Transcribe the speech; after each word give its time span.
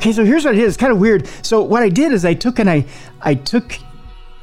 Okay, 0.00 0.12
so 0.12 0.24
here's 0.24 0.46
what 0.46 0.54
it 0.54 0.60
is. 0.62 0.68
It's 0.68 0.76
kind 0.80 0.92
of 0.92 0.98
weird. 0.98 1.28
So 1.42 1.62
what 1.62 1.82
I 1.82 1.90
did 1.90 2.12
is 2.14 2.24
I 2.24 2.32
took 2.32 2.58
and 2.58 2.70
I 2.70 2.86
I 3.20 3.34
took 3.34 3.76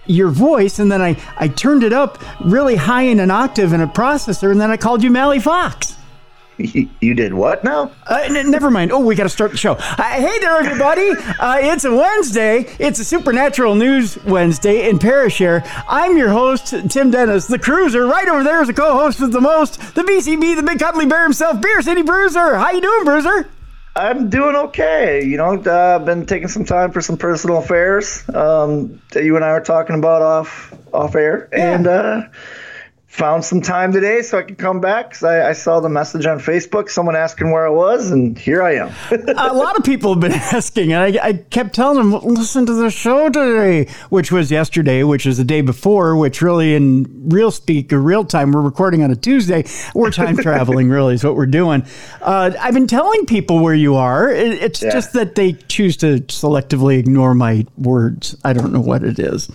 your 0.06 0.30
voice 0.30 0.78
and 0.78 0.92
then 0.92 1.02
I 1.02 1.20
I 1.36 1.48
turned 1.48 1.84
it 1.84 1.94
up 1.94 2.24
really 2.46 2.76
high 2.76 3.02
in 3.02 3.20
an 3.20 3.32
octave 3.32 3.74
in 3.74 3.82
a 3.82 3.88
processor 3.88 4.52
and 4.52 4.62
then 4.62 4.70
I 4.70 4.78
called 4.78 5.02
you 5.02 5.10
Mally 5.10 5.40
Fox. 5.40 5.96
You 6.60 7.16
did 7.16 7.34
what 7.34 7.64
now? 7.64 7.92
Uh, 8.06 8.20
n- 8.30 8.52
never 8.52 8.70
mind. 8.70 8.92
Oh, 8.92 9.00
we 9.00 9.16
got 9.16 9.24
to 9.24 9.30
start 9.30 9.50
the 9.50 9.58
show. 9.58 9.74
Uh, 9.74 10.04
hey 10.04 10.38
there, 10.40 10.58
everybody. 10.58 11.10
Uh, 11.40 11.58
it's 11.60 11.86
a 11.86 11.92
Wednesday. 11.96 12.66
It's 12.78 13.00
a 13.00 13.06
Supernatural 13.06 13.74
News 13.74 14.24
Wednesday 14.26 14.90
in 14.90 15.00
Parashare. 15.00 15.68
I'm 15.88 16.18
your 16.18 16.30
host, 16.30 16.74
Tim 16.90 17.10
Dennis, 17.10 17.48
the 17.48 17.58
cruiser. 17.60 18.06
Right 18.06 18.28
over 18.28 18.44
there 18.44 18.62
is 18.62 18.70
a 18.70 18.74
co-host 18.74 19.20
with 19.20 19.32
the 19.34 19.42
most, 19.42 19.96
the 19.96 20.02
BCB, 20.04 20.56
the 20.56 20.64
big 20.64 20.78
cuddly 20.80 21.08
bear 21.08 21.24
himself, 21.24 21.62
Beer 21.62 21.82
City 21.82 22.04
Bruiser. 22.04 22.58
How 22.58 22.72
you 22.72 22.82
doing, 22.82 23.04
Bruiser? 23.06 23.50
I'm 23.98 24.30
doing 24.30 24.56
okay. 24.56 25.26
You 25.26 25.38
know, 25.38 25.56
uh, 25.60 25.98
I've 26.00 26.06
been 26.06 26.26
taking 26.28 26.48
some 26.50 26.66
time 26.66 26.92
for 26.92 27.02
some 27.02 27.18
personal 27.18 27.58
affairs 27.58 28.24
um, 28.30 29.02
that 29.12 29.24
you 29.24 29.36
and 29.36 29.44
I 29.44 29.54
were 29.54 29.62
talking 29.62 29.98
about 29.98 30.22
off 30.22 30.72
off 30.94 31.16
air, 31.16 31.50
Yeah. 31.52 31.74
and 31.76 31.88
uh, 31.88 32.22
found 33.18 33.44
some 33.44 33.62
time 33.62 33.92
today 33.92 34.22
so 34.22 34.38
I 34.38 34.44
could 34.44 34.60
come 34.60 34.80
back 34.80 35.10
because 35.10 35.24
I, 35.24 35.50
I 35.50 35.54
saw 35.54 35.80
the 35.80 35.90
message 35.90 36.28
on 36.28 36.38
Facebook, 36.40 36.88
someone 36.88 37.16
asking 37.16 37.50
where 37.52 37.66
I 37.66 37.70
was, 37.72 38.12
and 38.12 38.38
here 38.38 38.62
I 38.62 38.76
am. 38.76 38.92
a 39.12 39.54
lot 39.54 39.76
of 39.76 39.84
people 39.84 40.12
have 40.14 40.20
been 40.20 40.32
asking, 40.54 40.94
and 40.94 41.18
I, 41.20 41.28
I 41.28 41.34
kept 41.34 41.74
telling 41.74 41.98
them, 41.98 42.22
listen 42.24 42.68
to 42.68 42.74
the 42.74 42.92
show 42.92 43.28
today, 43.30 43.90
which 44.10 44.32
was 44.32 44.52
yesterday, 44.52 45.02
which 45.04 45.26
is 45.26 45.38
the 45.38 45.44
day 45.44 45.62
before, 45.62 46.16
which 46.16 46.44
really, 46.44 46.76
in 46.76 47.08
real 47.30 47.50
speak, 47.50 47.92
or 47.92 48.00
real 48.00 48.24
time, 48.24 48.52
we're 48.52 48.62
recording 48.62 49.04
on 49.04 49.10
a 49.10 49.16
Tuesday. 49.16 49.66
We're 49.96 50.12
time 50.12 50.38
traveling, 50.48 50.88
really, 50.90 51.16
is 51.16 51.24
what 51.24 51.36
we're 51.36 51.48
doing. 51.48 51.84
Uh, 52.22 52.52
I've 52.60 52.76
been 52.76 52.88
telling 52.88 53.26
people 53.26 53.60
where 53.64 53.74
you 53.76 53.96
are. 53.96 54.30
It, 54.30 54.62
it's 54.62 54.84
Yeah. 54.84 54.92
just 54.92 55.14
that 55.14 55.34
they 55.34 55.54
choose 55.54 55.98
to 55.98 56.20
selectively 56.22 57.00
ignore 57.00 57.34
my 57.34 57.66
words. 57.78 58.38
I 58.46 58.54
don't 58.54 58.72
know 58.72 58.80
what 58.80 59.04
it 59.04 59.18
is. 59.18 59.50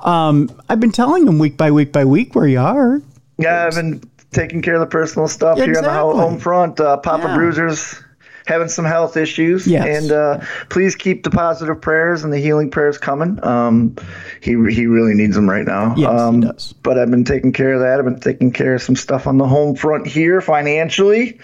Um, 0.00 0.50
I've 0.68 0.80
been 0.80 0.92
telling 0.92 1.24
them 1.24 1.38
week 1.38 1.56
by 1.56 1.70
week 1.70 1.92
by 1.92 2.04
week 2.04 2.34
where 2.34 2.46
you 2.46 2.60
are. 2.60 3.00
yeah, 3.38 3.66
I've 3.66 3.74
been 3.74 4.02
taking 4.32 4.62
care 4.62 4.74
of 4.74 4.80
the 4.80 4.86
personal 4.86 5.28
stuff 5.28 5.58
here 5.58 5.76
on 5.76 5.82
the 5.84 5.90
home 5.90 6.38
front. 6.38 6.80
Uh, 6.80 6.96
Papa 6.98 7.28
Yeah. 7.28 7.34
Bruiser's 7.36 8.00
having 8.46 8.68
some 8.68 8.84
health 8.84 9.16
issues, 9.16 9.66
Yes. 9.66 10.02
and 10.02 10.12
uh, 10.12 10.40
please 10.68 10.94
keep 10.96 11.22
the 11.22 11.30
positive 11.30 11.80
prayers 11.80 12.24
and 12.24 12.32
the 12.32 12.38
healing 12.38 12.70
prayers 12.70 12.98
coming. 12.98 13.42
Um, 13.44 13.96
he 14.42 14.50
he 14.70 14.86
really 14.86 15.14
needs 15.14 15.34
them 15.34 15.48
right 15.48 15.64
now. 15.64 15.94
Yes, 15.96 16.10
he 16.10 16.16
um, 16.16 16.40
does. 16.40 16.72
But 16.82 16.98
I've 16.98 17.10
been 17.10 17.24
taking 17.24 17.52
care 17.52 17.72
of 17.74 17.80
that. 17.80 17.98
I've 17.98 18.04
been 18.04 18.20
taking 18.20 18.50
care 18.52 18.74
of 18.74 18.82
some 18.82 18.96
stuff 18.96 19.26
on 19.26 19.38
the 19.38 19.46
home 19.48 19.76
front 19.76 20.06
here 20.06 20.40
financially, 20.42 21.38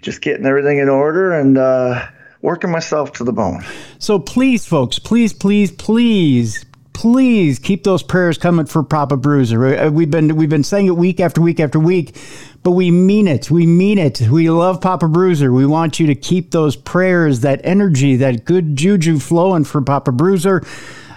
just 0.00 0.22
getting 0.22 0.46
everything 0.46 0.78
in 0.78 0.88
order 0.88 1.32
and 1.32 1.58
uh, 1.58 2.06
working 2.40 2.70
myself 2.70 3.12
to 3.14 3.24
the 3.24 3.32
bone. 3.32 3.62
So 3.98 4.18
please, 4.18 4.64
folks, 4.64 4.98
please, 4.98 5.32
please, 5.32 5.70
please, 5.72 6.64
please 6.96 7.58
keep 7.58 7.84
those 7.84 8.02
prayers 8.02 8.38
coming 8.38 8.64
for 8.64 8.82
Papa 8.82 9.18
Bruiser. 9.18 9.66
Uh, 9.66 9.90
We've 9.90 10.10
been 10.10 10.34
we've 10.34 10.48
been 10.48 10.64
saying 10.64 10.86
it 10.86 10.96
week 10.96 11.20
after 11.20 11.42
week 11.42 11.60
after 11.60 11.78
week, 11.78 12.16
but 12.62 12.70
we 12.70 12.90
mean 12.90 13.28
it. 13.28 13.50
We 13.50 13.66
mean 13.66 13.98
it. 13.98 14.22
We 14.22 14.48
love 14.48 14.80
Papa 14.80 15.06
Bruiser. 15.06 15.52
We 15.52 15.66
want 15.66 16.00
you 16.00 16.06
to 16.06 16.14
keep 16.14 16.52
those 16.52 16.74
prayers, 16.74 17.40
that 17.40 17.60
energy, 17.64 18.16
that 18.16 18.46
good 18.46 18.76
juju 18.76 19.18
flowing 19.18 19.64
for 19.64 19.82
Papa 19.82 20.10
Bruiser. 20.10 20.62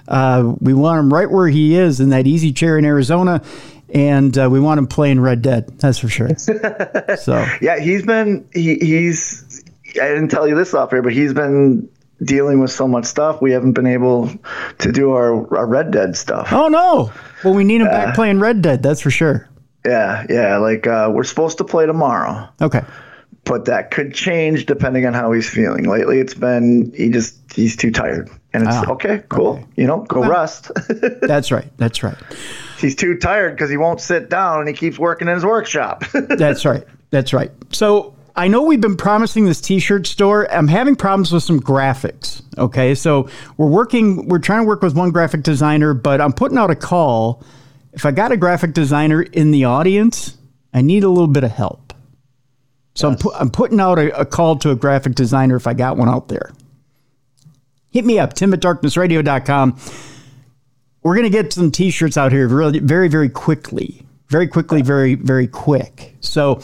Uh, 0.06 0.54
we 0.60 0.74
want 0.74 1.00
him 1.00 1.14
right 1.14 1.32
where 1.32 1.48
he 1.48 1.76
is 1.76 2.02
in 2.02 2.10
that 2.10 2.28
easy 2.28 2.52
chair 2.52 2.78
in 2.78 2.84
Arizona, 2.84 3.42
and 3.94 4.38
uh, 4.38 4.50
we 4.52 4.60
want 4.60 4.80
him 4.80 4.88
playing 4.88 5.22
Red 5.22 5.42
Dead. 5.42 5.80
That's 5.80 5.98
for 5.98 6.10
sure. 6.10 6.36
so 7.18 7.46
Yeah, 7.62 7.80
he's 7.80 8.06
been 8.06 8.46
he, 8.54 8.76
he's 8.80 9.64
I 9.96 10.10
didn't 10.10 10.28
tell 10.28 10.46
you 10.46 10.56
this 10.56 10.74
off 10.74 10.90
here, 10.90 11.02
but 11.02 11.14
he's 11.14 11.34
been 11.34 11.90
dealing 12.24 12.60
with 12.60 12.72
so 12.72 12.88
much 12.88 13.06
stuff. 13.06 13.42
We 13.42 13.52
haven't 13.52 13.74
been 13.74 13.88
able 13.88 14.30
to 14.80 14.92
do 14.92 15.12
our, 15.12 15.58
our 15.58 15.66
Red 15.66 15.92
Dead 15.92 16.16
stuff. 16.16 16.52
oh 16.52 16.68
no, 16.68 17.12
well 17.44 17.54
we 17.54 17.64
need 17.64 17.82
him 17.82 17.88
back 17.88 18.16
playing 18.16 18.40
Red 18.40 18.62
Dead. 18.62 18.84
That's 18.84 19.02
for 19.02 19.12
sure. 19.12 19.48
Yeah, 19.86 20.26
yeah. 20.30 20.58
Like 20.58 20.86
uh, 20.88 21.10
we're 21.14 21.24
supposed 21.24 21.58
to 21.60 21.64
play 21.64 21.86
tomorrow, 21.86 22.50
Okay. 22.62 22.82
but 23.46 23.66
that 23.66 23.92
could 23.92 24.14
change 24.14 24.66
depending 24.66 25.06
on 25.06 25.14
how 25.14 25.32
he's 25.32 25.50
feeling. 25.50 25.86
Lately, 25.86 26.20
it's 26.20 26.34
been 26.34 26.92
he 26.96 27.10
just 27.10 27.38
he's 27.54 27.78
too 27.78 27.90
tired, 27.92 28.30
and 28.54 28.64
it's 28.68 28.76
Ah, 28.76 28.92
okay, 28.92 29.24
cool. 29.30 29.64
You 29.78 29.88
know, 29.88 30.00
go 30.02 30.28
rest. 30.28 30.70
That's 31.22 31.52
right. 31.52 31.72
That's 31.78 32.04
right. 32.04 32.18
he's 32.80 32.96
too 32.96 33.18
tired 33.18 33.56
because 33.56 33.70
he 33.70 33.78
won't 33.78 34.02
sit 34.02 34.30
down 34.30 34.60
and 34.60 34.68
he 34.68 34.74
keeps 34.74 35.00
working 35.00 35.30
in 35.30 35.34
his 35.36 35.46
workshop. 35.46 36.04
That's 36.14 36.66
right. 36.66 36.84
That's 37.12 37.34
right. 37.34 37.52
So 37.72 38.14
I 38.40 38.48
know 38.48 38.62
we've 38.62 38.80
been 38.80 38.96
promising 38.96 39.44
this 39.44 39.60
T-shirt 39.60 40.08
store. 40.08 40.50
I'm 40.50 40.70
having 40.70 40.96
problems 40.96 41.34
with 41.34 41.44
some 41.44 41.60
graphics. 41.60 42.42
Okay, 42.58 42.96
so 42.96 43.28
we're 43.58 43.68
working. 43.68 44.30
We're 44.30 44.40
trying 44.40 44.62
to 44.62 44.66
work 44.66 44.82
with 44.82 44.96
one 44.96 45.12
graphic 45.12 45.44
designer, 45.44 45.94
but 45.94 46.22
I'm 46.22 46.32
putting 46.32 46.58
out 46.58 46.72
a 46.72 46.76
call. 46.76 47.44
If 47.92 48.06
I 48.06 48.12
got 48.12 48.32
a 48.32 48.38
graphic 48.38 48.72
designer 48.72 49.24
in 49.24 49.52
the 49.52 49.66
audience, 49.66 50.38
I 50.74 50.80
need 50.80 51.04
a 51.04 51.10
little 51.10 51.28
bit 51.28 51.44
of 51.44 51.52
help. 51.52 51.94
So 52.96 53.10
I'm, 53.10 53.18
pu- 53.18 53.34
I'm 53.34 53.50
putting 53.50 53.82
out 53.82 54.00
a, 54.00 54.18
a 54.22 54.26
call 54.26 54.56
to 54.60 54.72
a 54.72 54.76
graphic 54.76 55.16
designer 55.16 55.58
if 55.58 55.68
I 55.68 55.74
got 55.74 55.98
one 55.98 56.08
out 56.08 56.30
there. 56.30 56.54
Hit 57.90 58.06
me 58.06 58.20
up, 58.20 58.36
tim 58.36 58.54
at 58.54 58.62
darknessradio.com. 58.62 59.78
We're 61.04 61.16
going 61.16 61.30
to 61.30 61.30
get 61.30 61.52
some 61.52 61.72
t-shirts 61.72 62.16
out 62.16 62.32
here 62.32 62.48
really 62.48 62.80
very, 62.80 63.10
very 63.10 63.28
quickly. 63.28 64.06
Very 64.30 64.48
quickly, 64.48 64.82
very, 64.82 65.16
very 65.16 65.48
quick. 65.48 66.16
So, 66.22 66.62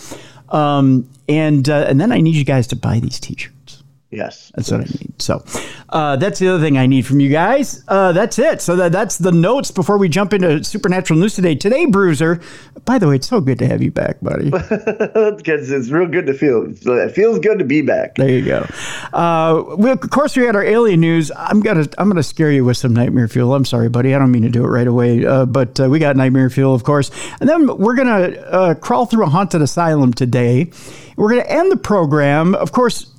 um, 0.50 1.10
and 1.28 1.68
uh, 1.68 1.86
and 1.88 2.00
then 2.00 2.12
I 2.12 2.20
need 2.22 2.36
you 2.36 2.46
guys 2.46 2.68
to 2.68 2.76
buy 2.76 3.00
these 3.00 3.20
t-shirts. 3.20 3.84
Yes, 4.16 4.52
That's 4.56 4.72
what 4.72 4.82
I 4.82 4.84
need. 4.84 5.22
So 5.22 5.44
uh, 5.90 6.16
that's 6.16 6.40
the 6.40 6.48
other 6.48 6.64
thing 6.64 6.78
I 6.78 6.86
need 6.88 7.06
from 7.06 7.20
you 7.20 7.30
guys. 7.30 7.84
Uh, 7.88 8.12
that's 8.12 8.40
it. 8.40 8.62
So 8.62 8.76
that, 8.76 8.92
that's 8.92 9.18
the 9.18 9.32
notes 9.32 9.72
before 9.72 9.98
we 9.98 10.10
jump 10.10 10.34
into 10.34 10.64
supernatural 10.64 11.20
news 11.20 11.36
today. 11.36 11.56
Today, 11.56 11.86
Bruiser. 11.86 12.42
By 12.86 12.98
the 12.98 13.08
way, 13.08 13.16
it's 13.16 13.28
so 13.28 13.42
good 13.42 13.60
to 13.60 13.68
have 13.68 13.82
you 13.82 13.92
back, 13.92 14.18
buddy. 14.22 14.50
because 14.50 15.72
it's 15.72 15.90
real 15.90 16.08
good 16.08 16.26
to 16.28 16.34
feel. 16.34 16.66
It 16.70 17.12
feels 17.12 17.40
good 17.40 17.60
to 17.60 17.66
be 17.66 17.82
back. 17.82 18.16
There 18.16 18.30
you 18.30 18.46
go. 18.46 18.68
Uh, 19.14 19.76
we, 19.78 19.92
of 19.92 20.02
course, 20.10 20.36
we 20.36 20.44
had 20.44 20.56
our 20.56 20.64
alien 20.64 21.02
news. 21.02 21.32
I'm 21.36 21.62
gonna 21.62 21.86
I'm 21.98 22.08
gonna 22.08 22.24
scare 22.24 22.52
you 22.52 22.66
with 22.66 22.78
some 22.78 22.94
nightmare 22.94 23.28
fuel. 23.28 23.54
I'm 23.54 23.66
sorry, 23.66 23.90
buddy. 23.90 24.14
I 24.14 24.20
don't 24.20 24.32
mean 24.32 24.44
to 24.44 24.50
do 24.50 24.64
it 24.64 24.68
right 24.68 24.88
away, 24.88 25.26
uh, 25.26 25.46
but 25.46 25.80
uh, 25.80 25.90
we 25.90 26.00
got 26.00 26.16
nightmare 26.16 26.50
fuel, 26.50 26.74
of 26.74 26.84
course. 26.84 27.12
And 27.40 27.50
then 27.50 27.68
we're 27.78 27.96
gonna 27.96 28.30
uh, 28.30 28.74
crawl 28.76 29.06
through 29.06 29.26
a 29.26 29.30
haunted 29.30 29.62
asylum 29.62 30.14
today. 30.14 30.72
We're 31.16 31.30
gonna 31.30 31.44
end 31.44 31.72
the 31.72 31.78
program. 31.78 32.56
Of 32.56 32.72
course, 32.72 33.12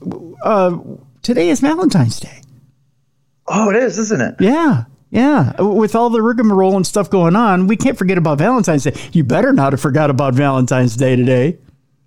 uh, 0.43 0.79
today 1.23 1.49
is 1.49 1.61
Valentine's 1.61 2.21
Day. 2.21 2.41
Oh, 3.47 3.71
it 3.71 3.77
is, 3.77 3.99
isn't 3.99 4.21
it? 4.21 4.35
Yeah. 4.41 4.85
Yeah, 5.09 5.63
with 5.63 5.95
all 5.95 6.11
the 6.11 6.21
rigmarole 6.21 6.77
and 6.77 6.87
stuff 6.87 7.09
going 7.09 7.37
on, 7.37 7.69
we 7.69 7.77
can't 7.77 7.97
forget 7.97 8.19
about 8.19 8.39
Valentine's 8.39 8.83
Day. 8.85 8.95
You 9.13 9.23
better 9.23 9.53
not 9.53 9.73
have 9.73 9.81
forgot 9.81 10.11
about 10.11 10.35
Valentine's 10.35 10.97
Day 10.97 11.15
today. 11.15 11.59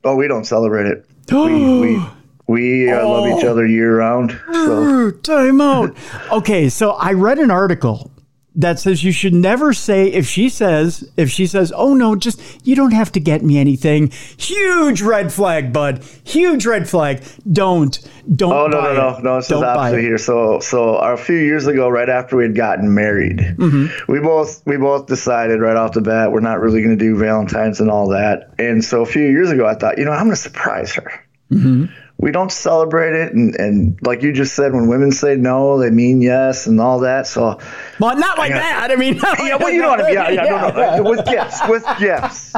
Oh, 0.04 0.16
we 0.16 0.28
don't 0.28 0.44
celebrate 0.46 0.86
it. 0.86 1.06
we 1.32 1.80
we, 1.80 2.06
we 2.48 2.92
uh, 2.92 3.08
love 3.08 3.26
each 3.40 3.46
other 3.46 3.66
year 3.66 3.98
round. 3.98 4.40
So 4.52 5.12
Time 5.12 5.62
out. 5.62 5.96
okay, 6.32 6.68
so 6.68 6.92
I 6.92 7.14
read 7.14 7.40
an 7.40 7.50
article 7.50 8.12
that 8.56 8.80
says 8.80 9.04
you 9.04 9.12
should 9.12 9.34
never 9.34 9.74
say 9.74 10.08
if 10.08 10.28
she 10.28 10.50
says 10.50 11.10
if 11.18 11.30
she 11.30 11.46
says, 11.46 11.72
"Oh 11.76 11.94
no, 11.94 12.16
just 12.16 12.66
you 12.68 12.76
don't 12.76 12.92
have 12.94 13.12
to 13.14 13.20
get 13.20 13.44
me 13.44 13.58
anything." 13.58 14.10
Huge 14.38 15.02
red 15.02 15.32
flag, 15.32 15.72
bud. 15.72 16.04
Huge 16.24 16.66
red 16.66 16.90
flag. 16.90 17.24
Don't 17.52 17.98
don't. 18.36 18.52
Oh 18.52 18.68
no 18.68 18.82
no 18.82 18.94
no 18.94 19.20
no! 19.20 19.38
Is 19.38 19.48
buy 19.50 19.56
opposite 19.64 20.02
here. 20.02 20.18
So 20.18 20.60
so 20.60 20.96
a 20.96 21.16
few 21.16 21.38
years 21.38 21.68
ago, 21.68 21.90
right 21.90 22.10
after 22.10 22.36
we 22.38 22.44
had 22.44 22.56
gotten 22.56 22.94
married, 22.94 23.38
Mm-hmm. 23.40 24.12
we 24.12 24.20
both 24.20 24.66
we 24.66 24.78
both 24.78 25.06
decided 25.08 25.62
right 25.62 25.76
off 25.76 25.94
the 25.94 26.02
bat 26.02 26.32
we're 26.32 26.40
not 26.40 26.60
really 26.60 26.82
going 26.82 26.98
to 26.98 27.04
do 27.04 27.16
Valentine's 27.18 27.80
and 27.80 27.90
all 27.92 28.10
that. 28.10 28.52
And 28.58 28.84
so 28.84 29.02
a 29.02 29.06
few 29.06 29.24
years 29.24 29.52
ago, 29.52 29.66
I 29.68 29.76
thought, 29.76 29.98
you 29.98 30.06
know, 30.06 30.12
I'm 30.12 30.26
going 30.26 30.32
to 30.32 30.36
surprise 30.36 30.94
her. 30.96 31.12
Mm-hmm. 31.52 31.86
We 32.22 32.32
don't 32.32 32.52
celebrate 32.52 33.16
it, 33.16 33.34
and 33.34 33.56
and 33.56 34.00
like 34.02 34.22
you 34.24 34.34
just 34.34 34.54
said, 34.54 34.74
when 34.74 34.88
women 34.88 35.14
say 35.14 35.38
no, 35.38 35.80
they 35.80 35.90
mean 35.90 36.22
yes, 36.22 36.68
and 36.68 36.80
all 36.82 37.00
that. 37.00 37.28
So 37.28 37.60
Well, 38.00 38.18
not 38.18 38.38
like 38.38 38.52
that. 38.52 38.92
I 38.92 38.96
mean, 38.98 39.16
yeah, 39.16 39.56
well, 39.56 39.72
you 39.72 39.82
know 39.82 39.88
what 39.88 40.02
I 40.02 40.06
mean. 40.06 40.14
Yeah, 40.16 40.30
yeah, 40.30 40.72
no, 40.76 40.98
no, 40.98 41.10
with 41.10 41.26
gifts, 41.26 41.62
with 41.70 41.86
gifts. 41.98 42.54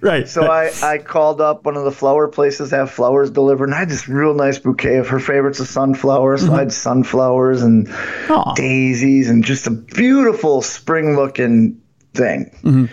right. 0.00 0.28
So 0.28 0.44
I, 0.44 0.70
I 0.82 0.98
called 0.98 1.40
up 1.40 1.64
one 1.64 1.76
of 1.76 1.84
the 1.84 1.90
flower 1.90 2.28
places 2.28 2.70
that 2.70 2.76
have 2.76 2.90
flowers 2.90 3.30
delivered, 3.30 3.64
and 3.64 3.74
I 3.74 3.78
had 3.78 3.88
this 3.88 4.08
real 4.08 4.34
nice 4.34 4.58
bouquet 4.58 4.96
of 4.96 5.08
her 5.08 5.20
favorites 5.20 5.60
of 5.60 5.66
sunflowers. 5.66 6.42
So 6.42 6.52
I 6.52 6.58
had 6.58 6.68
mm-hmm. 6.68 6.70
sunflowers 6.70 7.62
and 7.62 7.88
Aw. 8.28 8.54
daisies 8.54 9.28
and 9.30 9.42
just 9.42 9.66
a 9.66 9.70
beautiful 9.70 10.62
spring 10.62 11.16
looking 11.16 11.80
thing. 12.14 12.50
Mm-hmm. 12.62 12.86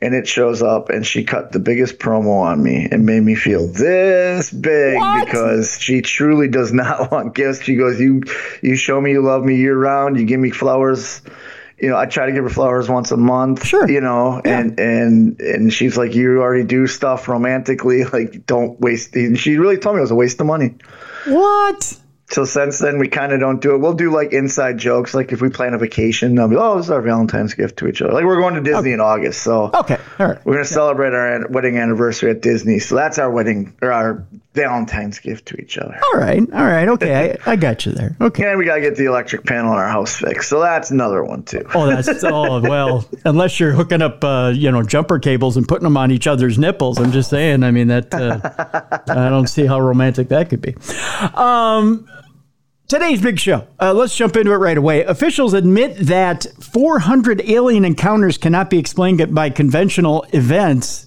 And 0.00 0.14
it 0.14 0.28
shows 0.28 0.62
up, 0.62 0.90
and 0.90 1.04
she 1.06 1.24
cut 1.24 1.52
the 1.52 1.58
biggest 1.58 1.98
promo 1.98 2.40
on 2.42 2.62
me 2.62 2.86
and 2.90 3.04
made 3.04 3.20
me 3.20 3.34
feel 3.34 3.66
this 3.66 4.50
big 4.52 4.96
What? 4.96 5.24
because 5.26 5.78
she 5.80 6.02
truly 6.02 6.48
does 6.48 6.72
not 6.82 7.10
want 7.10 7.34
gifts. 7.34 7.62
She 7.62 7.74
goes, 7.76 7.98
"You, 8.00 8.22
you 8.62 8.76
show 8.76 9.00
me 9.00 9.10
you 9.12 9.22
love 9.22 9.44
me 9.44 9.56
year 9.56 9.76
round. 9.76 10.18
You 10.18 10.24
give 10.26 10.40
me 10.40 10.50
flowers." 10.50 11.20
You 11.80 11.88
know, 11.90 11.96
I 11.96 12.06
try 12.06 12.26
to 12.26 12.32
give 12.32 12.42
her 12.42 12.50
flowers 12.50 12.88
once 12.88 13.12
a 13.12 13.16
month. 13.16 13.64
Sure. 13.64 13.88
You 13.88 14.00
know, 14.00 14.40
and 14.44 14.78
and 14.80 15.40
and 15.40 15.72
she's 15.72 15.96
like, 15.96 16.14
"You 16.14 16.40
already 16.42 16.64
do 16.64 16.86
stuff 16.88 17.28
romantically. 17.28 18.04
Like, 18.12 18.46
don't 18.46 18.80
waste." 18.80 19.14
And 19.14 19.38
she 19.38 19.56
really 19.58 19.76
told 19.78 19.94
me 19.96 20.00
it 20.00 20.02
was 20.02 20.10
a 20.10 20.16
waste 20.16 20.40
of 20.40 20.46
money. 20.46 20.74
what? 21.26 21.98
So 22.30 22.44
since 22.44 22.78
then, 22.78 22.98
we 22.98 23.08
kind 23.08 23.32
of 23.32 23.40
don't 23.40 23.60
do 23.62 23.74
it. 23.74 23.78
We'll 23.78 23.94
do 23.94 24.10
like 24.12 24.32
inside 24.34 24.76
jokes, 24.76 25.14
like 25.14 25.32
if 25.32 25.40
we 25.40 25.48
plan 25.48 25.72
a 25.72 25.78
vacation, 25.78 26.34
they'll 26.34 26.46
be, 26.48 26.56
"Oh, 26.56 26.76
this 26.76 26.84
is 26.86 26.90
our 26.90 27.00
Valentine's 27.00 27.54
gift 27.54 27.78
to 27.78 27.88
each 27.88 28.02
other." 28.02 28.12
Like 28.12 28.24
we're 28.26 28.36
going 28.40 28.54
to 28.54 28.60
Disney 28.60 28.78
Okay. 28.80 28.92
in 28.92 29.00
August, 29.00 29.42
so 29.42 29.70
Okay, 29.72 29.96
all 30.18 30.26
right. 30.28 30.38
we're 30.44 30.52
gonna 30.54 30.64
celebrate 30.66 31.14
our 31.14 31.36
an- 31.36 31.46
wedding 31.52 31.78
anniversary 31.78 32.30
at 32.30 32.42
Disney. 32.42 32.80
So 32.80 32.96
that's 32.96 33.18
our 33.18 33.30
wedding 33.30 33.72
or 33.80 33.92
our 33.92 34.26
Valentine's 34.52 35.20
gift 35.20 35.46
to 35.46 35.56
each 35.56 35.78
other. 35.78 35.98
All 36.12 36.18
right, 36.20 36.40
all 36.52 36.66
right, 36.66 36.88
okay, 36.88 37.38
I, 37.46 37.52
I 37.52 37.56
got 37.56 37.86
you 37.86 37.92
there. 37.92 38.14
Okay. 38.20 38.46
And 38.46 38.58
we 38.58 38.66
gotta 38.66 38.80
get 38.82 38.96
the 38.96 39.06
electric 39.06 39.46
panel 39.46 39.72
in 39.72 39.78
our 39.78 39.88
house 39.88 40.16
fixed. 40.16 40.50
So 40.50 40.60
that's 40.60 40.90
another 40.90 41.24
one 41.24 41.44
too. 41.44 41.64
Oh, 41.74 41.86
that's 41.86 42.08
oh 42.24 42.60
well. 42.60 43.08
Unless 43.24 43.58
you're 43.58 43.72
hooking 43.72 44.02
up, 44.02 44.22
uh, 44.22 44.52
you 44.54 44.70
know, 44.70 44.82
jumper 44.82 45.18
cables 45.18 45.56
and 45.56 45.66
putting 45.66 45.84
them 45.84 45.96
on 45.96 46.10
each 46.10 46.26
other's 46.26 46.58
nipples. 46.58 46.98
I'm 46.98 47.10
just 47.12 47.30
saying. 47.30 47.62
I 47.62 47.70
mean, 47.70 47.88
that 47.88 48.12
uh, 48.12 48.40
I 49.08 49.30
don't 49.30 49.46
see 49.46 49.64
how 49.64 49.80
romantic 49.80 50.28
that 50.28 50.50
could 50.50 50.60
be. 50.60 50.74
Um, 51.34 52.06
today's 52.88 53.20
big 53.20 53.38
show. 53.38 53.66
Uh, 53.80 53.92
let's 53.92 54.16
jump 54.16 54.36
into 54.36 54.52
it 54.52 54.56
right 54.56 54.76
away. 54.76 55.04
Officials 55.04 55.52
admit 55.52 55.96
that 55.98 56.46
400 56.60 57.42
alien 57.48 57.84
encounters 57.84 58.38
cannot 58.38 58.70
be 58.70 58.78
explained 58.78 59.34
by 59.34 59.50
conventional 59.50 60.26
events. 60.32 61.06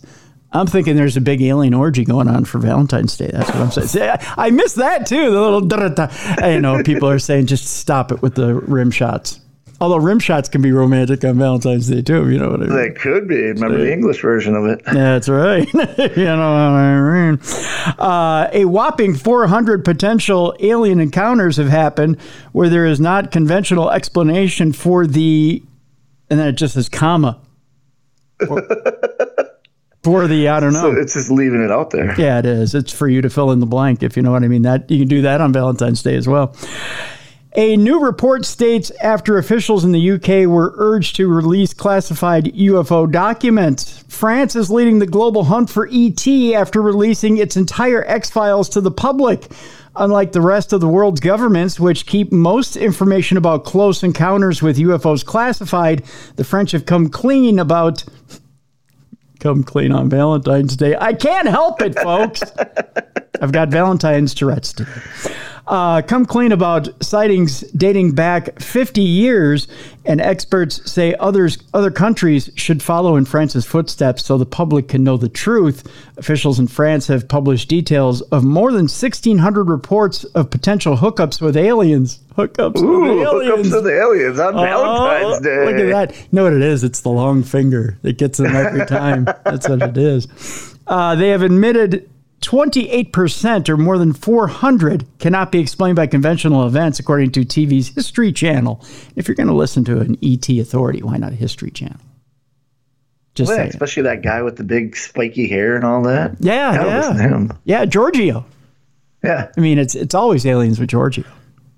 I'm 0.54 0.68
thinking 0.68 0.96
there's 0.96 1.18
a 1.18 1.22
big 1.22 1.42
alien 1.42 1.74
orgy 1.74 2.04
going 2.04 2.28
on 2.28 2.46
for 2.46 2.60
Valentine's 2.60 3.18
Day. 3.18 3.30
That's 3.32 3.48
what 3.50 3.58
I'm 3.58 3.72
saying. 3.72 3.88
See, 3.88 4.02
I, 4.02 4.34
I 4.38 4.50
missed 4.52 4.76
that 4.76 5.06
too. 5.06 5.32
The 5.32 5.42
little, 5.42 6.54
you 6.54 6.62
know, 6.62 6.84
people 6.84 7.10
are 7.10 7.20
saying 7.20 7.48
just 7.48 7.66
stop 7.66 8.12
it 8.12 8.22
with 8.22 8.36
the 8.36 8.54
rim 8.54 8.92
shots. 8.92 9.40
Although 9.82 9.98
rim 9.98 10.20
shots 10.20 10.48
can 10.48 10.62
be 10.62 10.72
romantic 10.72 11.26
on 11.26 11.40
Valentine's 11.40 11.90
Day 11.90 12.04
too. 12.04 12.22
If 12.22 12.32
you 12.32 12.38
know 12.38 12.52
what 12.52 12.62
I 12.62 12.66
mean? 12.68 12.76
That 12.76 12.96
could 12.98 13.28
be. 13.28 13.36
Remember 13.48 13.80
the 13.80 13.92
English 13.92 14.22
version 14.22 14.54
of 14.54 14.66
it. 14.66 14.86
That's 14.86 15.28
right. 15.28 15.68
you 15.74 15.80
know 15.80 16.38
what 16.38 16.78
I 16.78 17.32
mean? 17.32 17.40
Uh, 17.98 18.48
a 18.54 18.66
whopping 18.66 19.16
400 19.16 19.84
potential 19.84 20.56
alien 20.60 21.00
encounters 21.00 21.58
have 21.58 21.70
happened 21.70 22.22
where 22.52 22.70
there 22.70 22.86
is 22.86 23.00
not 23.00 23.32
conventional 23.32 23.90
explanation 23.90 24.72
for 24.72 25.08
the, 25.08 25.64
and 26.30 26.40
then 26.40 26.50
it 26.50 26.58
just 26.58 26.76
says 26.76 26.88
comma. 26.88 27.42
For, 28.46 28.62
for 30.04 30.28
the, 30.28 30.50
I 30.50 30.60
don't 30.60 30.74
know. 30.74 30.94
So 30.94 31.02
it's 31.02 31.16
just 31.16 31.32
leaving 31.32 31.64
it 31.64 31.72
out 31.72 31.90
there. 31.90 32.14
Yeah, 32.22 32.38
it 32.38 32.46
is. 32.46 32.76
It's 32.76 32.92
for 32.92 33.08
you 33.08 33.24
to 33.24 33.32
fill 33.32 33.50
in 33.50 33.60
the 33.60 33.66
blank, 33.66 34.04
if 34.04 34.16
you 34.16 34.22
know 34.22 34.32
what 34.32 34.44
I 34.44 34.48
mean. 34.48 34.62
That 34.62 34.92
you 34.92 35.00
can 35.00 35.08
do 35.08 35.24
that 35.24 35.42
on 35.42 35.52
Valentine's 35.52 36.04
Day 36.04 36.16
as 36.16 36.28
well. 36.28 36.56
A 37.56 37.76
new 37.76 38.00
report 38.00 38.46
states 38.46 38.92
after 39.02 39.38
officials 39.38 39.84
in 39.84 39.92
the 39.92 40.12
UK 40.12 40.48
were 40.48 40.74
urged 40.78 41.18
to 41.18 41.28
release 41.28 41.74
classified 41.74 42.46
UFO 42.46 43.12
documents, 43.12 44.06
France 44.08 44.56
is 44.56 44.70
leading 44.70 45.00
the 45.00 45.06
global 45.06 45.44
hunt 45.44 45.70
for 45.70 45.90
ET 45.92 46.26
after 46.56 46.82
releasing 46.82 47.38
its 47.38 47.58
entire 47.58 48.06
X 48.08 48.30
Files 48.30 48.70
to 48.70 48.80
the 48.80 48.92
public. 48.92 49.52
Unlike 49.98 50.32
the 50.32 50.40
rest 50.40 50.72
of 50.72 50.80
the 50.80 50.88
world's 50.88 51.20
governments, 51.20 51.78
which 51.78 52.06
keep 52.06 52.32
most 52.32 52.78
information 52.78 53.36
about 53.36 53.66
close 53.66 54.02
encounters 54.02 54.62
with 54.62 54.78
UFOs 54.78 55.26
classified, 55.26 56.04
the 56.38 56.46
French 56.46 56.72
have 56.72 56.86
come 56.86 57.10
clean 57.10 57.60
about 57.60 58.06
come 59.42 59.64
clean 59.64 59.92
on 59.92 60.08
Valentine's 60.08 60.78
Day. 60.78 60.96
I 60.98 61.14
can't 61.14 61.50
help 61.50 61.82
it, 61.82 62.00
folks. 62.00 62.42
I've 63.42 63.52
got 63.52 63.70
Valentine's 63.70 64.34
Tourette's 64.34 64.72
today. 64.72 64.92
Uh, 65.68 66.02
come 66.02 66.26
clean 66.26 66.52
about 66.52 66.90
sightings 67.04 67.62
dating 67.72 68.12
back 68.14 68.60
50 68.60 69.02
years, 69.02 69.68
and 70.06 70.20
experts 70.20 70.92
say 70.92 71.16
others 71.16 71.60
other 71.74 71.92
countries 71.92 72.50
should 72.56 72.82
follow 72.84 73.16
in 73.16 73.26
France's 73.26 73.66
footsteps 73.66 74.26
so 74.26 74.38
the 74.38 74.46
public 74.46 74.88
can 74.90 75.04
know 75.04 75.18
the 75.18 75.30
truth. 75.30 75.88
Officials 76.18 76.60
in 76.60 76.68
France 76.68 77.08
have 77.08 77.28
published 77.28 77.70
details 77.70 78.22
of 78.22 78.44
more 78.44 78.72
than 78.72 78.82
1,600 78.84 79.64
reports 79.70 80.24
of 80.26 80.50
potential 80.50 80.98
hookups 80.98 81.40
with 81.42 81.56
aliens. 81.56 82.20
Hookups 82.36 82.82
Ooh, 82.82 83.02
with 83.20 83.28
aliens. 83.28 83.70
to 83.70 83.82
the 83.82 83.98
aliens 83.98 84.40
on 84.40 84.54
Valentine's 84.56 85.38
Oh, 85.38 85.40
Day. 85.42 85.66
Look 85.66 85.76
at 85.76 86.10
that. 86.10 86.18
You 86.18 86.28
know 86.32 86.44
what 86.44 86.54
it 86.54 86.64
is? 86.64 86.84
It's 86.84 87.02
the 87.02 87.10
long 87.10 87.44
finger 87.44 87.98
that 88.02 88.18
gets 88.18 88.40
them 88.40 88.56
every 88.56 88.86
time. 88.88 89.26
That's 89.46 89.70
what 89.70 89.82
it 89.82 89.98
is. 89.98 90.76
Uh, 90.88 91.16
they 91.16 91.30
have 91.30 91.44
admitted 91.44 92.10
28% 92.42 93.70
or 93.70 93.78
more 93.78 93.98
than 93.98 94.14
400 94.14 95.06
cannot 95.20 95.52
be 95.52 95.60
explained 95.60 95.96
by 95.96 96.08
conventional 96.08 96.66
events, 96.66 97.00
according 97.00 97.32
to 97.32 97.42
TV's 97.42 97.90
History 97.90 98.32
Channel. 98.32 98.84
If 99.16 99.28
you're 99.28 99.36
going 99.36 99.48
to 99.48 99.54
listen 99.54 99.84
to 99.86 100.00
an 100.00 100.18
ET 100.24 100.50
authority, 100.50 101.04
why 101.04 101.18
not 101.18 101.34
a 101.34 101.36
History 101.36 101.72
Channel? 101.72 102.00
Just 103.36 103.50
Well, 103.50 103.60
yeah, 103.60 103.66
especially 103.66 104.04
that 104.04 104.24
guy 104.24 104.42
with 104.42 104.58
the 104.58 104.64
big 104.64 104.98
spiky 104.98 105.48
hair 105.48 105.76
and 105.76 105.86
all 105.86 106.04
that. 106.04 106.36
Yeah, 106.40 106.76
Gotta 106.76 106.98
listen 106.98 107.18
to 107.18 107.24
yeah. 107.24 107.30
him. 107.30 107.52
Yeah, 107.64 107.86
Giorgio. 107.86 108.46
Yeah. 109.24 109.52
I 109.56 109.62
mean, 109.62 109.78
it's 109.78 109.96
it's 109.96 110.16
always 110.16 110.46
aliens 110.46 110.80
with 110.80 110.90
Giorgio. 110.90 111.26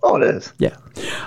Oh, 0.05 0.17
it 0.17 0.23
is. 0.23 0.51
Yeah. 0.59 0.75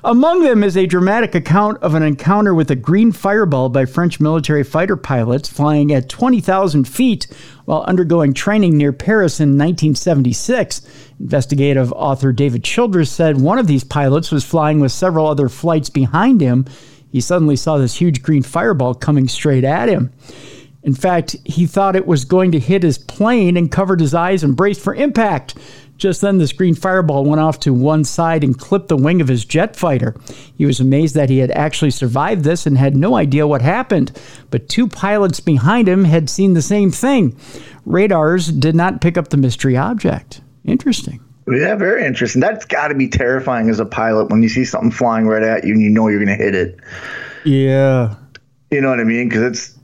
Among 0.04 0.42
them 0.42 0.62
is 0.62 0.76
a 0.76 0.84
dramatic 0.84 1.34
account 1.34 1.82
of 1.82 1.94
an 1.94 2.02
encounter 2.02 2.54
with 2.54 2.70
a 2.70 2.76
green 2.76 3.10
fireball 3.10 3.70
by 3.70 3.86
French 3.86 4.20
military 4.20 4.62
fighter 4.62 4.98
pilots 4.98 5.48
flying 5.48 5.92
at 5.94 6.10
20,000 6.10 6.86
feet 6.86 7.26
while 7.64 7.82
undergoing 7.84 8.34
training 8.34 8.76
near 8.76 8.92
Paris 8.92 9.40
in 9.40 9.50
1976. 9.50 10.82
Investigative 11.18 11.90
author 11.94 12.32
David 12.32 12.62
Childress 12.64 13.10
said 13.10 13.40
one 13.40 13.58
of 13.58 13.66
these 13.66 13.82
pilots 13.82 14.30
was 14.30 14.44
flying 14.44 14.78
with 14.78 14.92
several 14.92 15.26
other 15.26 15.48
flights 15.48 15.88
behind 15.88 16.42
him. 16.42 16.66
He 17.10 17.22
suddenly 17.22 17.56
saw 17.56 17.78
this 17.78 17.96
huge 17.96 18.22
green 18.22 18.42
fireball 18.42 18.94
coming 18.94 19.26
straight 19.26 19.64
at 19.64 19.88
him. 19.88 20.12
In 20.82 20.94
fact, 20.94 21.34
he 21.44 21.66
thought 21.66 21.96
it 21.96 22.06
was 22.06 22.24
going 22.24 22.52
to 22.52 22.60
hit 22.60 22.84
his 22.84 22.98
plane 22.98 23.56
and 23.56 23.72
covered 23.72 24.00
his 24.00 24.14
eyes 24.14 24.44
and 24.44 24.54
braced 24.54 24.80
for 24.80 24.94
impact. 24.94 25.56
Just 25.96 26.20
then, 26.20 26.38
this 26.38 26.52
green 26.52 26.74
fireball 26.74 27.24
went 27.24 27.40
off 27.40 27.60
to 27.60 27.72
one 27.72 28.04
side 28.04 28.44
and 28.44 28.58
clipped 28.58 28.88
the 28.88 28.96
wing 28.96 29.20
of 29.20 29.28
his 29.28 29.44
jet 29.44 29.76
fighter. 29.76 30.14
He 30.56 30.66
was 30.66 30.80
amazed 30.80 31.14
that 31.14 31.30
he 31.30 31.38
had 31.38 31.50
actually 31.52 31.90
survived 31.90 32.44
this 32.44 32.66
and 32.66 32.76
had 32.76 32.96
no 32.96 33.16
idea 33.16 33.46
what 33.46 33.62
happened. 33.62 34.18
But 34.50 34.68
two 34.68 34.88
pilots 34.88 35.40
behind 35.40 35.88
him 35.88 36.04
had 36.04 36.28
seen 36.28 36.54
the 36.54 36.62
same 36.62 36.90
thing. 36.90 37.36
Radars 37.84 38.48
did 38.48 38.74
not 38.74 39.00
pick 39.00 39.16
up 39.16 39.28
the 39.28 39.36
mystery 39.36 39.76
object. 39.76 40.40
Interesting. 40.64 41.20
Yeah, 41.48 41.76
very 41.76 42.04
interesting. 42.04 42.40
That's 42.40 42.64
got 42.64 42.88
to 42.88 42.94
be 42.94 43.08
terrifying 43.08 43.70
as 43.70 43.78
a 43.78 43.86
pilot 43.86 44.30
when 44.30 44.42
you 44.42 44.48
see 44.48 44.64
something 44.64 44.90
flying 44.90 45.26
right 45.26 45.42
at 45.42 45.64
you 45.64 45.72
and 45.72 45.82
you 45.82 45.90
know 45.90 46.08
you're 46.08 46.24
going 46.24 46.36
to 46.36 46.44
hit 46.44 46.54
it. 46.56 46.78
Yeah. 47.44 48.16
You 48.70 48.80
know 48.80 48.90
what 48.90 48.98
I 48.98 49.04
mean? 49.04 49.28
Because 49.28 49.42
it's 49.42 49.78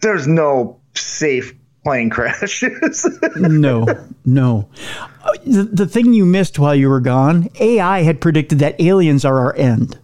there's 0.00 0.28
no 0.28 0.80
safe 0.94 1.54
plane 1.88 2.10
crashes. 2.10 3.08
No, 3.36 3.86
no. 4.26 4.68
Uh, 5.24 5.32
The, 5.46 5.62
the 5.64 5.86
thing 5.86 6.12
you 6.12 6.26
missed 6.26 6.58
while 6.58 6.74
you 6.74 6.88
were 6.90 7.00
gone, 7.00 7.48
AI 7.60 8.02
had 8.02 8.20
predicted 8.20 8.58
that 8.58 8.78
aliens 8.80 9.24
are 9.24 9.38
our 9.38 9.54
end. 9.56 9.98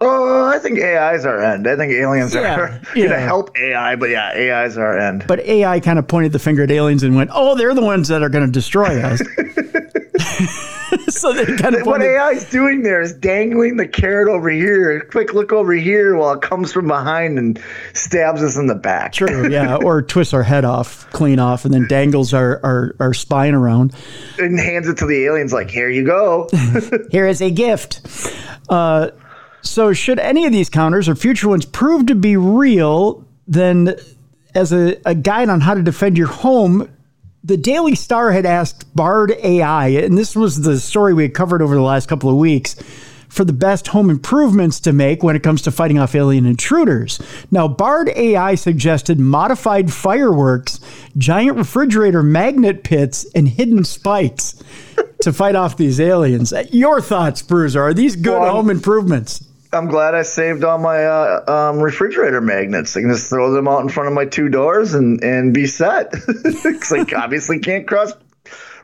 oh, 0.00 0.48
I 0.52 0.58
think 0.58 0.78
AI 0.78 1.14
is 1.14 1.24
our 1.24 1.40
end. 1.40 1.68
I 1.68 1.76
think 1.76 1.92
aliens 1.92 2.34
Yeah, 2.34 2.56
are 2.58 2.68
going 2.68 2.80
yeah. 2.96 3.08
to 3.08 3.18
help 3.20 3.56
AI, 3.58 3.94
but 3.96 4.08
yeah, 4.10 4.32
AI 4.34 4.64
is 4.64 4.76
our 4.78 4.98
end. 4.98 5.24
But 5.28 5.40
AI 5.40 5.78
kind 5.80 5.98
of 5.98 6.08
pointed 6.08 6.32
the 6.32 6.38
finger 6.38 6.62
at 6.64 6.70
aliens 6.70 7.02
and 7.02 7.14
went, 7.14 7.30
"Oh, 7.32 7.54
they're 7.54 7.74
the 7.74 7.82
ones 7.84 8.08
that 8.08 8.22
are 8.22 8.28
going 8.30 8.44
to 8.46 8.50
destroy 8.52 9.00
us." 9.02 9.20
so 11.08 11.32
they 11.32 11.44
kind 11.56 11.74
of 11.74 11.86
what 11.86 12.02
AI 12.02 12.30
is 12.30 12.48
doing 12.50 12.82
there 12.82 13.00
is 13.00 13.12
dangling 13.12 13.76
the 13.76 13.86
carrot 13.86 14.28
over 14.28 14.50
here. 14.50 15.00
Quick 15.10 15.34
look 15.34 15.52
over 15.52 15.72
here 15.72 16.16
while 16.16 16.32
it 16.34 16.42
comes 16.42 16.72
from 16.72 16.88
behind 16.88 17.38
and 17.38 17.62
stabs 17.92 18.42
us 18.42 18.56
in 18.56 18.66
the 18.66 18.74
back. 18.74 19.12
True, 19.12 19.50
yeah, 19.50 19.76
or 19.76 20.02
twists 20.10 20.34
our 20.34 20.42
head 20.42 20.64
off, 20.64 21.08
clean 21.10 21.38
off, 21.38 21.64
and 21.64 21.72
then 21.72 21.86
dangles 21.86 22.34
our, 22.34 22.60
our, 22.64 22.96
our 23.00 23.14
spine 23.14 23.54
around. 23.54 23.94
And 24.38 24.58
hands 24.58 24.88
it 24.88 24.98
to 24.98 25.06
the 25.06 25.24
aliens 25.24 25.52
like, 25.52 25.70
here 25.70 25.90
you 25.90 26.04
go. 26.04 26.48
Here 27.10 27.26
is 27.26 27.40
a 27.40 27.50
gift. 27.50 28.00
Uh, 28.68 29.10
so, 29.62 29.92
should 29.92 30.18
any 30.18 30.46
of 30.46 30.52
these 30.52 30.70
counters 30.70 31.08
or 31.08 31.14
future 31.14 31.48
ones 31.48 31.64
prove 31.64 32.06
to 32.06 32.14
be 32.14 32.36
real, 32.36 33.24
then 33.46 33.96
as 34.54 34.72
a, 34.72 34.96
a 35.04 35.14
guide 35.14 35.48
on 35.48 35.60
how 35.60 35.74
to 35.74 35.82
defend 35.82 36.16
your 36.16 36.28
home, 36.28 36.88
the 37.42 37.56
Daily 37.56 37.94
Star 37.94 38.32
had 38.32 38.44
asked 38.46 38.94
Bard 38.94 39.32
AI, 39.42 39.88
and 39.88 40.16
this 40.16 40.36
was 40.36 40.62
the 40.62 40.78
story 40.78 41.14
we 41.14 41.22
had 41.22 41.34
covered 41.34 41.62
over 41.62 41.74
the 41.74 41.80
last 41.80 42.08
couple 42.08 42.28
of 42.28 42.36
weeks, 42.36 42.76
for 43.28 43.44
the 43.44 43.52
best 43.52 43.86
home 43.88 44.10
improvements 44.10 44.80
to 44.80 44.92
make 44.92 45.22
when 45.22 45.36
it 45.36 45.42
comes 45.42 45.62
to 45.62 45.70
fighting 45.70 45.98
off 45.98 46.16
alien 46.16 46.44
intruders. 46.44 47.20
Now, 47.50 47.68
Bard 47.68 48.10
AI 48.10 48.56
suggested 48.56 49.20
modified 49.20 49.92
fireworks, 49.92 50.80
giant 51.16 51.56
refrigerator 51.56 52.22
magnet 52.24 52.82
pits, 52.82 53.24
and 53.34 53.48
hidden 53.48 53.84
spikes 53.84 54.60
to 55.22 55.32
fight 55.32 55.54
off 55.54 55.76
these 55.76 56.00
aliens. 56.00 56.52
Your 56.72 57.00
thoughts, 57.00 57.40
Bruiser? 57.40 57.80
Are 57.80 57.94
these 57.94 58.16
good 58.16 58.40
Well, 58.40 58.52
home 58.52 58.68
improvements? 58.68 59.44
I'm 59.72 59.86
glad 59.86 60.14
I 60.14 60.22
saved 60.22 60.64
all 60.64 60.78
my 60.78 61.04
uh, 61.04 61.44
um, 61.70 61.78
refrigerator 61.80 62.40
magnets. 62.40 62.96
I 62.96 63.00
can 63.02 63.10
just 63.10 63.28
throw 63.30 63.52
them 63.52 63.68
out 63.68 63.82
in 63.82 63.88
front 63.88 64.08
of 64.08 64.14
my 64.14 64.24
two 64.26 64.48
doors 64.48 64.94
and, 64.94 65.22
and 65.22 65.54
be 65.54 65.66
set. 65.66 66.12
Because 66.62 66.92
I 66.92 67.04
obviously 67.16 67.58
can't 67.60 67.86
cross 67.86 68.12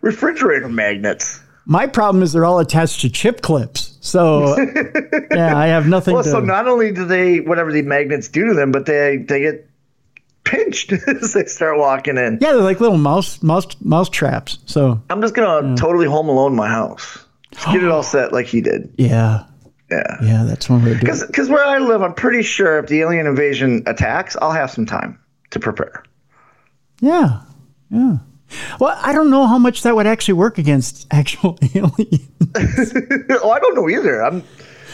refrigerator 0.01 0.69
magnets. 0.69 1.41
My 1.65 1.87
problem 1.89 2.23
is 2.23 2.33
they're 2.33 2.45
all 2.45 2.61
attached 2.61 3.01
to 3.01 3.11
chip 3.11 3.41
clips. 3.43 3.99
So, 4.01 4.57
yeah, 5.33 5.57
I 5.57 5.67
have 5.67 5.89
nothing 5.89 6.15
Well, 6.15 6.23
to. 6.23 6.31
so 6.31 6.41
not 6.41 6.69
only 6.69 6.93
do 6.93 7.05
they 7.05 7.41
whatever 7.41 7.73
the 7.73 7.83
magnets 7.83 8.29
do 8.29 8.47
to 8.47 8.55
them, 8.55 8.71
but 8.71 8.87
they 8.87 9.17
they 9.17 9.41
get 9.41 9.69
pinched 10.45 10.93
as 11.09 11.33
they 11.33 11.47
start 11.47 11.77
walking 11.79 12.17
in. 12.17 12.39
yeah, 12.41 12.53
they're 12.53 12.63
like 12.63 12.79
little 12.81 12.99
mouse 12.99 13.43
mouse 13.43 13.67
mouse 13.81 14.09
traps. 14.09 14.59
So 14.67 15.03
I'm 15.11 15.21
just 15.21 15.35
gonna 15.35 15.75
totally 15.77 16.07
home 16.07 16.29
alone 16.29 16.55
my 16.55 16.69
house. 16.69 17.25
Just 17.51 17.67
get 17.67 17.83
it 17.83 17.89
all 17.91 18.05
set 18.05 18.33
like 18.33 18.47
he 18.47 18.61
did. 18.61 18.93
Yeah. 18.97 19.43
Yeah. 19.91 20.17
Yeah, 20.23 20.45
that's 20.45 20.69
one 20.69 20.85
way 20.85 20.95
to 20.95 21.01
do 21.01 21.07
it. 21.13 21.27
Because 21.27 21.49
where 21.49 21.65
I 21.65 21.79
live, 21.79 22.03
I'm 22.03 22.15
pretty 22.15 22.43
sure 22.43 22.79
if 22.79 22.87
the 22.89 23.01
alien 23.01 23.27
invasion 23.27 23.83
attacks, 23.87 24.37
I'll 24.43 24.53
have 24.53 24.71
some 24.71 24.87
time 24.87 25.19
to 25.51 25.61
prepare. 25.61 26.03
Yeah. 27.01 27.43
Yeah. 27.91 28.19
Well, 28.81 28.99
I 29.03 29.13
don't 29.13 29.31
know 29.31 29.47
how 29.47 29.59
much 29.59 29.83
that 29.83 29.95
would 29.95 30.07
actually 30.07 30.35
work 30.35 30.59
against 30.59 31.07
actual 31.11 31.59
aliens. 31.75 32.29
oh, 32.55 33.51
I 33.51 33.59
don't 33.61 33.75
know 33.75 33.89
either. 33.89 34.25
I'm 34.25 34.43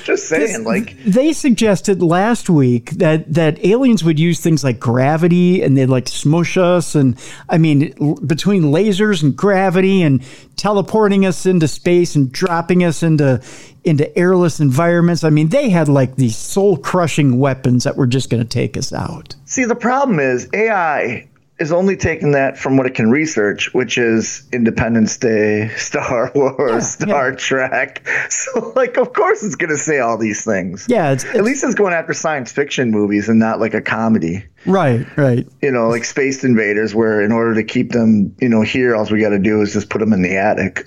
just 0.02 0.28
saying, 0.28 0.64
like 0.64 0.96
they 1.04 1.32
suggested 1.32 2.02
last 2.02 2.50
week 2.50 2.90
that 2.92 3.32
that 3.32 3.64
aliens 3.64 4.04
would 4.04 4.18
use 4.18 4.40
things 4.40 4.62
like 4.64 4.78
gravity 4.78 5.62
and 5.62 5.76
they'd 5.76 5.86
like 5.86 6.08
smush 6.08 6.56
us 6.56 6.94
and 6.94 7.18
I 7.48 7.58
mean 7.58 7.94
l- 8.00 8.14
between 8.14 8.64
lasers 8.64 9.22
and 9.22 9.36
gravity 9.36 10.02
and 10.02 10.22
teleporting 10.56 11.26
us 11.26 11.46
into 11.46 11.68
space 11.68 12.14
and 12.14 12.30
dropping 12.30 12.84
us 12.84 13.02
into 13.02 13.42
into 13.84 14.16
airless 14.16 14.60
environments. 14.60 15.24
I 15.24 15.30
mean, 15.30 15.48
they 15.48 15.68
had 15.70 15.88
like 15.88 16.16
these 16.16 16.36
soul 16.36 16.76
crushing 16.76 17.38
weapons 17.38 17.84
that 17.84 17.96
were 17.96 18.06
just 18.06 18.30
going 18.30 18.42
to 18.42 18.48
take 18.48 18.76
us 18.76 18.92
out. 18.92 19.34
See, 19.44 19.64
the 19.64 19.74
problem 19.74 20.20
is 20.20 20.48
AI 20.52 21.28
is 21.58 21.70
only 21.70 21.96
taking 21.96 22.32
that 22.32 22.58
from 22.58 22.76
what 22.76 22.86
it 22.86 22.94
can 22.94 23.10
research, 23.10 23.72
which 23.74 23.96
is 23.98 24.48
Independence 24.52 25.16
Day, 25.18 25.68
Star 25.76 26.32
Wars, 26.34 26.96
Yeah, 26.98 27.06
Star 27.06 27.30
yeah. 27.30 27.36
Trek. 27.36 28.08
So, 28.30 28.72
like, 28.74 28.96
of 28.96 29.12
course, 29.12 29.42
it's 29.42 29.54
going 29.54 29.70
to 29.70 29.76
say 29.76 29.98
all 30.00 30.16
these 30.16 30.44
things. 30.44 30.86
Yeah, 30.88 31.12
it's, 31.12 31.24
At 31.24 31.36
it's 31.36 31.44
least 31.44 31.64
it's 31.64 31.74
going 31.74 31.92
after 31.92 32.14
science 32.14 32.50
fiction 32.50 32.90
movies 32.90 33.28
and 33.28 33.38
not 33.38 33.60
like 33.60 33.74
a 33.74 33.80
comedy. 33.82 34.44
right, 34.66 35.06
right. 35.16 35.46
You 35.60 35.70
know, 35.70 35.88
like 35.88 36.04
Space 36.04 36.42
Invaders, 36.42 36.94
where 36.94 37.20
in 37.22 37.30
order 37.30 37.54
to 37.54 37.62
keep 37.62 37.92
them, 37.92 38.34
you 38.40 38.48
know, 38.48 38.62
here, 38.62 38.96
all 38.96 39.04
we 39.06 39.20
got 39.20 39.30
to 39.30 39.38
do 39.38 39.60
is 39.60 39.72
just 39.72 39.90
put 39.90 39.98
them 39.98 40.12
in 40.12 40.22
the 40.22 40.36
attic. 40.36 40.82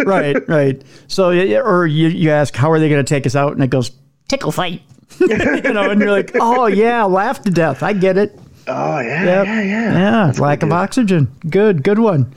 right, 0.04 0.36
right. 0.48 0.82
So, 1.06 1.30
or 1.30 1.86
you, 1.86 2.08
you 2.08 2.30
ask, 2.30 2.54
how 2.54 2.70
are 2.72 2.78
they 2.80 2.88
going 2.88 3.04
to 3.04 3.08
take 3.08 3.24
us 3.26 3.36
out? 3.36 3.52
And 3.52 3.62
it 3.62 3.70
goes, 3.70 3.92
tickle 4.28 4.52
fight. 4.52 4.82
you 5.20 5.28
know, 5.72 5.90
and 5.90 6.00
you're 6.00 6.10
like, 6.10 6.32
oh, 6.34 6.66
yeah, 6.66 7.04
laugh 7.04 7.42
to 7.42 7.50
death. 7.50 7.82
I 7.82 7.92
get 7.92 8.16
it. 8.18 8.38
Oh, 8.70 9.00
yeah, 9.00 9.24
Yep. 9.24 9.46
yeah, 9.46 9.62
yeah. 9.62 9.92
Yeah, 9.92 10.32
lack 10.40 10.62
of 10.62 10.72
oxygen. 10.72 11.28
Good, 11.48 11.82
good 11.82 11.98
one. 11.98 12.32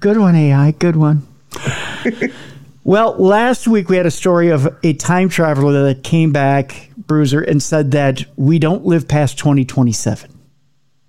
Good 0.00 0.18
one, 0.18 0.34
AI. 0.34 0.72
Good 0.72 0.96
one. 0.96 1.26
well, 2.84 3.16
last 3.18 3.66
week 3.66 3.88
we 3.88 3.96
had 3.96 4.06
a 4.06 4.10
story 4.10 4.48
of 4.50 4.68
a 4.82 4.92
time 4.94 5.28
traveler 5.28 5.84
that 5.84 6.02
came 6.04 6.32
back, 6.32 6.90
Bruiser, 6.96 7.40
and 7.40 7.62
said 7.62 7.90
that 7.92 8.24
we 8.36 8.58
don't 8.58 8.84
live 8.84 9.08
past 9.08 9.38
2027. 9.38 10.30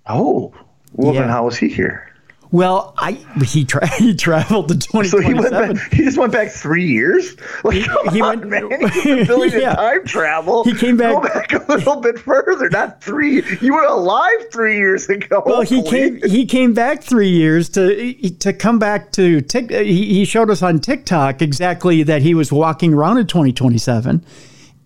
Oh, 0.06 0.52
well, 0.92 1.14
Yeah. 1.14 1.20
then 1.20 1.28
how 1.30 1.44
was 1.44 1.56
he 1.58 1.68
here? 1.68 2.07
Well, 2.50 2.94
I 2.96 3.12
he 3.44 3.64
tra- 3.64 3.86
he 3.98 4.14
traveled 4.14 4.68
to 4.68 4.80
So 4.80 5.00
he 5.02 5.32
2027. 5.34 5.38
went 5.38 5.76
back. 5.78 5.92
He 5.92 6.04
just 6.04 6.16
went 6.16 6.32
back 6.32 6.48
three 6.50 6.86
years. 6.86 7.36
Like, 7.64 7.84
come 7.84 8.08
he 8.14 8.20
on, 8.22 8.48
went- 8.48 8.70
man. 8.70 8.90
He's 8.92 9.22
ability 9.24 9.50
to 9.50 9.60
Yeah. 9.60 9.74
time 9.74 10.04
travel. 10.06 10.64
He 10.64 10.74
came 10.74 10.96
back- 10.96 11.22
back 11.22 11.52
a 11.52 11.64
little 11.72 12.00
bit 12.00 12.18
further. 12.18 12.70
Not 12.70 13.02
three. 13.02 13.42
You 13.60 13.74
were 13.74 13.84
alive 13.84 14.46
three 14.52 14.76
years 14.76 15.08
ago. 15.08 15.42
Well, 15.44 15.62
he 15.62 15.82
came. 15.82 16.20
He 16.22 16.46
came 16.46 16.72
back 16.72 17.02
three 17.02 17.28
years 17.30 17.68
to 17.70 18.14
to 18.38 18.52
come 18.52 18.78
back 18.78 19.12
to 19.12 19.40
Tik. 19.42 19.70
Uh, 19.72 19.78
he, 19.80 20.06
he 20.14 20.24
showed 20.24 20.50
us 20.50 20.62
on 20.62 20.78
TikTok 20.78 21.42
exactly 21.42 22.02
that 22.04 22.22
he 22.22 22.34
was 22.34 22.50
walking 22.52 22.94
around 22.94 23.18
in 23.18 23.26
2027, 23.26 24.24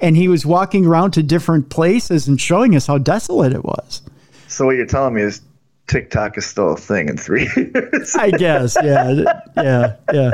and 0.00 0.16
he 0.16 0.26
was 0.28 0.44
walking 0.44 0.84
around 0.86 1.12
to 1.12 1.22
different 1.22 1.68
places 1.68 2.26
and 2.26 2.40
showing 2.40 2.74
us 2.74 2.86
how 2.86 2.98
desolate 2.98 3.52
it 3.52 3.64
was. 3.64 4.02
So 4.48 4.66
what 4.66 4.76
you're 4.76 4.86
telling 4.86 5.14
me 5.14 5.22
is 5.22 5.40
TikTok 5.86 6.38
is 6.38 6.46
still 6.46 6.72
a 6.72 6.76
thing 6.76 7.08
in 7.08 7.16
three 7.16 7.48
years. 7.56 8.14
I 8.14 8.30
guess, 8.30 8.76
yeah, 8.82 9.42
yeah, 9.56 9.96
yeah. 10.12 10.30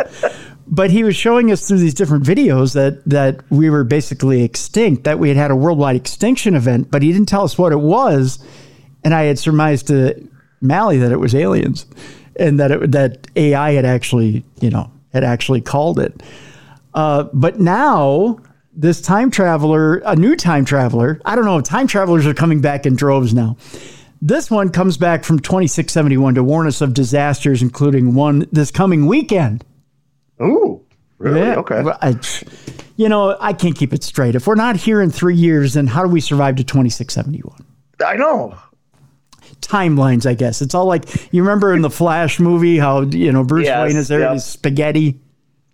But 0.66 0.90
he 0.90 1.02
was 1.02 1.16
showing 1.16 1.50
us 1.50 1.66
through 1.66 1.78
these 1.78 1.94
different 1.94 2.24
videos 2.24 2.74
that 2.74 3.04
that 3.06 3.42
we 3.50 3.70
were 3.70 3.84
basically 3.84 4.42
extinct, 4.42 5.04
that 5.04 5.18
we 5.18 5.28
had 5.28 5.36
had 5.36 5.50
a 5.50 5.56
worldwide 5.56 5.96
extinction 5.96 6.54
event, 6.54 6.90
but 6.90 7.02
he 7.02 7.12
didn't 7.12 7.28
tell 7.28 7.44
us 7.44 7.56
what 7.56 7.72
it 7.72 7.80
was. 7.80 8.38
And 9.04 9.14
I 9.14 9.24
had 9.24 9.38
surmised 9.38 9.86
to 9.88 10.28
Mally 10.60 10.98
that 10.98 11.12
it 11.12 11.18
was 11.18 11.34
aliens, 11.34 11.86
and 12.36 12.60
that 12.60 12.70
it, 12.70 12.92
that 12.92 13.26
AI 13.36 13.72
had 13.72 13.84
actually, 13.84 14.44
you 14.60 14.70
know, 14.70 14.90
had 15.12 15.24
actually 15.24 15.60
called 15.60 15.98
it. 15.98 16.22
Uh, 16.94 17.24
but 17.32 17.60
now 17.60 18.38
this 18.78 19.00
time 19.00 19.30
traveler, 19.30 19.96
a 20.04 20.14
new 20.14 20.36
time 20.36 20.64
traveler, 20.64 21.20
I 21.24 21.34
don't 21.34 21.44
know, 21.44 21.60
time 21.60 21.86
travelers 21.86 22.26
are 22.26 22.34
coming 22.34 22.60
back 22.60 22.86
in 22.86 22.94
droves 22.94 23.34
now. 23.34 23.56
This 24.20 24.50
one 24.50 24.70
comes 24.70 24.96
back 24.96 25.24
from 25.24 25.38
2671 25.38 26.34
to 26.34 26.44
warn 26.44 26.66
us 26.66 26.80
of 26.80 26.92
disasters, 26.92 27.62
including 27.62 28.14
one 28.14 28.46
this 28.50 28.70
coming 28.70 29.06
weekend. 29.06 29.64
Ooh, 30.42 30.84
really? 31.18 31.40
Yeah. 31.40 31.56
Okay. 31.56 31.84
I, 32.02 32.18
you 32.96 33.08
know, 33.08 33.36
I 33.40 33.52
can't 33.52 33.76
keep 33.76 33.92
it 33.92 34.02
straight. 34.02 34.34
If 34.34 34.46
we're 34.46 34.56
not 34.56 34.76
here 34.76 35.00
in 35.00 35.10
three 35.10 35.36
years, 35.36 35.74
then 35.74 35.86
how 35.86 36.02
do 36.02 36.08
we 36.08 36.20
survive 36.20 36.56
to 36.56 36.64
2671? 36.64 37.64
I 38.04 38.16
know. 38.16 38.58
Timelines, 39.60 40.26
I 40.26 40.34
guess. 40.34 40.62
It's 40.62 40.74
all 40.74 40.86
like 40.86 41.32
you 41.32 41.42
remember 41.42 41.72
in 41.74 41.82
the 41.82 41.90
Flash 41.90 42.40
movie 42.40 42.78
how 42.78 43.02
you 43.02 43.32
know 43.32 43.44
Bruce 43.44 43.66
Yes, 43.66 43.88
Wayne 43.88 43.96
is 43.96 44.08
there 44.08 44.20
yep. 44.20 44.28
in 44.30 44.34
his 44.34 44.44
spaghetti. 44.44 45.20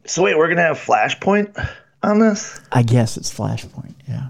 So 0.06 0.22
wait, 0.22 0.36
we're 0.36 0.48
gonna 0.48 0.62
have 0.62 0.78
Flashpoint 0.78 1.54
on 2.02 2.18
this? 2.18 2.60
I 2.72 2.82
guess 2.82 3.16
it's 3.16 3.32
Flashpoint. 3.32 3.94
Yeah. 4.08 4.28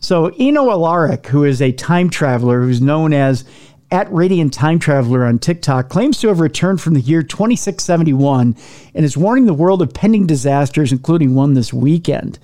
So 0.00 0.32
Eno 0.38 0.70
Alaric, 0.70 1.26
who 1.26 1.44
is 1.44 1.60
a 1.60 1.72
time 1.72 2.10
traveler 2.10 2.62
who's 2.62 2.80
known 2.80 3.12
as 3.12 3.44
at 3.90 4.12
Radiant 4.12 4.52
Time 4.52 4.78
Traveler 4.78 5.24
on 5.24 5.38
TikTok, 5.38 5.88
claims 5.88 6.20
to 6.20 6.28
have 6.28 6.40
returned 6.40 6.80
from 6.80 6.94
the 6.94 7.00
year 7.00 7.22
2671 7.22 8.54
and 8.94 9.04
is 9.04 9.16
warning 9.16 9.46
the 9.46 9.54
world 9.54 9.82
of 9.82 9.92
pending 9.92 10.26
disasters, 10.26 10.92
including 10.92 11.34
one 11.34 11.54
this 11.54 11.72
weekend. 11.72 12.38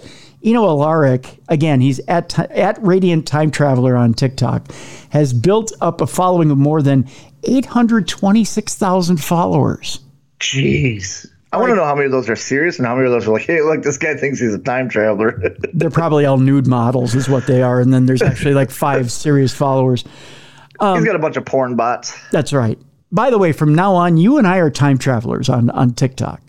Eno 0.45 0.65
Alaric, 0.65 1.39
again, 1.49 1.81
he's 1.81 1.99
at 2.07 2.39
at 2.51 2.83
Radiant 2.83 3.27
Time 3.27 3.51
Traveler 3.51 3.97
on 3.97 4.15
TikTok, 4.15 4.71
has 5.11 5.33
built 5.33 5.73
up 5.81 6.01
a 6.01 6.07
following 6.07 6.51
of 6.51 6.59
more 6.59 6.83
than 6.83 7.09
826,000 7.45 9.17
followers. 9.17 10.01
Jeez. 10.41 11.27
I 11.57 11.61
want 11.61 11.71
to 11.71 11.77
know 11.77 11.85
how 11.85 11.95
many 11.95 12.07
of 12.07 12.13
those 12.13 12.29
are 12.29 12.37
serious 12.37 12.79
and 12.79 12.87
how 12.87 12.95
many 12.95 13.07
of 13.07 13.13
those 13.13 13.27
are 13.27 13.33
like, 13.33 13.47
hey, 13.47 13.63
look, 13.63 13.83
this 13.83 13.97
guy 13.97 14.15
thinks 14.15 14.39
he's 14.39 14.55
a 14.55 14.59
time 14.59 14.89
traveler. 14.89 15.43
They're 15.73 15.91
probably 15.91 16.27
all 16.27 16.39
nude 16.39 16.67
models, 16.67 17.15
is 17.15 17.29
what 17.29 17.47
they 17.47 17.63
are. 17.63 17.81
And 17.81 17.93
then 17.93 18.07
there's 18.07 18.23
actually 18.23 18.55
like 18.55 18.71
five 18.87 19.11
serious 19.11 19.55
followers. 19.55 20.03
he's 20.03 21.05
got 21.05 21.17
a 21.17 21.19
bunch 21.19 21.37
of 21.37 21.45
porn 21.45 21.77
bots. 21.77 22.17
That's 22.31 22.53
right. 22.53 22.79
By 23.13 23.31
the 23.31 23.39
way, 23.39 23.53
from 23.53 23.75
now 23.75 23.95
on, 23.95 24.17
you 24.17 24.39
and 24.39 24.47
I 24.47 24.59
are 24.59 24.71
time 24.71 24.99
travelers 24.99 25.49
on 25.49 25.71
on 25.71 25.95
TikTok. 25.95 26.43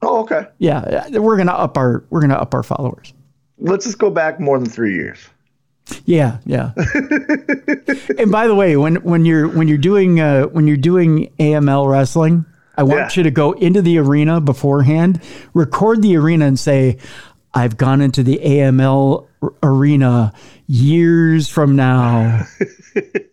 Oh, 0.00 0.20
okay. 0.20 0.46
Yeah, 0.58 1.08
we're 1.18 1.36
gonna 1.36 1.52
up 1.52 1.76
our 1.76 2.04
we're 2.10 2.20
gonna 2.20 2.34
up 2.34 2.54
our 2.54 2.62
followers. 2.62 3.12
Let's 3.58 3.84
just 3.84 3.98
go 3.98 4.10
back 4.10 4.38
more 4.38 4.58
than 4.58 4.68
three 4.68 4.94
years. 4.94 5.18
Yeah, 6.04 6.38
yeah. 6.46 6.72
and 8.18 8.30
by 8.30 8.46
the 8.46 8.54
way, 8.54 8.76
when 8.76 8.96
when 8.96 9.24
you're 9.24 9.48
when 9.48 9.68
you're 9.68 9.78
doing 9.78 10.20
uh, 10.20 10.44
when 10.44 10.66
you're 10.66 10.76
doing 10.76 11.32
AML 11.38 11.90
wrestling, 11.90 12.44
I 12.76 12.82
want 12.82 13.16
Yeah. 13.16 13.20
you 13.20 13.22
to 13.24 13.30
go 13.30 13.52
into 13.52 13.82
the 13.82 13.98
arena 13.98 14.40
beforehand, 14.40 15.20
record 15.52 16.02
the 16.02 16.16
arena, 16.16 16.46
and 16.46 16.58
say, 16.58 16.96
"I've 17.52 17.76
gone 17.76 18.00
into 18.00 18.22
the 18.22 18.40
AML 18.42 19.26
arena 19.62 20.32
years 20.66 21.48
from 21.48 21.76
now." 21.76 22.46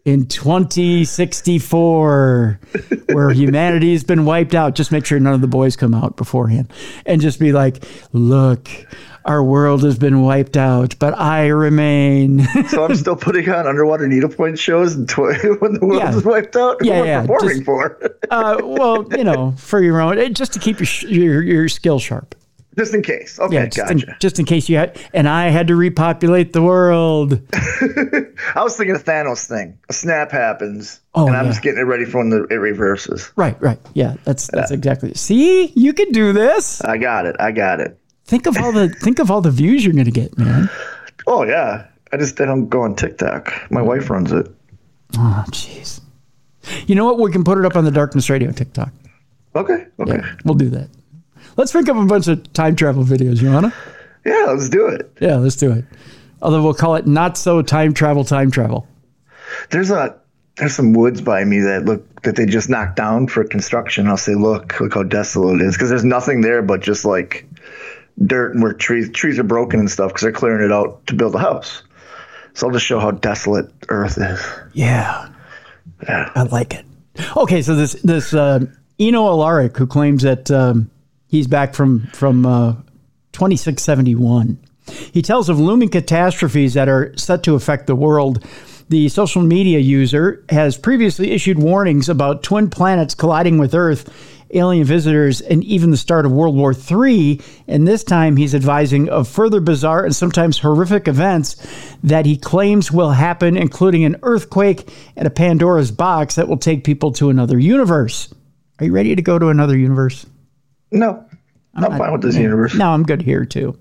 in 0.05 0.25
2064 1.35 2.59
where 3.13 3.29
humanity's 3.29 4.03
been 4.03 4.25
wiped 4.25 4.55
out 4.55 4.73
just 4.75 4.91
make 4.91 5.05
sure 5.05 5.19
none 5.19 5.33
of 5.35 5.41
the 5.41 5.47
boys 5.47 5.75
come 5.75 5.93
out 5.93 6.17
beforehand 6.17 6.71
and 7.05 7.21
just 7.21 7.39
be 7.39 7.51
like 7.51 7.83
look 8.11 8.67
our 9.25 9.43
world 9.43 9.83
has 9.83 9.99
been 9.99 10.21
wiped 10.23 10.57
out 10.57 10.97
but 10.97 11.15
i 11.19 11.45
remain 11.47 12.43
So 12.69 12.85
I'm 12.85 12.95
still 12.95 13.15
putting 13.27 13.47
on 13.49 13.67
underwater 13.67 14.07
needlepoint 14.07 14.57
shows 14.57 14.95
and 14.95 15.07
tw- 15.07 15.17
when 15.61 15.73
the 15.73 15.79
world 15.83 16.01
Yeah. 16.01 16.15
is 16.15 16.25
wiped 16.25 16.55
out. 16.55 16.77
Yeah, 16.83 17.03
yeah, 17.03 17.21
performing 17.21 17.49
just- 17.57 17.65
for? 17.65 17.99
uh, 18.31 18.57
well 18.63 19.05
you 19.15 19.23
know 19.23 19.53
for 19.57 19.83
your 19.83 20.01
own 20.01 20.17
eh, 20.17 20.29
just 20.29 20.53
to 20.53 20.59
keep 20.59 20.79
your, 20.79 20.87
your, 21.11 21.43
your 21.43 21.69
skill 21.69 21.99
sharp 21.99 22.33
just 22.77 22.93
in 22.93 23.01
case. 23.03 23.39
Okay, 23.39 23.55
yeah 23.55 23.65
just, 23.65 23.77
gotcha. 23.77 24.09
in, 24.09 24.15
just 24.19 24.39
in 24.39 24.45
case 24.45 24.69
you 24.69 24.77
had 24.77 24.97
and 25.13 25.27
i 25.27 25.49
had 25.49 25.67
to 25.67 25.75
repopulate 25.75 26.53
the 26.53 26.61
world 26.61 27.39
I 28.55 28.63
was 28.63 28.75
thinking 28.77 28.95
a 28.95 28.99
Thanos 28.99 29.47
thing. 29.47 29.77
A 29.89 29.93
snap 29.93 30.31
happens, 30.31 30.99
Oh, 31.13 31.27
and 31.27 31.35
I'm 31.35 31.45
yeah. 31.45 31.51
just 31.51 31.63
getting 31.63 31.79
it 31.79 31.83
ready 31.83 32.05
for 32.05 32.19
when 32.19 32.29
the, 32.29 32.43
it 32.45 32.55
reverses. 32.55 33.31
right 33.35 33.59
right 33.61 33.79
yeah 33.93 34.15
that's 34.23 34.47
that's 34.47 34.71
exactly 34.71 35.13
see 35.13 35.67
you 35.75 35.93
can 35.93 36.11
do 36.11 36.31
this 36.33 36.81
I 36.81 36.97
got 36.97 37.25
it. 37.25 37.35
I 37.39 37.51
got 37.51 37.79
it. 37.79 37.97
think 38.25 38.45
of 38.47 38.57
all 38.57 38.71
the 38.71 38.89
think 39.01 39.19
of 39.19 39.29
all 39.31 39.41
the 39.41 39.51
views 39.51 39.83
you're 39.85 39.93
gonna 39.93 40.11
get 40.11 40.37
man 40.37 40.69
Oh 41.27 41.43
yeah. 41.43 41.85
I 42.13 42.17
just 42.17 42.41
I 42.41 42.45
don't 42.45 42.67
go 42.67 42.81
on 42.81 42.95
TikTok. 42.95 43.53
My 43.71 43.81
wife 43.81 44.09
runs 44.09 44.31
it. 44.31 44.47
Oh, 45.17 45.45
jeez. 45.49 46.01
You 46.87 46.95
know 46.95 47.05
what? 47.05 47.19
We 47.19 47.31
can 47.31 47.43
put 47.43 47.57
it 47.57 47.63
up 47.65 47.75
on 47.75 47.85
the 47.85 47.91
Darkness 47.91 48.29
Radio 48.29 48.51
TikTok. 48.51 48.91
Okay. 49.55 49.85
Okay. 49.99 50.13
Yeah, 50.17 50.35
we'll 50.43 50.55
do 50.55 50.69
that. 50.71 50.89
Let's 51.61 51.73
pick 51.73 51.87
up 51.89 51.95
a 51.95 52.05
bunch 52.05 52.27
of 52.27 52.51
time 52.53 52.75
travel 52.75 53.03
videos. 53.03 53.39
You 53.39 53.51
wanna? 53.51 53.71
Yeah, 54.25 54.45
let's 54.47 54.67
do 54.67 54.87
it. 54.87 55.15
Yeah, 55.21 55.35
let's 55.35 55.55
do 55.55 55.71
it. 55.71 55.85
Although 56.41 56.63
we'll 56.63 56.73
call 56.73 56.95
it 56.95 57.05
not 57.05 57.37
so 57.37 57.61
time 57.61 57.93
travel, 57.93 58.23
time 58.23 58.49
travel. 58.49 58.87
There's 59.69 59.91
a 59.91 60.19
there's 60.55 60.73
some 60.73 60.93
woods 60.93 61.21
by 61.21 61.43
me 61.43 61.59
that 61.59 61.85
look 61.85 62.23
that 62.23 62.35
they 62.35 62.47
just 62.47 62.67
knocked 62.67 62.95
down 62.95 63.27
for 63.27 63.43
construction. 63.43 64.07
I'll 64.07 64.17
say, 64.17 64.33
look, 64.33 64.79
look 64.79 64.95
how 64.95 65.03
desolate 65.03 65.61
it 65.61 65.65
is 65.65 65.75
because 65.75 65.89
there's 65.89 66.03
nothing 66.03 66.41
there 66.41 66.63
but 66.63 66.81
just 66.81 67.05
like 67.05 67.47
dirt 68.25 68.55
and 68.55 68.63
where 68.63 68.73
trees 68.73 69.11
trees 69.11 69.37
are 69.37 69.43
broken 69.43 69.79
and 69.79 69.91
stuff 69.91 70.09
because 70.09 70.23
they're 70.23 70.31
clearing 70.31 70.65
it 70.65 70.71
out 70.71 71.05
to 71.05 71.13
build 71.13 71.35
a 71.35 71.39
house. 71.39 71.83
So 72.55 72.65
I'll 72.65 72.73
just 72.73 72.87
show 72.87 72.99
how 72.99 73.11
desolate 73.11 73.71
Earth 73.89 74.17
is. 74.17 74.43
Yeah. 74.73 75.29
Yeah. 76.09 76.31
I 76.33 76.41
like 76.41 76.73
it. 76.73 76.85
Okay, 77.37 77.61
so 77.61 77.75
this 77.75 77.93
this 78.01 78.33
uh, 78.33 78.65
Eno 78.97 79.27
Alaric, 79.27 79.77
who 79.77 79.85
claims 79.85 80.23
that 80.23 80.49
um, 80.49 80.89
he's 81.31 81.47
back 81.47 81.73
from 81.73 82.07
from 82.13 82.45
uh, 82.45 82.73
2671, 83.31 84.59
he 85.11 85.21
tells 85.21 85.49
of 85.49 85.59
looming 85.59 85.89
catastrophes 85.89 86.75
that 86.75 86.89
are 86.89 87.17
set 87.17 87.41
to 87.43 87.55
affect 87.55 87.87
the 87.87 87.95
world. 87.95 88.45
The 88.89 89.07
social 89.07 89.41
media 89.41 89.79
user 89.79 90.43
has 90.49 90.77
previously 90.77 91.31
issued 91.31 91.57
warnings 91.57 92.09
about 92.09 92.43
twin 92.43 92.69
planets 92.69 93.15
colliding 93.15 93.57
with 93.57 93.73
Earth, 93.73 94.13
alien 94.53 94.83
visitors, 94.83 95.39
and 95.39 95.63
even 95.63 95.91
the 95.91 95.97
start 95.97 96.25
of 96.25 96.33
World 96.33 96.57
War 96.57 96.73
III. 96.73 97.39
And 97.69 97.87
this 97.87 98.03
time 98.03 98.35
he's 98.35 98.53
advising 98.53 99.07
of 99.07 99.29
further 99.29 99.61
bizarre 99.61 100.03
and 100.03 100.13
sometimes 100.13 100.59
horrific 100.59 101.07
events 101.07 101.55
that 102.03 102.25
he 102.25 102.35
claims 102.35 102.91
will 102.91 103.11
happen, 103.11 103.55
including 103.55 104.03
an 104.03 104.17
earthquake 104.23 104.89
and 105.15 105.25
a 105.25 105.31
Pandora's 105.31 105.91
box 105.91 106.35
that 106.35 106.49
will 106.49 106.57
take 106.57 106.83
people 106.83 107.13
to 107.13 107.29
another 107.29 107.57
universe. 107.57 108.33
Are 108.79 108.85
you 108.85 108.91
ready 108.91 109.15
to 109.15 109.21
go 109.21 109.39
to 109.39 109.47
another 109.47 109.77
universe? 109.77 110.25
No, 110.91 111.25
I'm, 111.73 111.97
fine 111.97 112.11
with 112.11 112.21
this 112.21 112.35
universe. 112.35 112.75
No, 112.75 112.91
I'm 112.91 113.03
good 113.03 113.21
here 113.21 113.45
too. 113.45 113.77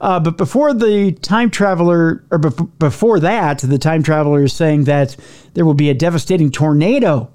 Uh, 0.00 0.18
but 0.18 0.38
before 0.38 0.72
the 0.72 1.12
time 1.12 1.50
traveler, 1.50 2.24
or 2.30 2.38
bef- 2.38 2.78
before 2.78 3.20
that, 3.20 3.58
the 3.58 3.78
time 3.78 4.02
traveler 4.02 4.44
is 4.44 4.52
saying 4.52 4.84
that 4.84 5.16
there 5.54 5.66
will 5.66 5.74
be 5.74 5.90
a 5.90 5.94
devastating 5.94 6.50
tornado. 6.50 7.30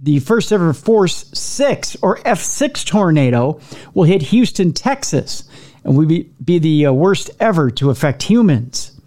The 0.00 0.18
first 0.18 0.52
ever 0.52 0.74
Force 0.74 1.30
6 1.32 1.96
or 2.02 2.18
F6 2.18 2.84
tornado 2.84 3.60
will 3.94 4.04
hit 4.04 4.20
Houston, 4.22 4.74
Texas, 4.74 5.44
and 5.84 5.96
will 5.96 6.06
be, 6.06 6.30
be 6.44 6.58
the 6.58 6.86
uh, 6.86 6.92
worst 6.92 7.30
ever 7.40 7.70
to 7.70 7.88
affect 7.88 8.24
humans. 8.24 9.00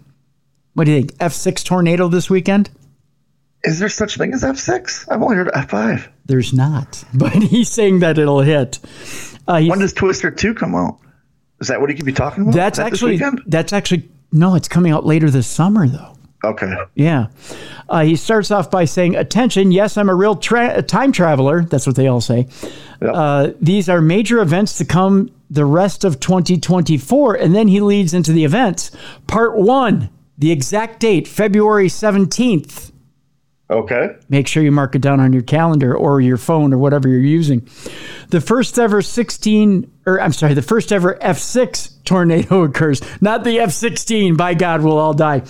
What 0.74 0.84
do 0.84 0.92
you 0.92 1.02
think? 1.02 1.14
F6 1.18 1.64
tornado 1.64 2.08
this 2.08 2.28
weekend? 2.28 2.70
Is 3.64 3.78
there 3.78 3.88
such 3.88 4.16
thing 4.16 4.32
as 4.34 4.42
F6? 4.42 5.06
I've 5.10 5.22
only 5.22 5.36
heard 5.36 5.48
F5. 5.48 6.08
There's 6.26 6.52
not, 6.52 7.04
but 7.14 7.32
he's 7.32 7.70
saying 7.70 8.00
that 8.00 8.18
it'll 8.18 8.40
hit. 8.40 8.78
Uh, 9.46 9.60
When 9.62 9.78
does 9.80 9.92
Twister 9.92 10.30
2 10.30 10.54
come 10.54 10.74
out? 10.74 10.98
Is 11.60 11.68
that 11.68 11.80
what 11.80 11.90
he 11.90 11.96
could 11.96 12.06
be 12.06 12.12
talking 12.12 12.44
about? 12.44 12.54
that's 12.54 12.78
that 12.78 12.86
actually 12.86 13.20
that's 13.46 13.72
actually 13.72 14.08
no, 14.30 14.54
it's 14.54 14.68
coming 14.68 14.92
out 14.92 15.04
later 15.04 15.28
this 15.28 15.48
summer 15.48 15.88
though. 15.88 16.14
Okay. 16.44 16.72
Yeah. 16.94 17.26
Uh, 17.88 18.04
he 18.04 18.14
starts 18.14 18.52
off 18.52 18.70
by 18.70 18.84
saying, 18.84 19.16
Attention, 19.16 19.72
yes, 19.72 19.96
I'm 19.96 20.08
a 20.08 20.14
real 20.14 20.36
tra- 20.36 20.80
time 20.82 21.10
traveler. 21.10 21.62
That's 21.64 21.84
what 21.84 21.96
they 21.96 22.06
all 22.06 22.20
say. 22.20 22.46
Yep. 23.02 23.10
Uh, 23.12 23.50
these 23.60 23.88
are 23.88 24.00
major 24.00 24.38
events 24.40 24.78
to 24.78 24.84
come 24.84 25.32
the 25.50 25.64
rest 25.64 26.04
of 26.04 26.20
2024. 26.20 27.34
And 27.34 27.56
then 27.56 27.66
he 27.66 27.80
leads 27.80 28.14
into 28.14 28.32
the 28.32 28.44
events. 28.44 28.92
Part 29.26 29.56
one, 29.56 30.10
the 30.36 30.52
exact 30.52 31.00
date, 31.00 31.26
February 31.26 31.88
17th. 31.88 32.92
Okay. 33.70 34.16
Make 34.30 34.48
sure 34.48 34.62
you 34.62 34.72
mark 34.72 34.94
it 34.94 35.02
down 35.02 35.20
on 35.20 35.34
your 35.34 35.42
calendar 35.42 35.94
or 35.94 36.22
your 36.22 36.38
phone 36.38 36.72
or 36.72 36.78
whatever 36.78 37.06
you're 37.06 37.20
using. 37.20 37.68
The 38.30 38.40
first 38.40 38.78
ever 38.78 39.02
16, 39.02 39.90
or 40.06 40.20
I'm 40.20 40.32
sorry, 40.32 40.54
the 40.54 40.62
first 40.62 40.90
ever 40.90 41.16
F6 41.16 42.02
tornado 42.04 42.62
occurs. 42.64 43.02
Not 43.20 43.44
the 43.44 43.58
F16, 43.58 44.38
by 44.38 44.54
God, 44.54 44.82
we'll 44.82 44.98
all 44.98 45.12
die. 45.12 45.42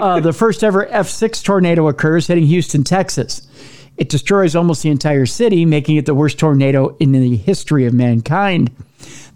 Uh, 0.00 0.20
the 0.20 0.34
first 0.34 0.62
ever 0.62 0.84
F6 0.84 1.42
tornado 1.42 1.88
occurs 1.88 2.26
hitting 2.26 2.46
Houston, 2.46 2.84
Texas. 2.84 3.48
It 3.96 4.10
destroys 4.10 4.54
almost 4.54 4.82
the 4.82 4.90
entire 4.90 5.26
city, 5.26 5.64
making 5.64 5.96
it 5.96 6.06
the 6.06 6.14
worst 6.14 6.38
tornado 6.38 6.96
in 6.98 7.12
the 7.12 7.36
history 7.36 7.86
of 7.86 7.94
mankind. 7.94 8.70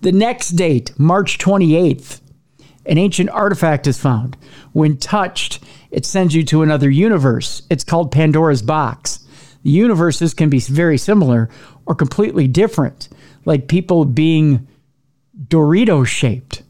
The 0.02 0.12
next 0.12 0.50
date, 0.50 0.92
March 0.98 1.38
28th, 1.38 2.20
an 2.84 2.98
ancient 2.98 3.30
artifact 3.30 3.86
is 3.86 3.98
found. 3.98 4.36
When 4.72 4.96
touched, 4.96 5.62
it 5.90 6.04
sends 6.04 6.34
you 6.34 6.44
to 6.44 6.62
another 6.62 6.90
universe. 6.90 7.62
It's 7.70 7.84
called 7.84 8.10
Pandora's 8.12 8.62
Box. 8.62 9.26
The 9.62 9.70
universes 9.70 10.34
can 10.34 10.48
be 10.50 10.60
very 10.60 10.98
similar 10.98 11.48
or 11.86 11.94
completely 11.94 12.46
different, 12.48 13.08
like 13.44 13.68
people 13.68 14.04
being 14.04 14.66
Dorito 15.48 16.06
shaped. 16.06 16.62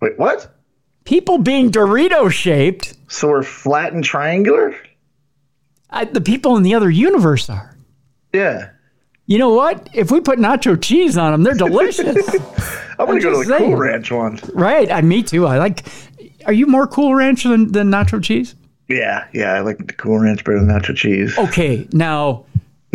Wait, 0.00 0.18
what? 0.18 0.54
People 1.04 1.38
being 1.38 1.70
Dorito 1.70 2.30
shaped, 2.30 2.94
So 3.08 3.28
we're 3.28 3.42
flat 3.42 3.92
and 3.92 4.04
triangular? 4.04 4.76
I, 5.90 6.04
the 6.04 6.20
people 6.20 6.56
in 6.56 6.62
the 6.62 6.74
other 6.74 6.90
universe 6.90 7.48
are. 7.48 7.76
Yeah. 8.34 8.70
You 9.26 9.38
know 9.38 9.50
what? 9.50 9.88
If 9.94 10.10
we 10.10 10.20
put 10.20 10.38
nacho 10.38 10.80
cheese 10.80 11.16
on 11.16 11.32
them, 11.32 11.42
they're 11.42 11.54
delicious. 11.54 12.16
I'm 12.98 13.06
to 13.06 13.20
go 13.20 13.30
to 13.30 13.38
the 13.38 13.44
saying. 13.44 13.70
Cool 13.70 13.76
Ranch 13.76 14.10
one. 14.10 14.38
right? 14.54 14.90
I, 14.90 15.02
me 15.02 15.22
too. 15.22 15.46
I 15.46 15.58
like. 15.58 15.84
Are 16.48 16.52
you 16.52 16.66
more 16.66 16.86
Cool 16.86 17.14
Ranch 17.14 17.44
than, 17.44 17.70
than 17.72 17.90
nacho 17.90 18.22
cheese? 18.24 18.54
Yeah, 18.88 19.26
yeah, 19.34 19.52
I 19.52 19.60
like 19.60 19.86
the 19.86 19.92
Cool 19.92 20.18
Ranch 20.18 20.42
better 20.44 20.58
than 20.58 20.68
nacho 20.68 20.96
cheese. 20.96 21.36
Okay, 21.38 21.86
now 21.92 22.44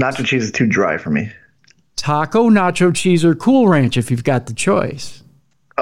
Nacho 0.01 0.25
cheese 0.25 0.43
is 0.45 0.51
too 0.51 0.65
dry 0.65 0.97
for 0.97 1.11
me. 1.11 1.31
taco, 1.95 2.49
nacho 2.49 2.93
cheese, 2.93 3.23
or 3.23 3.35
Cool 3.35 3.67
Ranch 3.67 3.95
if 3.95 4.09
you've 4.09 4.23
got 4.23 4.47
the 4.47 4.53
choice. 4.53 5.21
Uh, 5.77 5.81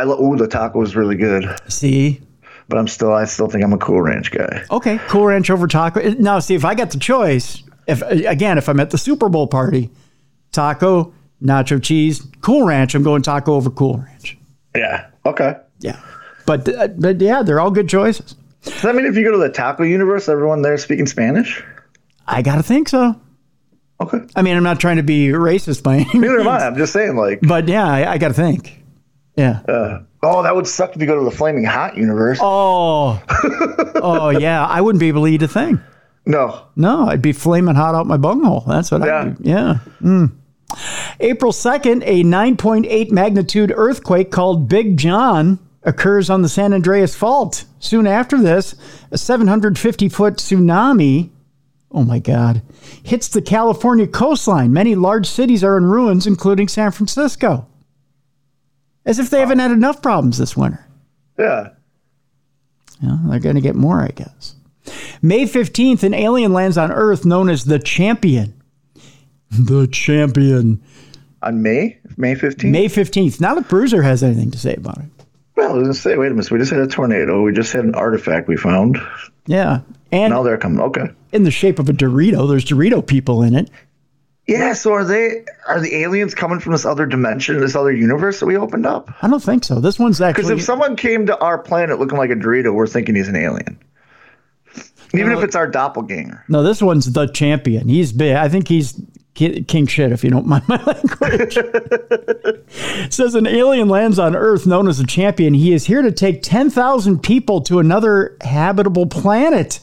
I 0.00 0.02
lo- 0.04 0.18
ooh, 0.22 0.36
the 0.36 0.48
taco 0.48 0.80
is 0.82 0.96
really 0.96 1.14
good, 1.16 1.44
See? 1.68 2.20
but 2.68 2.78
I'm 2.78 2.88
still, 2.88 3.12
I 3.12 3.26
still 3.26 3.48
think 3.48 3.62
I'm 3.64 3.72
a 3.74 3.78
Cool 3.78 4.00
Ranch 4.00 4.30
guy. 4.30 4.64
Okay, 4.70 4.98
Cool 5.08 5.26
Ranch 5.26 5.50
over 5.50 5.66
taco. 5.66 6.00
Now, 6.14 6.38
see, 6.38 6.54
if 6.54 6.64
I 6.64 6.74
got 6.74 6.90
the 6.90 6.98
choice, 6.98 7.62
if 7.86 8.00
again, 8.02 8.56
if 8.56 8.66
I'm 8.68 8.80
at 8.80 8.88
the 8.90 8.98
Super 8.98 9.28
Bowl 9.28 9.46
party, 9.46 9.90
taco, 10.52 11.12
nacho 11.42 11.82
cheese, 11.82 12.26
Cool 12.40 12.64
Ranch, 12.66 12.94
I'm 12.94 13.02
going 13.02 13.20
taco 13.20 13.54
over 13.54 13.68
Cool 13.68 13.98
Ranch. 13.98 14.38
Yeah. 14.74 15.06
Okay. 15.26 15.56
Yeah. 15.80 16.00
But, 16.46 16.68
uh, 16.68 16.88
but 16.88 17.20
yeah, 17.20 17.42
they're 17.42 17.60
all 17.60 17.70
good 17.70 17.88
choices. 17.88 18.34
Does 18.62 18.82
that 18.82 18.94
mean 18.94 19.06
if 19.06 19.16
you 19.16 19.24
go 19.24 19.32
to 19.32 19.38
the 19.38 19.48
taco 19.48 19.84
universe, 19.84 20.28
everyone 20.28 20.62
there 20.62 20.76
speaking 20.78 21.06
Spanish? 21.06 21.62
I 22.26 22.42
got 22.42 22.56
to 22.56 22.62
think 22.62 22.88
so. 22.88 23.20
Okay. 24.00 24.18
I 24.34 24.42
mean, 24.42 24.56
I'm 24.56 24.62
not 24.62 24.80
trying 24.80 24.96
to 24.96 25.02
be 25.02 25.28
racist 25.28 25.82
by 25.82 25.96
any 25.96 26.04
means, 26.04 26.14
Neither 26.22 26.40
am 26.40 26.48
I. 26.48 26.66
I'm 26.66 26.76
just 26.76 26.92
saying, 26.92 27.16
like, 27.16 27.40
but 27.42 27.68
yeah, 27.68 27.86
I, 27.86 28.12
I 28.12 28.18
got 28.18 28.28
to 28.28 28.34
think. 28.34 28.82
Yeah. 29.36 29.60
uh, 29.68 30.02
oh, 30.22 30.42
that 30.42 30.54
would 30.54 30.66
suck 30.66 30.94
if 30.94 31.00
you 31.00 31.06
go 31.06 31.18
to 31.18 31.24
the 31.24 31.30
flaming 31.36 31.64
hot 31.64 31.96
universe. 31.96 32.38
Oh, 32.40 33.22
oh 33.96 34.30
yeah, 34.30 34.64
I 34.66 34.80
wouldn't 34.80 35.00
be 35.00 35.08
able 35.08 35.22
to 35.22 35.26
eat 35.28 35.42
a 35.42 35.48
thing. 35.48 35.80
No. 36.26 36.66
No, 36.76 37.08
I'd 37.08 37.22
be 37.22 37.32
flaming 37.32 37.74
hot 37.74 37.94
out 37.94 38.06
my 38.06 38.16
bunghole. 38.16 38.60
That's 38.66 38.90
what 38.90 39.04
Yeah. 39.04 39.20
I'd 39.22 39.42
do. 39.42 39.50
Yeah. 39.50 39.78
Mm. 40.02 40.32
April 41.20 41.52
2nd, 41.52 42.02
a 42.06 42.22
9.8 42.22 43.10
magnitude 43.10 43.72
earthquake 43.74 44.30
called 44.30 44.68
Big 44.68 44.96
John 44.96 45.58
occurs 45.90 46.30
on 46.30 46.40
the 46.40 46.48
San 46.48 46.72
Andreas 46.72 47.14
Fault. 47.14 47.64
Soon 47.78 48.06
after 48.06 48.40
this, 48.40 48.74
a 49.10 49.18
750 49.18 50.08
foot 50.08 50.36
tsunami, 50.36 51.30
oh 51.90 52.04
my 52.04 52.18
God, 52.18 52.62
hits 53.02 53.28
the 53.28 53.42
California 53.42 54.06
coastline. 54.06 54.72
Many 54.72 54.94
large 54.94 55.26
cities 55.26 55.62
are 55.62 55.76
in 55.76 55.84
ruins, 55.84 56.26
including 56.26 56.68
San 56.68 56.92
Francisco. 56.92 57.66
As 59.04 59.18
if 59.18 59.28
they 59.28 59.40
haven't 59.40 59.58
had 59.58 59.72
enough 59.72 60.00
problems 60.00 60.38
this 60.38 60.56
winter. 60.56 60.86
Yeah. 61.38 61.70
Yeah, 63.02 63.16
they're 63.24 63.40
going 63.40 63.56
to 63.56 63.62
get 63.62 63.76
more, 63.76 64.00
I 64.00 64.08
guess. 64.08 64.54
May 65.22 65.44
15th, 65.44 66.02
an 66.02 66.14
alien 66.14 66.52
lands 66.52 66.78
on 66.78 66.92
Earth 66.92 67.24
known 67.24 67.48
as 67.48 67.64
the 67.64 67.78
Champion. 67.78 68.54
The 69.50 69.86
Champion. 69.86 70.82
On 71.42 71.62
May? 71.62 71.98
May 72.16 72.34
15th? 72.34 72.70
May 72.70 72.86
15th. 72.86 73.40
Now 73.40 73.54
that 73.54 73.68
Bruiser 73.68 74.02
has 74.02 74.22
anything 74.22 74.50
to 74.50 74.58
say 74.58 74.74
about 74.74 74.98
it. 74.98 75.19
Well, 75.60 75.74
I 75.74 75.78
was 75.78 75.88
to 75.88 75.94
say, 76.02 76.16
wait 76.16 76.28
a 76.28 76.30
minute. 76.30 76.46
So 76.46 76.54
we 76.54 76.58
just 76.58 76.72
had 76.72 76.80
a 76.80 76.86
tornado. 76.86 77.42
We 77.42 77.52
just 77.52 77.72
had 77.72 77.84
an 77.84 77.94
artifact 77.94 78.48
we 78.48 78.56
found. 78.56 78.98
Yeah. 79.46 79.80
And 80.10 80.32
Now 80.32 80.42
they're 80.42 80.58
coming. 80.58 80.80
Okay. 80.80 81.10
in 81.32 81.44
the 81.44 81.50
shape 81.50 81.78
of 81.78 81.88
a 81.88 81.92
Dorito, 81.92 82.48
there's 82.48 82.64
Dorito 82.64 83.06
people 83.06 83.42
in 83.42 83.54
it. 83.54 83.70
Yeah, 84.46 84.72
so 84.72 84.92
are 84.94 85.04
they 85.04 85.44
are 85.68 85.78
the 85.80 85.94
aliens 85.96 86.34
coming 86.34 86.58
from 86.58 86.72
this 86.72 86.84
other 86.84 87.06
dimension, 87.06 87.60
this 87.60 87.76
other 87.76 87.92
universe 87.92 88.40
that 88.40 88.46
we 88.46 88.56
opened 88.56 88.86
up? 88.86 89.10
I 89.22 89.28
don't 89.28 89.42
think 89.42 89.62
so. 89.64 89.78
This 89.80 89.98
one's 89.98 90.20
actually 90.20 90.42
Because 90.44 90.50
if 90.58 90.62
someone 90.64 90.96
came 90.96 91.26
to 91.26 91.38
our 91.38 91.58
planet 91.58 92.00
looking 92.00 92.18
like 92.18 92.30
a 92.30 92.34
Dorito, 92.34 92.72
we're 92.74 92.88
thinking 92.88 93.14
he's 93.14 93.28
an 93.28 93.36
alien. 93.36 93.78
Even 95.12 95.32
if 95.32 95.42
it's 95.44 95.54
our 95.56 95.66
doppelganger. 95.68 96.44
no, 96.48 96.62
this 96.62 96.80
one's 96.80 97.12
the 97.12 97.26
Champion. 97.26 97.88
He's 97.88 98.12
big. 98.12 98.34
I 98.34 98.48
think 98.48 98.66
he's 98.66 98.94
king 99.66 99.86
shit, 99.86 100.12
if 100.12 100.22
you 100.24 100.30
don't 100.30 100.46
mind 100.46 100.66
my 100.68 100.76
language. 100.84 101.58
Says 103.12 103.34
an 103.34 103.46
alien 103.46 103.88
lands 103.88 104.18
on 104.18 104.36
Earth 104.36 104.66
known 104.66 104.88
as 104.88 104.98
the 104.98 105.06
Champion. 105.06 105.54
He 105.54 105.72
is 105.72 105.86
here 105.86 106.02
to 106.02 106.12
take 106.12 106.42
10,000 106.42 107.22
people 107.22 107.60
to 107.62 107.78
another 107.78 108.36
habitable 108.42 109.06
planet. 109.06 109.80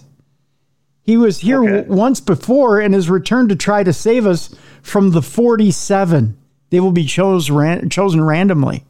He 1.03 1.17
was 1.17 1.39
here 1.39 1.63
Okay. 1.63 1.81
w- 1.83 1.93
once 1.93 2.19
before 2.19 2.79
and 2.79 2.93
has 2.93 3.09
returned 3.09 3.49
to 3.49 3.55
try 3.55 3.83
to 3.83 3.93
save 3.93 4.25
us 4.25 4.53
from 4.81 5.11
the 5.11 5.21
47. 5.21 6.37
They 6.69 6.79
will 6.79 6.91
be 6.91 7.05
chose 7.05 7.49
ran- 7.49 7.89
chosen 7.89 8.23
randomly. 8.23 8.83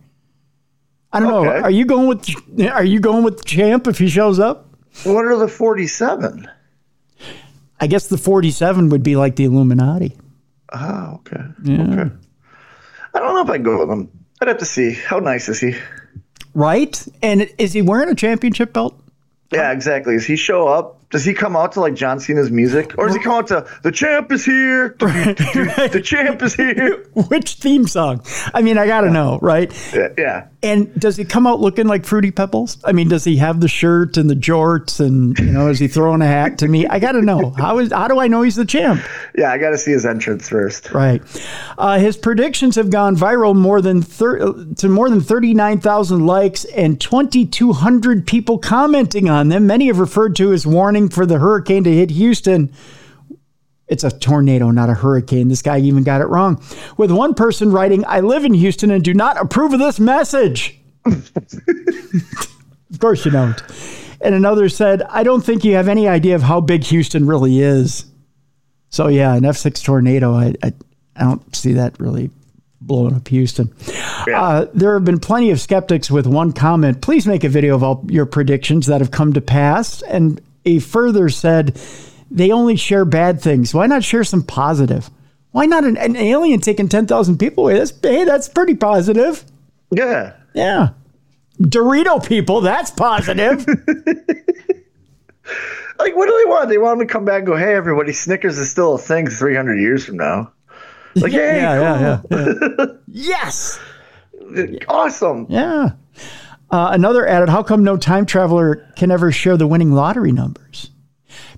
I 1.13 1.19
don't 1.19 1.30
know. 1.32 1.45
Are 1.49 1.71
you 1.71 1.86
going 1.86 2.08
with 2.08 2.27
Are 2.71 2.84
you 2.84 2.99
going 2.99 3.23
with 3.23 3.45
Champ 3.45 3.88
if 3.88 3.97
he 3.99 4.10
shows 4.10 4.39
up? 4.39 4.67
What 5.03 5.25
are 5.25 5.38
the 5.38 5.47
47? 5.47 6.47
I 7.80 7.88
guess 7.88 8.08
the 8.08 8.17
47 8.17 8.89
would 8.89 9.03
be 9.03 9.15
like 9.15 9.36
the 9.36 9.45
Illuminati. 9.45 10.17
Oh, 10.73 11.19
okay. 11.19 11.43
Okay. 11.62 12.12
I 13.13 13.19
don't 13.19 13.34
know 13.34 13.41
if 13.41 13.49
I'd 13.49 13.63
go 13.63 13.80
with 13.80 13.89
him. 13.89 14.10
I'd 14.41 14.47
have 14.47 14.58
to 14.60 14.65
see. 14.65 14.93
How 14.93 15.19
nice 15.19 15.49
is 15.49 15.60
he? 15.60 15.75
Right? 16.53 17.06
And 17.21 17.49
is 17.58 17.73
he 17.73 17.82
wearing 17.82 18.10
a 18.10 18.15
championship 18.15 18.73
belt? 18.73 18.99
Yeah, 19.51 19.71
exactly. 19.71 20.13
Does 20.15 20.25
he 20.25 20.36
show 20.36 20.67
up? 20.67 20.96
Does 21.10 21.24
he 21.24 21.34
come 21.34 21.56
out 21.56 21.72
to 21.74 21.80
like 21.80 21.96
John 21.96 22.20
Cena's 22.20 22.52
music, 22.52 22.93
or 22.98 23.08
does 23.08 23.15
he 23.15 23.22
come 23.22 23.34
out 23.34 23.48
to 23.48 23.65
"The 23.84 23.91
Champ 23.91 24.32
is 24.32 24.43
here"? 24.43 24.96
The 25.88 26.02
champ 26.04 26.41
is 26.41 26.54
here. 26.54 26.98
Which 27.13 27.56
theme 27.56 27.88
song? 27.88 28.22
I 28.54 28.62
mean, 28.62 28.78
I 28.78 28.88
gotta 28.88 29.10
know, 29.10 29.39
right? 29.41 29.72
Yeah, 29.93 30.10
yeah. 30.17 30.48
And 30.63 30.93
does 31.00 31.15
he 31.15 31.24
come 31.24 31.48
out 31.48 31.60
looking 31.60 31.88
like 31.88 32.06
Fruity 32.06 32.32
Pebbles? 32.32 32.78
I 32.84 32.91
mean, 32.91 33.08
does 33.08 33.24
he 33.24 33.38
have 33.38 33.62
the 33.62 33.67
shirt 33.67 34.17
and 34.17 34.30
the 34.30 34.36
jorts, 34.36 35.00
and 35.00 35.38
you 35.39 35.46
know, 35.46 35.70
is 35.70 35.80
he 35.80 35.88
throwing 35.88 36.22
a 36.22 36.28
hat 36.28 36.58
to 36.60 36.67
me? 36.67 36.88
I 36.88 37.00
gotta 37.00 37.22
know. 37.22 37.52
How 37.52 37.80
is? 37.80 37.91
How 37.91 38.08
do 38.08 38.20
I 38.20 38.28
know 38.28 38.41
he's 38.41 38.56
the 38.56 38.65
champ? 38.65 39.02
Yeah, 39.36 39.52
I 39.52 39.58
got 39.60 39.70
to 39.70 39.78
see 39.78 39.91
his 39.91 40.06
entrance 40.06 40.50
first. 40.50 40.91
Right. 40.91 41.22
Uh, 41.78 42.00
his 42.00 42.17
predictions 42.17 42.76
have 42.76 42.89
gone 42.89 43.15
viral 43.15 43.56
more 43.56 43.82
than 43.82 44.02
thir- 44.02 44.54
to 44.76 44.89
more 44.89 45.10
than 45.10 45.22
thirty 45.22 45.54
nine 45.54 45.80
thousand 45.80 46.26
likes 46.26 46.65
and 46.65 47.00
twenty 47.00 47.46
two 47.46 47.72
hundred 47.72 48.26
people 48.28 48.58
commenting 48.58 49.30
on 49.30 49.50
them. 49.50 49.67
Many 49.67 49.88
have 49.88 50.00
referred 50.00 50.36
to 50.38 50.50
his 50.50 50.65
warning 50.65 50.96
for 51.10 51.25
the 51.25 51.39
hurricane 51.39 51.83
to 51.83 51.93
hit 51.93 52.10
Houston. 52.12 52.71
It's 53.88 54.03
a 54.03 54.12
tornado, 54.12 54.71
not 54.71 54.89
a 54.89 54.93
hurricane. 54.93 55.47
This 55.47 55.62
guy 55.62 55.79
even 55.79 56.03
got 56.03 56.21
it 56.21 56.27
wrong. 56.27 56.62
With 56.97 57.12
one 57.12 57.33
person 57.33 57.71
writing, 57.71 58.03
I 58.05 58.19
live 58.19 58.43
in 58.43 58.53
Houston 58.53 58.91
and 58.91 59.03
do 59.03 59.13
not 59.13 59.39
approve 59.39 59.73
of 59.73 59.79
this 59.79 59.99
message. 59.99 60.77
of 61.05 62.99
course 62.99 63.23
you 63.23 63.31
don't. 63.31 63.62
And 64.19 64.36
another 64.36 64.67
said, 64.67 65.03
I 65.03 65.23
don't 65.23 65.41
think 65.41 65.63
you 65.63 65.75
have 65.75 65.88
any 65.88 66.07
idea 66.07 66.36
of 66.36 66.41
how 66.41 66.60
big 66.60 66.83
Houston 66.86 67.27
really 67.27 67.62
is. 67.62 68.05
So, 68.89 69.07
yeah, 69.07 69.36
an 69.36 69.43
F6 69.43 69.83
tornado, 69.83 70.33
I, 70.33 70.53
I, 70.63 70.73
I 71.15 71.23
don't 71.23 71.55
see 71.55 71.73
that 71.73 71.99
really 71.99 72.29
blowing 72.81 73.15
up 73.15 73.27
Houston. 73.27 73.73
Yeah. 74.27 74.41
Uh, 74.41 74.67
there 74.73 74.93
have 74.93 75.05
been 75.05 75.19
plenty 75.19 75.51
of 75.51 75.60
skeptics 75.60 76.10
with 76.10 76.25
one 76.25 76.51
comment. 76.51 77.01
Please 77.01 77.27
make 77.27 77.43
a 77.43 77.49
video 77.49 77.75
of 77.75 77.83
all 77.83 78.03
your 78.07 78.25
predictions 78.25 78.88
that 78.88 79.01
have 79.01 79.12
come 79.12 79.33
to 79.33 79.41
pass. 79.41 80.01
And 80.03 80.41
a 80.67 80.80
further 80.80 81.30
said, 81.30 81.80
they 82.30 82.51
only 82.51 82.75
share 82.75 83.06
bad 83.06 83.41
things. 83.41 83.73
Why 83.73 83.88
not 83.88 84.03
share 84.03 84.23
some 84.23 84.43
positive? 84.43 85.10
Why 85.51 85.65
not 85.65 85.86
an, 85.86 85.97
an 85.97 86.15
alien 86.15 86.60
taking 86.60 86.89
10,000 86.89 87.38
people 87.38 87.63
away? 87.63 87.77
That's, 87.80 87.93
hey, 88.01 88.25
that's 88.25 88.49
pretty 88.49 88.75
positive. 88.75 89.43
Yeah. 89.91 90.34
Yeah. 90.53 90.89
Dorito 91.60 92.25
people, 92.27 92.62
that's 92.62 92.91
positive. 92.91 93.65
Like, 95.99 96.15
what 96.15 96.27
do 96.27 96.43
they 96.43 96.49
want? 96.49 96.69
They 96.69 96.77
want 96.77 97.01
him 97.01 97.08
to 97.08 97.12
come 97.12 97.25
back 97.25 97.39
and 97.39 97.47
go, 97.47 97.56
"Hey, 97.56 97.73
everybody, 97.73 98.13
Snickers 98.13 98.58
is 98.58 98.69
still 98.69 98.95
a 98.95 98.97
thing 98.97 99.27
300 99.27 99.80
years 99.80 100.06
from 100.06 100.17
now." 100.17 100.51
Like, 101.15 101.32
hey, 101.32 101.58
yeah, 101.60 101.99
yeah, 101.99 102.21
cool. 102.30 102.38
yeah, 102.39 102.75
yeah. 102.77 102.86
yes. 103.08 103.80
awesome. 104.88 105.47
Yeah. 105.49 105.91
Uh, 106.69 106.89
another 106.91 107.25
added, 107.25 107.49
how 107.49 107.63
come 107.63 107.84
no 107.84 107.97
time 107.97 108.25
traveler 108.25 108.75
can 108.95 109.12
ever 109.12 109.32
share 109.32 109.58
the 109.58 109.67
winning 109.67 109.93
lottery 109.93 110.32
numbers? 110.32 110.91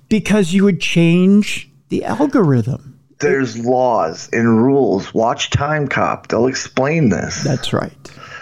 Because 0.08 0.52
you 0.52 0.64
would 0.64 0.80
change 0.80 1.70
the 1.88 2.04
algorithm. 2.04 2.98
There's 3.18 3.58
laws 3.64 4.28
and 4.32 4.62
rules. 4.62 5.12
Watch 5.12 5.50
Time 5.50 5.88
Cop. 5.88 6.28
They'll 6.28 6.46
explain 6.46 7.10
this. 7.10 7.42
That's 7.42 7.72
right. 7.72 7.92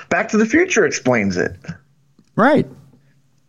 Back 0.08 0.28
to 0.28 0.36
the 0.36 0.46
Future 0.46 0.86
explains 0.86 1.36
it. 1.36 1.56
Right. 2.36 2.66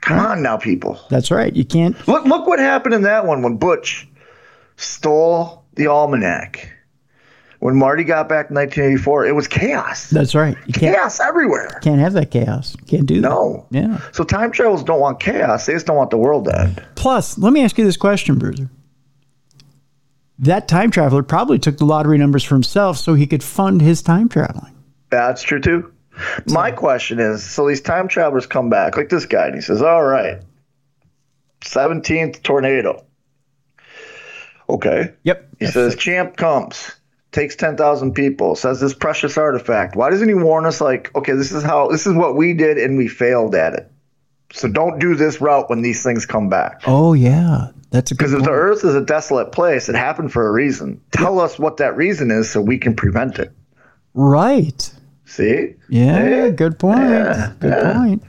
Come 0.02 0.20
on 0.20 0.42
now, 0.42 0.58
people. 0.58 1.00
That's 1.10 1.30
right. 1.30 1.56
You 1.56 1.66
can't. 1.66 1.96
Look, 2.08 2.26
look 2.26 2.48
what 2.48 2.60
happened 2.60 2.96
in 2.96 3.04
that 3.04 3.26
one 3.26 3.42
when 3.42 3.58
Butch 3.58 4.08
stole 4.78 5.66
the 5.76 5.88
almanac. 5.88 6.72
When 7.60 7.76
Marty 7.76 8.06
got 8.06 8.30
back 8.30 8.50
in 8.50 8.56
1984, 8.56 9.26
it 9.28 9.36
was 9.36 9.48
chaos. 9.48 10.10
That's 10.10 10.34
right. 10.34 10.56
You. 10.66 10.74
Chaos 10.74 11.20
everywhere. 11.20 11.68
Can't 11.82 12.00
have 12.00 12.14
that 12.14 12.32
chaos. 12.32 12.76
Can't 12.88 13.06
do 13.06 13.16
that. 13.16 13.28
No. 13.28 13.68
Yeah. 13.70 14.00
So 14.14 14.24
time 14.24 14.52
travelers 14.52 14.84
don't 14.84 15.02
want 15.02 15.20
chaos. 15.20 15.66
They 15.66 15.74
just 15.74 15.86
don't 15.86 15.98
want 15.98 16.10
the 16.10 16.18
world 16.18 16.46
to 16.46 16.58
end. 16.58 16.86
Plus, 16.96 17.38
let 17.38 17.52
me 17.52 17.62
ask 17.64 17.78
you 17.78 17.84
this 17.84 17.98
question, 17.98 18.40
Bruiser. 18.40 18.70
That 20.40 20.70
time 20.70 20.90
traveler 20.90 21.22
probably 21.22 21.60
took 21.60 21.78
the 21.78 21.86
lottery 21.86 22.18
numbers 22.18 22.46
for 22.46 22.56
himself 22.56 22.98
so 22.98 23.14
he 23.14 23.28
could 23.28 23.44
fund 23.44 23.82
his 23.82 24.02
time 24.02 24.30
traveling. 24.30 24.74
That's 25.10 25.42
true 25.44 25.60
too. 25.60 25.92
My 26.48 26.72
question 26.72 27.20
is 27.20 27.44
so 27.44 27.68
these 27.68 27.82
time 27.82 28.08
travelers 28.08 28.46
come 28.46 28.70
back, 28.70 28.96
like 28.96 29.10
this 29.10 29.26
guy, 29.26 29.48
and 29.48 29.56
he 29.56 29.62
says, 29.62 29.82
All 29.82 30.04
right, 30.04 30.42
17th 31.62 32.42
tornado. 32.42 33.06
Okay. 34.70 35.14
Yep. 35.24 35.50
He 35.60 35.68
says, 35.68 35.96
Champ 35.96 36.38
comes, 36.38 36.96
takes 37.32 37.56
10,000 37.56 38.14
people, 38.14 38.56
says 38.56 38.80
this 38.80 38.94
precious 38.94 39.38
artifact. 39.38 39.96
Why 39.96 40.10
doesn't 40.10 40.28
he 40.28 40.34
warn 40.34 40.66
us, 40.66 40.82
like, 40.82 41.16
okay, 41.16 41.34
this 41.34 41.52
is 41.52 41.64
how, 41.64 41.88
this 41.90 42.08
is 42.08 42.14
what 42.14 42.36
we 42.36 42.54
did 42.54 42.78
and 42.78 42.98
we 42.98 43.08
failed 43.08 43.56
at 43.56 43.74
it. 43.74 43.92
So 44.52 44.68
don't 44.68 44.98
do 45.00 45.14
this 45.16 45.40
route 45.40 45.70
when 45.70 45.82
these 45.84 46.02
things 46.02 46.26
come 46.26 46.50
back. 46.50 46.82
Oh, 46.88 47.14
yeah. 47.14 47.68
That's 47.92 48.12
a 48.12 48.16
good 48.16 48.18
Because 48.18 48.34
if 48.34 48.44
the 48.44 48.52
earth 48.52 48.84
is 48.84 48.96
a 48.96 49.02
desolate 49.02 49.52
place, 49.52 49.90
it 49.90 49.96
happened 49.96 50.32
for 50.32 50.48
a 50.48 50.52
reason. 50.52 51.02
Tell 51.12 51.40
us 51.40 51.60
what 51.60 51.78
that 51.78 51.96
reason 51.96 52.32
is 52.32 52.50
so 52.50 52.62
we 52.62 52.78
can 52.80 52.96
prevent 52.96 53.38
it. 53.40 53.52
Right. 54.16 54.92
See? 55.26 55.76
Yeah, 55.90 56.28
Yeah. 56.28 56.50
good 56.50 56.80
point. 56.80 57.00
Yeah. 57.00 57.54
Good 57.60 57.94
point. 57.94 58.24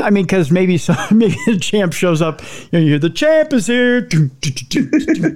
I 0.00 0.10
mean, 0.10 0.24
because 0.24 0.50
maybe 0.50 0.78
so, 0.78 0.94
maybe 1.10 1.36
the 1.46 1.58
champ 1.58 1.92
shows 1.92 2.22
up. 2.22 2.42
You, 2.42 2.68
know, 2.72 2.78
you 2.78 2.88
hear 2.90 2.98
the 2.98 3.10
champ 3.10 3.52
is 3.52 3.66
here. 3.66 4.08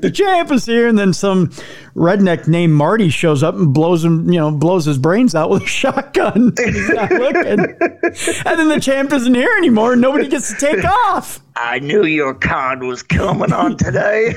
The 0.02 0.10
champ 0.12 0.50
is 0.50 0.66
here, 0.66 0.88
and 0.88 0.98
then 0.98 1.12
some 1.12 1.48
redneck 1.94 2.48
named 2.48 2.74
Marty 2.74 3.08
shows 3.08 3.42
up 3.42 3.54
and 3.54 3.72
blows 3.72 4.04
him. 4.04 4.30
You 4.30 4.40
know, 4.40 4.50
blows 4.50 4.84
his 4.84 4.98
brains 4.98 5.34
out 5.34 5.50
with 5.50 5.62
a 5.62 5.66
shotgun. 5.66 6.52
He's 6.58 6.88
not 6.88 7.10
looking. 7.10 7.60
And 7.60 8.58
then 8.58 8.68
the 8.68 8.78
champ 8.80 9.12
isn't 9.12 9.34
here 9.34 9.54
anymore, 9.56 9.92
and 9.92 10.02
nobody 10.02 10.28
gets 10.28 10.52
to 10.52 10.58
take 10.58 10.84
off. 10.84 11.40
I 11.56 11.80
knew 11.80 12.04
your 12.04 12.34
con 12.34 12.86
was 12.86 13.02
coming 13.02 13.52
on 13.52 13.76
today. 13.76 14.34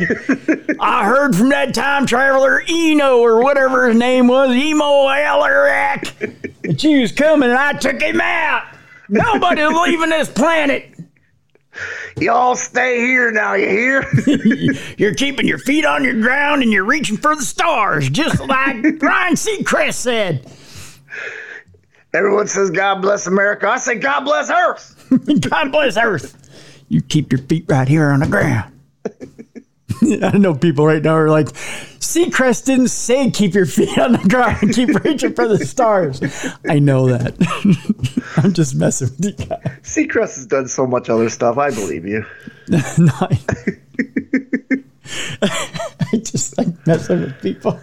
I 0.80 1.06
heard 1.06 1.36
from 1.36 1.50
that 1.50 1.74
time 1.74 2.06
traveler 2.06 2.64
Eno 2.68 3.20
or 3.20 3.42
whatever 3.42 3.88
his 3.88 3.98
name 3.98 4.28
was, 4.28 4.56
Emo 4.56 5.08
Alaric, 5.08 6.14
that 6.64 6.84
you 6.84 7.02
was 7.02 7.12
coming, 7.12 7.50
and 7.50 7.58
I 7.58 7.74
took 7.74 8.02
him 8.02 8.20
out. 8.22 8.75
Nobody's 9.10 9.68
leaving 9.86 10.10
this 10.10 10.30
planet. 10.30 10.92
Y'all 12.18 12.56
stay 12.56 13.00
here 13.00 13.32
now, 13.32 13.54
you 13.54 13.68
hear? 13.68 14.06
You're 14.98 15.14
keeping 15.14 15.46
your 15.46 15.58
feet 15.58 15.86
on 15.86 16.04
your 16.04 16.20
ground 16.22 16.64
and 16.64 16.72
you're 16.72 16.86
reaching 16.86 17.18
for 17.18 17.36
the 17.36 17.42
stars, 17.42 18.10
just 18.10 18.40
like 18.40 18.78
Ryan 19.02 19.34
Seacrest 19.34 19.96
said. 19.96 20.50
Everyone 22.14 22.48
says 22.48 22.72
God 22.72 23.02
bless 23.02 23.28
America. 23.28 23.68
I 23.68 23.78
say 23.78 23.96
God 23.96 24.22
bless 24.22 24.50
Earth. 24.50 25.42
God 25.50 25.72
bless 25.74 25.98
Earth. 25.98 26.86
You 26.88 27.02
keep 27.02 27.34
your 27.34 27.42
feet 27.42 27.66
right 27.68 27.88
here 27.90 28.10
on 28.10 28.22
the 28.22 28.28
ground. 28.28 28.72
I 30.24 30.38
know 30.38 30.54
people 30.54 30.86
right 30.86 31.02
now 31.02 31.16
are 31.16 31.30
like, 31.30 31.48
Seacrest 31.48 32.66
didn't 32.66 32.90
say 32.90 33.32
keep 33.32 33.54
your 33.54 33.66
feet 33.66 33.98
on 34.00 34.14
the 34.14 34.18
ground 34.30 34.58
and 34.62 34.74
keep 34.74 34.90
reaching 35.04 35.34
for 35.34 35.48
the 35.48 35.66
stars. 35.66 36.22
I 36.68 36.80
know 36.80 37.08
that. 37.08 37.36
I'm 38.44 38.54
just 38.54 38.76
messing 38.76 39.10
with 39.18 39.26
you 39.26 39.46
guys. 39.46 39.60
Seacrest 39.82 40.36
has 40.36 40.46
done 40.46 40.68
so 40.68 40.86
much 40.86 41.10
other 41.10 41.30
stuff. 41.30 41.58
I 41.58 41.72
believe 41.72 42.06
you. 42.06 42.26
No, 42.70 43.12
I, 43.22 43.40
I 45.42 46.18
just 46.18 46.58
like 46.58 46.68
messing 46.88 47.22
with 47.22 47.42
people. 47.42 47.80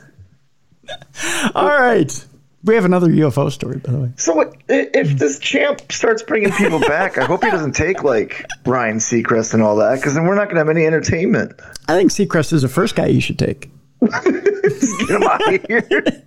All 1.54 1.68
right. 1.68 2.26
We 2.64 2.74
have 2.76 2.84
another 2.84 3.08
UFO 3.08 3.50
story, 3.50 3.78
by 3.78 3.92
the 3.92 3.98
way. 3.98 4.12
So 4.16 4.34
what, 4.34 4.54
if 4.68 5.18
this 5.18 5.38
champ 5.40 5.90
starts 5.90 6.22
bringing 6.22 6.52
people 6.52 6.78
back, 6.80 7.18
I 7.18 7.24
hope 7.24 7.42
he 7.42 7.50
doesn't 7.50 7.72
take 7.72 8.04
like 8.04 8.46
Ryan 8.64 8.98
Seacrest 8.98 9.52
and 9.52 9.62
all 9.62 9.76
that, 9.76 9.96
because 9.96 10.14
then 10.14 10.24
we're 10.24 10.36
not 10.36 10.44
going 10.44 10.56
to 10.56 10.60
have 10.60 10.68
any 10.68 10.86
entertainment. 10.86 11.52
I 11.88 11.96
think 11.96 12.12
Seacrest 12.12 12.52
is 12.52 12.62
the 12.62 12.68
first 12.68 12.94
guy 12.94 13.06
you 13.06 13.20
should 13.20 13.38
take. 13.38 13.68
Get 14.00 15.10
him 15.10 15.22
out 15.24 15.54
of 15.54 15.66
here. 15.66 15.82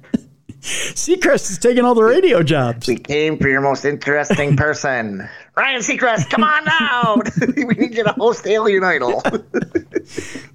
Seacrest 0.62 1.52
is 1.52 1.60
taking 1.60 1.86
all 1.86 1.94
the 1.94 2.04
radio 2.04 2.42
jobs. 2.42 2.88
We 2.88 2.98
came 2.98 3.38
for 3.38 3.48
your 3.48 3.62
most 3.62 3.86
interesting 3.86 4.58
person. 4.58 5.30
Ryan 5.58 5.80
Seacrest, 5.82 6.30
come 6.30 6.44
on 6.44 6.64
out. 6.68 7.30
we 7.56 7.64
need 7.76 7.96
you 7.96 8.04
to 8.04 8.12
host 8.12 8.46
Alien 8.46 8.84
Idol. 8.84 9.22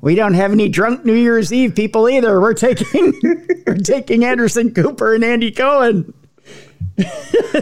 We 0.00 0.14
don't 0.14 0.34
have 0.34 0.52
any 0.52 0.68
drunk 0.68 1.04
New 1.04 1.14
Year's 1.14 1.52
Eve 1.52 1.74
people 1.74 2.08
either. 2.08 2.40
We're 2.40 2.54
taking 2.54 3.12
we're 3.66 3.74
taking 3.74 4.24
Anderson 4.24 4.72
Cooper 4.72 5.12
and 5.14 5.24
Andy 5.24 5.50
Cohen. 5.50 6.14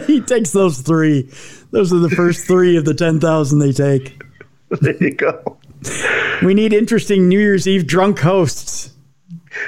he 0.05 0.21
takes 0.21 0.51
those 0.51 0.79
three. 0.81 1.29
Those 1.71 1.91
are 1.91 1.97
the 1.97 2.09
first 2.11 2.45
three 2.45 2.77
of 2.77 2.85
the 2.85 2.93
ten 2.93 3.19
thousand 3.19 3.59
they 3.59 3.71
take. 3.71 4.21
there 4.69 4.95
you 5.03 5.15
go. 5.15 5.57
We 6.43 6.53
need 6.53 6.73
interesting 6.73 7.27
New 7.27 7.39
Year's 7.39 7.67
Eve 7.67 7.87
drunk 7.87 8.19
hosts. 8.19 8.93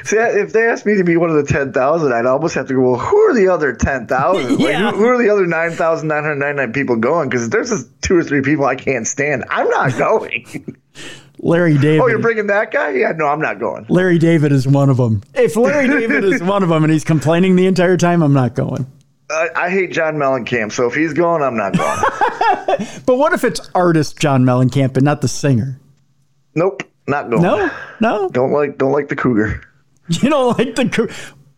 See, 0.03 0.15
if 0.17 0.53
they 0.53 0.67
asked 0.67 0.85
me 0.85 0.95
to 0.97 1.03
be 1.03 1.17
one 1.17 1.29
of 1.29 1.35
the 1.35 1.43
10,000, 1.51 2.13
I'd 2.13 2.25
almost 2.25 2.53
have 2.55 2.67
to 2.67 2.73
go, 2.75 2.91
well, 2.91 2.99
who 2.99 3.17
are 3.17 3.33
the 3.33 3.47
other 3.47 3.73
10,000? 3.73 4.49
Like, 4.51 4.59
Yeah. 4.59 4.91
who, 4.91 4.97
who 4.97 5.05
are 5.05 5.17
the 5.17 5.29
other 5.31 5.47
9,999 5.47 6.73
people 6.73 6.95
going? 6.97 7.29
Because 7.29 7.49
there's 7.49 7.69
just 7.69 7.87
two 8.01 8.15
or 8.15 8.23
three 8.23 8.41
people 8.41 8.65
I 8.65 8.75
can't 8.75 9.07
stand. 9.07 9.43
I'm 9.49 9.67
not 9.69 9.97
going. 9.97 10.77
Larry 11.39 11.77
David. 11.77 12.01
oh, 12.01 12.07
you're 12.07 12.19
bringing 12.19 12.47
that 12.47 12.71
guy? 12.71 12.91
Yeah, 12.91 13.13
no, 13.15 13.25
I'm 13.25 13.39
not 13.41 13.59
going. 13.59 13.87
Larry 13.89 14.19
David 14.19 14.51
is 14.51 14.67
one 14.67 14.89
of 14.91 14.97
them. 14.97 15.23
If 15.33 15.55
Larry 15.55 15.87
David 15.99 16.23
is 16.25 16.43
one 16.43 16.61
of 16.61 16.69
them 16.69 16.83
and 16.83 16.93
he's 16.93 17.03
complaining 17.03 17.55
the 17.55 17.65
entire 17.65 17.97
time, 17.97 18.21
I'm 18.21 18.33
not 18.33 18.53
going. 18.53 18.85
I, 19.31 19.47
I 19.55 19.69
hate 19.71 19.91
John 19.93 20.15
Mellencamp, 20.17 20.71
so 20.73 20.85
if 20.87 20.93
he's 20.93 21.13
going, 21.13 21.41
I'm 21.41 21.57
not 21.57 21.75
going. 21.75 21.99
But 23.05 23.17
what 23.17 23.33
if 23.33 23.43
it's 23.43 23.69
artist 23.75 24.17
John 24.19 24.43
Mellencamp 24.45 24.95
and 24.95 25.03
not 25.03 25.21
the 25.21 25.27
singer? 25.27 25.79
nope, 26.55 26.83
not 27.07 27.29
going. 27.29 27.41
No, 27.41 27.69
no. 27.99 28.29
Don't 28.29 28.51
like 28.51 28.77
don't 28.77 28.91
like 28.91 29.09
the 29.09 29.15
Cougar. 29.15 29.61
You 30.21 30.29
don't 30.29 30.57
like 30.57 30.75
the 30.75 31.15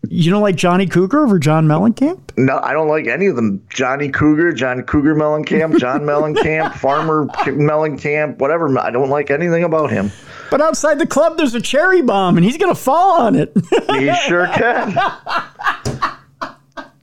you 0.09 0.29
don't 0.31 0.41
like 0.41 0.57
Johnny 0.57 0.85
Cougar 0.85 1.23
over 1.23 1.39
John 1.39 1.65
Mellencamp? 1.65 2.37
No, 2.37 2.59
I 2.61 2.73
don't 2.73 2.89
like 2.89 3.07
any 3.07 3.27
of 3.27 3.37
them. 3.37 3.65
Johnny 3.69 4.09
Cougar, 4.09 4.51
John 4.51 4.83
Cougar 4.83 5.15
Mellencamp, 5.15 5.79
John 5.79 6.01
Mellencamp, 6.05 6.75
Farmer 6.75 7.25
Mellencamp, 7.25 8.37
whatever. 8.37 8.77
I 8.77 8.91
don't 8.91 9.09
like 9.09 9.31
anything 9.31 9.63
about 9.63 9.91
him. 9.91 10.11
But 10.51 10.59
outside 10.61 10.99
the 10.99 11.07
club, 11.07 11.37
there's 11.37 11.55
a 11.55 11.61
cherry 11.61 12.01
bomb, 12.01 12.35
and 12.37 12.45
he's 12.45 12.57
gonna 12.57 12.75
fall 12.75 13.21
on 13.21 13.35
it. 13.35 13.53
He 13.91 14.13
sure 14.27 14.45
can. 14.53 14.93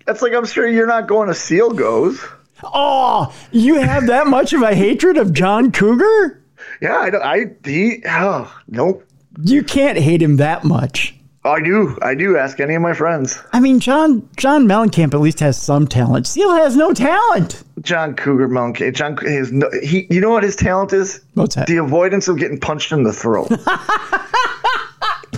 That's 0.07 0.23
like 0.23 0.35
I'm 0.35 0.47
sure 0.47 0.69
you're 0.69 0.87
not 0.87 1.07
going 1.09 1.29
to 1.29 1.35
Seal 1.35 1.71
Goes. 1.71 2.23
oh, 2.63 3.35
you 3.51 3.77
have 3.81 4.09
that 4.09 4.27
much 4.27 4.53
of 4.53 4.61
a 4.63 4.75
hatred 4.75 5.17
of 5.17 5.33
John 5.33 5.73
Cougar? 5.73 6.43
Yeah, 6.83 6.97
I 6.99 7.11
don't. 7.11 7.23
I 7.23 7.47
he. 7.65 8.03
Oh, 8.07 8.55
nope. 8.69 9.05
You 9.43 9.63
can't 9.63 9.97
hate 9.97 10.21
him 10.21 10.37
that 10.37 10.65
much. 10.65 11.15
Oh, 11.43 11.53
I 11.53 11.61
do. 11.63 11.97
I 12.03 12.15
do. 12.15 12.37
Ask 12.37 12.61
any 12.61 12.75
of 12.75 12.83
my 12.83 12.93
friends. 12.93 13.43
I 13.53 13.61
mean, 13.61 13.81
John 13.81 14.29
John 14.37 14.67
Mellencamp 14.67 15.15
at 15.15 15.21
least 15.21 15.41
has 15.41 15.61
some 15.61 15.87
talent. 15.87 16.27
Seal 16.27 16.53
has 16.55 16.77
no 16.77 16.93
talent. 16.93 17.63
John 17.81 18.15
Cougar 18.15 18.49
Mellencamp. 18.49 18.95
John. 18.95 19.17
His. 19.17 19.51
no- 19.51 19.71
He. 19.83 20.07
You 20.11 20.21
know 20.21 20.31
what 20.31 20.43
his 20.43 20.55
talent 20.55 20.93
is? 20.93 21.23
What's 21.35 21.55
that? 21.55 21.67
The 21.67 21.79
avoidance 21.79 22.29
of 22.29 22.37
getting 22.39 22.61
punched 22.61 22.93
in 22.93 23.05
the 23.05 23.13
throat. 23.13 23.49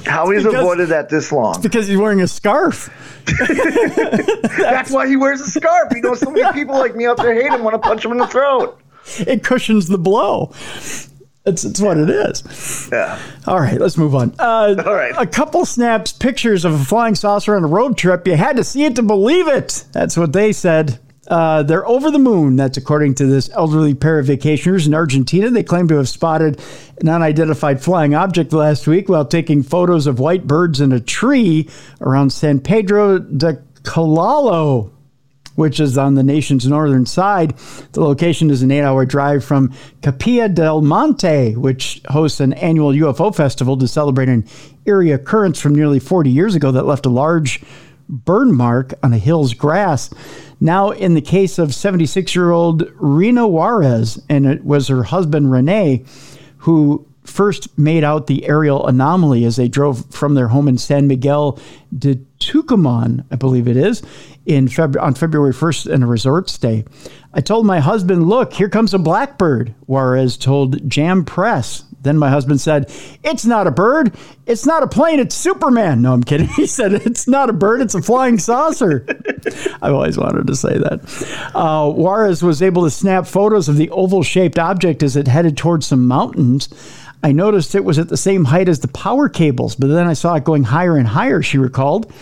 How 0.05 0.29
he's 0.31 0.45
avoided 0.45 0.88
that 0.88 1.09
this 1.09 1.31
long. 1.31 1.62
Because 1.62 1.87
he's 1.87 1.97
wearing 1.97 2.21
a 2.21 2.27
scarf. 2.29 2.91
That's 4.59 4.91
why 4.91 5.07
he 5.07 5.17
wears 5.17 5.41
a 5.41 5.47
scarf. 5.49 5.93
You 5.95 6.03
know, 6.03 6.15
so 6.15 6.31
many 6.31 6.53
people 6.53 6.75
like 6.77 6.97
me 6.97 7.07
out 7.07 7.17
there 7.19 7.33
hate 7.33 7.53
him, 7.53 7.62
want 7.62 7.75
to 7.75 7.79
punch 7.88 8.05
him 8.05 8.11
in 8.12 8.19
the 8.19 8.27
throat. 8.27 8.79
It 9.21 9.43
cushions 9.45 9.88
the 9.88 9.99
blow. 9.99 10.53
It's, 11.44 11.64
it's 11.64 11.81
what 11.81 11.98
it 11.98 12.09
is. 12.09 12.88
Yeah. 12.92 13.18
All 13.46 13.59
right, 13.59 13.81
let's 13.81 13.98
move 13.98 14.14
on. 14.14 14.35
Uh, 14.38 14.76
All 14.87 14.94
right. 14.94 15.14
A 15.16 15.26
couple 15.26 15.64
snaps 15.66 16.12
pictures 16.12 16.64
of 16.64 16.72
a 16.72 16.85
flying 16.85 17.14
saucer 17.16 17.57
on 17.57 17.64
a 17.64 17.68
road 17.68 17.98
trip. 17.98 18.26
You 18.26 18.37
had 18.37 18.57
to 18.57 18.64
see 18.64 18.85
it 18.85 18.94
to 18.96 19.02
believe 19.02 19.48
it. 19.48 19.85
That's 19.92 20.16
what 20.16 20.33
they 20.33 20.52
said. 20.52 21.00
Uh, 21.26 21.62
they're 21.62 21.87
over 21.87 22.11
the 22.11 22.18
moon. 22.18 22.57
That's 22.57 22.76
according 22.76 23.14
to 23.16 23.26
this 23.26 23.48
elderly 23.55 23.94
pair 23.94 24.18
of 24.18 24.26
vacationers 24.26 24.87
in 24.87 24.94
Argentina. 24.94 25.50
They 25.50 25.62
claim 25.62 25.88
to 25.88 25.96
have 25.96 26.09
spotted 26.09 26.61
an 27.00 27.09
unidentified 27.09 27.83
flying 27.83 28.14
object 28.14 28.52
last 28.52 28.87
week 28.87 29.09
while 29.09 29.24
taking 29.24 29.62
photos 29.62 30.07
of 30.07 30.18
white 30.18 30.46
birds 30.46 30.81
in 30.81 30.92
a 30.92 31.00
tree 31.00 31.68
around 32.00 32.31
San 32.31 32.61
Pedro 32.61 33.18
de 33.18 33.55
Colalao 33.83 34.90
which 35.55 35.81
is 35.81 35.99
on 35.99 36.15
the 36.15 36.23
nation's 36.23 36.67
northern 36.67 37.07
side. 37.07 37.57
The 37.93 38.01
location 38.01 38.51
is 38.51 38.62
an 38.62 38.71
eight 38.71 38.83
hour 38.83 39.05
drive 39.05 39.45
from 39.45 39.73
Capilla 40.03 40.49
del 40.49 40.83
Monte, 40.83 41.55
which 41.57 42.01
hosts 42.09 42.41
an 42.41 42.53
annual 42.55 42.93
UFO 42.93 43.35
festival 43.35 43.77
to 43.79 43.88
celebrate 43.88 44.29
an 44.29 44.47
eerie 44.85 45.12
occurrence 45.12 45.61
from 45.61 45.75
nearly 45.75 45.99
40 45.99 46.31
years 46.31 46.55
ago 46.55 46.73
that 46.73 46.87
left 46.87 47.07
a 47.07 47.11
large 47.11 47.62
burn 48.09 48.55
mark 48.55 48.95
on 49.03 49.12
a 49.12 49.19
hill's 49.19 49.55
grass. 49.55 50.11
Now, 50.61 50.91
in 50.91 51.15
the 51.15 51.21
case 51.21 51.59
of 51.59 51.75
76 51.75 52.35
year 52.35 52.51
old 52.51 52.91
Rena 52.95 53.49
Juarez, 53.49 54.23
and 54.29 54.47
it 54.47 54.65
was 54.65 54.88
her 54.88 55.03
husband 55.03 55.51
Rene, 55.51 56.05
who 56.59 57.07
first 57.25 57.77
made 57.79 58.05
out 58.05 58.27
the 58.27 58.47
aerial 58.47 58.87
anomaly 58.87 59.45
as 59.45 59.57
they 59.57 59.69
drove 59.69 60.05
from 60.12 60.35
their 60.35 60.49
home 60.49 60.69
in 60.69 60.77
San 60.77 61.07
Miguel 61.07 61.59
de 61.97 62.17
Tucumán, 62.41 63.25
I 63.31 63.37
believe 63.37 63.69
it 63.69 63.77
is, 63.77 64.03
in 64.46 64.66
Feb- 64.68 65.00
on 65.00 65.14
February 65.14 65.52
1st 65.52 65.92
in 65.92 66.02
a 66.02 66.07
resort 66.07 66.50
stay. 66.50 66.85
I 67.33 67.40
told 67.40 67.64
my 67.66 67.81
husband, 67.81 68.28
Look, 68.28 68.52
here 68.52 68.68
comes 68.68 68.92
a 68.94 68.98
blackbird, 68.98 69.74
Juarez 69.87 70.37
told 70.37 70.88
Jam 70.88 71.24
Press. 71.24 71.85
Then 72.02 72.18
my 72.18 72.31
husband 72.31 72.61
said, 72.61 72.92
It's 73.22 73.46
not 73.46 73.68
a 73.68 73.70
bird. 73.70 74.14
It's 74.44 74.66
not 74.66 74.83
a 74.83 74.88
plane. 74.88 75.20
It's 75.20 75.37
Superman. 75.37 76.02
No, 76.02 76.12
I'm 76.12 76.24
kidding. 76.24 76.48
He 76.57 76.66
said, 76.66 76.92
It's 76.92 77.28
not 77.28 77.48
a 77.48 77.52
bird. 77.52 77.81
It's 77.81 77.94
a 77.94 78.02
flying 78.02 78.38
saucer. 78.38 79.07
I've 79.83 79.94
always 79.94 80.18
wanted 80.18 80.48
to 80.48 80.57
say 80.57 80.78
that. 80.78 81.52
Uh, 81.55 81.90
Juarez 81.92 82.42
was 82.42 82.61
able 82.61 82.83
to 82.83 82.90
snap 82.90 83.26
photos 83.26 83.68
of 83.68 83.76
the 83.76 83.90
oval 83.90 84.22
shaped 84.24 84.59
object 84.59 85.02
as 85.02 85.16
it 85.16 85.28
headed 85.28 85.57
towards 85.57 85.87
some 85.87 86.07
mountains. 86.07 86.68
I 87.22 87.31
noticed 87.31 87.76
it 87.76 87.85
was 87.85 88.00
at 88.00 88.09
the 88.09 88.16
same 88.16 88.44
height 88.46 88.68
as 88.68 88.81
the 88.81 88.88
power 88.88 89.28
cables, 89.28 89.76
but 89.76 89.87
then 89.87 90.09
I 90.09 90.14
saw 90.14 90.35
it 90.35 90.42
going 90.42 90.64
higher 90.64 90.96
and 90.96 91.07
higher, 91.07 91.40
she 91.40 91.57
recalled. 91.57 92.12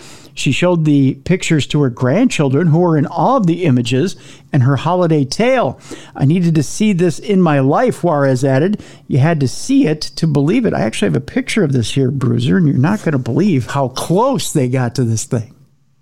She 0.41 0.53
showed 0.53 0.85
the 0.85 1.15
pictures 1.15 1.67
to 1.69 1.83
her 1.83 1.91
grandchildren 1.91 2.69
who 2.69 2.79
were 2.79 2.97
in 2.97 3.07
awe 3.07 3.37
of 3.37 3.47
the 3.47 3.65
images 3.65 4.17
and 4.53 4.63
her 4.63 4.77
holiday 4.77 5.25
tale. 5.25 5.79
I 6.17 6.25
needed 6.25 6.55
to 6.55 6.63
see 6.63 6.93
this 6.93 7.19
in 7.19 7.43
my 7.43 7.61
life, 7.61 8.03
Juarez 8.03 8.45
added. 8.45 8.83
You 9.07 9.19
had 9.19 9.39
to 9.41 9.49
see 9.49 9.87
it 9.87 10.01
to 10.01 10.27
believe 10.27 10.65
it. 10.65 10.73
I 10.73 10.81
actually 10.81 11.09
have 11.09 11.17
a 11.17 11.21
picture 11.21 11.63
of 11.63 11.73
this 11.73 11.93
here, 11.93 12.11
Bruiser, 12.11 12.57
and 12.57 12.67
you're 12.67 12.79
not 12.79 13.01
going 13.01 13.13
to 13.13 13.19
believe 13.19 13.67
how 13.67 13.89
close 13.89 14.53
they 14.53 14.69
got 14.69 14.95
to 14.95 15.05
this 15.05 15.25
thing. 15.25 15.55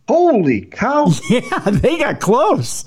Holy 0.07 0.63
cow! 0.63 1.11
Yeah, 1.29 1.59
they 1.71 1.99
got 1.99 2.21
close. 2.21 2.85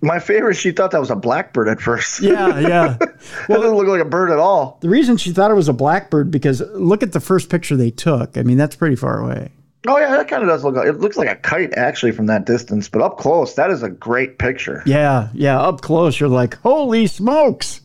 My 0.00 0.18
favorite. 0.18 0.54
She 0.54 0.72
thought 0.72 0.90
that 0.90 1.00
was 1.00 1.10
a 1.10 1.16
blackbird 1.16 1.68
at 1.68 1.80
first. 1.80 2.20
Yeah, 2.20 2.58
yeah. 2.60 2.96
That 3.48 3.60
doesn't 3.60 3.74
look 3.74 3.86
like 3.86 4.00
a 4.00 4.04
bird 4.04 4.30
at 4.30 4.38
all. 4.38 4.78
The 4.80 4.88
reason 4.88 5.16
she 5.16 5.32
thought 5.32 5.50
it 5.50 5.54
was 5.54 5.68
a 5.68 5.72
blackbird 5.72 6.30
because 6.30 6.60
look 6.60 7.02
at 7.02 7.12
the 7.12 7.20
first 7.20 7.48
picture 7.48 7.76
they 7.76 7.90
took. 7.90 8.36
I 8.36 8.42
mean, 8.42 8.58
that's 8.58 8.76
pretty 8.76 8.96
far 8.96 9.20
away. 9.20 9.50
Oh 9.86 9.98
yeah, 9.98 10.10
that 10.10 10.28
kind 10.28 10.42
of 10.42 10.48
does 10.48 10.64
look. 10.64 10.76
Like, 10.76 10.88
it 10.88 10.98
looks 10.98 11.16
like 11.16 11.28
a 11.28 11.36
kite 11.36 11.74
actually 11.74 12.12
from 12.12 12.26
that 12.26 12.46
distance, 12.46 12.88
but 12.88 13.02
up 13.02 13.18
close, 13.18 13.54
that 13.54 13.70
is 13.70 13.82
a 13.82 13.90
great 13.90 14.38
picture. 14.38 14.82
Yeah, 14.86 15.28
yeah. 15.34 15.60
Up 15.60 15.82
close, 15.82 16.18
you're 16.18 16.28
like, 16.28 16.54
holy 16.60 17.06
smokes! 17.06 17.80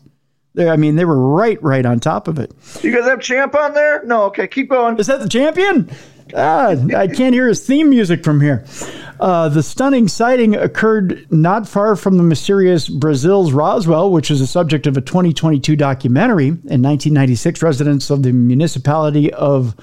They, 0.54 0.70
I 0.70 0.78
mean, 0.78 0.96
they 0.96 1.06
were 1.06 1.20
right, 1.20 1.62
right 1.62 1.86
on 1.86 2.00
top 2.00 2.28
of 2.28 2.40
it. 2.40 2.54
You 2.82 2.96
guys 2.96 3.06
have 3.06 3.20
champ 3.20 3.54
on 3.56 3.74
there? 3.74 4.04
No. 4.06 4.24
Okay, 4.26 4.48
keep 4.48 4.70
going. 4.70 4.98
Is 4.98 5.08
that 5.08 5.20
the 5.20 5.30
champion? 5.30 5.90
Ah, 6.36 6.76
I 6.96 7.08
can't 7.08 7.34
hear 7.34 7.48
his 7.48 7.66
theme 7.66 7.90
music 7.90 8.24
from 8.24 8.40
here. 8.40 8.64
Uh, 9.20 9.50
the 9.50 9.64
stunning 9.64 10.08
sighting 10.08 10.56
occurred 10.56 11.28
not 11.32 11.68
far 11.68 11.96
from 11.96 12.18
the 12.18 12.24
mysterious 12.24 12.88
Brazil's 12.88 13.52
Roswell, 13.52 14.12
which 14.12 14.30
is 14.32 14.40
the 14.40 14.48
subject 14.48 14.86
of 14.88 14.96
a 14.96 15.02
2022 15.02 15.76
documentary. 15.76 16.48
In 16.48 16.82
1996, 16.84 17.62
residents 17.64 18.10
of 18.10 18.24
the 18.24 18.32
municipality 18.32 19.34
of 19.34 19.76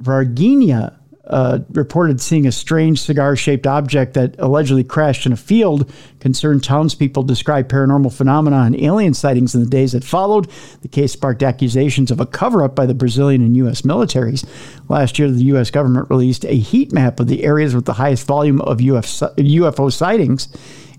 Varginha 0.00 0.96
uh, 1.30 1.60
reported 1.70 2.20
seeing 2.20 2.46
a 2.46 2.52
strange 2.52 3.00
cigar 3.00 3.36
shaped 3.36 3.66
object 3.66 4.14
that 4.14 4.34
allegedly 4.38 4.84
crashed 4.84 5.26
in 5.26 5.32
a 5.32 5.36
field. 5.36 5.90
Concerned 6.18 6.64
townspeople 6.64 7.22
described 7.22 7.70
paranormal 7.70 8.12
phenomena 8.12 8.62
and 8.62 8.78
alien 8.80 9.14
sightings 9.14 9.54
in 9.54 9.62
the 9.62 9.70
days 9.70 9.92
that 9.92 10.04
followed. 10.04 10.50
The 10.82 10.88
case 10.88 11.12
sparked 11.12 11.42
accusations 11.42 12.10
of 12.10 12.20
a 12.20 12.26
cover 12.26 12.64
up 12.64 12.74
by 12.74 12.86
the 12.86 12.94
Brazilian 12.94 13.42
and 13.42 13.56
U.S. 13.58 13.82
militaries. 13.82 14.46
Last 14.88 15.18
year, 15.18 15.30
the 15.30 15.44
U.S. 15.44 15.70
government 15.70 16.10
released 16.10 16.44
a 16.44 16.56
heat 16.56 16.92
map 16.92 17.20
of 17.20 17.28
the 17.28 17.44
areas 17.44 17.74
with 17.74 17.84
the 17.84 17.94
highest 17.94 18.26
volume 18.26 18.60
of 18.62 18.78
UFO 18.78 19.92
sightings, 19.92 20.48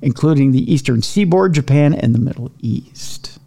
including 0.01 0.51
the 0.51 0.73
eastern 0.73 1.01
seaboard, 1.01 1.53
Japan, 1.53 1.93
and 1.93 2.15
the 2.15 2.19
Middle 2.19 2.51
East. 2.59 3.40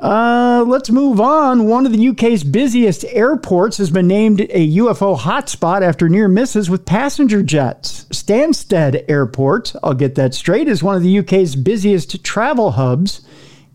Uh, 0.00 0.64
let's 0.66 0.90
move 0.90 1.20
on. 1.20 1.66
One 1.66 1.84
of 1.84 1.92
the 1.92 2.08
UK's 2.08 2.42
busiest 2.42 3.04
airports 3.04 3.76
has 3.76 3.90
been 3.90 4.08
named 4.08 4.40
a 4.40 4.76
UFO 4.76 5.18
hotspot 5.18 5.82
after 5.82 6.08
near 6.08 6.26
misses 6.26 6.70
with 6.70 6.86
passenger 6.86 7.42
jets. 7.42 8.06
Stansted 8.06 9.04
Airport, 9.08 9.74
I'll 9.82 9.92
get 9.92 10.14
that 10.14 10.32
straight, 10.32 10.68
is 10.68 10.82
one 10.82 10.96
of 10.96 11.02
the 11.02 11.18
UK's 11.18 11.54
busiest 11.54 12.24
travel 12.24 12.72
hubs, 12.72 13.20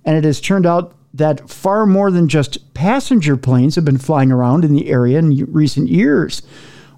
and 0.03 0.17
it 0.17 0.23
has 0.23 0.41
turned 0.41 0.65
out 0.65 0.95
that 1.13 1.47
far 1.47 1.85
more 1.85 2.09
than 2.09 2.27
just 2.27 2.73
passenger 2.73 3.38
planes 3.38 3.75
have 3.75 3.85
been 3.85 3.99
flying 3.99 4.31
around 4.31 4.65
in 4.65 4.73
the 4.73 4.89
area 4.89 5.19
in 5.19 5.45
recent 5.53 5.89
years. 5.89 6.41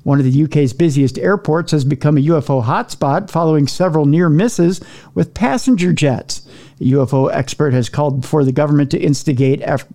One 0.08 0.20
of 0.20 0.32
the 0.32 0.44
UK's 0.46 0.72
busiest 0.72 1.20
airports 1.20 1.74
has 1.74 1.84
become 1.84 2.16
a 2.16 2.22
UFO 2.22 2.64
hotspot 2.64 3.30
following 3.30 3.68
several 3.68 4.06
near 4.06 4.30
misses 4.30 4.80
with 5.14 5.34
passenger 5.34 5.92
jets. 5.92 6.48
A 6.80 6.86
UFO 6.86 7.30
expert 7.30 7.74
has 7.74 7.90
called 7.90 8.26
for 8.26 8.46
the 8.46 8.54
government 8.54 8.90
to 8.92 8.98
instigate 8.98 9.62
after. 9.64 9.94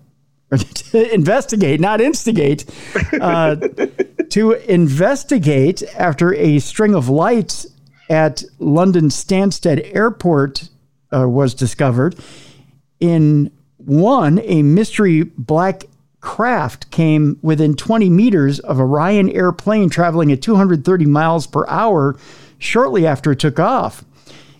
To 0.91 1.11
investigate, 1.11 1.79
not 1.79 1.99
instigate, 1.99 2.65
uh, 3.19 3.55
to 4.29 4.51
investigate 4.71 5.81
after 5.95 6.31
a 6.35 6.59
string 6.59 6.93
of 6.93 7.09
lights 7.09 7.65
at 8.07 8.43
London 8.59 9.05
Stansted 9.05 9.95
Airport 9.95 10.69
uh, 11.11 11.27
was 11.27 11.55
discovered. 11.55 12.15
In 12.99 13.51
one, 13.77 14.39
a 14.43 14.61
mystery 14.61 15.23
black 15.23 15.85
craft 16.23 16.89
came 16.89 17.37
within 17.41 17.75
20 17.75 18.09
meters 18.09 18.59
of 18.61 18.79
a 18.79 18.83
Ryanair 18.83 19.55
plane 19.55 19.89
traveling 19.89 20.31
at 20.31 20.41
230 20.41 21.05
miles 21.05 21.45
per 21.45 21.67
hour 21.67 22.17
shortly 22.57 23.05
after 23.05 23.33
it 23.33 23.39
took 23.39 23.59
off. 23.59 24.05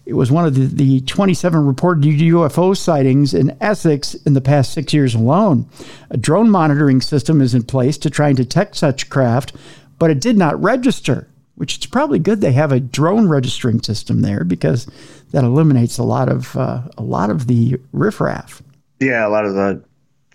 It 0.05 0.13
was 0.13 0.29
one 0.29 0.45
of 0.45 0.55
the, 0.55 0.65
the 0.65 0.99
27 1.01 1.65
reported 1.65 2.03
UFO 2.03 2.75
sightings 2.75 3.33
in 3.33 3.55
Essex 3.61 4.13
in 4.13 4.33
the 4.33 4.41
past 4.41 4.73
six 4.73 4.93
years 4.93 5.15
alone. 5.15 5.65
A 6.09 6.17
drone 6.17 6.49
monitoring 6.49 6.99
system 6.99 7.39
is 7.39 7.55
in 7.55 7.63
place 7.63 7.97
to 7.99 8.09
try 8.09 8.27
and 8.27 8.35
detect 8.35 8.75
such 8.75 9.09
craft, 9.09 9.53
but 9.97 10.11
it 10.11 10.19
did 10.19 10.37
not 10.37 10.61
register. 10.61 11.29
which 11.55 11.77
it's 11.77 11.85
probably 11.85 12.19
good 12.19 12.41
they 12.41 12.51
have 12.51 12.73
a 12.73 12.79
drone 12.81 13.29
registering 13.29 13.81
system 13.81 14.21
there 14.21 14.43
because 14.43 14.85
that 15.31 15.45
eliminates 15.45 15.97
a 15.97 16.03
lot 16.03 16.27
of 16.27 16.57
uh, 16.57 16.81
a 16.97 17.03
lot 17.03 17.29
of 17.29 17.47
the 17.47 17.79
riffraff. 17.93 18.61
Yeah, 18.99 19.25
a 19.25 19.29
lot 19.29 19.45
of 19.45 19.53
the 19.53 19.81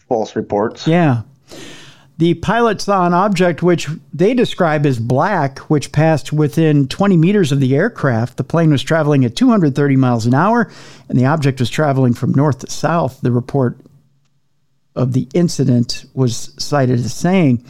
false 0.09 0.35
reports. 0.35 0.87
Yeah. 0.87 1.23
The 2.18 2.35
pilot 2.35 2.81
saw 2.81 3.07
an 3.07 3.14
object 3.14 3.62
which 3.62 3.88
they 4.12 4.35
describe 4.35 4.85
as 4.85 4.99
black, 4.99 5.61
which 5.71 5.92
passed 5.92 6.33
within 6.33 6.88
20 6.88 7.16
meters 7.16 7.53
of 7.53 7.61
the 7.61 7.77
aircraft. 7.77 8.38
The 8.38 8.44
plane 8.44 8.71
was 8.71 8.83
traveling 8.83 9.25
at 9.25 9.37
230 9.37 9.94
miles 9.94 10.27
an 10.27 10.35
hour, 10.35 10.68
and 11.09 11.16
the 11.16 11.27
object 11.27 11.61
was 11.61 11.71
traveling 11.71 12.14
from 12.14 12.33
north 12.33 12.59
to 12.61 12.71
south. 12.71 13.21
The 13.21 13.31
report 13.31 13.79
of 14.99 15.13
the 15.13 15.29
incident 15.33 16.05
was 16.13 16.53
cited 16.59 16.99
as 16.99 17.15
saying. 17.15 17.65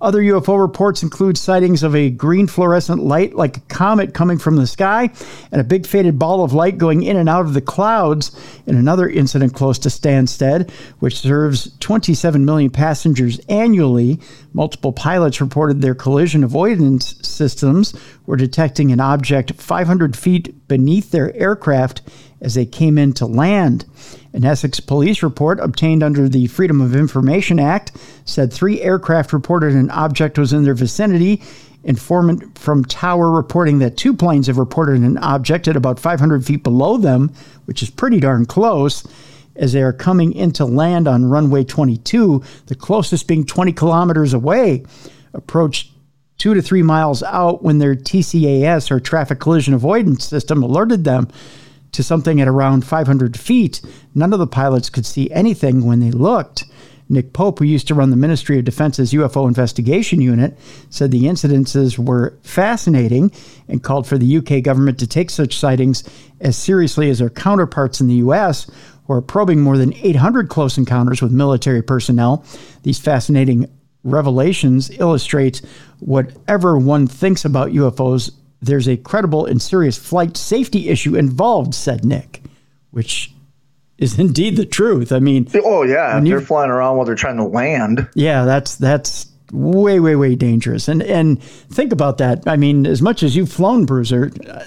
Other 0.00 0.22
UFO 0.22 0.58
reports 0.58 1.02
include 1.02 1.36
sightings 1.36 1.82
of 1.82 1.94
a 1.94 2.08
green 2.08 2.46
fluorescent 2.46 3.02
light 3.02 3.34
like 3.34 3.58
a 3.58 3.60
comet 3.68 4.14
coming 4.14 4.38
from 4.38 4.56
the 4.56 4.66
sky 4.66 5.10
and 5.52 5.60
a 5.60 5.64
big 5.64 5.86
faded 5.86 6.18
ball 6.18 6.42
of 6.42 6.54
light 6.54 6.78
going 6.78 7.02
in 7.02 7.18
and 7.18 7.28
out 7.28 7.44
of 7.44 7.52
the 7.52 7.60
clouds 7.60 8.32
in 8.66 8.76
another 8.76 9.10
incident 9.10 9.54
close 9.54 9.78
to 9.80 9.90
Stansted, 9.90 10.70
which 11.00 11.18
serves 11.18 11.76
27 11.80 12.46
million 12.46 12.70
passengers 12.70 13.38
annually. 13.50 14.18
Multiple 14.54 14.94
pilots 14.94 15.42
reported 15.42 15.82
their 15.82 15.94
collision 15.94 16.42
avoidance 16.42 17.16
systems 17.20 17.94
were 18.24 18.36
detecting 18.36 18.90
an 18.90 19.00
object 19.00 19.52
500 19.52 20.16
feet 20.16 20.66
beneath 20.66 21.10
their 21.10 21.36
aircraft 21.36 22.00
as 22.40 22.54
they 22.54 22.66
came 22.66 22.98
in 22.98 23.12
to 23.14 23.26
land. 23.26 23.84
An 24.32 24.44
Essex 24.44 24.80
police 24.80 25.22
report 25.22 25.60
obtained 25.60 26.02
under 26.02 26.28
the 26.28 26.46
Freedom 26.46 26.80
of 26.80 26.94
Information 26.94 27.58
Act 27.58 27.92
said 28.24 28.52
three 28.52 28.80
aircraft 28.80 29.32
reported 29.32 29.74
an 29.74 29.90
object 29.90 30.38
was 30.38 30.52
in 30.52 30.64
their 30.64 30.74
vicinity. 30.74 31.42
Informant 31.82 32.58
from 32.58 32.84
Tower 32.84 33.30
reporting 33.30 33.78
that 33.78 33.96
two 33.96 34.14
planes 34.14 34.46
have 34.46 34.58
reported 34.58 35.00
an 35.00 35.18
object 35.18 35.66
at 35.66 35.76
about 35.76 35.98
500 35.98 36.44
feet 36.44 36.62
below 36.62 36.96
them, 36.98 37.32
which 37.64 37.82
is 37.82 37.90
pretty 37.90 38.20
darn 38.20 38.44
close, 38.44 39.06
as 39.56 39.72
they 39.72 39.82
are 39.82 39.92
coming 39.92 40.32
into 40.32 40.64
land 40.64 41.08
on 41.08 41.24
runway 41.24 41.64
22, 41.64 42.42
the 42.66 42.74
closest 42.74 43.26
being 43.26 43.44
20 43.44 43.72
kilometers 43.72 44.32
away. 44.32 44.84
Approached 45.32 45.92
two 46.38 46.54
to 46.54 46.62
three 46.62 46.82
miles 46.82 47.22
out 47.22 47.62
when 47.62 47.78
their 47.78 47.94
TCAS 47.94 48.90
or 48.90 49.00
traffic 49.00 49.40
collision 49.40 49.74
avoidance 49.74 50.24
system 50.24 50.62
alerted 50.62 51.04
them 51.04 51.28
to 51.92 52.02
something 52.02 52.40
at 52.40 52.48
around 52.48 52.84
500 52.84 53.38
feet. 53.38 53.80
None 54.14 54.32
of 54.32 54.38
the 54.38 54.46
pilots 54.46 54.90
could 54.90 55.06
see 55.06 55.30
anything 55.30 55.84
when 55.84 56.00
they 56.00 56.10
looked. 56.10 56.64
Nick 57.10 57.32
Pope, 57.32 57.58
who 57.58 57.64
used 57.64 57.88
to 57.88 57.94
run 57.94 58.10
the 58.10 58.16
Ministry 58.16 58.56
of 58.58 58.64
Defense's 58.64 59.12
UFO 59.12 59.48
investigation 59.48 60.20
unit, 60.20 60.56
said 60.90 61.10
the 61.10 61.24
incidences 61.24 61.98
were 61.98 62.38
fascinating 62.42 63.32
and 63.66 63.82
called 63.82 64.06
for 64.06 64.16
the 64.16 64.36
UK 64.36 64.62
government 64.62 65.00
to 65.00 65.08
take 65.08 65.28
such 65.28 65.58
sightings 65.58 66.04
as 66.40 66.56
seriously 66.56 67.10
as 67.10 67.18
their 67.18 67.28
counterparts 67.28 68.00
in 68.00 68.06
the 68.06 68.14
US, 68.14 68.70
who 69.06 69.12
are 69.12 69.20
probing 69.20 69.60
more 69.60 69.76
than 69.76 69.92
800 69.94 70.48
close 70.48 70.78
encounters 70.78 71.20
with 71.20 71.32
military 71.32 71.82
personnel. 71.82 72.44
These 72.84 73.00
fascinating 73.00 73.68
revelations 74.04 74.88
illustrate 74.98 75.62
whatever 75.98 76.78
one 76.78 77.08
thinks 77.08 77.44
about 77.44 77.72
UFOs 77.72 78.30
there's 78.60 78.88
a 78.88 78.96
credible 78.96 79.46
and 79.46 79.60
serious 79.60 79.96
flight 79.96 80.36
safety 80.36 80.88
issue 80.88 81.16
involved, 81.16 81.74
said 81.74 82.04
Nick, 82.04 82.42
which 82.90 83.32
is 83.98 84.18
indeed 84.18 84.56
the 84.56 84.66
truth. 84.66 85.12
I 85.12 85.18
mean, 85.18 85.48
oh 85.64 85.82
yeah, 85.82 86.18
if 86.18 86.24
they're 86.24 86.40
flying 86.40 86.70
around 86.70 86.96
while 86.96 87.06
they're 87.06 87.14
trying 87.14 87.36
to 87.36 87.44
land. 87.44 88.08
Yeah, 88.14 88.44
that's 88.44 88.76
that's 88.76 89.26
way 89.52 90.00
way 90.00 90.16
way 90.16 90.34
dangerous. 90.34 90.88
And 90.88 91.02
and 91.02 91.42
think 91.42 91.92
about 91.92 92.18
that. 92.18 92.42
I 92.46 92.56
mean, 92.56 92.86
as 92.86 93.02
much 93.02 93.22
as 93.22 93.36
you've 93.36 93.52
flown 93.52 93.86
Bruiser, 93.86 94.30
uh, 94.48 94.64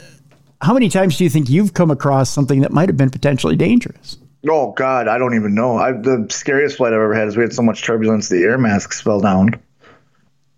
how 0.62 0.74
many 0.74 0.90
times 0.90 1.18
do 1.18 1.24
you 1.24 1.30
think 1.30 1.50
you've 1.50 1.74
come 1.74 1.92
across 1.92 2.30
something 2.30 2.62
that 2.62 2.72
might 2.72 2.90
have 2.90 2.98
been 2.98 3.10
potentially 3.10 3.56
dangerous? 3.56 4.18
Oh 4.50 4.72
God, 4.72 5.08
I 5.08 5.18
don't 5.18 5.36
even 5.36 5.56
know. 5.56 5.78
I, 5.78 5.94
the 5.94 6.28
scariest 6.30 6.78
flight 6.78 6.92
I've 6.92 7.00
ever 7.00 7.14
had 7.14 7.28
is 7.28 7.38
we 7.38 7.44
had 7.44 7.54
so 7.54 7.62
much 7.62 7.84
turbulence 7.84 8.28
the 8.28 8.44
air 8.44 8.58
masks 8.58 9.02
fell 9.02 9.22
down. 9.22 9.62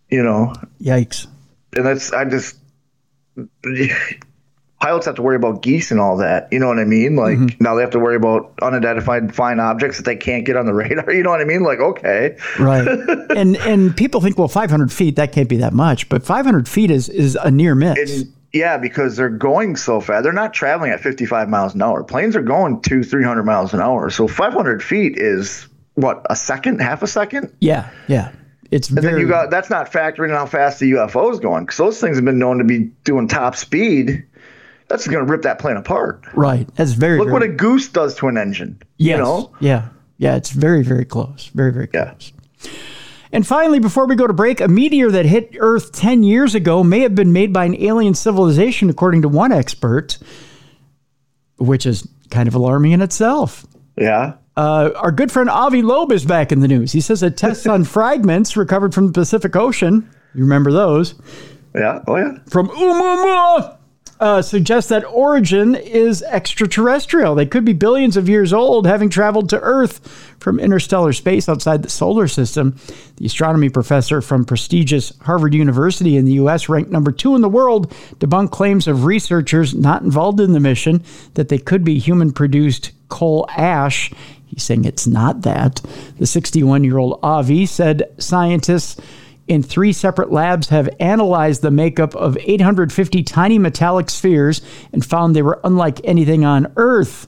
You 0.10 0.24
know. 0.24 0.54
Yikes. 0.82 1.28
And 1.76 1.86
that's 1.86 2.14
I 2.14 2.26
just 2.26 2.58
pilots 4.82 5.06
have 5.06 5.16
to 5.16 5.22
worry 5.22 5.36
about 5.36 5.62
geese 5.62 5.92
and 5.92 6.00
all 6.00 6.18
that. 6.18 6.48
You 6.52 6.60
know 6.60 6.68
what 6.68 6.80
I 6.80 6.84
mean? 6.86 7.16
Like 7.16 7.38
mm-hmm. 7.38 7.64
now 7.64 7.76
they 7.76 7.82
have 7.82 7.92
to 7.92 8.00
worry 8.00 8.16
about 8.16 8.54
unidentified 8.62 9.34
flying 9.34 9.60
objects 9.60 9.98
that 9.98 10.04
they 10.04 10.16
can't 10.16 10.46
get 10.46 10.56
on 10.58 10.66
the 10.66 10.74
radar. 10.76 11.12
You 11.12 11.24
know 11.24 11.32
what 11.32 11.42
I 11.42 11.46
mean? 11.46 11.64
Like 11.64 11.80
okay, 11.80 12.38
right. 12.60 12.88
and 13.36 13.58
and 13.58 13.96
people 13.96 14.22
think 14.22 14.38
well, 14.38 14.48
500 14.48 14.92
feet 14.92 15.16
that 15.16 15.32
can't 15.32 15.50
be 15.50 15.58
that 15.58 15.74
much, 15.74 16.10
but 16.10 16.24
500 16.24 16.68
feet 16.68 16.92
is 16.92 17.10
is 17.10 17.36
a 17.36 17.52
near 17.52 17.76
miss. 17.76 18.22
And, 18.22 18.32
yeah, 18.54 18.78
because 18.78 19.18
they're 19.18 19.28
going 19.28 19.76
so 19.76 20.00
fast. 20.00 20.24
They're 20.24 20.32
not 20.32 20.54
traveling 20.54 20.92
at 20.92 21.02
55 21.02 21.50
miles 21.50 21.76
an 21.76 21.82
hour. 21.82 22.06
Planes 22.06 22.38
are 22.38 22.42
going 22.42 22.82
two, 22.82 23.04
300 23.04 23.44
miles 23.44 23.74
an 23.74 23.82
hour. 23.82 24.10
So 24.10 24.30
500 24.30 24.82
feet 24.82 25.18
is 25.18 25.68
what 25.96 26.26
a 26.30 26.38
second, 26.38 26.80
half 26.80 27.04
a 27.04 27.08
second. 27.08 27.54
Yeah, 27.60 27.90
yeah. 28.08 28.32
It's 28.76 28.90
and 28.90 29.00
very, 29.00 29.14
then 29.14 29.22
you 29.22 29.28
got 29.30 29.52
that's 29.52 29.70
not 29.70 29.90
factoring 29.90 30.30
in 30.30 30.36
how 30.36 30.46
fast 30.46 30.82
the 30.82 30.92
UFO 30.92 31.32
is 31.32 31.40
going 31.40 31.64
because 31.64 31.78
those 31.78 32.02
things 32.02 32.18
have 32.18 32.26
been 32.26 32.38
known 32.38 32.58
to 32.58 32.66
be 32.66 32.92
doing 33.06 33.30
top 33.30 33.56
speed. 33.56 34.26
That's 34.90 35.08
going 35.08 35.26
to 35.26 35.32
rip 35.32 35.44
that 35.44 35.60
plane 35.60 35.78
apart. 35.78 36.26
Right. 36.34 36.68
That's 36.76 36.92
very. 36.92 37.18
Look 37.18 37.30
very, 37.30 37.34
what 37.34 37.44
a 37.44 37.48
goose 37.48 37.88
does 37.88 38.16
to 38.16 38.28
an 38.28 38.38
engine. 38.38 38.82
Yes. 38.98 39.18
You 39.18 39.24
know? 39.24 39.52
Yeah. 39.62 39.88
Yeah. 40.18 40.36
It's 40.36 40.50
very 40.50 40.84
very 40.84 41.06
close. 41.06 41.50
Very 41.54 41.72
very 41.72 41.88
close. 41.88 42.34
Yeah. 42.62 42.72
And 43.32 43.48
finally, 43.48 43.80
before 43.80 44.08
we 44.08 44.16
go 44.16 44.28
to 44.28 44.34
break, 44.34 44.60
a 44.60 44.68
meteor 44.68 45.10
that 45.12 45.26
hit 45.26 45.56
Earth 45.58 45.94
10 45.94 46.24
years 46.24 46.54
ago 46.54 46.84
may 46.84 47.00
have 47.00 47.16
been 47.16 47.32
made 47.32 47.54
by 47.54 47.64
an 47.64 47.76
alien 47.82 48.14
civilization, 48.14 48.90
according 48.90 49.22
to 49.22 49.30
one 49.30 49.54
expert, 49.54 50.18
which 51.58 51.86
is 51.86 52.06
kind 52.30 52.50
of 52.50 52.56
alarming 52.56 52.92
in 52.92 53.02
itself. 53.02 53.66
Yeah. 53.98 54.34
Uh, 54.58 54.92
our 54.96 55.12
good 55.12 55.32
friend 55.32 55.50
Avi 55.50 55.82
Loeb 55.82 56.12
is 56.12 56.26
back 56.26 56.52
in 56.52 56.62
the 56.62 56.68
news. 56.68 56.92
He 56.92 57.02
says 57.02 57.20
that 57.22 57.38
tests 57.38 57.68
on 57.68 57.84
fragments 57.86 58.56
recovered 58.56 58.94
from 58.94 59.08
the 59.08 59.14
Pacific 59.14 59.56
Ocean, 59.56 60.10
you 60.34 60.42
remember 60.42 60.72
those? 60.72 61.16
Yeah. 61.74 62.02
Oh, 62.08 62.16
yeah. 62.16 62.38
From 62.50 62.70
Oumuamua 62.70 63.78
uh, 64.20 64.42
suggests 64.42 64.90
that 64.90 65.04
origin 65.06 65.76
is 65.76 66.24
extraterrestrial. 66.24 67.36
They 67.36 67.46
could 67.46 67.66
be 67.66 67.74
billions 67.74 68.16
of 68.16 68.30
years 68.30 68.54
old, 68.54 68.88
having 68.88 69.10
traveled 69.10 69.50
to 69.50 69.60
Earth 69.60 70.36
from 70.40 70.60
interstellar 70.60 71.12
space 71.12 71.50
outside 71.50 71.84
the 71.84 71.90
solar 71.90 72.28
system. 72.28 72.78
The 73.18 73.26
astronomy 73.26 73.70
professor 73.70 74.22
from 74.22 74.46
prestigious 74.46 75.12
Harvard 75.22 75.54
University 75.54 76.16
in 76.16 76.26
the 76.26 76.34
U.S., 76.34 76.70
ranked 76.70 76.92
number 76.92 77.12
two 77.12 77.36
in 77.36 77.42
the 77.42 77.50
world, 77.50 77.92
debunked 78.20 78.52
claims 78.52 78.88
of 78.88 79.04
researchers 79.04 79.74
not 79.74 80.02
involved 80.02 80.40
in 80.40 80.54
the 80.54 80.60
mission 80.62 81.04
that 81.34 81.50
they 81.50 81.58
could 81.58 81.84
be 81.84 82.00
human 82.00 82.32
produced 82.32 82.92
coal 83.10 83.46
ash 83.56 84.12
He's 84.56 84.64
saying 84.64 84.86
it's 84.86 85.06
not 85.06 85.42
that. 85.42 85.82
The 86.18 86.26
61 86.26 86.86
year 86.86 86.98
old 86.98 87.20
Avi 87.22 87.66
said 87.66 88.10
scientists 88.18 89.00
in 89.50 89.62
three 89.62 89.92
separate 89.92 90.32
labs 90.32 90.70
have 90.70 90.90
analyzed 91.00 91.62
the 91.62 91.72
makeup 91.72 92.16
of 92.16 92.38
850 92.38 93.22
tiny 93.24 93.60
metallic 93.60 94.10
spheres 94.10 94.62
and 94.94 95.06
found 95.06 95.36
they 95.36 95.42
were 95.42 95.60
unlike 95.66 96.00
anything 96.06 96.46
on 96.46 96.72
Earth. 96.78 97.28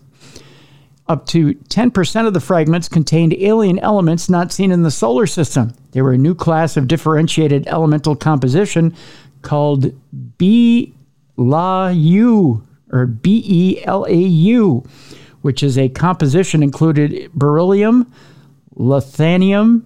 Up 1.09 1.25
to 1.27 1.53
10% 1.53 2.27
of 2.27 2.33
the 2.33 2.39
fragments 2.39 2.87
contained 2.87 3.33
alien 3.33 3.77
elements 3.79 4.29
not 4.29 4.53
seen 4.53 4.71
in 4.71 4.83
the 4.83 4.91
solar 4.91 5.27
system. 5.27 5.73
They 5.91 6.01
were 6.01 6.13
a 6.13 6.17
new 6.17 6.33
class 6.33 6.77
of 6.77 6.87
differentiated 6.87 7.67
elemental 7.67 8.15
composition 8.15 8.95
called 9.41 9.91
B 10.37 10.93
La 11.35 11.89
U 11.89 12.65
or 12.89 13.05
B 13.05 13.43
E 13.45 13.85
L 13.85 14.05
A 14.05 14.15
U 14.15 14.85
which 15.47 15.63
is 15.63 15.77
a 15.77 15.87
composition 15.87 16.61
included 16.61 17.31
beryllium, 17.33 18.11
lanthanum, 18.75 19.81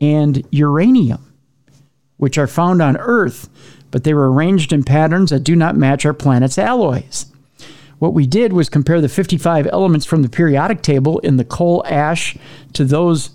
and 0.00 0.46
uranium, 0.52 1.34
which 2.18 2.38
are 2.38 2.46
found 2.46 2.80
on 2.80 2.96
Earth, 2.98 3.48
but 3.90 4.04
they 4.04 4.14
were 4.14 4.30
arranged 4.30 4.72
in 4.72 4.84
patterns 4.84 5.30
that 5.30 5.40
do 5.40 5.56
not 5.56 5.76
match 5.76 6.06
our 6.06 6.14
planet's 6.14 6.56
alloys. 6.56 7.26
What 7.98 8.14
we 8.14 8.28
did 8.28 8.52
was 8.52 8.68
compare 8.68 9.00
the 9.00 9.08
55 9.08 9.66
elements 9.72 10.06
from 10.06 10.22
the 10.22 10.28
periodic 10.28 10.82
table 10.82 11.18
in 11.18 11.36
the 11.36 11.44
coal 11.44 11.82
ash 11.84 12.36
to 12.74 12.84
those 12.84 13.30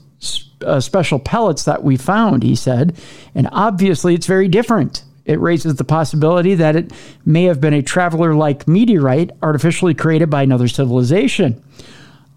uh, 0.65 0.79
special 0.79 1.19
pellets 1.19 1.65
that 1.65 1.83
we 1.83 1.97
found, 1.97 2.43
he 2.43 2.55
said, 2.55 2.97
and 3.35 3.49
obviously 3.51 4.15
it's 4.15 4.25
very 4.25 4.47
different 4.47 5.03
it 5.25 5.39
raises 5.39 5.75
the 5.75 5.83
possibility 5.83 6.55
that 6.55 6.75
it 6.75 6.91
may 7.25 7.43
have 7.45 7.61
been 7.61 7.73
a 7.73 7.81
traveler 7.81 8.35
like 8.35 8.67
meteorite 8.67 9.31
artificially 9.41 9.93
created 9.93 10.29
by 10.29 10.43
another 10.43 10.67
civilization. 10.67 11.63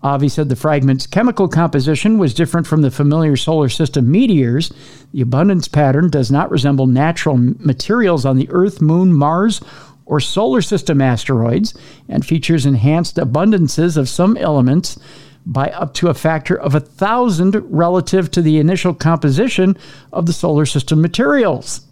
Avi 0.02 0.28
said 0.28 0.48
the 0.48 0.56
fragment's 0.56 1.06
chemical 1.06 1.48
composition 1.48 2.18
was 2.18 2.34
different 2.34 2.66
from 2.66 2.82
the 2.82 2.90
familiar 2.90 3.36
solar 3.36 3.68
system 3.68 4.10
meteors. 4.10 4.72
The 5.12 5.22
abundance 5.22 5.66
pattern 5.66 6.10
does 6.10 6.30
not 6.30 6.50
resemble 6.50 6.86
natural 6.86 7.36
materials 7.36 8.24
on 8.24 8.36
the 8.36 8.48
Earth, 8.50 8.80
Moon, 8.80 9.12
Mars, 9.12 9.60
or 10.04 10.20
solar 10.20 10.62
system 10.62 11.00
asteroids 11.00 11.74
and 12.08 12.24
features 12.24 12.66
enhanced 12.66 13.16
abundances 13.16 13.96
of 13.96 14.08
some 14.08 14.36
elements 14.36 14.96
by 15.44 15.70
up 15.70 15.94
to 15.94 16.08
a 16.08 16.14
factor 16.14 16.56
of 16.56 16.74
a 16.74 16.80
thousand 16.80 17.56
relative 17.68 18.30
to 18.30 18.42
the 18.42 18.58
initial 18.58 18.94
composition 18.94 19.76
of 20.12 20.26
the 20.26 20.32
solar 20.32 20.66
system 20.66 21.00
materials. 21.00 21.85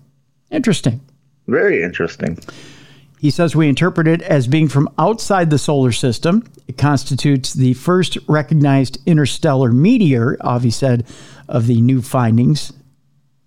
Interesting. 0.50 1.00
Very 1.46 1.82
interesting. 1.82 2.38
He 3.18 3.30
says 3.30 3.56
we 3.56 3.68
interpret 3.68 4.06
it 4.06 4.20
as 4.22 4.46
being 4.46 4.68
from 4.68 4.88
outside 4.98 5.48
the 5.48 5.58
solar 5.58 5.92
system. 5.92 6.44
It 6.68 6.76
constitutes 6.76 7.54
the 7.54 7.74
first 7.74 8.18
recognized 8.28 8.98
interstellar 9.06 9.72
meteor, 9.72 10.36
Avi 10.42 10.70
said, 10.70 11.06
of 11.48 11.66
the 11.66 11.80
new 11.80 12.02
findings, 12.02 12.72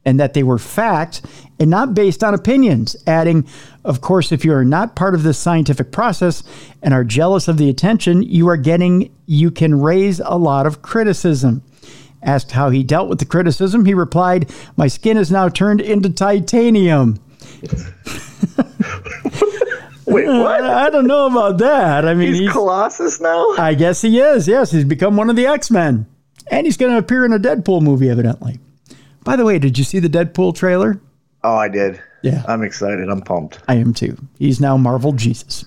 and 0.04 0.20
that 0.20 0.34
they 0.34 0.42
were 0.42 0.58
fact 0.58 1.22
and 1.60 1.70
not 1.70 1.94
based 1.94 2.24
on 2.24 2.34
opinions. 2.34 2.96
Adding, 3.06 3.48
of 3.84 4.02
course, 4.02 4.32
if 4.32 4.44
you 4.44 4.54
are 4.54 4.66
not 4.66 4.96
part 4.96 5.14
of 5.14 5.24
this 5.24 5.38
scientific 5.38 5.92
process 5.92 6.44
and 6.82 6.94
are 6.94 7.04
jealous 7.04 7.48
of 7.48 7.58
the 7.58 7.70
attention 7.70 8.24
you 8.24 8.48
are 8.50 8.58
getting, 8.58 9.14
you 9.26 9.52
can 9.52 9.80
raise 9.80 10.20
a 10.20 10.38
lot 10.38 10.66
of 10.66 10.82
criticism. 10.82 11.62
Asked 12.28 12.52
how 12.52 12.70
he 12.70 12.84
dealt 12.84 13.08
with 13.08 13.20
the 13.20 13.26
criticism, 13.26 13.86
he 13.86 13.94
replied, 13.94 14.52
My 14.76 14.88
skin 14.88 15.16
is 15.16 15.32
now 15.32 15.48
turned 15.48 15.80
into 15.80 16.10
titanium. 16.10 17.20
Wait, 20.06 20.28
uh, 20.28 20.42
what? 20.42 20.62
I 20.62 20.90
don't 20.90 21.08
know 21.08 21.28
about 21.28 21.58
that. 21.60 22.06
I 22.06 22.14
mean, 22.14 22.28
He's, 22.34 22.40
he's, 22.40 22.52
Colossus 22.52 23.22
now? 23.22 23.56
I 23.58 23.74
guess 23.74 24.02
he 24.02 24.20
is. 24.20 24.46
Yes, 24.46 24.72
he's 24.72 24.84
become 24.84 25.16
one 25.16 25.30
of 25.30 25.38
the 25.38 25.48
X 25.48 25.72
Men. 25.72 26.06
And 26.52 26.68
he's 26.68 26.76
going 26.76 26.92
to 26.92 26.98
appear 26.98 27.24
in 27.26 27.32
a 27.32 27.40
Deadpool 27.40 27.82
movie, 27.82 28.10
evidently. 28.10 28.60
By 29.24 29.38
the 29.38 29.46
way, 29.46 29.58
did 29.58 29.78
you 29.78 29.86
see 29.86 30.00
the 30.00 30.10
Deadpool 30.10 30.54
trailer? 30.54 31.00
Oh, 31.48 31.56
I 31.56 31.70
did. 31.70 32.02
Yeah. 32.24 32.44
I'm 32.46 32.62
excited. 32.62 33.08
I'm 33.08 33.22
pumped. 33.22 33.60
I 33.70 33.76
am 33.76 33.94
too. 33.94 34.18
He's 34.38 34.60
now 34.60 34.76
Marvel 34.76 35.14
Jesus. 35.14 35.64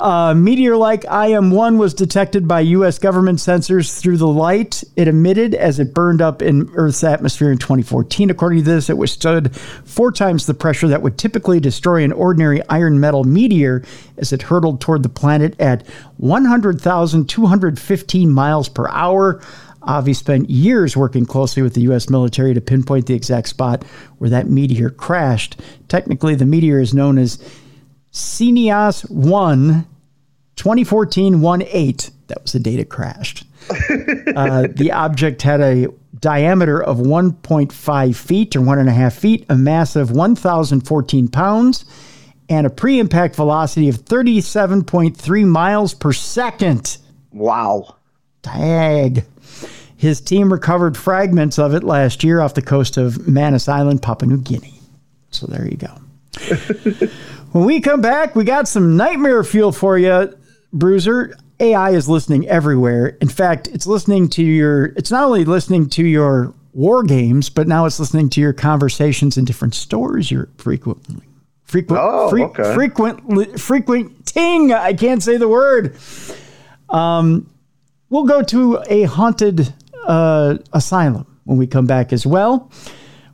Uh, 0.00 0.32
meteor 0.32 0.78
like 0.78 1.02
IM1 1.02 1.76
was 1.76 1.92
detected 1.92 2.48
by 2.48 2.60
U.S. 2.60 2.98
government 2.98 3.38
sensors 3.38 4.00
through 4.00 4.16
the 4.16 4.26
light 4.26 4.82
it 4.96 5.08
emitted 5.08 5.54
as 5.54 5.78
it 5.78 5.92
burned 5.92 6.22
up 6.22 6.40
in 6.40 6.70
Earth's 6.74 7.04
atmosphere 7.04 7.52
in 7.52 7.58
2014. 7.58 8.30
According 8.30 8.60
to 8.60 8.64
this, 8.64 8.88
it 8.88 8.96
withstood 8.96 9.54
four 9.54 10.10
times 10.10 10.46
the 10.46 10.54
pressure 10.54 10.88
that 10.88 11.02
would 11.02 11.18
typically 11.18 11.60
destroy 11.60 12.02
an 12.02 12.12
ordinary 12.12 12.66
iron 12.70 12.98
metal 12.98 13.24
meteor 13.24 13.84
as 14.16 14.32
it 14.32 14.40
hurtled 14.40 14.80
toward 14.80 15.02
the 15.02 15.10
planet 15.10 15.54
at 15.60 15.86
100,215 16.16 18.30
miles 18.30 18.70
per 18.70 18.88
hour. 18.88 19.42
Avi 19.82 20.12
spent 20.12 20.50
years 20.50 20.96
working 20.96 21.24
closely 21.24 21.62
with 21.62 21.74
the 21.74 21.82
U.S. 21.82 22.10
military 22.10 22.54
to 22.54 22.60
pinpoint 22.60 23.06
the 23.06 23.14
exact 23.14 23.48
spot 23.48 23.84
where 24.18 24.30
that 24.30 24.48
meteor 24.48 24.90
crashed. 24.90 25.60
Technically, 25.88 26.34
the 26.34 26.44
meteor 26.44 26.80
is 26.80 26.92
known 26.92 27.18
as 27.18 27.38
CNEOS 28.12 29.10
1 29.10 29.86
2014 30.56 31.62
18. 31.62 32.14
That 32.26 32.42
was 32.42 32.52
the 32.52 32.60
date 32.60 32.78
it 32.78 32.90
crashed. 32.90 33.44
uh, 34.36 34.68
the 34.70 34.90
object 34.92 35.42
had 35.42 35.60
a 35.60 35.88
diameter 36.18 36.82
of 36.82 36.98
1.5 36.98 38.16
feet 38.16 38.56
or 38.56 38.60
one 38.60 38.78
and 38.78 38.88
a 38.88 38.92
half 38.92 39.14
feet, 39.14 39.46
a 39.48 39.56
mass 39.56 39.96
of 39.96 40.10
1,014 40.10 41.28
pounds, 41.28 41.84
and 42.48 42.66
a 42.66 42.70
pre 42.70 42.98
impact 42.98 43.36
velocity 43.36 43.88
of 43.88 43.96
37.3 44.04 45.46
miles 45.46 45.94
per 45.94 46.12
second. 46.12 46.98
Wow. 47.32 47.96
Tag. 48.42 49.24
His 49.96 50.20
team 50.20 50.52
recovered 50.52 50.96
fragments 50.96 51.58
of 51.58 51.74
it 51.74 51.84
last 51.84 52.24
year 52.24 52.40
off 52.40 52.54
the 52.54 52.62
coast 52.62 52.96
of 52.96 53.28
Manus 53.28 53.68
Island, 53.68 54.00
Papua 54.02 54.30
New 54.30 54.38
Guinea. 54.38 54.80
So 55.30 55.46
there 55.46 55.66
you 55.68 55.76
go. 55.76 55.94
when 57.52 57.64
we 57.64 57.80
come 57.80 58.00
back, 58.00 58.34
we 58.34 58.44
got 58.44 58.66
some 58.68 58.96
nightmare 58.96 59.44
fuel 59.44 59.72
for 59.72 59.98
you, 59.98 60.34
Bruiser. 60.72 61.36
AI 61.60 61.90
is 61.90 62.08
listening 62.08 62.48
everywhere. 62.48 63.08
In 63.20 63.28
fact, 63.28 63.68
it's 63.68 63.86
listening 63.86 64.28
to 64.30 64.42
your, 64.42 64.86
it's 64.96 65.10
not 65.10 65.24
only 65.24 65.44
listening 65.44 65.90
to 65.90 66.02
your 66.04 66.54
war 66.72 67.02
games, 67.02 67.50
but 67.50 67.68
now 67.68 67.84
it's 67.84 68.00
listening 68.00 68.30
to 68.30 68.40
your 68.40 68.54
conversations 68.54 69.36
in 69.36 69.44
different 69.44 69.74
stores 69.74 70.30
you're 70.30 70.48
frequently. 70.56 71.26
Frequent, 71.64 72.00
Oh, 72.02 72.30
fre- 72.30 72.40
okay. 72.44 72.74
frequent, 72.74 73.60
frequenting. 73.60 74.72
I 74.72 74.94
can't 74.94 75.22
say 75.22 75.36
the 75.36 75.48
word. 75.48 75.96
Um, 76.88 77.48
We'll 78.10 78.24
go 78.24 78.42
to 78.42 78.82
a 78.88 79.04
haunted 79.04 79.72
uh, 80.04 80.58
asylum 80.72 81.38
when 81.44 81.58
we 81.58 81.66
come 81.68 81.86
back 81.86 82.12
as 82.12 82.26
well. 82.26 82.70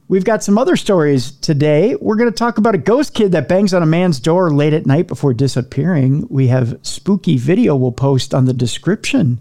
We've 0.08 0.24
got 0.24 0.44
some 0.44 0.56
other 0.58 0.76
stories 0.76 1.32
today. 1.32 1.96
We're 1.96 2.16
going 2.16 2.30
to 2.30 2.36
talk 2.36 2.58
about 2.58 2.74
a 2.74 2.78
ghost 2.78 3.12
kid 3.14 3.32
that 3.32 3.48
bangs 3.48 3.74
on 3.74 3.82
a 3.82 3.86
man's 3.86 4.20
door 4.20 4.52
late 4.52 4.72
at 4.72 4.86
night 4.86 5.08
before 5.08 5.34
disappearing. 5.34 6.26
We 6.30 6.46
have 6.48 6.78
spooky 6.82 7.38
video 7.38 7.74
we'll 7.74 7.90
post 7.90 8.32
on 8.32 8.44
the 8.44 8.52
description 8.52 9.40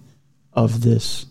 of 0.53 0.81
this 0.81 1.27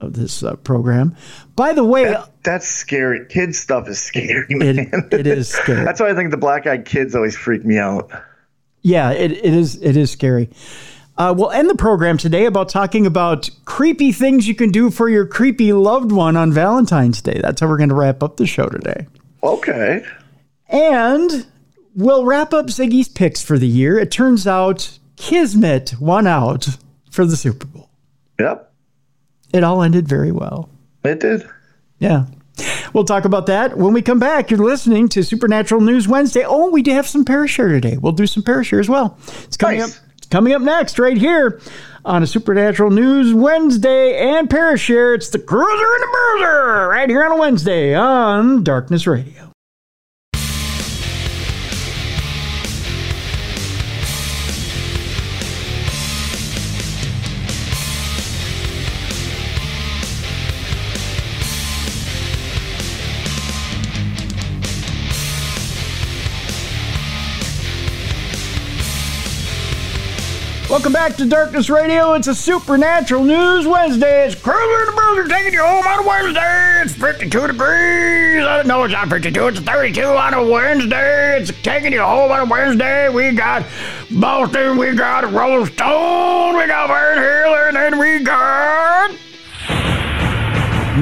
of 0.00 0.14
this 0.14 0.42
uh, 0.42 0.54
program. 0.56 1.16
By 1.56 1.72
the 1.72 1.84
way, 1.84 2.16
That's 2.44 2.66
scary. 2.66 3.26
Kid 3.28 3.54
stuff 3.54 3.88
is 3.88 4.00
scary, 4.00 4.46
it, 4.48 5.12
it 5.12 5.26
is 5.26 5.48
scary. 5.48 5.84
That's 5.84 6.00
why 6.00 6.08
I 6.08 6.14
think 6.14 6.30
the 6.30 6.36
black 6.36 6.66
eyed 6.66 6.84
kids 6.84 7.14
always 7.14 7.36
freak 7.36 7.64
me 7.64 7.78
out. 7.78 8.10
Yeah, 8.82 9.10
it, 9.10 9.32
it 9.32 9.54
is. 9.54 9.76
It 9.82 9.96
is 9.96 10.10
scary. 10.10 10.50
Uh, 11.18 11.34
we'll 11.36 11.50
end 11.50 11.68
the 11.68 11.74
program 11.74 12.16
today 12.16 12.46
about 12.46 12.68
talking 12.68 13.04
about 13.04 13.50
creepy 13.64 14.12
things 14.12 14.46
you 14.46 14.54
can 14.54 14.70
do 14.70 14.88
for 14.88 15.08
your 15.08 15.26
creepy 15.26 15.72
loved 15.72 16.12
one 16.12 16.36
on 16.36 16.52
Valentine's 16.52 17.20
Day. 17.20 17.40
That's 17.42 17.60
how 17.60 17.66
we're 17.68 17.76
going 17.76 17.88
to 17.88 17.94
wrap 17.96 18.22
up 18.22 18.36
the 18.36 18.46
show 18.46 18.66
today. 18.66 19.06
Okay. 19.42 20.04
And 20.68 21.44
we'll 21.96 22.24
wrap 22.24 22.54
up 22.54 22.66
Ziggy's 22.66 23.08
picks 23.08 23.42
for 23.42 23.58
the 23.58 23.66
year. 23.66 23.98
It 23.98 24.12
turns 24.12 24.46
out 24.46 24.96
Kismet 25.16 25.94
won 26.00 26.28
out 26.28 26.68
for 27.10 27.26
the 27.26 27.36
Super 27.36 27.66
Bowl. 27.66 27.90
Yep. 28.38 28.72
It 29.52 29.64
all 29.64 29.82
ended 29.82 30.06
very 30.06 30.30
well. 30.30 30.70
It 31.02 31.18
did. 31.18 31.48
Yeah. 31.98 32.26
We'll 32.92 33.04
talk 33.04 33.24
about 33.24 33.46
that 33.46 33.76
when 33.76 33.92
we 33.92 34.02
come 34.02 34.18
back. 34.20 34.50
You're 34.50 34.60
listening 34.64 35.08
to 35.10 35.24
Supernatural 35.24 35.80
News 35.80 36.06
Wednesday. 36.06 36.44
Oh, 36.46 36.70
we 36.70 36.82
do 36.82 36.92
have 36.92 37.06
some 37.08 37.24
Parashare 37.24 37.70
today. 37.70 37.96
We'll 37.96 38.12
do 38.12 38.26
some 38.26 38.42
Parashare 38.44 38.78
as 38.80 38.88
well. 38.88 39.18
It's 39.44 39.56
coming 39.56 39.80
Nice. 39.80 39.98
up. 39.98 40.04
Coming 40.30 40.52
up 40.52 40.60
next, 40.60 40.98
right 40.98 41.16
here 41.16 41.58
on 42.04 42.22
a 42.22 42.26
Supernatural 42.26 42.90
News 42.90 43.32
Wednesday 43.32 44.18
and 44.18 44.48
Parashare. 44.48 45.14
It's 45.14 45.30
the 45.30 45.38
Cruiser 45.38 45.70
and 45.70 46.02
the 46.02 46.08
Bruiser 46.12 46.88
right 46.88 47.08
here 47.08 47.24
on 47.24 47.32
a 47.32 47.36
Wednesday 47.36 47.94
on 47.94 48.62
Darkness 48.62 49.06
Radio. 49.06 49.37
Welcome 70.78 70.92
back 70.92 71.16
to 71.16 71.26
Darkness 71.26 71.68
Radio. 71.68 72.12
It's 72.12 72.28
a 72.28 72.34
Supernatural 72.36 73.24
News 73.24 73.66
Wednesday. 73.66 74.26
It's 74.26 74.36
Cruiser 74.36 74.78
and 74.78 74.86
the 74.86 74.92
Bruiser 74.92 75.28
taking 75.28 75.54
you 75.54 75.60
home 75.60 75.84
on 75.84 76.04
a 76.04 76.06
Wednesday. 76.06 76.82
It's 76.82 76.94
52 76.94 77.48
degrees. 77.48 78.64
No, 78.64 78.84
it's 78.84 78.92
not 78.92 79.08
52. 79.08 79.48
It's 79.48 79.58
32 79.58 80.02
on 80.04 80.34
a 80.34 80.48
Wednesday. 80.48 81.40
It's 81.40 81.50
taking 81.62 81.92
you 81.92 82.00
home 82.00 82.30
on 82.30 82.40
a 82.42 82.44
Wednesday. 82.44 83.08
We 83.08 83.32
got 83.32 83.66
Boston. 84.08 84.76
We 84.76 84.94
got 84.94 85.32
Rolling 85.32 85.66
Stone. 85.66 86.56
We 86.56 86.68
got 86.68 86.86
Van 86.86 87.18
Halen. 87.18 87.68
And 87.70 87.76
then 87.76 87.98
we 87.98 88.20
got... 88.22 89.10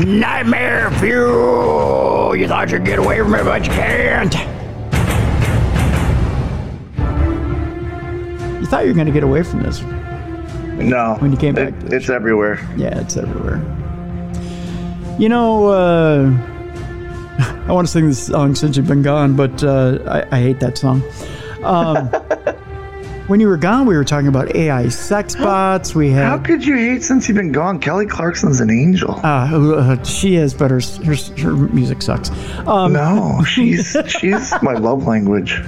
Nightmare 0.07 0.91
Fuel. 0.93 2.35
You 2.35 2.49
thought 2.49 2.71
you'd 2.71 2.87
get 2.87 2.99
away 2.99 3.19
from 3.19 3.35
it, 3.35 3.45
but 3.45 3.67
you 3.67 3.73
can't. 3.73 4.66
You 8.61 8.67
thought 8.67 8.83
you 8.85 8.89
were 8.89 8.95
going 8.95 9.07
to 9.07 9.13
get 9.13 9.23
away 9.23 9.43
from 9.43 9.63
this. 9.63 9.81
No. 9.83 11.17
When 11.21 11.31
you 11.33 11.39
came 11.39 11.55
back 11.55 11.69
It- 11.85 11.93
it's 11.93 12.09
everywhere. 12.11 12.59
Yeah, 12.77 12.99
it's 13.01 13.17
everywhere. 13.17 13.57
You 15.19 15.29
know, 15.29 15.69
uh, 15.69 16.31
I 17.69 17.73
want 17.73 17.87
to 17.87 17.93
sing 17.93 18.07
this 18.09 18.27
song 18.27 18.55
since 18.55 18.77
you've 18.77 18.87
been 18.87 19.03
gone, 19.03 19.35
but 19.37 19.63
uh, 19.65 19.99
I, 20.07 20.37
I 20.37 20.41
hate 20.41 20.61
that 20.61 20.77
song. 20.79 21.03
Um, 21.63 22.07
when 23.29 23.41
you 23.41 23.49
were 23.49 23.57
gone, 23.57 23.87
we 23.87 23.97
were 23.97 24.05
talking 24.05 24.29
about 24.29 24.55
AI 24.55 24.89
sex 24.89 25.35
bots. 25.35 25.95
We 25.95 26.11
had. 26.11 26.25
How 26.27 26.39
could 26.39 26.65
you 26.67 26.77
hate 26.77 27.03
since 27.03 27.29
you've 27.29 27.37
been 27.37 27.53
gone? 27.53 27.79
Kelly 27.81 28.07
Clarkson's 28.07 28.61
an 28.61 28.71
angel. 28.71 29.13
Uh, 29.25 29.75
uh, 29.75 30.03
she 30.05 30.37
is, 30.37 30.53
but 30.55 30.71
her, 30.71 30.81
her, 31.05 31.15
her 31.43 31.53
music 31.53 32.03
sucks. 32.03 32.31
Um, 32.67 32.93
no, 32.93 33.43
she's 33.47 33.97
she's 34.07 34.53
my 34.63 34.75
love 34.75 35.07
language. 35.07 35.61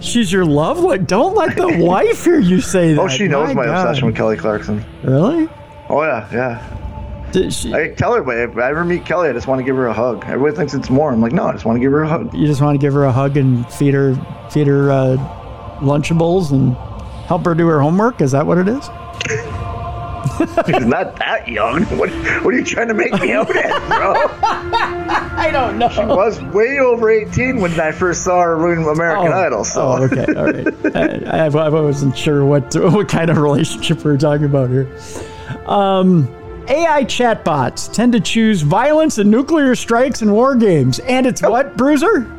She's 0.00 0.32
your 0.32 0.44
love. 0.44 0.78
Like, 0.78 1.06
don't 1.06 1.34
let 1.34 1.56
the 1.56 1.78
wife 1.84 2.24
hear 2.24 2.38
you 2.38 2.60
say 2.60 2.94
that. 2.94 3.00
Oh, 3.00 3.08
she 3.08 3.28
knows 3.28 3.54
my, 3.54 3.64
God. 3.64 3.88
obsession 3.88 4.06
with 4.06 4.16
Kelly 4.16 4.36
Clarkson. 4.36 4.84
Really? 5.02 5.48
Oh 5.88 6.02
yeah, 6.02 6.28
yeah. 6.32 7.28
Did 7.32 7.52
she, 7.52 7.74
I 7.74 7.88
tell 7.88 8.14
her, 8.14 8.22
but 8.22 8.36
if 8.38 8.56
I 8.56 8.70
ever 8.70 8.84
meet 8.84 9.04
Kelly, 9.04 9.28
I 9.28 9.32
just 9.32 9.46
want 9.46 9.58
to 9.58 9.64
give 9.64 9.76
her 9.76 9.88
a 9.88 9.92
hug. 9.92 10.24
Everybody 10.26 10.56
thinks 10.56 10.74
it's 10.74 10.90
more. 10.90 11.12
I'm 11.12 11.20
like, 11.20 11.32
no, 11.32 11.46
I 11.46 11.52
just 11.52 11.64
want 11.64 11.76
to 11.76 11.80
give 11.80 11.92
her 11.92 12.02
a 12.02 12.08
hug. 12.08 12.32
you 12.34 12.46
just 12.46 12.60
want 12.60 12.80
to 12.80 12.84
give 12.84 12.94
her 12.94 13.04
a 13.04 13.12
hug 13.12 13.36
and 13.36 13.70
feed 13.72 13.94
her 13.94 14.14
feed 14.50 14.66
her 14.68 14.90
uh, 14.90 15.16
Lunchables 15.80 16.52
and 16.52 16.76
help 17.26 17.44
her 17.44 17.54
do 17.54 17.66
her 17.66 17.80
homework? 17.80 18.20
Is 18.20 18.32
that 18.32 18.46
what 18.46 18.58
it 18.58 18.68
is? 18.68 18.88
He's 20.66 20.86
not 20.86 21.18
that 21.18 21.48
young. 21.48 21.84
What, 21.98 22.10
what 22.44 22.54
are 22.54 22.58
you 22.58 22.64
trying 22.64 22.88
to 22.88 22.94
make 22.94 23.12
me 23.20 23.32
out 23.32 23.54
as, 23.54 23.88
bro? 23.88 24.14
I 25.36 25.50
don't 25.52 25.78
know. 25.78 25.88
She 25.88 26.04
was 26.04 26.40
way 26.42 26.78
over 26.78 27.10
18 27.10 27.60
when 27.60 27.78
I 27.78 27.92
first 27.92 28.24
saw 28.24 28.42
her 28.42 28.56
win 28.56 28.78
American 28.86 29.32
oh, 29.32 29.46
Idol. 29.46 29.64
So. 29.64 29.82
Oh, 29.82 30.02
okay. 30.04 30.26
All 30.34 30.44
right. 30.44 30.96
I, 31.30 31.46
I, 31.46 31.46
I, 31.46 31.68
wasn't 31.68 32.16
sure 32.16 32.44
what 32.44 32.74
what 32.74 33.08
kind 33.08 33.30
of 33.30 33.38
relationship 33.38 33.98
we 34.04 34.10
were 34.10 34.18
talking 34.18 34.46
about 34.46 34.70
here. 34.70 34.90
Um, 35.66 36.28
AI 36.68 37.04
chatbots 37.04 37.92
tend 37.92 38.12
to 38.12 38.20
choose 38.20 38.62
violence 38.62 39.18
and 39.18 39.30
nuclear 39.30 39.74
strikes 39.74 40.22
in 40.22 40.32
war 40.32 40.56
games. 40.56 40.98
And 41.00 41.26
it's 41.26 41.42
oh. 41.44 41.50
what, 41.50 41.76
Bruiser? 41.76 42.32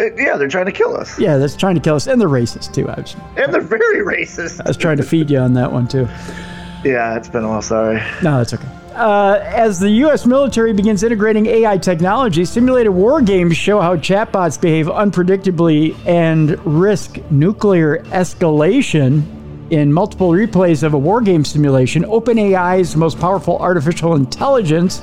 It, 0.00 0.14
yeah, 0.16 0.36
they're 0.36 0.48
trying 0.48 0.66
to 0.66 0.72
kill 0.72 0.96
us. 0.96 1.18
Yeah, 1.18 1.36
that's 1.36 1.54
trying 1.54 1.74
to 1.74 1.80
kill 1.80 1.96
us. 1.96 2.06
And 2.06 2.20
they're 2.20 2.28
racist, 2.28 2.74
too. 2.74 2.88
I 2.88 3.00
was, 3.00 3.14
and 3.36 3.52
they're 3.52 3.60
very 3.60 4.00
racist. 4.00 4.60
I 4.64 4.68
was 4.68 4.76
trying 4.76 4.96
to 4.96 5.02
feed 5.02 5.30
you 5.30 5.38
on 5.38 5.52
that 5.54 5.70
one, 5.70 5.86
too. 5.86 6.08
Yeah, 6.84 7.16
it's 7.16 7.28
been 7.28 7.44
a 7.44 7.48
while. 7.48 7.62
Sorry. 7.62 8.02
No, 8.22 8.38
that's 8.38 8.54
okay. 8.54 8.68
Uh, 8.94 9.40
as 9.42 9.78
the 9.78 9.88
U.S. 9.88 10.26
military 10.26 10.74
begins 10.74 11.02
integrating 11.02 11.46
AI 11.46 11.78
technology, 11.78 12.44
simulated 12.44 12.92
war 12.92 13.22
games 13.22 13.56
show 13.56 13.80
how 13.80 13.96
chatbots 13.96 14.60
behave 14.60 14.86
unpredictably 14.86 15.96
and 16.06 16.58
risk 16.66 17.18
nuclear 17.30 17.98
escalation. 18.06 19.22
In 19.70 19.90
multiple 19.90 20.30
replays 20.32 20.82
of 20.82 20.92
a 20.92 20.98
war 20.98 21.22
game 21.22 21.46
simulation, 21.46 22.02
OpenAI's 22.02 22.94
most 22.94 23.18
powerful 23.18 23.58
artificial 23.58 24.14
intelligence 24.14 25.00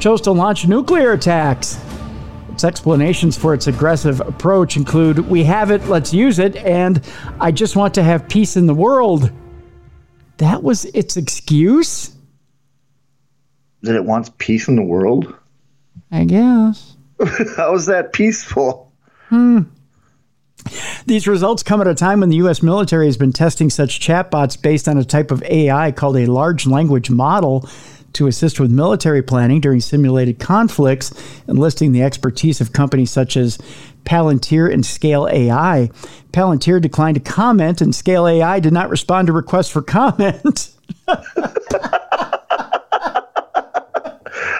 chose 0.00 0.20
to 0.22 0.32
launch 0.32 0.66
nuclear 0.66 1.12
attacks. 1.12 1.78
Its 2.50 2.64
explanations 2.64 3.36
for 3.36 3.54
its 3.54 3.68
aggressive 3.68 4.20
approach 4.20 4.76
include 4.76 5.20
We 5.20 5.44
have 5.44 5.70
it, 5.70 5.84
let's 5.84 6.12
use 6.12 6.40
it, 6.40 6.56
and 6.56 7.00
I 7.40 7.52
just 7.52 7.76
want 7.76 7.94
to 7.94 8.02
have 8.02 8.28
peace 8.28 8.56
in 8.56 8.66
the 8.66 8.74
world. 8.74 9.30
That 10.38 10.62
was 10.62 10.84
its 10.86 11.16
excuse? 11.16 12.14
That 13.82 13.94
it 13.94 14.04
wants 14.04 14.30
peace 14.38 14.68
in 14.68 14.76
the 14.76 14.82
world? 14.82 15.34
I 16.10 16.24
guess. 16.24 16.96
How 17.56 17.74
is 17.74 17.86
that 17.86 18.12
peaceful? 18.12 18.92
Hmm. 19.28 19.62
These 21.06 21.26
results 21.26 21.62
come 21.62 21.80
at 21.80 21.86
a 21.86 21.94
time 21.94 22.20
when 22.20 22.28
the 22.28 22.36
U.S. 22.36 22.62
military 22.62 23.06
has 23.06 23.16
been 23.16 23.32
testing 23.32 23.70
such 23.70 24.00
chatbots 24.00 24.60
based 24.60 24.88
on 24.88 24.98
a 24.98 25.04
type 25.04 25.30
of 25.30 25.42
AI 25.44 25.92
called 25.92 26.16
a 26.16 26.26
large 26.26 26.66
language 26.66 27.10
model 27.10 27.68
to 28.14 28.26
assist 28.26 28.58
with 28.58 28.70
military 28.70 29.22
planning 29.22 29.60
during 29.60 29.80
simulated 29.80 30.38
conflicts, 30.38 31.12
enlisting 31.46 31.92
the 31.92 32.02
expertise 32.02 32.60
of 32.60 32.72
companies 32.72 33.10
such 33.10 33.36
as 33.36 33.58
Palantir 34.04 34.72
and 34.72 34.84
Scale 34.84 35.28
AI. 35.30 35.90
Palantir 36.32 36.80
declined 36.80 37.16
to 37.16 37.20
comment, 37.20 37.80
and 37.80 37.94
Scale 37.94 38.26
AI 38.26 38.60
did 38.60 38.72
not 38.72 38.90
respond 38.90 39.26
to 39.26 39.32
requests 39.32 39.70
for 39.70 39.82
comment. 39.82 40.70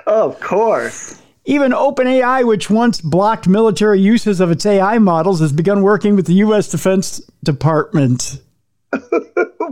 of 0.06 0.38
course. 0.40 1.20
Even 1.44 1.72
OpenAI, 1.72 2.46
which 2.46 2.68
once 2.68 3.00
blocked 3.00 3.48
military 3.48 4.00
uses 4.00 4.38
of 4.40 4.50
its 4.50 4.66
AI 4.66 4.98
models, 4.98 5.40
has 5.40 5.50
begun 5.50 5.80
working 5.82 6.14
with 6.14 6.26
the 6.26 6.34
U.S. 6.34 6.68
Defense 6.68 7.22
Department. 7.42 8.42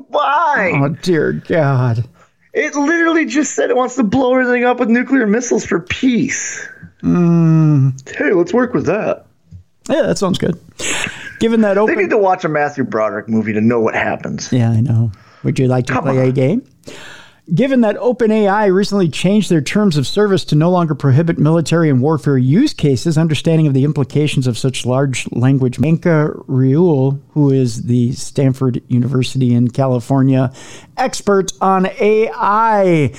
Why? 0.09 0.72
Oh, 0.74 0.89
dear 0.89 1.33
God. 1.35 2.09
It 2.57 2.74
literally 2.74 3.26
just 3.26 3.54
said 3.54 3.68
it 3.68 3.76
wants 3.76 3.96
to 3.96 4.02
blow 4.02 4.32
everything 4.34 4.64
up 4.64 4.80
with 4.80 4.88
nuclear 4.88 5.26
missiles 5.26 5.66
for 5.66 5.78
peace. 5.78 6.66
Mm. 7.02 8.16
Hey, 8.16 8.32
let's 8.32 8.54
work 8.54 8.72
with 8.72 8.86
that. 8.86 9.26
Yeah, 9.90 10.02
that 10.02 10.16
sounds 10.16 10.38
good. 10.38 10.59
Given 11.38 11.61
that 11.61 11.76
open, 11.76 11.94
they 11.94 12.02
need 12.02 12.11
to 12.11 12.18
watch 12.18 12.44
a 12.44 12.48
Matthew 12.48 12.84
Broderick 12.84 13.28
movie 13.28 13.52
to 13.52 13.61
know 13.61 13.78
what 13.80 13.94
happens. 13.94 14.50
Yeah, 14.50 14.70
I 14.70 14.80
know. 14.80 15.12
Would 15.44 15.59
you 15.59 15.68
like 15.68 15.84
to 15.86 15.92
Come 15.92 16.04
play 16.04 16.18
on. 16.18 16.28
a 16.28 16.32
game? 16.32 16.64
Given 17.55 17.82
that 17.82 17.97
OpenAI 17.99 18.74
recently 18.74 19.09
changed 19.09 19.51
their 19.51 19.61
terms 19.61 19.97
of 19.97 20.05
service 20.05 20.44
to 20.47 20.57
no 20.57 20.68
longer 20.68 20.97
prohibit 20.97 21.38
military 21.38 21.88
and 21.88 22.03
warfare 22.03 22.36
use 22.36 22.74
cases, 22.74 23.16
understanding 23.16 23.68
of 23.68 23.74
the 23.74 23.84
implications 23.84 24.49
of 24.49 24.59
such 24.59 24.84
large 24.84 25.30
language. 25.30 25.76
Anka 25.78 26.42
Reuel, 26.49 27.20
who 27.30 27.53
is 27.53 27.84
the 27.84 28.11
Stanford 28.14 28.82
University 28.88 29.55
in 29.55 29.68
California 29.68 30.53
expert 30.97 31.53
on 31.61 31.86
AI. 32.01 33.12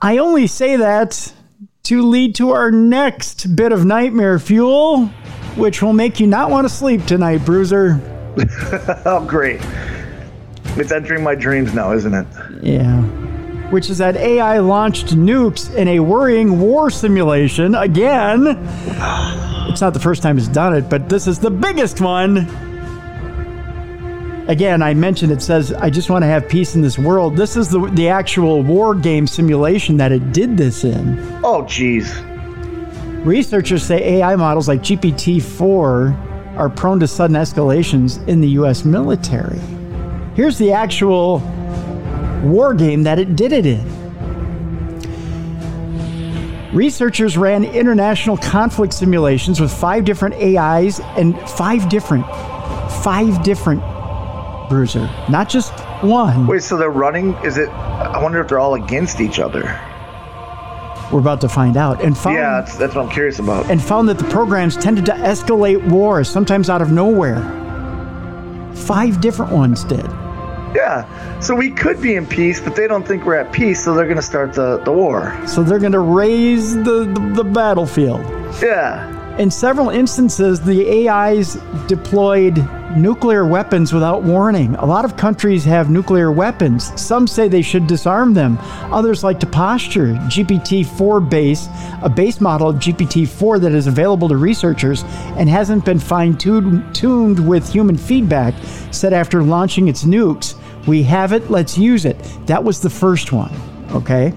I 0.00 0.18
only 0.18 0.46
say 0.46 0.76
that 0.76 1.34
to 1.82 2.08
lead 2.08 2.34
to 2.36 2.52
our 2.52 2.70
next 2.70 3.54
bit 3.54 3.72
of 3.72 3.84
nightmare 3.84 4.38
fuel, 4.38 5.08
which 5.56 5.82
will 5.82 5.92
make 5.92 6.20
you 6.20 6.26
not 6.26 6.50
want 6.50 6.64
to 6.66 6.74
sleep 6.74 7.04
tonight, 7.04 7.44
Bruiser. 7.44 8.00
oh, 9.04 9.22
great. 9.28 9.60
It's 10.78 10.90
entering 10.90 11.22
my 11.22 11.34
dreams 11.34 11.74
now, 11.74 11.92
isn't 11.92 12.14
it? 12.14 12.26
Yeah 12.62 13.28
which 13.72 13.88
is 13.88 13.96
that 13.98 14.16
AI 14.16 14.58
launched 14.58 15.16
nukes 15.16 15.74
in 15.74 15.88
a 15.88 15.98
worrying 15.98 16.60
war 16.60 16.90
simulation. 16.90 17.74
Again, 17.74 18.46
it's 19.70 19.80
not 19.80 19.94
the 19.94 20.00
first 20.00 20.22
time 20.22 20.36
it's 20.36 20.46
done 20.46 20.74
it, 20.76 20.90
but 20.90 21.08
this 21.08 21.26
is 21.26 21.38
the 21.38 21.50
biggest 21.50 21.98
one. 21.98 22.36
Again, 24.46 24.82
I 24.82 24.92
mentioned 24.92 25.32
it 25.32 25.40
says, 25.40 25.72
I 25.72 25.88
just 25.88 26.10
want 26.10 26.22
to 26.22 26.26
have 26.26 26.46
peace 26.50 26.74
in 26.74 26.82
this 26.82 26.98
world. 26.98 27.34
This 27.34 27.56
is 27.56 27.70
the, 27.70 27.80
the 27.94 28.08
actual 28.08 28.62
war 28.62 28.94
game 28.94 29.26
simulation 29.26 29.96
that 29.96 30.12
it 30.12 30.34
did 30.34 30.58
this 30.58 30.84
in. 30.84 31.18
Oh, 31.42 31.64
geez. 31.64 32.20
Researchers 33.24 33.82
say 33.82 34.18
AI 34.18 34.36
models 34.36 34.68
like 34.68 34.80
GPT 34.80 35.40
4 35.40 36.14
are 36.56 36.68
prone 36.68 37.00
to 37.00 37.08
sudden 37.08 37.36
escalations 37.36 38.26
in 38.28 38.42
the 38.42 38.48
US 38.48 38.84
military. 38.84 39.60
Here's 40.34 40.58
the 40.58 40.72
actual 40.72 41.40
war 42.42 42.74
game 42.74 43.04
that 43.04 43.18
it 43.18 43.36
did 43.36 43.52
it 43.52 43.66
in. 43.66 44.02
Researchers 46.72 47.36
ran 47.36 47.64
international 47.64 48.38
conflict 48.38 48.94
simulations 48.94 49.60
with 49.60 49.70
five 49.70 50.04
different 50.04 50.34
AIs 50.36 51.00
and 51.00 51.38
five 51.50 51.88
different, 51.90 52.24
five 53.02 53.42
different 53.42 53.82
bruiser, 54.70 55.08
not 55.28 55.50
just 55.50 55.70
one. 56.02 56.46
Wait, 56.46 56.62
so 56.62 56.78
they're 56.78 56.90
running? 56.90 57.34
Is 57.44 57.58
it? 57.58 57.68
I 57.68 58.22
wonder 58.22 58.40
if 58.40 58.48
they're 58.48 58.58
all 58.58 58.74
against 58.74 59.20
each 59.20 59.38
other. 59.38 59.62
We're 61.12 61.20
about 61.20 61.42
to 61.42 61.48
find 61.48 61.76
out. 61.76 62.02
And 62.02 62.16
found, 62.16 62.36
yeah, 62.36 62.60
that's, 62.62 62.78
that's 62.78 62.94
what 62.94 63.04
I'm 63.04 63.10
curious 63.10 63.38
about. 63.38 63.70
And 63.70 63.82
found 63.82 64.08
that 64.08 64.16
the 64.16 64.24
programs 64.24 64.78
tended 64.78 65.04
to 65.06 65.12
escalate 65.12 65.86
wars, 65.90 66.26
sometimes 66.30 66.70
out 66.70 66.80
of 66.80 66.90
nowhere. 66.90 67.42
Five 68.74 69.20
different 69.20 69.52
ones 69.52 69.84
did. 69.84 70.06
Yeah. 70.74 71.40
So 71.40 71.54
we 71.54 71.70
could 71.70 72.00
be 72.00 72.14
in 72.14 72.26
peace, 72.26 72.60
but 72.60 72.76
they 72.76 72.86
don't 72.86 73.06
think 73.06 73.24
we're 73.24 73.36
at 73.36 73.52
peace, 73.52 73.84
so 73.84 73.94
they're 73.94 74.04
going 74.06 74.16
to 74.16 74.22
start 74.22 74.54
the, 74.54 74.78
the 74.78 74.92
war. 74.92 75.38
So 75.46 75.62
they're 75.62 75.78
going 75.78 75.92
to 75.92 76.00
raise 76.00 76.74
the, 76.74 77.04
the, 77.12 77.32
the 77.36 77.44
battlefield. 77.44 78.22
Yeah. 78.62 79.36
In 79.38 79.50
several 79.50 79.88
instances, 79.88 80.60
the 80.60 81.08
AIs 81.08 81.54
deployed 81.88 82.58
nuclear 82.96 83.46
weapons 83.46 83.92
without 83.92 84.22
warning. 84.22 84.74
A 84.74 84.84
lot 84.84 85.06
of 85.06 85.16
countries 85.16 85.64
have 85.64 85.90
nuclear 85.90 86.30
weapons. 86.30 86.92
Some 87.00 87.26
say 87.26 87.48
they 87.48 87.62
should 87.62 87.86
disarm 87.86 88.34
them. 88.34 88.58
Others 88.92 89.24
like 89.24 89.40
to 89.40 89.46
posture. 89.46 90.08
GPT 90.28 90.84
4 90.84 91.20
base, 91.20 91.68
a 92.02 92.10
base 92.10 92.40
model 92.40 92.68
of 92.68 92.76
GPT 92.76 93.26
4 93.26 93.58
that 93.60 93.72
is 93.72 93.86
available 93.86 94.28
to 94.28 94.36
researchers 94.36 95.02
and 95.38 95.48
hasn't 95.48 95.86
been 95.86 95.98
fine 95.98 96.36
tuned 96.36 97.48
with 97.48 97.72
human 97.72 97.96
feedback, 97.96 98.54
said 98.90 99.14
after 99.14 99.42
launching 99.42 99.88
its 99.88 100.04
nukes, 100.04 100.54
We 100.86 101.02
have 101.04 101.32
it, 101.32 101.50
let's 101.50 101.78
use 101.78 102.04
it. 102.04 102.18
That 102.46 102.64
was 102.64 102.80
the 102.80 102.90
first 102.90 103.32
one, 103.32 103.52
okay? 103.90 104.34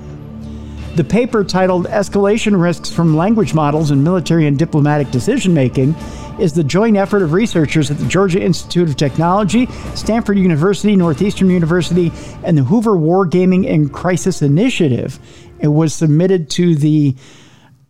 The 0.96 1.04
paper 1.04 1.43
titled 1.43 1.88
Escalation 1.88 2.62
Risks 2.62 2.89
from 2.89 3.18
Language 3.18 3.54
Models 3.54 3.91
in 3.91 4.04
Military 4.04 4.48
and 4.48 4.58
Diplomatic 4.58 5.12
Decision 5.12 5.54
Making 5.54 5.93
is 6.39 6.54
the 6.54 6.64
joint 6.64 6.98
effort 6.98 7.22
of 7.22 7.34
researchers 7.34 7.91
at 7.91 7.98
the 7.98 8.06
Georgia 8.08 8.41
Institute 8.41 8.88
of 8.88 8.96
Technology, 8.96 9.68
Stanford 9.96 10.38
University, 10.38 10.96
Northeastern 10.96 11.50
University, 11.50 12.12
and 12.43 12.58
the 12.58 12.64
Hoover 12.64 12.91
Wargaming 12.91 13.70
and 13.70 13.91
Crisis 13.91 14.41
Initiative. 14.41 15.20
It 15.60 15.68
was 15.68 15.93
submitted 15.93 16.50
to 16.52 16.76
the 16.76 17.16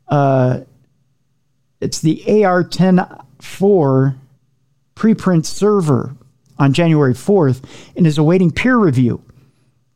uh, 0.08 0.62
it's 1.82 2.00
the 2.02 2.44
AR-10-4 2.44 4.16
preprint 4.96 5.46
server 5.46 6.16
on 6.58 6.74
January 6.74 7.14
4th 7.14 7.64
and 7.96 8.06
is 8.08 8.18
awaiting 8.18 8.52
peer 8.52 8.78
review. 8.78 9.22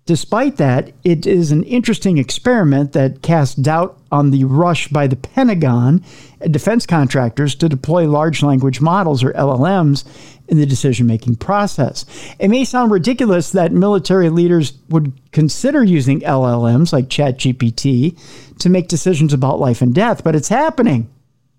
Despite 0.09 0.57
that, 0.57 0.91
it 1.03 1.27
is 1.27 1.51
an 1.51 1.61
interesting 1.65 2.17
experiment 2.17 2.93
that 2.93 3.21
casts 3.21 3.53
doubt 3.53 3.99
on 4.11 4.31
the 4.31 4.43
rush 4.43 4.87
by 4.87 5.05
the 5.05 5.15
Pentagon 5.15 6.03
and 6.41 6.51
defense 6.51 6.87
contractors 6.87 7.53
to 7.53 7.69
deploy 7.69 8.07
large 8.07 8.41
language 8.41 8.81
models, 8.81 9.23
or 9.23 9.33
LLMs, 9.33 10.03
in 10.47 10.57
the 10.57 10.65
decision 10.65 11.05
making 11.05 11.35
process. 11.35 12.05
It 12.39 12.47
may 12.47 12.65
sound 12.65 12.91
ridiculous 12.91 13.51
that 13.51 13.71
military 13.71 14.31
leaders 14.31 14.73
would 14.89 15.13
consider 15.31 15.83
using 15.83 16.21
LLMs 16.21 16.91
like 16.91 17.07
ChatGPT 17.07 18.17
to 18.57 18.69
make 18.69 18.87
decisions 18.87 19.31
about 19.31 19.59
life 19.59 19.83
and 19.83 19.93
death, 19.93 20.23
but 20.23 20.35
it's 20.35 20.49
happening. 20.49 21.07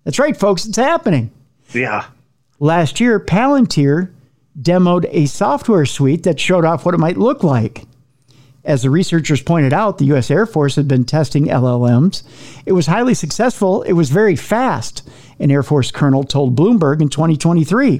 That's 0.03 0.19
right, 0.19 0.35
folks, 0.35 0.65
it's 0.65 0.75
happening. 0.75 1.31
Yeah. 1.71 2.07
Last 2.59 2.99
year, 2.99 3.17
Palantir 3.17 4.11
demoed 4.59 5.07
a 5.11 5.25
software 5.27 5.85
suite 5.85 6.23
that 6.23 6.39
showed 6.39 6.65
off 6.65 6.85
what 6.85 6.95
it 6.95 6.99
might 6.99 7.17
look 7.17 7.43
like. 7.43 7.85
As 8.63 8.83
the 8.83 8.91
researchers 8.91 9.41
pointed 9.41 9.73
out, 9.73 9.97
the 9.97 10.05
U.S. 10.05 10.29
Air 10.29 10.45
Force 10.45 10.75
had 10.75 10.87
been 10.87 11.03
testing 11.03 11.45
LLMs. 11.45 12.21
It 12.65 12.73
was 12.73 12.85
highly 12.85 13.15
successful, 13.15 13.81
it 13.83 13.93
was 13.93 14.11
very 14.11 14.35
fast, 14.35 15.07
an 15.39 15.49
Air 15.49 15.63
Force 15.63 15.89
colonel 15.89 16.23
told 16.23 16.55
Bloomberg 16.55 17.01
in 17.01 17.09
2023. 17.09 17.97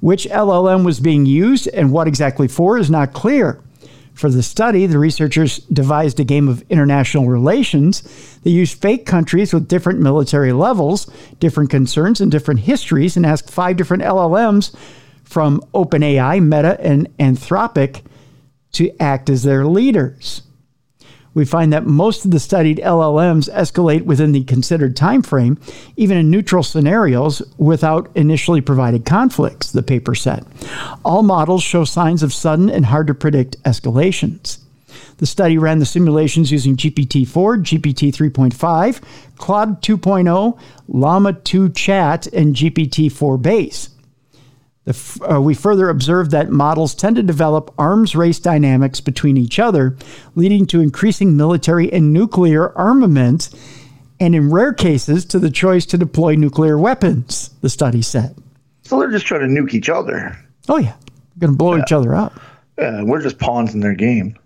Which 0.00 0.26
LLM 0.26 0.84
was 0.84 0.98
being 0.98 1.24
used 1.24 1.68
and 1.68 1.92
what 1.92 2.08
exactly 2.08 2.48
for 2.48 2.78
is 2.78 2.90
not 2.90 3.12
clear. 3.12 3.62
For 4.14 4.28
the 4.28 4.42
study, 4.42 4.86
the 4.86 4.98
researchers 4.98 5.58
devised 5.58 6.18
a 6.20 6.24
game 6.24 6.48
of 6.48 6.64
international 6.68 7.28
relations. 7.28 8.02
They 8.42 8.50
used 8.50 8.80
fake 8.80 9.06
countries 9.06 9.54
with 9.54 9.68
different 9.68 10.00
military 10.00 10.52
levels, 10.52 11.10
different 11.38 11.70
concerns, 11.70 12.20
and 12.20 12.30
different 12.30 12.60
histories, 12.60 13.16
and 13.16 13.24
asked 13.24 13.50
five 13.50 13.76
different 13.76 14.02
LLMs 14.02 14.74
from 15.32 15.60
OpenAI, 15.74 16.42
Meta, 16.42 16.78
and 16.80 17.08
Anthropic 17.16 18.02
to 18.72 18.94
act 19.00 19.30
as 19.30 19.42
their 19.42 19.64
leaders. 19.66 20.42
We 21.34 21.46
find 21.46 21.72
that 21.72 21.86
most 21.86 22.26
of 22.26 22.30
the 22.30 22.40
studied 22.40 22.78
LLMs 22.78 23.50
escalate 23.50 24.04
within 24.04 24.32
the 24.32 24.44
considered 24.44 24.94
time 24.94 25.22
frame, 25.22 25.58
even 25.96 26.18
in 26.18 26.30
neutral 26.30 26.62
scenarios 26.62 27.40
without 27.56 28.10
initially 28.14 28.60
provided 28.60 29.06
conflicts, 29.06 29.72
the 29.72 29.82
paper 29.82 30.14
said. 30.14 30.44
All 31.04 31.22
models 31.22 31.62
show 31.62 31.84
signs 31.84 32.22
of 32.22 32.34
sudden 32.34 32.68
and 32.68 32.84
hard 32.84 33.06
to 33.06 33.14
predict 33.14 33.62
escalations. 33.62 34.58
The 35.16 35.26
study 35.26 35.56
ran 35.56 35.78
the 35.78 35.86
simulations 35.86 36.52
using 36.52 36.76
GPT 36.76 37.26
4, 37.26 37.58
GPT 37.58 38.12
3.5, 38.12 39.00
Claude 39.36 39.80
2.0, 39.80 40.58
Llama 40.88 41.32
2 41.32 41.70
Chat, 41.70 42.26
and 42.26 42.54
GPT 42.54 43.10
4 43.10 43.38
Base. 43.38 43.88
The, 44.84 45.20
uh, 45.30 45.40
we 45.40 45.54
further 45.54 45.88
observed 45.88 46.32
that 46.32 46.50
models 46.50 46.94
tend 46.94 47.14
to 47.16 47.22
develop 47.22 47.72
arms 47.78 48.16
race 48.16 48.40
dynamics 48.40 49.00
between 49.00 49.36
each 49.36 49.60
other, 49.60 49.96
leading 50.34 50.66
to 50.66 50.80
increasing 50.80 51.36
military 51.36 51.92
and 51.92 52.12
nuclear 52.12 52.76
armament, 52.76 53.50
and 54.18 54.34
in 54.34 54.50
rare 54.50 54.72
cases, 54.72 55.24
to 55.26 55.38
the 55.38 55.50
choice 55.50 55.86
to 55.86 55.98
deploy 55.98 56.34
nuclear 56.34 56.78
weapons, 56.78 57.50
the 57.60 57.70
study 57.70 58.02
said. 58.02 58.34
So 58.82 58.98
they're 58.98 59.10
just 59.10 59.26
trying 59.26 59.42
to 59.42 59.46
nuke 59.46 59.72
each 59.74 59.88
other. 59.88 60.36
Oh, 60.68 60.78
yeah. 60.78 60.94
Going 61.38 61.52
to 61.52 61.56
blow 61.56 61.76
yeah. 61.76 61.82
each 61.82 61.92
other 61.92 62.14
up. 62.14 62.40
Yeah, 62.76 63.02
we're 63.02 63.22
just 63.22 63.38
pawns 63.38 63.74
in 63.74 63.80
their 63.80 63.94
game. 63.94 64.36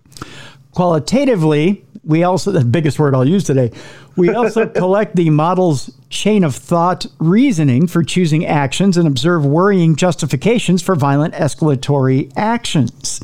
Qualitatively, 0.72 1.85
we 2.06 2.22
also, 2.22 2.52
the 2.52 2.64
biggest 2.64 3.00
word 3.00 3.14
I'll 3.14 3.28
use 3.28 3.44
today, 3.44 3.72
we 4.16 4.30
also 4.30 4.66
collect 4.82 5.16
the 5.16 5.28
model's 5.30 5.90
chain 6.08 6.44
of 6.44 6.54
thought 6.54 7.04
reasoning 7.18 7.88
for 7.88 8.04
choosing 8.04 8.46
actions 8.46 8.96
and 8.96 9.08
observe 9.08 9.44
worrying 9.44 9.96
justifications 9.96 10.82
for 10.82 10.94
violent 10.94 11.34
escalatory 11.34 12.32
actions. 12.36 13.20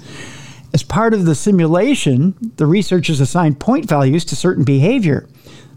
As 0.74 0.82
part 0.82 1.14
of 1.14 1.26
the 1.26 1.36
simulation, 1.36 2.34
the 2.56 2.66
researchers 2.66 3.20
assign 3.20 3.54
point 3.54 3.88
values 3.88 4.24
to 4.26 4.36
certain 4.36 4.64
behavior. 4.64 5.28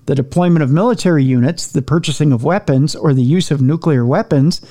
The 0.07 0.15
deployment 0.15 0.63
of 0.63 0.71
military 0.71 1.23
units, 1.23 1.67
the 1.67 1.81
purchasing 1.81 2.31
of 2.31 2.43
weapons, 2.43 2.95
or 2.95 3.13
the 3.13 3.21
use 3.21 3.51
of 3.51 3.61
nuclear 3.61 4.05
weapons 4.05 4.61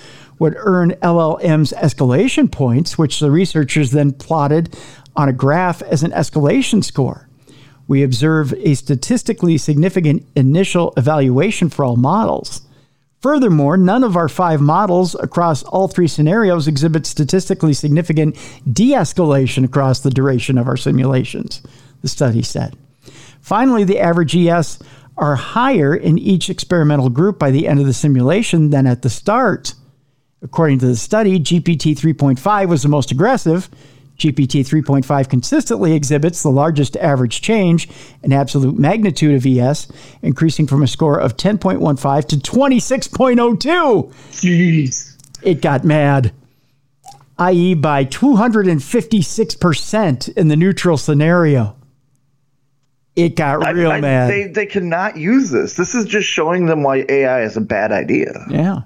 would 0.40 0.54
earn 0.56 0.92
LLM's 1.02 1.72
escalation 1.72 2.50
points, 2.50 2.98
which 2.98 3.20
the 3.20 3.30
researchers 3.30 3.92
then 3.92 4.12
plotted 4.12 4.76
on 5.14 5.28
a 5.28 5.32
graph 5.32 5.82
as 5.82 6.02
an 6.02 6.10
escalation 6.10 6.82
score. 6.82 7.28
We 7.86 8.02
observe 8.02 8.54
a 8.54 8.74
statistically 8.74 9.58
significant 9.58 10.26
initial 10.34 10.92
evaluation 10.96 11.68
for 11.68 11.84
all 11.84 11.96
models. 11.96 12.62
Furthermore, 13.20 13.76
none 13.76 14.04
of 14.04 14.16
our 14.16 14.28
five 14.28 14.60
models 14.60 15.14
across 15.14 15.62
all 15.62 15.88
three 15.88 16.08
scenarios 16.08 16.68
exhibit 16.68 17.06
statistically 17.06 17.72
significant 17.72 18.36
de 18.70 18.92
escalation 18.92 19.64
across 19.64 20.00
the 20.00 20.10
duration 20.10 20.58
of 20.58 20.68
our 20.68 20.76
simulations, 20.76 21.62
the 22.02 22.08
study 22.08 22.42
said. 22.42 22.76
Finally, 23.40 23.84
the 23.84 23.98
average 23.98 24.36
ES 24.36 24.78
are 25.16 25.36
higher 25.36 25.94
in 25.94 26.18
each 26.18 26.50
experimental 26.50 27.08
group 27.08 27.38
by 27.38 27.50
the 27.50 27.66
end 27.68 27.80
of 27.80 27.86
the 27.86 27.94
simulation 27.94 28.70
than 28.70 28.86
at 28.86 29.02
the 29.02 29.10
start. 29.10 29.74
According 30.42 30.80
to 30.80 30.86
the 30.86 30.96
study, 30.96 31.40
GPT 31.40 31.96
3.5 31.96 32.68
was 32.68 32.82
the 32.82 32.88
most 32.88 33.10
aggressive, 33.10 33.70
GPT 34.18 34.60
3.5 34.60 35.28
consistently 35.28 35.94
exhibits 35.94 36.42
the 36.42 36.50
largest 36.50 36.96
average 36.96 37.42
change 37.42 37.88
in 38.22 38.32
absolute 38.32 38.78
magnitude 38.78 39.34
of 39.34 39.44
ES, 39.46 39.88
increasing 40.22 40.66
from 40.66 40.82
a 40.82 40.86
score 40.86 41.18
of 41.18 41.36
10.15 41.36 42.28
to 42.28 42.36
26.02. 42.36 44.12
Jeez. 44.32 45.10
It 45.42 45.60
got 45.60 45.84
mad, 45.84 46.32
i.e., 47.38 47.74
by 47.74 48.04
256% 48.04 50.36
in 50.36 50.48
the 50.48 50.56
neutral 50.56 50.96
scenario. 50.96 51.76
It 53.16 53.36
got 53.36 53.74
real 53.74 53.92
I, 53.92 53.96
I, 53.96 54.00
mad. 54.00 54.30
They, 54.30 54.46
they 54.48 54.66
cannot 54.66 55.16
use 55.16 55.50
this. 55.50 55.76
This 55.76 55.94
is 55.94 56.06
just 56.06 56.28
showing 56.28 56.66
them 56.66 56.82
why 56.82 57.06
AI 57.08 57.42
is 57.42 57.56
a 57.56 57.60
bad 57.60 57.92
idea. 57.92 58.44
Yeah. 58.50 58.80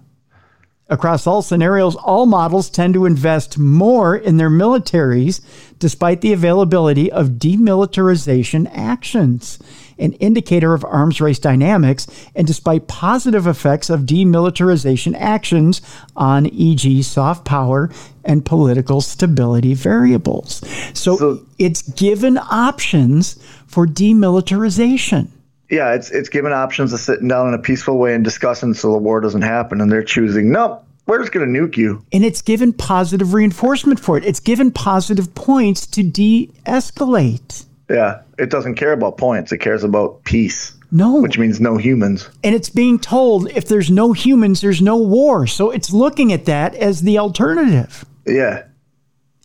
Across 0.90 1.26
all 1.26 1.42
scenarios, 1.42 1.96
all 1.96 2.24
models 2.24 2.70
tend 2.70 2.94
to 2.94 3.04
invest 3.04 3.58
more 3.58 4.16
in 4.16 4.38
their 4.38 4.48
militaries 4.48 5.42
despite 5.78 6.22
the 6.22 6.32
availability 6.32 7.12
of 7.12 7.32
demilitarization 7.32 8.70
actions, 8.72 9.58
an 9.98 10.14
indicator 10.14 10.72
of 10.72 10.86
arms 10.86 11.20
race 11.20 11.38
dynamics, 11.38 12.06
and 12.34 12.46
despite 12.46 12.88
positive 12.88 13.46
effects 13.46 13.90
of 13.90 14.02
demilitarization 14.02 15.14
actions 15.18 15.82
on, 16.16 16.46
e.g., 16.46 17.02
soft 17.02 17.44
power 17.44 17.90
and 18.24 18.46
political 18.46 19.02
stability 19.02 19.74
variables. 19.74 20.62
So, 20.94 21.16
so 21.18 21.46
it's 21.58 21.82
given 21.82 22.38
options 22.38 23.34
for 23.66 23.86
demilitarization 23.86 25.28
yeah, 25.70 25.94
it's 25.94 26.10
it's 26.10 26.28
given 26.28 26.52
options 26.52 26.92
of 26.92 27.00
sitting 27.00 27.28
down 27.28 27.48
in 27.48 27.54
a 27.54 27.58
peaceful 27.58 27.98
way 27.98 28.14
and 28.14 28.24
discussing 28.24 28.74
so 28.74 28.92
the 28.92 28.98
war 28.98 29.20
doesn't 29.20 29.42
happen, 29.42 29.80
and 29.80 29.90
they're 29.90 30.02
choosing 30.02 30.50
nope. 30.50 30.84
We're 31.06 31.20
just 31.20 31.32
going 31.32 31.50
to 31.50 31.58
nuke 31.58 31.78
you. 31.78 32.04
And 32.12 32.22
it's 32.22 32.42
given 32.42 32.74
positive 32.74 33.32
reinforcement 33.32 33.98
for 33.98 34.18
it. 34.18 34.26
It's 34.26 34.40
given 34.40 34.70
positive 34.70 35.34
points 35.34 35.86
to 35.86 36.02
de 36.02 36.52
escalate. 36.66 37.64
Yeah, 37.88 38.20
it 38.38 38.50
doesn't 38.50 38.74
care 38.74 38.92
about 38.92 39.16
points. 39.16 39.50
It 39.50 39.58
cares 39.58 39.84
about 39.84 40.22
peace. 40.24 40.74
No. 40.90 41.20
Which 41.20 41.38
means 41.38 41.60
no 41.60 41.76
humans. 41.76 42.28
And 42.44 42.54
it's 42.54 42.70
being 42.70 42.98
told 42.98 43.50
if 43.50 43.68
there's 43.68 43.90
no 43.90 44.12
humans, 44.12 44.60
there's 44.60 44.82
no 44.82 44.96
war. 44.96 45.46
So 45.46 45.70
it's 45.70 45.92
looking 45.92 46.32
at 46.32 46.46
that 46.46 46.74
as 46.74 47.02
the 47.02 47.18
alternative. 47.18 48.04
Yeah. 48.26 48.64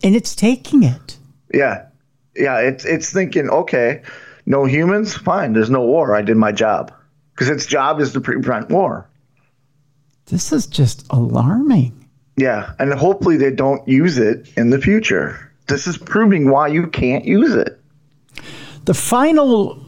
And 0.03 0.15
it's 0.15 0.35
taking 0.35 0.83
it. 0.83 1.17
Yeah. 1.53 1.85
Yeah. 2.35 2.59
It's, 2.59 2.85
it's 2.85 3.11
thinking, 3.11 3.49
okay, 3.49 4.03
no 4.45 4.65
humans, 4.65 5.15
fine. 5.15 5.53
There's 5.53 5.69
no 5.69 5.81
war. 5.81 6.15
I 6.15 6.21
did 6.21 6.37
my 6.37 6.51
job 6.51 6.93
because 7.33 7.49
its 7.49 7.65
job 7.65 7.99
is 7.99 8.13
to 8.13 8.21
prevent 8.21 8.69
war. 8.69 9.09
This 10.25 10.51
is 10.51 10.67
just 10.67 11.05
alarming. 11.09 12.07
Yeah, 12.37 12.73
and 12.79 12.93
hopefully 12.93 13.37
they 13.37 13.51
don't 13.51 13.87
use 13.87 14.17
it 14.17 14.49
in 14.57 14.69
the 14.69 14.81
future. 14.81 15.51
This 15.67 15.87
is 15.87 15.97
proving 15.97 16.49
why 16.49 16.67
you 16.67 16.87
can't 16.87 17.25
use 17.25 17.53
it. 17.53 17.79
The 18.85 18.93
final 18.93 19.79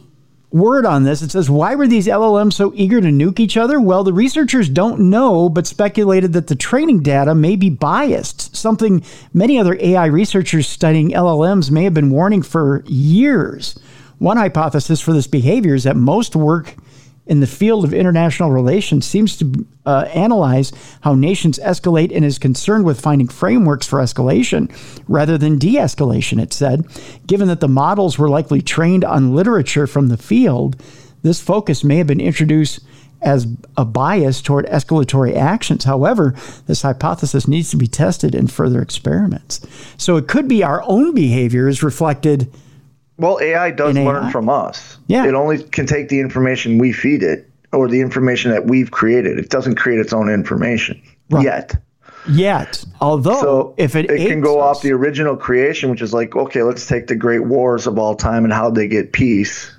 word 0.52 0.86
on 0.86 1.04
this 1.04 1.22
it 1.22 1.32
says 1.32 1.50
why 1.50 1.76
were 1.76 1.88
these 1.88 2.08
LLMs 2.08 2.54
so 2.54 2.72
eager 2.76 3.02
to 3.02 3.08
nuke 3.08 3.40
each 3.40 3.58
other? 3.58 3.80
Well, 3.82 4.04
the 4.04 4.14
researchers 4.14 4.70
don't 4.70 5.10
know 5.10 5.50
but 5.50 5.68
speculated 5.68 6.32
that 6.34 6.48
the 6.48 6.56
training 6.56 7.02
data 7.04 7.36
may 7.36 7.56
be 7.58 7.70
biased, 7.70 8.56
something 8.56 9.04
many 9.34 9.60
other 9.60 9.78
AI 9.82 10.06
researchers 10.06 10.68
studying 10.68 11.12
LLMs 11.12 11.72
may 11.72 11.84
have 11.84 11.94
been 11.94 12.10
warning 12.10 12.42
for 12.42 12.84
years. 12.86 13.78
One 14.20 14.38
hypothesis 14.38 15.02
for 15.02 15.14
this 15.14 15.28
behavior 15.28 15.76
is 15.76 15.84
that 15.84 15.96
most 15.96 16.36
work 16.36 16.76
in 17.28 17.40
the 17.40 17.48
field 17.48 17.84
of 17.84 17.94
international 17.94 18.52
relations 18.52 19.06
seems 19.06 19.36
to 19.38 19.66
uh, 19.86 20.08
analyze 20.14 20.72
how 21.02 21.16
nations 21.16 21.60
escalate 21.60 22.16
and 22.16 22.24
is 22.24 22.38
concerned 22.38 22.86
with 22.86 23.02
finding 23.02 23.28
frameworks 23.28 23.88
for 23.88 24.00
escalation 24.00 24.72
rather 25.08 25.38
than 25.38 25.58
de 25.58 25.76
escalation, 25.76 26.42
it 26.42 26.54
said. 26.54 26.86
Given 27.26 27.48
that 27.48 27.62
the 27.62 27.68
models 27.68 28.20
were 28.20 28.30
likely 28.30 28.62
trained 28.62 29.04
on 29.04 29.34
literature 29.34 29.88
from 29.88 30.10
the 30.10 30.18
field, 30.18 30.82
this 31.24 31.42
focus 31.42 31.84
may 31.84 31.98
have 31.98 32.08
been 32.08 32.22
introduced 32.22 32.82
as 33.22 33.48
a 33.76 33.84
bias 33.84 34.40
toward 34.42 34.68
escalatory 34.68 35.36
actions. 35.36 35.86
However, 35.86 36.36
this 36.68 36.84
hypothesis 36.84 37.48
needs 37.48 37.72
to 37.72 37.78
be 37.78 37.88
tested 37.88 38.36
in 38.36 38.48
further 38.48 38.82
experiments. 38.84 39.66
So 39.98 40.18
it 40.18 40.28
could 40.28 40.48
be 40.48 40.64
our 40.64 40.84
own 40.84 41.16
behavior 41.16 41.68
is 41.68 41.82
reflected 41.82 42.54
well, 43.18 43.40
AI 43.42 43.72
does 43.72 43.96
learn 43.96 44.32
from 44.32 44.50
us. 44.50 44.98
Yeah. 45.08 45.26
It 45.26 45.34
only 45.34 45.64
can 45.64 45.86
take 45.86 46.10
the 46.10 46.20
information 46.20 46.78
we 46.78 46.92
feed 46.92 47.24
it 47.24 47.50
or 47.72 47.88
the 47.88 48.02
information 48.02 48.52
that 48.52 48.66
we've 48.66 48.92
created. 48.92 49.40
It 49.40 49.50
doesn't 49.50 49.76
create 49.76 50.00
its 50.00 50.14
own 50.14 50.30
information 50.30 51.02
right. 51.30 51.44
yet. 51.44 51.76
Yet, 52.28 52.84
although 53.00 53.40
so 53.40 53.76
if 53.78 53.96
it, 53.96 54.10
it 54.10 54.28
can 54.28 54.42
go 54.42 54.60
us. 54.60 54.78
off 54.78 54.84
the 54.84 54.94
original 54.94 55.38
creation, 55.38 55.92
which 55.92 56.02
is 56.02 56.12
like, 56.12 56.36
okay, 56.36 56.64
let's 56.64 56.88
take 56.88 57.06
the 57.06 57.16
great 57.16 57.46
wars 57.46 57.86
of 57.86 58.00
all 58.00 58.16
time 58.16 58.46
and 58.46 58.52
how 58.52 58.72
they 58.72 58.88
get 58.88 59.14
peace. 59.14 59.72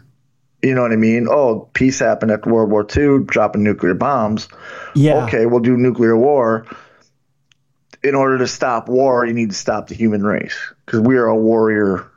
You 0.62 0.74
know 0.74 0.82
what 0.82 0.92
I 0.92 0.96
mean? 0.96 1.26
Oh, 1.28 1.68
peace 1.74 1.98
happened 1.98 2.30
after 2.30 2.52
World 2.52 2.70
War 2.70 2.86
II, 2.96 3.24
dropping 3.24 3.64
nuclear 3.64 3.94
bombs. 3.94 4.48
Yeah. 4.94 5.24
Okay, 5.24 5.46
we'll 5.46 5.60
do 5.60 5.76
nuclear 5.76 6.16
war. 6.16 6.66
In 8.04 8.14
order 8.14 8.38
to 8.38 8.46
stop 8.46 8.88
war, 8.88 9.26
you 9.26 9.32
need 9.32 9.50
to 9.50 9.56
stop 9.56 9.88
the 9.88 9.96
human 9.96 10.22
race 10.22 10.56
because 10.84 11.00
we 11.00 11.16
are 11.16 11.26
a 11.26 11.36
warrior 11.36 12.08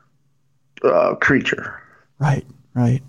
uh, 0.84 1.16
creature. 1.16 1.82
Right, 2.20 2.46
right. 2.74 3.02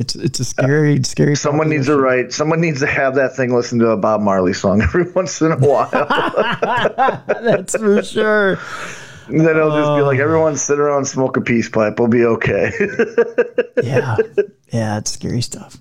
It's 0.00 0.14
it's 0.14 0.40
a 0.40 0.46
scary, 0.46 0.98
uh, 0.98 1.02
scary. 1.02 1.36
Someone 1.36 1.68
needs 1.68 1.84
to 1.86 2.00
write. 2.00 2.32
Someone 2.32 2.58
needs 2.58 2.80
to 2.80 2.86
have 2.86 3.14
that 3.16 3.36
thing 3.36 3.54
listen 3.54 3.78
to 3.80 3.88
a 3.90 3.98
Bob 3.98 4.22
Marley 4.22 4.54
song 4.54 4.80
every 4.82 5.10
once 5.12 5.42
in 5.42 5.52
a 5.52 5.58
while. 5.58 5.90
That's 7.26 7.76
for 7.76 8.02
sure. 8.02 8.58
And 9.28 9.40
then 9.40 9.56
it'll 9.56 9.70
just 9.70 9.96
be 9.96 10.02
like 10.02 10.18
everyone 10.18 10.56
sit 10.56 10.80
around, 10.80 11.04
smoke 11.04 11.36
a 11.36 11.42
peace 11.42 11.68
pipe. 11.68 11.98
We'll 12.00 12.08
be 12.08 12.24
okay. 12.24 12.72
yeah, 13.82 14.16
yeah, 14.72 14.98
it's 14.98 15.12
scary 15.12 15.42
stuff. 15.42 15.76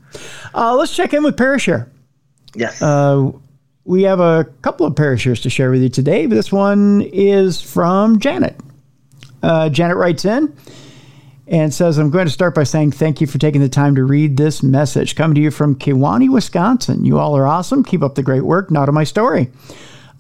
Uh, 0.53 0.75
let's 0.75 0.93
check 0.93 1.13
in 1.13 1.23
with 1.23 1.37
Parashare. 1.37 1.89
Yes. 2.55 2.81
Uh, 2.81 3.31
we 3.85 4.03
have 4.03 4.19
a 4.19 4.45
couple 4.61 4.85
of 4.85 4.95
Parashares 4.95 5.41
to 5.41 5.49
share 5.49 5.71
with 5.71 5.81
you 5.81 5.89
today. 5.89 6.25
This 6.25 6.51
one 6.51 7.01
is 7.01 7.61
from 7.61 8.19
Janet. 8.19 8.59
Uh, 9.41 9.69
Janet 9.69 9.97
writes 9.97 10.25
in 10.25 10.55
and 11.47 11.73
says, 11.73 11.97
I'm 11.97 12.11
going 12.11 12.27
to 12.27 12.31
start 12.31 12.53
by 12.53 12.63
saying 12.63 12.91
thank 12.91 13.21
you 13.21 13.27
for 13.27 13.39
taking 13.39 13.61
the 13.61 13.69
time 13.69 13.95
to 13.95 14.03
read 14.03 14.37
this 14.37 14.61
message. 14.61 15.15
Coming 15.15 15.35
to 15.35 15.41
you 15.41 15.51
from 15.51 15.75
Kewaunee, 15.75 16.29
Wisconsin. 16.29 17.05
You 17.05 17.17
all 17.17 17.35
are 17.35 17.47
awesome. 17.47 17.83
Keep 17.83 18.03
up 18.03 18.15
the 18.15 18.23
great 18.23 18.43
work. 18.43 18.69
Not 18.69 18.85
to 18.85 18.91
my 18.91 19.03
story. 19.03 19.49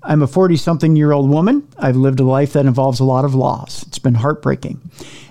I'm 0.01 0.23
a 0.23 0.27
40 0.27 0.55
something 0.55 0.95
year 0.95 1.11
old 1.11 1.29
woman. 1.29 1.67
I've 1.77 1.97
lived 1.97 2.19
a 2.19 2.23
life 2.23 2.53
that 2.53 2.65
involves 2.65 2.99
a 2.99 3.05
lot 3.05 3.25
of 3.25 3.35
loss. 3.35 3.83
It's 3.83 3.99
been 3.99 4.15
heartbreaking. 4.15 4.79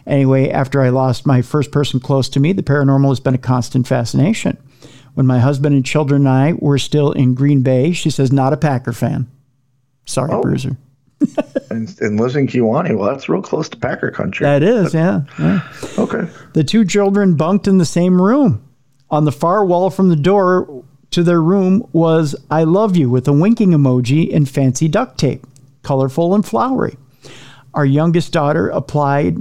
Anyway, 0.07 0.51
after 0.51 0.81
I 0.81 0.91
lost 0.91 1.27
my 1.27 1.43
first 1.43 1.73
person 1.73 2.01
close 2.01 2.29
to 2.31 2.41
me, 2.41 2.53
the 2.53 2.63
paranormal 2.63 3.09
has 3.09 3.21
been 3.21 3.35
a 3.35 3.39
constant 3.39 3.89
fascination. 3.89 4.57
When 5.15 5.27
my 5.27 5.41
husband 5.41 5.75
and 5.75 5.85
children 5.85 6.27
and 6.27 6.29
I 6.29 6.53
were 6.53 6.79
still 6.79 7.13
in 7.13 7.35
Green 7.35 7.63
Bay, 7.63 7.93
she 7.93 8.09
says, 8.09 8.31
not 8.31 8.53
a 8.53 8.57
Packer 8.57 8.93
fan. 8.93 9.27
Sorry, 10.05 10.31
oh. 10.33 10.43
Bruiser. 10.43 10.77
and, 11.71 11.95
and 12.01 12.21
lives 12.21 12.37
in 12.37 12.47
Kewaunee. 12.47 12.97
Well, 12.97 13.11
that's 13.11 13.29
real 13.29 13.43
close 13.43 13.69
to 13.71 13.77
Packer 13.77 14.11
country. 14.11 14.45
That 14.45 14.63
is, 14.63 14.95
yeah, 14.95 15.23
yeah. 15.39 15.61
Okay. 15.99 16.29
The 16.55 16.65
two 16.65 16.85
children 16.85 17.35
bunked 17.35 17.67
in 17.67 17.79
the 17.79 17.85
same 17.85 18.21
room. 18.21 18.65
On 19.11 19.25
the 19.25 19.33
far 19.33 19.65
wall 19.65 19.91
from 19.91 20.11
the 20.11 20.17
door 20.17 20.85
to 21.11 21.23
their 21.23 21.41
room 21.41 21.89
was 21.93 22.37
I 22.51 22.65
love 22.65 22.97
you 22.97 23.09
with 23.09 23.27
a 23.27 23.33
winking 23.33 23.71
emoji 23.71 24.35
and 24.35 24.49
fancy 24.49 24.89
duct 24.89 25.19
tape, 25.19 25.47
colorful 25.83 26.35
and 26.35 26.45
flowery. 26.47 26.97
Our 27.75 27.87
youngest 27.87 28.33
daughter 28.33 28.69
applied 28.69 29.39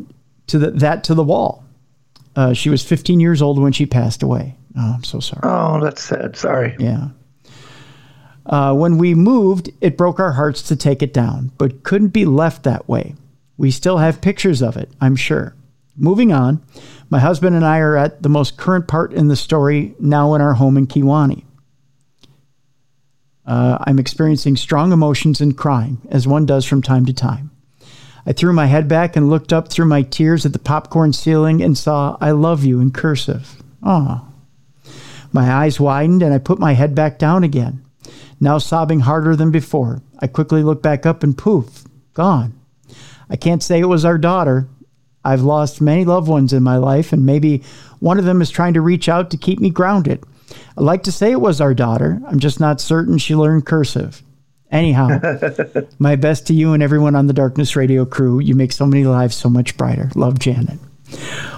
to 0.47 0.57
the, 0.57 0.71
that 0.71 1.03
to 1.05 1.13
the 1.13 1.23
wall. 1.23 1.63
Uh, 2.35 2.53
she 2.53 2.69
was 2.69 2.83
15 2.83 3.19
years 3.19 3.41
old 3.41 3.59
when 3.59 3.73
she 3.73 3.85
passed 3.85 4.23
away. 4.23 4.55
Oh, 4.77 4.93
I'm 4.95 5.03
so 5.03 5.19
sorry. 5.19 5.41
Oh, 5.43 5.79
that's 5.83 6.03
sad. 6.03 6.35
Sorry. 6.35 6.75
Yeah. 6.79 7.09
Uh, 8.47 8.73
when 8.73 8.97
we 8.97 9.13
moved, 9.13 9.69
it 9.81 9.97
broke 9.97 10.19
our 10.19 10.31
hearts 10.31 10.61
to 10.61 10.75
take 10.75 11.03
it 11.03 11.13
down, 11.13 11.51
but 11.57 11.83
couldn't 11.83 12.09
be 12.09 12.25
left 12.25 12.63
that 12.63 12.87
way. 12.87 13.13
We 13.57 13.71
still 13.71 13.97
have 13.97 14.21
pictures 14.21 14.61
of 14.61 14.77
it, 14.77 14.89
I'm 15.01 15.17
sure. 15.17 15.53
Moving 15.97 16.31
on, 16.31 16.63
my 17.09 17.19
husband 17.19 17.55
and 17.55 17.65
I 17.65 17.79
are 17.79 17.97
at 17.97 18.23
the 18.23 18.29
most 18.29 18.55
current 18.55 18.87
part 18.87 19.11
in 19.11 19.27
the 19.27 19.35
story 19.35 19.95
now 19.99 20.33
in 20.33 20.41
our 20.41 20.53
home 20.53 20.77
in 20.77 20.87
Kewaunee. 20.87 21.43
Uh, 23.45 23.77
I'm 23.81 23.99
experiencing 23.99 24.55
strong 24.55 24.91
emotions 24.91 25.41
and 25.41 25.57
crying, 25.57 25.99
as 26.09 26.27
one 26.27 26.45
does 26.45 26.65
from 26.65 26.81
time 26.81 27.05
to 27.05 27.13
time. 27.13 27.51
I 28.25 28.33
threw 28.33 28.53
my 28.53 28.65
head 28.65 28.87
back 28.87 29.15
and 29.15 29.29
looked 29.29 29.51
up 29.51 29.69
through 29.69 29.85
my 29.85 30.03
tears 30.03 30.45
at 30.45 30.53
the 30.53 30.59
popcorn 30.59 31.13
ceiling 31.13 31.61
and 31.61 31.77
saw 31.77 32.17
I 32.21 32.31
love 32.31 32.63
you 32.63 32.79
in 32.79 32.91
cursive. 32.91 33.61
Ah. 33.81 34.25
My 35.31 35.51
eyes 35.51 35.79
widened 35.79 36.21
and 36.21 36.33
I 36.33 36.37
put 36.37 36.59
my 36.59 36.73
head 36.73 36.93
back 36.93 37.19
down 37.19 37.43
again 37.43 37.83
now 38.39 38.57
sobbing 38.57 39.01
harder 39.01 39.35
than 39.35 39.51
before. 39.51 40.01
I 40.19 40.27
quickly 40.27 40.63
look 40.63 40.81
back 40.81 41.05
up 41.05 41.23
and 41.23 41.37
poof, 41.37 41.83
gone. 42.13 42.53
I 43.29 43.35
can't 43.35 43.63
say 43.63 43.79
it 43.79 43.85
was 43.85 44.05
our 44.05 44.17
daughter. 44.17 44.67
I've 45.23 45.41
lost 45.41 45.81
many 45.81 46.05
loved 46.05 46.27
ones 46.27 46.53
in 46.53 46.63
my 46.63 46.77
life, 46.77 47.11
and 47.11 47.25
maybe 47.25 47.63
one 47.99 48.19
of 48.19 48.25
them 48.25 48.41
is 48.41 48.49
trying 48.49 48.73
to 48.75 48.81
reach 48.81 49.09
out 49.09 49.29
to 49.31 49.37
keep 49.37 49.59
me 49.59 49.69
grounded. 49.69 50.23
I'd 50.77 50.83
like 50.83 51.03
to 51.03 51.11
say 51.11 51.31
it 51.31 51.41
was 51.41 51.59
our 51.59 51.73
daughter. 51.73 52.21
I'm 52.27 52.39
just 52.39 52.59
not 52.59 52.79
certain 52.79 53.17
she 53.17 53.35
learned 53.35 53.65
cursive. 53.65 54.21
Anyhow, 54.71 55.19
my 55.99 56.15
best 56.15 56.47
to 56.47 56.53
you 56.53 56.73
and 56.73 56.83
everyone 56.83 57.15
on 57.15 57.27
the 57.27 57.33
Darkness 57.33 57.75
Radio 57.75 58.05
crew. 58.05 58.39
You 58.39 58.53
make 58.55 58.71
so 58.71 58.85
many 58.85 59.05
lives 59.05 59.35
so 59.35 59.49
much 59.49 59.77
brighter. 59.77 60.09
Love, 60.15 60.39
Janet. 60.39 60.79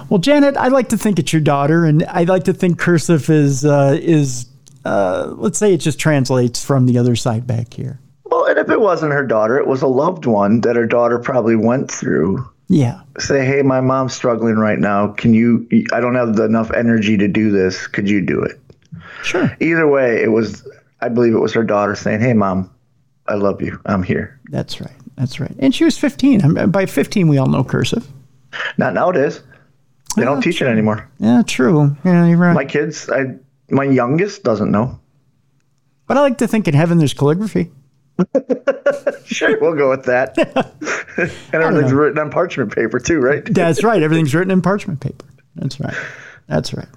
Well, 0.08 0.18
Janet, 0.18 0.56
I 0.56 0.68
like 0.68 0.88
to 0.90 0.96
think 0.96 1.18
it's 1.18 1.32
your 1.32 1.42
daughter, 1.42 1.84
and 1.84 2.04
I 2.04 2.24
like 2.24 2.44
to 2.44 2.52
think 2.52 2.78
cursive 2.78 3.28
is 3.30 3.64
uh, 3.64 3.98
is 4.00 4.46
uh, 4.84 5.34
let's 5.36 5.58
say 5.58 5.74
it 5.74 5.78
just 5.78 5.98
translates 5.98 6.64
from 6.64 6.86
the 6.86 6.98
other 6.98 7.16
side 7.16 7.46
back 7.46 7.74
here. 7.74 8.00
Well, 8.24 8.46
and 8.46 8.58
if 8.58 8.70
it 8.70 8.80
wasn't 8.80 9.12
her 9.12 9.26
daughter, 9.26 9.58
it 9.58 9.66
was 9.66 9.82
a 9.82 9.88
loved 9.88 10.24
one 10.26 10.60
that 10.60 10.76
her 10.76 10.86
daughter 10.86 11.18
probably 11.18 11.56
went 11.56 11.90
through. 11.90 12.48
Yeah. 12.68 13.00
Say, 13.18 13.44
hey, 13.44 13.62
my 13.62 13.80
mom's 13.80 14.14
struggling 14.14 14.54
right 14.56 14.78
now. 14.78 15.08
Can 15.08 15.34
you? 15.34 15.66
I 15.92 16.00
don't 16.00 16.14
have 16.14 16.38
enough 16.38 16.70
energy 16.70 17.16
to 17.16 17.26
do 17.26 17.50
this. 17.50 17.88
Could 17.88 18.08
you 18.08 18.20
do 18.20 18.40
it? 18.40 18.60
Sure. 19.24 19.54
Either 19.60 19.88
way, 19.88 20.22
it 20.22 20.28
was. 20.28 20.66
I 21.00 21.08
believe 21.08 21.34
it 21.34 21.40
was 21.40 21.52
her 21.54 21.64
daughter 21.64 21.96
saying, 21.96 22.20
"Hey, 22.20 22.32
mom, 22.32 22.70
I 23.26 23.34
love 23.34 23.60
you. 23.60 23.80
I'm 23.86 24.04
here." 24.04 24.38
That's 24.50 24.80
right. 24.80 24.94
That's 25.16 25.40
right. 25.40 25.54
And 25.58 25.74
she 25.74 25.84
was 25.84 25.98
15. 25.98 26.70
By 26.70 26.86
15, 26.86 27.28
we 27.28 27.36
all 27.36 27.46
know 27.46 27.62
cursive. 27.62 28.08
Not 28.78 28.94
nowadays. 28.94 29.42
They 30.16 30.24
don't 30.24 30.40
teach 30.40 30.58
true. 30.58 30.66
it 30.66 30.70
anymore. 30.70 31.08
Yeah, 31.18 31.42
true. 31.46 31.96
Yeah, 32.04 32.26
you're 32.26 32.38
right. 32.38 32.54
My 32.54 32.64
kids, 32.64 33.08
I 33.10 33.36
my 33.70 33.84
youngest 33.84 34.42
doesn't 34.42 34.70
know. 34.70 35.00
But 36.06 36.16
I 36.16 36.20
like 36.22 36.38
to 36.38 36.48
think 36.48 36.66
in 36.66 36.74
heaven 36.74 36.98
there's 36.98 37.14
calligraphy. 37.14 37.70
sure, 39.24 39.60
we'll 39.60 39.76
go 39.76 39.90
with 39.90 40.04
that. 40.04 40.36
and 41.52 41.62
everything's 41.62 41.92
written 41.92 42.18
on 42.18 42.30
parchment 42.30 42.74
paper 42.74 42.98
too, 42.98 43.20
right? 43.20 43.44
That's 43.44 43.84
right. 43.84 44.02
Everything's 44.02 44.34
written 44.34 44.50
in 44.50 44.62
parchment 44.62 45.00
paper. 45.00 45.24
That's 45.54 45.80
right. 45.80 45.94
That's 46.48 46.74
right. 46.74 46.88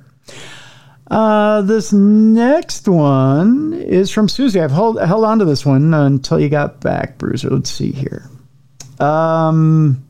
Uh, 1.09 1.61
this 1.61 1.93
next 1.93 2.87
one 2.87 3.73
is 3.73 4.09
from 4.09 4.27
Susie. 4.27 4.59
I've 4.59 4.71
held, 4.71 4.99
held 4.99 5.25
on 5.25 5.39
to 5.39 5.45
this 5.45 5.65
one 5.65 5.93
until 5.93 6.39
you 6.39 6.49
got 6.49 6.81
back, 6.81 7.17
Bruiser. 7.17 7.49
Let's 7.49 7.69
see 7.69 7.91
here. 7.91 8.29
Um, 8.99 10.03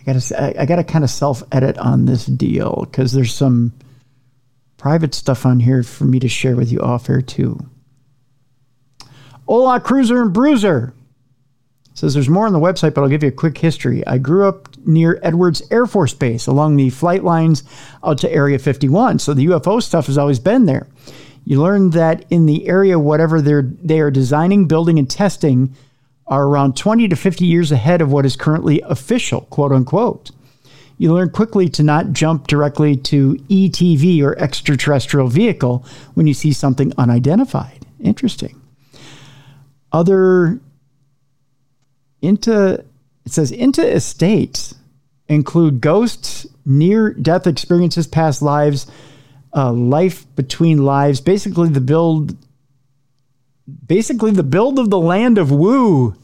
I 0.00 0.04
gotta, 0.04 0.42
I, 0.42 0.62
I 0.62 0.66
gotta 0.66 0.84
kind 0.84 1.04
of 1.04 1.10
self 1.10 1.42
edit 1.52 1.76
on 1.78 2.06
this 2.06 2.24
deal 2.26 2.86
because 2.90 3.12
there's 3.12 3.34
some 3.34 3.72
private 4.76 5.14
stuff 5.14 5.46
on 5.46 5.60
here 5.60 5.82
for 5.82 6.04
me 6.04 6.18
to 6.20 6.28
share 6.28 6.56
with 6.56 6.70
you 6.70 6.80
off 6.80 7.08
air 7.08 7.20
too. 7.20 7.58
Hola, 9.46 9.80
Cruiser 9.80 10.22
and 10.22 10.32
Bruiser. 10.32 10.92
Says 11.94 12.12
there's 12.12 12.28
more 12.28 12.46
on 12.46 12.52
the 12.52 12.58
website, 12.58 12.92
but 12.92 13.00
I'll 13.00 13.08
give 13.08 13.22
you 13.22 13.30
a 13.30 13.32
quick 13.32 13.56
history. 13.56 14.06
I 14.06 14.18
grew 14.18 14.46
up 14.46 14.68
near 14.84 15.18
Edwards 15.22 15.62
Air 15.70 15.86
Force 15.86 16.12
Base 16.12 16.46
along 16.46 16.76
the 16.76 16.90
flight 16.90 17.24
lines 17.24 17.64
out 18.04 18.18
to 18.18 18.30
Area 18.30 18.58
51. 18.58 19.18
So 19.18 19.32
the 19.32 19.46
UFO 19.46 19.82
stuff 19.82 20.06
has 20.06 20.18
always 20.18 20.38
been 20.38 20.66
there. 20.66 20.86
You 21.44 21.62
learn 21.62 21.90
that 21.90 22.26
in 22.28 22.44
the 22.44 22.68
area, 22.68 22.98
whatever 22.98 23.40
they're 23.40 23.62
they 23.62 24.00
are 24.00 24.10
designing, 24.10 24.66
building, 24.66 24.98
and 24.98 25.08
testing 25.08 25.74
are 26.26 26.44
around 26.44 26.76
20 26.76 27.08
to 27.08 27.16
50 27.16 27.46
years 27.46 27.72
ahead 27.72 28.02
of 28.02 28.10
what 28.12 28.26
is 28.26 28.36
currently 28.36 28.82
official, 28.82 29.42
quote 29.42 29.72
unquote 29.72 30.32
you 30.98 31.12
learn 31.12 31.30
quickly 31.30 31.68
to 31.68 31.82
not 31.82 32.12
jump 32.12 32.46
directly 32.46 32.96
to 32.96 33.34
ETV 33.48 34.22
or 34.22 34.38
extraterrestrial 34.38 35.28
vehicle 35.28 35.84
when 36.14 36.26
you 36.26 36.34
see 36.34 36.52
something 36.52 36.92
unidentified. 36.96 37.86
Interesting. 38.00 38.60
Other 39.92 40.60
into 42.22 42.84
it 43.24 43.32
says 43.32 43.50
into 43.50 43.86
estates 43.86 44.74
include 45.28 45.80
ghosts, 45.80 46.46
near 46.64 47.12
death 47.12 47.46
experiences, 47.46 48.06
past 48.06 48.40
lives, 48.40 48.86
uh, 49.54 49.72
life 49.72 50.24
between 50.36 50.84
lives, 50.84 51.20
basically 51.20 51.68
the 51.68 51.80
build 51.80 52.36
basically 53.86 54.30
the 54.30 54.42
build 54.42 54.78
of 54.78 54.90
the 54.90 54.98
land 54.98 55.38
of 55.38 55.50
Wu 55.50 56.14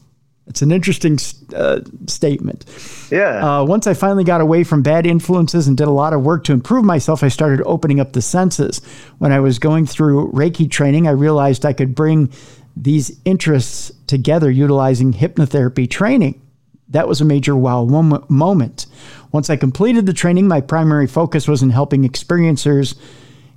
it's 0.47 0.61
an 0.61 0.71
interesting 0.71 1.17
uh, 1.55 1.79
statement. 2.07 2.65
Yeah. 3.09 3.59
Uh, 3.59 3.63
once 3.63 3.87
I 3.87 3.93
finally 3.93 4.25
got 4.25 4.41
away 4.41 4.63
from 4.63 4.83
bad 4.83 5.05
influences 5.05 5.67
and 5.67 5.77
did 5.77 5.87
a 5.87 5.91
lot 5.91 6.11
of 6.13 6.21
work 6.21 6.43
to 6.45 6.53
improve 6.53 6.83
myself, 6.83 7.23
I 7.23 7.29
started 7.29 7.61
opening 7.65 7.99
up 7.99 8.11
the 8.11 8.21
senses. 8.21 8.81
When 9.19 9.31
I 9.31 9.39
was 9.39 9.57
going 9.57 9.85
through 9.85 10.31
Reiki 10.31 10.69
training, 10.69 11.07
I 11.07 11.11
realized 11.11 11.65
I 11.65 11.71
could 11.71 11.95
bring 11.95 12.29
these 12.75 13.17
interests 13.23 13.91
together 14.07 14.51
utilizing 14.51 15.13
hypnotherapy 15.13 15.89
training. 15.89 16.41
That 16.89 17.07
was 17.07 17.21
a 17.21 17.25
major 17.25 17.55
wow 17.55 17.85
moment. 17.85 18.85
Once 19.31 19.49
I 19.49 19.55
completed 19.55 20.05
the 20.05 20.13
training, 20.13 20.47
my 20.47 20.59
primary 20.59 21.07
focus 21.07 21.47
was 21.47 21.63
in 21.63 21.69
helping 21.69 22.07
experiencers 22.07 22.95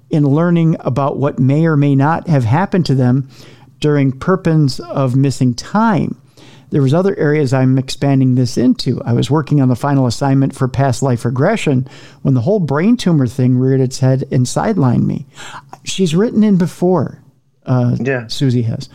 in 0.09 0.25
learning 0.25 0.77
about 0.81 1.19
what 1.19 1.41
may 1.41 1.67
or 1.67 1.77
may 1.77 1.97
not 1.97 2.29
have 2.29 2.45
happened 2.45 2.87
to 2.87 2.95
them 2.95 3.29
during 3.81 4.13
perpins 4.13 4.79
of 4.79 5.17
missing 5.17 5.53
time 5.53 6.17
there 6.71 6.83
was 6.83 6.95
other 6.95 7.17
areas 7.17 7.53
I'm 7.53 7.79
expanding 7.79 8.35
this 8.35 8.57
into. 8.57 9.01
I 9.03 9.13
was 9.13 9.31
working 9.31 9.61
on 9.61 9.69
the 9.69 9.77
final 9.77 10.07
assignment 10.07 10.55
for 10.55 10.69
past 10.69 11.03
life 11.03 11.25
regression 11.25 11.89
when 12.23 12.35
the 12.35 12.41
whole 12.41 12.61
brain 12.61 12.97
tumor 12.97 13.27
thing 13.27 13.59
reared 13.59 13.81
its 13.81 14.01
head 14.01 14.25
and 14.31 14.47
sidelined 14.47 15.05
me. 15.05 15.27
She's 15.85 16.15
written 16.15 16.43
in 16.43 16.57
before. 16.57 17.23
Uh, 17.65 17.97
yeah, 18.01 18.27
Susie 18.29 18.63
has. 18.63 18.89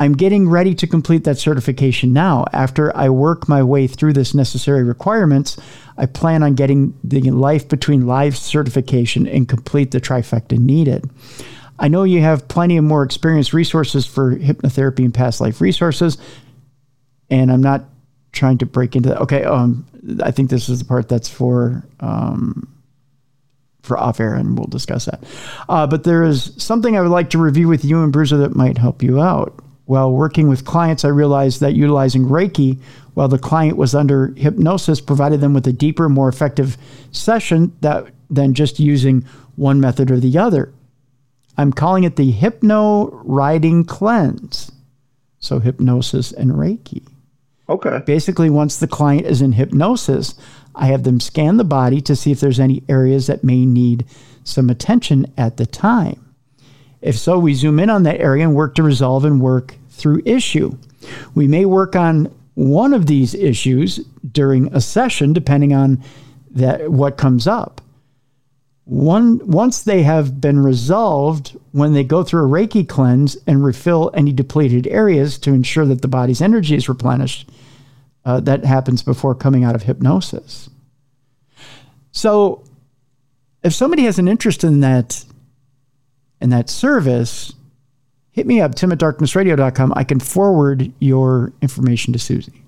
I'm 0.00 0.14
getting 0.14 0.48
ready 0.48 0.74
to 0.74 0.86
complete 0.86 1.24
that 1.24 1.38
certification 1.38 2.12
now. 2.12 2.46
After 2.52 2.94
I 2.96 3.08
work 3.08 3.48
my 3.48 3.62
way 3.62 3.86
through 3.86 4.14
this 4.14 4.34
necessary 4.34 4.82
requirements, 4.82 5.56
I 5.96 6.06
plan 6.06 6.42
on 6.42 6.54
getting 6.54 6.98
the 7.04 7.30
Life 7.30 7.68
Between 7.68 8.06
Lives 8.06 8.40
certification 8.40 9.28
and 9.28 9.48
complete 9.48 9.92
the 9.92 10.00
trifecta 10.00 10.58
needed. 10.58 11.08
I 11.78 11.88
know 11.88 12.02
you 12.02 12.20
have 12.20 12.48
plenty 12.48 12.76
of 12.76 12.84
more 12.84 13.02
experienced 13.02 13.52
resources 13.52 14.06
for 14.06 14.36
hypnotherapy 14.36 15.04
and 15.04 15.14
past 15.14 15.40
life 15.40 15.60
resources, 15.60 16.18
and 17.30 17.50
I'm 17.50 17.62
not 17.62 17.84
trying 18.32 18.58
to 18.58 18.66
break 18.66 18.96
into 18.96 19.10
that. 19.10 19.20
Okay, 19.22 19.44
um, 19.44 19.86
I 20.22 20.30
think 20.30 20.50
this 20.50 20.68
is 20.68 20.80
the 20.80 20.84
part 20.84 21.08
that's 21.08 21.28
for 21.28 21.86
um, 22.00 22.68
for 23.82 23.98
off 23.98 24.20
air, 24.20 24.34
and 24.34 24.58
we'll 24.58 24.66
discuss 24.66 25.04
that. 25.06 25.22
Uh, 25.68 25.86
but 25.86 26.04
there 26.04 26.22
is 26.22 26.52
something 26.56 26.96
I 26.96 27.00
would 27.00 27.10
like 27.10 27.30
to 27.30 27.38
review 27.38 27.68
with 27.68 27.84
you 27.84 28.02
and 28.02 28.12
Bruiser 28.12 28.38
that 28.38 28.56
might 28.56 28.78
help 28.78 29.02
you 29.02 29.20
out. 29.20 29.60
While 29.86 30.12
working 30.12 30.48
with 30.48 30.64
clients, 30.64 31.04
I 31.04 31.08
realized 31.08 31.60
that 31.60 31.74
utilizing 31.74 32.24
Reiki 32.24 32.80
while 33.12 33.28
the 33.28 33.38
client 33.38 33.76
was 33.76 33.94
under 33.94 34.28
hypnosis 34.36 35.00
provided 35.00 35.40
them 35.40 35.52
with 35.52 35.66
a 35.66 35.72
deeper, 35.72 36.08
more 36.08 36.28
effective 36.28 36.78
session 37.12 37.76
that, 37.80 38.06
than 38.30 38.54
just 38.54 38.80
using 38.80 39.26
one 39.56 39.80
method 39.80 40.10
or 40.10 40.18
the 40.18 40.38
other. 40.38 40.72
I'm 41.56 41.72
calling 41.72 42.04
it 42.04 42.16
the 42.16 42.32
Hypno 42.32 43.10
Riding 43.24 43.84
Cleanse. 43.84 44.72
So, 45.38 45.58
hypnosis 45.58 46.32
and 46.32 46.52
Reiki. 46.52 47.06
Okay. 47.68 48.02
Basically, 48.04 48.50
once 48.50 48.76
the 48.76 48.86
client 48.86 49.26
is 49.26 49.40
in 49.40 49.52
hypnosis, 49.52 50.34
I 50.74 50.86
have 50.86 51.04
them 51.04 51.20
scan 51.20 51.56
the 51.56 51.64
body 51.64 52.00
to 52.02 52.16
see 52.16 52.30
if 52.30 52.40
there's 52.40 52.60
any 52.60 52.82
areas 52.88 53.26
that 53.26 53.44
may 53.44 53.64
need 53.64 54.04
some 54.42 54.68
attention 54.68 55.32
at 55.36 55.56
the 55.56 55.66
time. 55.66 56.20
If 57.00 57.16
so, 57.18 57.38
we 57.38 57.54
zoom 57.54 57.78
in 57.78 57.90
on 57.90 58.02
that 58.04 58.20
area 58.20 58.44
and 58.44 58.54
work 58.54 58.74
to 58.76 58.82
resolve 58.82 59.24
and 59.24 59.40
work 59.40 59.74
through 59.90 60.22
issue. 60.24 60.76
We 61.34 61.46
may 61.48 61.64
work 61.64 61.96
on 61.96 62.34
one 62.54 62.94
of 62.94 63.06
these 63.06 63.34
issues 63.34 63.98
during 64.30 64.72
a 64.74 64.80
session, 64.80 65.32
depending 65.32 65.74
on 65.74 66.02
that 66.50 66.90
what 66.90 67.16
comes 67.16 67.46
up. 67.46 67.80
One, 68.86 69.40
once 69.46 69.82
they 69.82 70.02
have 70.02 70.40
been 70.40 70.58
resolved, 70.58 71.56
when 71.72 71.94
they 71.94 72.04
go 72.04 72.22
through 72.22 72.44
a 72.44 72.48
Reiki 72.48 72.86
cleanse 72.86 73.36
and 73.46 73.64
refill 73.64 74.10
any 74.12 74.30
depleted 74.30 74.86
areas 74.88 75.38
to 75.38 75.52
ensure 75.54 75.86
that 75.86 76.02
the 76.02 76.08
body's 76.08 76.42
energy 76.42 76.74
is 76.74 76.88
replenished, 76.88 77.48
uh, 78.26 78.40
that 78.40 78.64
happens 78.64 79.02
before 79.02 79.34
coming 79.34 79.64
out 79.64 79.74
of 79.74 79.82
hypnosis. 79.82 80.68
So, 82.12 82.64
if 83.62 83.72
somebody 83.72 84.04
has 84.04 84.18
an 84.18 84.28
interest 84.28 84.64
in 84.64 84.80
that, 84.80 85.24
in 86.40 86.50
that 86.50 86.68
service, 86.68 87.54
hit 88.32 88.46
me 88.46 88.60
up, 88.60 88.74
tim 88.74 88.92
at 88.92 88.98
darknessradio.com. 88.98 89.94
I 89.96 90.04
can 90.04 90.20
forward 90.20 90.92
your 90.98 91.54
information 91.62 92.12
to 92.12 92.18
Susie. 92.18 92.63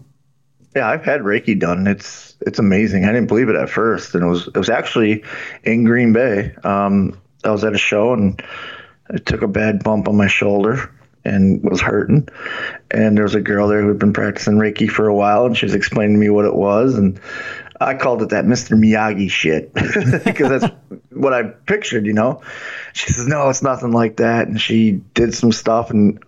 Yeah, 0.77 0.91
I've 0.91 1.07
had 1.07 1.23
Reiki 1.23 1.59
done. 1.59 1.87
It's 1.87 2.37
it's 2.43 2.59
amazing. 2.59 3.07
I 3.07 3.13
didn't 3.13 3.29
believe 3.29 3.49
it 3.49 3.57
at 3.57 3.71
first, 3.71 4.15
and 4.15 4.23
it 4.23 4.27
was 4.27 4.47
it 4.47 4.57
was 4.59 4.69
actually 4.69 5.25
in 5.65 5.85
Green 5.85 6.13
Bay. 6.13 6.55
Um, 6.63 7.19
I 7.43 7.51
was 7.51 7.65
at 7.65 7.75
a 7.75 7.79
show 7.79 8.13
and 8.13 8.43
I 9.11 9.17
took 9.17 9.41
a 9.41 9.49
bad 9.49 9.83
bump 9.83 10.07
on 10.07 10.19
my 10.19 10.27
shoulder 10.27 10.91
and 11.25 11.63
was 11.63 11.81
hurting. 11.81 12.29
And 12.91 13.17
there 13.17 13.25
was 13.25 13.35
a 13.35 13.41
girl 13.41 13.69
there 13.69 13.81
who 13.81 13.89
had 13.89 13.99
been 13.99 14.13
practicing 14.13 14.57
Reiki 14.57 14.91
for 14.91 15.09
a 15.09 15.15
while, 15.15 15.47
and 15.47 15.57
she 15.57 15.65
was 15.65 15.75
explaining 15.75 16.17
to 16.17 16.21
me 16.21 16.29
what 16.29 16.45
it 16.45 16.55
was, 16.55 16.99
and 16.99 17.19
I 17.81 17.95
called 17.95 18.23
it 18.23 18.29
that 18.31 18.45
Mr. 18.45 18.79
Miyagi 18.79 19.31
shit 19.31 19.73
because 20.25 20.61
that's 20.61 20.75
what 21.11 21.33
I 21.33 21.45
pictured, 21.45 22.05
you 22.05 22.13
know. 22.13 22.43
She 22.93 23.13
says, 23.13 23.27
"No, 23.27 23.49
it's 23.49 23.63
nothing 23.63 23.93
like 23.93 24.17
that," 24.17 24.49
and 24.49 24.61
she 24.61 24.93
did 24.93 25.35
some 25.35 25.53
stuff, 25.53 25.91
and 25.91 26.23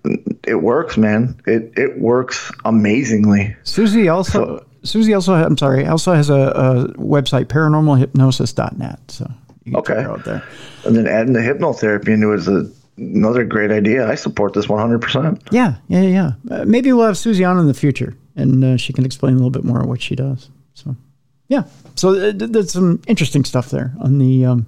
it 0.48 0.62
works, 0.62 0.96
man. 0.96 1.40
It 1.46 1.72
it 1.76 2.00
works 2.00 2.50
amazingly. 2.64 3.56
Susie 3.64 4.08
also. 4.08 4.58
So, 4.58 4.64
Susie 4.84 5.12
also, 5.12 5.34
I'm 5.34 5.58
sorry, 5.58 5.86
also 5.86 6.14
has 6.14 6.30
a, 6.30 6.34
a 6.34 6.88
website, 6.94 7.46
paranormalhypnosis.net. 7.46 9.00
So 9.08 9.30
you 9.64 9.72
can 9.72 9.80
okay. 9.80 10.04
out 10.04 10.24
there. 10.24 10.42
And 10.84 10.96
then 10.96 11.06
adding 11.06 11.32
the 11.32 11.40
hypnotherapy 11.40 12.08
into 12.08 12.32
it 12.32 12.38
is 12.38 12.48
a, 12.48 12.70
another 12.96 13.44
great 13.44 13.70
idea. 13.72 14.08
I 14.08 14.14
support 14.14 14.54
this 14.54 14.66
100%. 14.66 15.48
Yeah, 15.50 15.74
yeah, 15.88 16.02
yeah. 16.02 16.32
Uh, 16.50 16.64
maybe 16.64 16.92
we'll 16.92 17.06
have 17.06 17.18
Susie 17.18 17.44
on 17.44 17.58
in 17.58 17.66
the 17.66 17.74
future 17.74 18.16
and 18.38 18.64
uh, 18.64 18.76
she 18.76 18.92
can 18.92 19.04
explain 19.04 19.34
a 19.34 19.36
little 19.36 19.50
bit 19.50 19.64
more 19.64 19.80
of 19.80 19.88
what 19.88 20.00
she 20.00 20.14
does. 20.14 20.48
So, 20.74 20.96
yeah. 21.48 21.64
So 21.96 22.14
uh, 22.14 22.32
there's 22.34 22.72
some 22.72 23.02
interesting 23.06 23.44
stuff 23.44 23.70
there 23.70 23.92
on 24.00 24.18
the 24.18 24.44
um, 24.44 24.66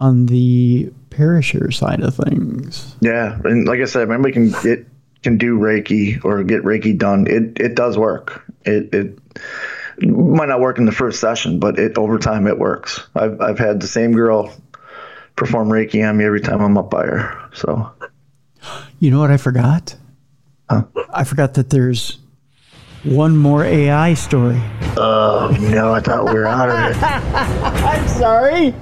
on 0.00 0.26
the 0.26 0.92
Parashare 1.14 1.72
side 1.72 2.00
of 2.00 2.14
things. 2.14 2.94
Yeah, 3.00 3.38
and 3.44 3.66
like 3.66 3.80
I 3.80 3.84
said, 3.84 4.00
remember 4.00 4.28
we 4.28 4.32
can 4.32 4.50
get 4.62 4.86
can 5.22 5.38
do 5.38 5.58
Reiki 5.58 6.24
or 6.24 6.42
get 6.44 6.62
Reiki 6.62 6.96
done. 6.96 7.26
It 7.26 7.60
it 7.60 7.74
does 7.74 7.96
work. 7.96 8.44
It 8.64 8.94
it 8.94 9.18
might 10.02 10.48
not 10.48 10.60
work 10.60 10.78
in 10.78 10.84
the 10.84 10.92
first 10.92 11.20
session, 11.20 11.58
but 11.58 11.78
it 11.78 11.96
over 11.98 12.18
time 12.18 12.46
it 12.46 12.58
works. 12.58 13.00
I've 13.14 13.40
I've 13.40 13.58
had 13.58 13.80
the 13.80 13.86
same 13.86 14.12
girl 14.12 14.52
perform 15.36 15.68
Reiki 15.68 16.08
on 16.08 16.16
me 16.16 16.24
every 16.24 16.40
time 16.40 16.60
I'm 16.60 16.78
up 16.78 16.90
by 16.90 17.06
her. 17.06 17.50
So, 17.54 17.90
you 19.00 19.10
know 19.10 19.18
what 19.18 19.30
I 19.30 19.36
forgot? 19.36 19.96
Huh? 20.70 20.84
I 21.10 21.24
forgot 21.24 21.54
that 21.54 21.70
there's 21.70 22.18
one 23.02 23.36
more 23.36 23.64
AI 23.64 24.14
story. 24.14 24.60
Oh 24.96 25.56
no, 25.60 25.92
I 25.92 26.00
thought 26.00 26.26
we 26.26 26.34
were 26.34 26.46
out 26.46 26.68
of 26.68 26.96
it. 26.96 27.02
I'm 27.02 28.08
sorry. 28.08 28.74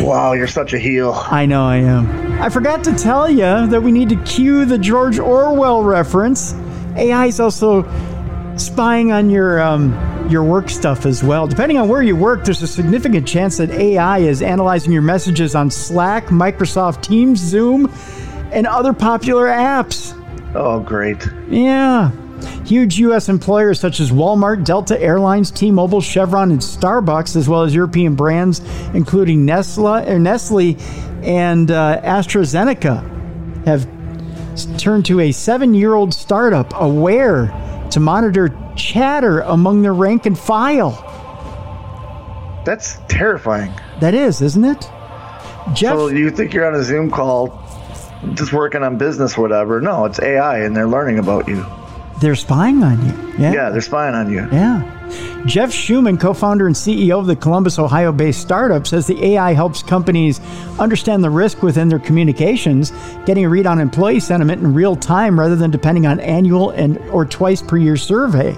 Wow, 0.00 0.32
you're 0.32 0.46
such 0.46 0.72
a 0.72 0.78
heel. 0.78 1.12
I 1.14 1.46
know 1.46 1.64
I 1.64 1.76
am. 1.76 2.40
I 2.40 2.50
forgot 2.50 2.84
to 2.84 2.94
tell 2.94 3.30
you 3.30 3.66
that 3.66 3.82
we 3.82 3.92
need 3.92 4.08
to 4.10 4.16
cue 4.24 4.64
the 4.64 4.78
George 4.78 5.18
Orwell 5.18 5.82
reference. 5.82 6.54
AI 6.96 7.26
is 7.26 7.40
also 7.40 7.82
spying 8.56 9.12
on 9.12 9.30
your 9.30 9.60
um, 9.60 9.92
your 10.28 10.42
work 10.42 10.68
stuff 10.68 11.06
as 11.06 11.22
well. 11.22 11.46
Depending 11.46 11.78
on 11.78 11.88
where 11.88 12.02
you 12.02 12.16
work, 12.16 12.44
there's 12.44 12.62
a 12.62 12.66
significant 12.66 13.26
chance 13.26 13.58
that 13.58 13.70
AI 13.70 14.18
is 14.18 14.42
analyzing 14.42 14.92
your 14.92 15.02
messages 15.02 15.54
on 15.54 15.70
Slack, 15.70 16.26
Microsoft 16.26 17.02
Teams, 17.02 17.40
Zoom, 17.40 17.92
and 18.52 18.66
other 18.66 18.92
popular 18.92 19.46
apps. 19.46 20.12
Oh, 20.54 20.80
great. 20.80 21.26
Yeah. 21.48 22.10
Huge 22.64 22.98
U.S. 22.98 23.28
employers 23.28 23.78
such 23.78 24.00
as 24.00 24.10
Walmart, 24.10 24.64
Delta 24.64 25.00
Airlines, 25.00 25.50
T-Mobile, 25.50 26.00
Chevron, 26.00 26.50
and 26.50 26.60
Starbucks, 26.60 27.36
as 27.36 27.48
well 27.48 27.62
as 27.62 27.74
European 27.74 28.14
brands 28.14 28.60
including 28.94 29.44
Nestle, 29.44 29.86
or 29.86 30.18
Nestle 30.18 30.76
and 31.22 31.70
uh, 31.70 32.00
AstraZeneca, 32.02 33.64
have 33.66 33.86
turned 34.78 35.06
to 35.06 35.20
a 35.20 35.32
seven-year-old 35.32 36.14
startup, 36.14 36.72
Aware, 36.74 37.88
to 37.90 38.00
monitor 38.00 38.56
chatter 38.76 39.40
among 39.40 39.82
their 39.82 39.94
rank 39.94 40.26
and 40.26 40.38
file. 40.38 41.02
That's 42.64 42.98
terrifying. 43.08 43.72
That 44.00 44.14
is, 44.14 44.42
isn't 44.42 44.64
it? 44.64 44.90
Jeff, 45.72 45.96
so 45.96 46.08
you 46.08 46.30
think 46.30 46.54
you're 46.54 46.66
on 46.66 46.74
a 46.74 46.82
Zoom 46.82 47.10
call, 47.10 47.62
just 48.34 48.52
working 48.52 48.82
on 48.82 48.98
business, 48.98 49.36
whatever? 49.36 49.80
No, 49.80 50.04
it's 50.04 50.20
AI, 50.20 50.60
and 50.60 50.76
they're 50.76 50.88
learning 50.88 51.18
about 51.18 51.48
you. 51.48 51.64
They're 52.20 52.34
spying 52.34 52.82
on 52.82 53.04
you. 53.04 53.12
Yeah. 53.38 53.52
Yeah, 53.52 53.70
they're 53.70 53.80
spying 53.82 54.14
on 54.14 54.30
you. 54.30 54.48
Yeah. 54.50 54.92
Jeff 55.46 55.70
Schumann, 55.70 56.18
co 56.18 56.32
founder 56.32 56.66
and 56.66 56.74
CEO 56.74 57.18
of 57.20 57.26
the 57.26 57.36
Columbus, 57.36 57.78
Ohio 57.78 58.10
based 58.10 58.40
startup, 58.40 58.86
says 58.86 59.06
the 59.06 59.22
AI 59.24 59.52
helps 59.52 59.82
companies 59.82 60.40
understand 60.80 61.22
the 61.22 61.30
risk 61.30 61.62
within 61.62 61.88
their 61.88 61.98
communications, 62.00 62.90
getting 63.26 63.44
a 63.44 63.48
read 63.48 63.66
on 63.66 63.78
employee 63.78 64.18
sentiment 64.18 64.62
in 64.62 64.74
real 64.74 64.96
time 64.96 65.38
rather 65.38 65.54
than 65.54 65.70
depending 65.70 66.06
on 66.06 66.18
annual 66.20 66.70
and 66.70 66.98
or 67.10 67.24
twice 67.24 67.62
per 67.62 67.76
year 67.76 67.96
survey. 67.96 68.56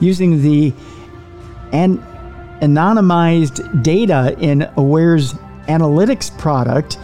Using 0.00 0.42
the 0.42 0.74
an- 1.72 2.04
anonymized 2.60 3.82
data 3.82 4.36
in 4.38 4.68
Aware's 4.76 5.34
analytics 5.68 6.36
product, 6.38 6.98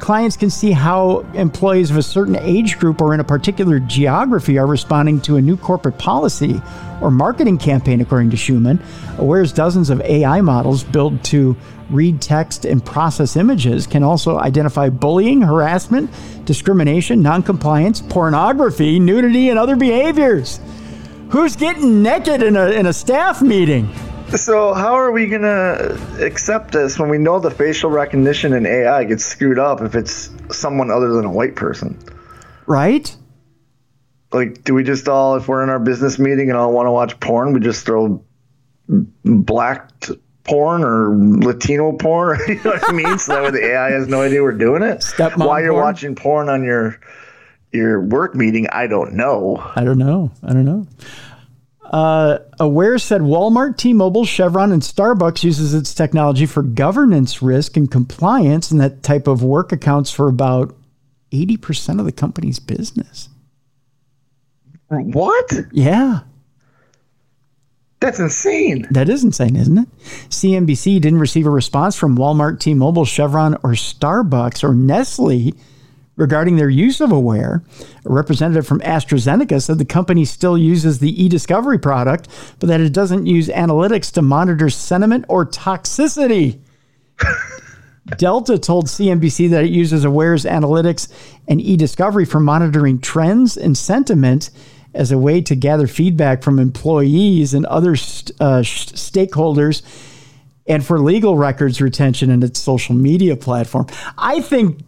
clients 0.00 0.36
can 0.36 0.50
see 0.50 0.72
how 0.72 1.20
employees 1.34 1.90
of 1.90 1.96
a 1.96 2.02
certain 2.02 2.36
age 2.36 2.78
group 2.78 3.00
or 3.00 3.14
in 3.14 3.20
a 3.20 3.24
particular 3.24 3.78
geography 3.80 4.58
are 4.58 4.66
responding 4.66 5.20
to 5.22 5.36
a 5.36 5.42
new 5.42 5.56
corporate 5.56 5.98
policy 5.98 6.60
or 7.00 7.10
marketing 7.10 7.58
campaign, 7.58 8.00
according 8.00 8.30
to 8.30 8.36
Schumann. 8.36 8.82
Aware's 9.18 9.52
dozens 9.52 9.90
of 9.90 10.00
AI 10.02 10.40
models 10.40 10.84
built 10.84 11.22
to 11.24 11.56
read 11.90 12.20
text 12.20 12.64
and 12.64 12.84
process 12.84 13.36
images 13.36 13.86
can 13.86 14.02
also 14.02 14.38
identify 14.38 14.88
bullying, 14.88 15.40
harassment, 15.40 16.10
discrimination, 16.44 17.22
noncompliance, 17.22 18.00
pornography, 18.00 18.98
nudity, 18.98 19.48
and 19.48 19.58
other 19.58 19.76
behaviors. 19.76 20.60
Who's 21.30 21.56
getting 21.56 22.02
naked 22.02 22.42
in 22.42 22.56
a, 22.56 22.70
in 22.70 22.86
a 22.86 22.92
staff 22.92 23.42
meeting? 23.42 23.92
So 24.36 24.74
how 24.74 24.94
are 24.94 25.10
we 25.10 25.26
gonna 25.26 25.96
accept 26.20 26.72
this 26.72 26.98
when 26.98 27.08
we 27.08 27.16
know 27.18 27.40
the 27.40 27.50
facial 27.50 27.90
recognition 27.90 28.52
in 28.52 28.66
AI 28.66 29.04
gets 29.04 29.24
screwed 29.24 29.58
up 29.58 29.80
if 29.80 29.94
it's 29.94 30.30
someone 30.50 30.90
other 30.90 31.12
than 31.12 31.24
a 31.24 31.32
white 31.32 31.56
person? 31.56 31.98
Right? 32.66 33.14
Like, 34.30 34.62
do 34.64 34.74
we 34.74 34.84
just 34.84 35.08
all, 35.08 35.36
if 35.36 35.48
we're 35.48 35.62
in 35.62 35.70
our 35.70 35.78
business 35.78 36.18
meeting 36.18 36.50
and 36.50 36.58
all 36.58 36.72
want 36.72 36.86
to 36.86 36.92
watch 36.92 37.18
porn, 37.18 37.54
we 37.54 37.60
just 37.60 37.86
throw 37.86 38.22
black 39.24 39.90
porn 40.44 40.84
or 40.84 41.16
Latino 41.16 41.92
porn? 41.92 42.38
you 42.48 42.56
know 42.56 42.72
what 42.72 42.88
I 42.88 42.92
mean? 42.92 43.18
so 43.18 43.32
that 43.32 43.42
way 43.44 43.50
the 43.50 43.64
AI 43.72 43.90
has 43.92 44.08
no 44.08 44.20
idea 44.20 44.42
we're 44.42 44.52
doing 44.52 44.82
it. 44.82 44.98
Stepmom 44.98 45.46
While 45.46 45.62
you're 45.62 45.72
porn? 45.72 45.84
watching 45.84 46.14
porn 46.14 46.50
on 46.50 46.64
your 46.64 47.00
your 47.72 48.00
work 48.02 48.34
meeting, 48.34 48.66
I 48.70 48.86
don't 48.86 49.14
know. 49.14 49.56
I 49.74 49.84
don't 49.84 49.98
know. 49.98 50.30
I 50.42 50.52
don't 50.52 50.64
know. 50.66 50.86
Uh, 51.90 52.38
Aware 52.60 52.98
said 52.98 53.22
Walmart, 53.22 53.78
T-Mobile, 53.78 54.26
Chevron, 54.26 54.72
and 54.72 54.82
Starbucks 54.82 55.42
uses 55.42 55.72
its 55.72 55.94
technology 55.94 56.44
for 56.44 56.62
governance 56.62 57.40
risk 57.40 57.76
and 57.78 57.90
compliance, 57.90 58.70
and 58.70 58.78
that 58.80 59.02
type 59.02 59.26
of 59.26 59.42
work 59.42 59.72
accounts 59.72 60.10
for 60.10 60.28
about 60.28 60.76
eighty 61.32 61.56
percent 61.56 61.98
of 61.98 62.04
the 62.06 62.12
company's 62.12 62.58
business. 62.58 63.30
What? 64.88 65.52
Yeah, 65.72 66.20
That's 68.00 68.18
insane. 68.18 68.86
that 68.90 69.08
is 69.08 69.24
insane, 69.24 69.56
isn't 69.56 69.78
it? 69.78 69.88
CNBC 70.30 71.00
didn't 71.00 71.18
receive 71.18 71.46
a 71.46 71.50
response 71.50 71.94
from 71.96 72.16
Walmart, 72.16 72.60
T-Mobile, 72.60 73.04
Chevron, 73.04 73.54
or 73.56 73.72
Starbucks 73.72 74.62
or 74.64 74.74
Nestle 74.74 75.52
regarding 76.18 76.56
their 76.56 76.68
use 76.68 77.00
of 77.00 77.12
Aware. 77.12 77.62
A 78.04 78.12
representative 78.12 78.66
from 78.66 78.80
AstraZeneca 78.80 79.62
said 79.62 79.78
the 79.78 79.84
company 79.86 80.26
still 80.26 80.58
uses 80.58 80.98
the 80.98 81.22
e-discovery 81.22 81.78
product, 81.78 82.28
but 82.58 82.66
that 82.66 82.80
it 82.80 82.92
doesn't 82.92 83.26
use 83.26 83.48
analytics 83.48 84.12
to 84.12 84.20
monitor 84.20 84.68
sentiment 84.68 85.24
or 85.28 85.46
toxicity. 85.46 86.60
Delta 88.18 88.58
told 88.58 88.86
CNBC 88.86 89.50
that 89.50 89.64
it 89.64 89.70
uses 89.70 90.04
Aware's 90.04 90.44
analytics 90.44 91.10
and 91.46 91.60
e-discovery 91.60 92.24
for 92.24 92.40
monitoring 92.40 93.00
trends 93.00 93.56
and 93.56 93.78
sentiment 93.78 94.50
as 94.94 95.12
a 95.12 95.18
way 95.18 95.40
to 95.42 95.54
gather 95.54 95.86
feedback 95.86 96.42
from 96.42 96.58
employees 96.58 97.54
and 97.54 97.64
other 97.66 97.94
st- 97.94 98.40
uh, 98.40 98.62
sh- 98.62 98.86
stakeholders 98.88 99.82
and 100.66 100.84
for 100.84 100.98
legal 100.98 101.36
records 101.36 101.80
retention 101.80 102.30
in 102.30 102.42
its 102.42 102.58
social 102.58 102.94
media 102.94 103.36
platform. 103.36 103.86
I 104.16 104.40
think 104.40 104.80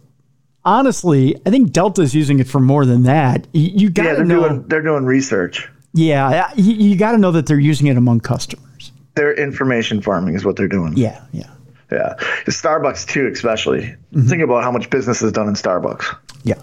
honestly, 0.65 1.35
I 1.45 1.49
think 1.49 1.71
Delta's 1.71 2.13
using 2.15 2.39
it 2.39 2.47
for 2.47 2.59
more 2.59 2.85
than 2.85 3.03
that. 3.03 3.47
You, 3.53 3.71
you 3.73 3.89
got 3.89 4.03
Yeah, 4.03 4.09
to 4.11 4.15
they're 4.17 4.25
know 4.25 4.47
doing 4.47 4.67
they're 4.67 4.81
doing 4.81 5.05
research. 5.05 5.67
Yeah, 5.93 6.51
you, 6.55 6.73
you 6.73 6.95
got 6.95 7.11
to 7.11 7.17
know 7.17 7.31
that 7.31 7.47
they're 7.47 7.59
using 7.59 7.87
it 7.87 7.97
among 7.97 8.21
customers. 8.21 8.91
Their 9.15 9.33
information 9.33 10.01
farming 10.01 10.35
is 10.35 10.45
what 10.45 10.55
they're 10.55 10.69
doing. 10.69 10.95
Yeah, 10.95 11.21
yeah. 11.33 11.49
Yeah. 11.91 12.13
Starbucks 12.47 13.05
too, 13.05 13.27
especially. 13.27 13.93
Think 14.27 14.41
about 14.41 14.63
how 14.63 14.71
much 14.71 14.89
business 14.89 15.21
is 15.21 15.33
done 15.33 15.49
in 15.49 15.55
Starbucks. 15.55 16.15
Yeah. 16.43 16.55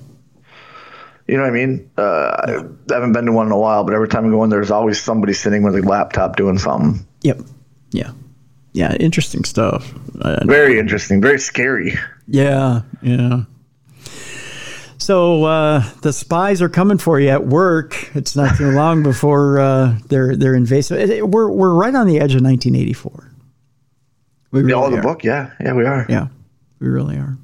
You 1.27 1.37
know 1.37 1.43
what 1.43 1.51
I 1.51 1.53
mean? 1.53 1.91
Uh, 1.99 2.03
I 2.91 2.95
haven't 2.95 3.13
been 3.13 3.27
to 3.27 3.33
one 3.33 3.45
in 3.45 3.53
a 3.53 3.59
while, 3.59 3.85
but 3.85 3.93
every 3.93 4.09
time 4.09 4.27
I 4.27 4.31
go 4.31 4.43
in, 4.45 4.49
there's 4.49 4.71
always 4.71 4.99
somebody 4.99 5.35
sitting 5.35 5.63
with 5.63 5.77
a 5.77 5.83
laptop 5.83 6.37
doing 6.37 6.57
something. 6.57 7.07
Yep. 7.21 7.41
Yeah. 7.91 8.13
Yeah, 8.73 8.95
interesting 8.95 9.45
stuff. 9.45 9.91
Very 10.47 10.79
interesting, 10.79 11.21
very 11.21 11.39
scary. 11.39 11.99
Yeah, 12.27 12.83
yeah. 13.03 13.43
So 14.99 15.45
uh, 15.45 15.89
the 16.03 16.13
spies 16.13 16.61
are 16.61 16.69
coming 16.69 16.99
for 16.99 17.21
you 17.21 17.29
at 17.29 17.47
work. 17.47 18.15
It's 18.17 18.35
not 18.35 18.57
too 18.57 18.73
long 18.73 19.03
before 19.03 19.59
uh, 19.61 19.99
they're 20.09 20.35
they're 20.37 20.55
invasive. 20.55 20.99
It- 20.99 21.11
it- 21.11 21.29
We're 21.29 21.51
we're 21.51 21.73
right 21.75 21.95
on 21.95 22.07
the 22.07 22.17
edge 22.19 22.35
of 22.35 22.43
1984. 22.43 23.33
We 24.51 24.63
really 24.63 24.73
Oh, 24.75 24.91
the 24.91 24.99
are. 24.99 25.03
book, 25.03 25.25
yeah, 25.25 25.51
yeah, 25.61 25.73
we 25.75 25.85
are. 25.85 26.07
Yeah, 26.09 26.29
we 26.81 26.89
really 26.89 27.17
are. 27.17 27.37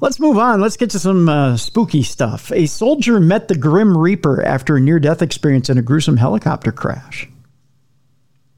Let's 0.00 0.18
move 0.18 0.38
on. 0.38 0.60
Let's 0.62 0.78
get 0.78 0.90
to 0.90 0.98
some 0.98 1.28
uh, 1.28 1.56
spooky 1.58 2.02
stuff. 2.02 2.50
A 2.52 2.64
soldier 2.66 3.20
met 3.20 3.48
the 3.48 3.54
Grim 3.54 3.96
Reaper 3.96 4.42
after 4.42 4.76
a 4.76 4.80
near-death 4.80 5.20
experience 5.20 5.68
in 5.68 5.76
a 5.76 5.82
gruesome 5.82 6.16
helicopter 6.16 6.72
crash. 6.72 7.28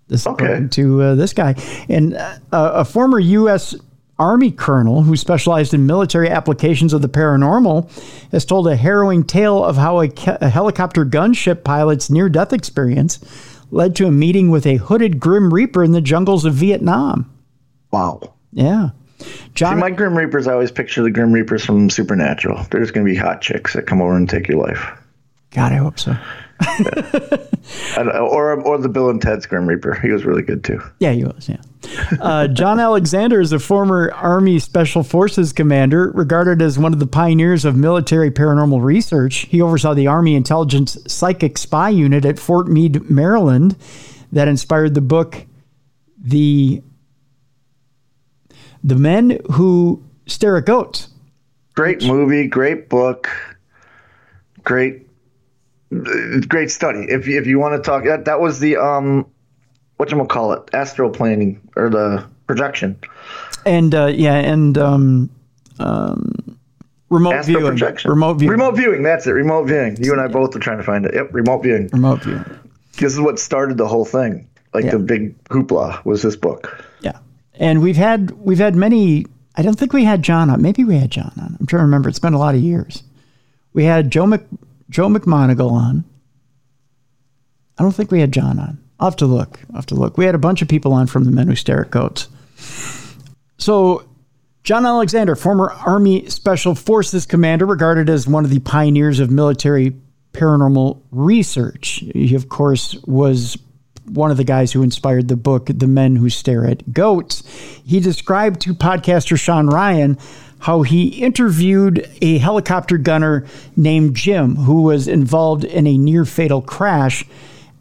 This 0.07 0.25
Okay. 0.27 0.45
according 0.45 0.69
to 0.71 1.03
uh, 1.03 1.15
this 1.17 1.33
guy, 1.33 1.57
and 1.89 2.15
uh, 2.15 2.37
a 2.53 2.85
former 2.85 3.19
U.S. 3.19 3.75
Army 4.19 4.51
colonel 4.51 5.03
who 5.03 5.17
specialized 5.17 5.75
in 5.75 5.87
military 5.87 6.29
applications 6.29 6.93
of 6.93 7.03
the 7.03 7.09
paranormal 7.09 7.91
has 8.31 8.45
told 8.45 8.69
a 8.69 8.77
harrowing 8.77 9.25
tale 9.25 9.65
of 9.65 9.77
how 9.77 10.01
a, 10.01 10.09
ca- 10.09 10.39
a 10.41 10.49
helicopter 10.49 11.05
gunship 11.05 11.65
pilot's 11.65 12.11
near-death 12.11 12.53
experience 12.53 13.19
led 13.71 13.97
to 13.97 14.07
a 14.07 14.13
meeting 14.13 14.51
with 14.51 14.67
a 14.67 14.77
hooded 14.77 15.19
Grim 15.19 15.53
Reaper 15.53 15.83
in 15.83 15.93
the 15.93 16.01
jungles 16.01 16.45
of 16.45 16.55
Vietnam. 16.55 17.31
Wow. 17.91 18.35
Yeah. 18.53 18.91
John, 19.55 19.77
See, 19.77 19.81
my 19.81 19.91
Grim 19.91 20.17
Reapers, 20.17 20.47
I 20.47 20.53
always 20.53 20.71
picture 20.73 21.03
the 21.03 21.11
Grim 21.11 21.33
Reapers 21.33 21.65
from 21.65 21.89
Supernatural. 21.89 22.67
There's 22.71 22.91
going 22.91 23.07
to 23.07 23.13
be 23.13 23.17
hot 23.17 23.41
chicks 23.41 23.73
that 23.73 23.87
come 23.87 24.03
over 24.03 24.17
and 24.17 24.29
take 24.29 24.49
your 24.49 24.59
life. 24.59 24.85
God, 25.51 25.73
I 25.73 25.77
hope 25.77 25.99
so. 25.99 26.17
Or, 27.97 28.61
or 28.61 28.79
the 28.79 28.89
Bill 28.89 29.09
and 29.09 29.23
Ted's 29.23 29.47
Grim 29.47 29.67
Reaper. 29.67 29.95
He 29.95 30.11
was 30.11 30.25
really 30.25 30.43
good 30.43 30.65
too. 30.65 30.83
Yeah, 30.99 31.13
he 31.13 31.25
was. 31.25 31.49
Yeah. 31.49 31.61
Uh, 32.21 32.49
John 32.49 32.81
Alexander 32.81 33.41
is 33.41 33.53
a 33.53 33.59
former 33.59 34.11
Army 34.13 34.59
Special 34.59 35.03
Forces 35.03 35.53
commander, 35.53 36.11
regarded 36.11 36.61
as 36.61 36.79
one 36.79 36.93
of 36.93 36.99
the 36.99 37.07
pioneers 37.07 37.65
of 37.65 37.77
military 37.77 38.31
paranormal 38.31 38.83
research. 38.83 39.47
He 39.47 39.61
oversaw 39.61 39.95
the 39.95 40.07
Army 40.07 40.35
Intelligence 40.35 40.99
Psychic 41.07 41.57
Spy 41.59 41.91
Unit 41.91 42.25
at 42.25 42.39
Fort 42.39 42.69
Meade, 42.69 43.09
Maryland, 43.09 43.77
that 44.33 44.49
inspired 44.49 44.95
the 44.95 45.01
book 45.01 45.47
"the 46.19 46.83
the 48.83 48.97
Men 48.97 49.39
Who 49.53 50.03
Stare 50.27 50.57
at 50.57 50.67
Goats." 50.67 51.09
Great 51.75 52.03
movie, 52.03 52.49
great 52.49 52.89
book, 52.89 53.31
great, 54.63 55.07
great 56.49 56.71
study. 56.71 57.07
If 57.09 57.27
you, 57.27 57.39
if 57.41 57.47
you 57.47 57.59
want 57.59 57.83
to 57.83 57.87
talk, 57.89 58.05
that 58.05 58.25
that 58.25 58.41
was 58.41 58.61
the 58.61 58.77
um, 58.77 59.27
what 59.97 60.11
you 60.11 60.25
call 60.27 60.53
it, 60.53 60.63
astral 60.73 61.11
planning 61.11 61.61
or 61.77 61.89
the 61.91 62.25
projection, 62.47 62.97
And 63.67 63.95
uh, 63.95 64.07
yeah, 64.07 64.35
and 64.35 64.77
um, 64.79 65.31
um, 65.79 66.59
remote 67.11 67.35
astral 67.35 67.59
viewing. 67.59 67.71
projection, 67.73 68.11
Remote 68.11 68.35
viewing. 68.35 68.51
remote 68.53 68.77
viewing. 68.77 69.03
That's 69.03 69.27
it, 69.27 69.31
remote 69.31 69.65
viewing. 69.67 69.97
You 70.03 70.13
and 70.13 70.21
I 70.21 70.29
both 70.29 70.55
are 70.57 70.59
trying 70.61 70.79
to 70.79 70.85
find 70.85 71.05
it. 71.07 71.15
Yep, 71.15 71.29
remote 71.33 71.63
viewing. 71.63 71.89
remote 71.93 72.23
viewing. 72.23 72.45
This 72.99 73.13
is 73.13 73.21
what 73.21 73.39
started 73.39 73.79
the 73.79 73.87
whole 73.87 74.05
thing. 74.05 74.49
Like 74.75 74.85
Yeah. 74.85 74.93
the 74.93 74.99
big 75.01 75.43
hoopla 75.45 76.05
was 76.05 76.23
this 76.23 76.37
book. 76.37 76.85
Yeah, 77.01 77.19
and 77.55 77.83
we've 77.83 77.97
had 77.97 78.31
we've 78.33 78.59
had 78.59 78.75
many. 78.75 79.27
I 79.55 79.61
don't 79.63 79.79
think 79.79 79.93
we 79.93 80.05
had 80.05 80.23
John 80.23 80.49
on. 80.51 80.63
Maybe 80.63 80.83
we 80.83 80.97
had 80.97 81.11
John 81.11 81.33
on. 81.39 81.57
I'm 81.61 81.67
trying 81.67 81.81
to 81.81 81.85
remember. 81.85 82.09
It's 82.09 82.19
been 82.19 82.33
a 82.33 82.39
lot 82.39 82.55
of 82.55 82.63
years. 82.63 83.03
We 83.75 83.85
had 83.85 84.11
Joe 84.11 84.27
Mc, 84.27 84.43
Joe 84.93 85.09
McMoneagle 85.09 85.73
on. 85.73 86.05
I 87.79 87.83
don't 87.83 87.93
think 87.93 88.11
we 88.11 88.21
had 88.21 88.31
John 88.31 88.59
on. 88.59 88.79
I'll 89.01 89.09
have 89.09 89.17
to 89.17 89.27
look. 89.27 89.59
I'll 89.71 89.77
have 89.77 89.87
to 89.87 89.95
look. 89.95 90.17
We 90.17 90.27
had 90.27 90.35
a 90.35 90.39
bunch 90.39 90.63
of 90.63 90.69
people 90.69 90.93
on 90.93 91.07
from 91.07 91.25
the 91.25 91.33
Men 91.33 91.49
Who 91.49 91.57
Stare 91.57 91.87
at 91.87 91.91
Goats. 91.91 92.29
So, 93.57 94.07
John 94.63 94.87
Alexander, 94.87 95.35
former 95.35 95.71
Army 95.71 96.29
Special 96.29 96.75
Forces 96.75 97.27
commander, 97.27 97.67
regarded 97.67 98.09
as 98.09 98.29
one 98.29 98.45
of 98.45 98.51
the 98.51 98.61
pioneers 98.61 99.19
of 99.19 99.31
military 99.31 99.97
paranormal 100.33 101.01
research. 101.11 102.05
He, 102.15 102.35
of 102.35 102.49
course, 102.49 102.95
was 103.07 103.57
one 104.07 104.31
of 104.31 104.37
the 104.37 104.45
guys 104.45 104.73
who 104.73 104.83
inspired 104.83 105.29
the 105.29 105.37
book 105.37 105.67
The 105.67 105.87
Men 105.87 106.17
Who 106.17 106.29
Stare 106.29 106.67
at 106.67 106.93
Goats. 106.93 107.43
He 107.85 108.01
described 108.01 108.61
to 108.63 108.75
podcaster 108.75 109.39
Sean 109.39 109.69
Ryan 109.69 110.19
how 110.61 110.83
he 110.83 111.09
interviewed 111.09 112.09
a 112.21 112.39
helicopter 112.39 112.97
gunner 112.97 113.45
named 113.77 114.15
Jim 114.15 114.57
who 114.57 114.83
was 114.83 115.09
involved 115.09 115.65
in 115.65 115.87
a 115.87 115.99
near 115.99 116.25
fatal 116.25 116.63
crash 116.63 117.25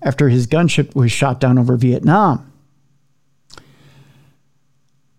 after 0.02 0.30
his 0.30 0.48
gunship 0.48 0.96
was 0.96 1.12
shot 1.12 1.40
down 1.40 1.60
over 1.60 1.78
Vietnam. 1.78 2.52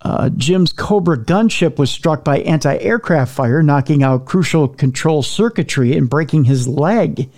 Uh, 0.00 0.28
Jim's 0.30 0.72
Cobra 0.72 1.16
gunship 1.16 1.78
was 1.78 1.90
struck 1.90 2.24
by 2.24 2.40
anti 2.40 2.76
aircraft 2.78 3.32
fire, 3.32 3.62
knocking 3.62 4.02
out 4.02 4.24
crucial 4.24 4.66
control 4.66 5.22
circuitry 5.22 5.96
and 5.96 6.10
breaking 6.10 6.44
his 6.44 6.66
leg. 6.66 7.30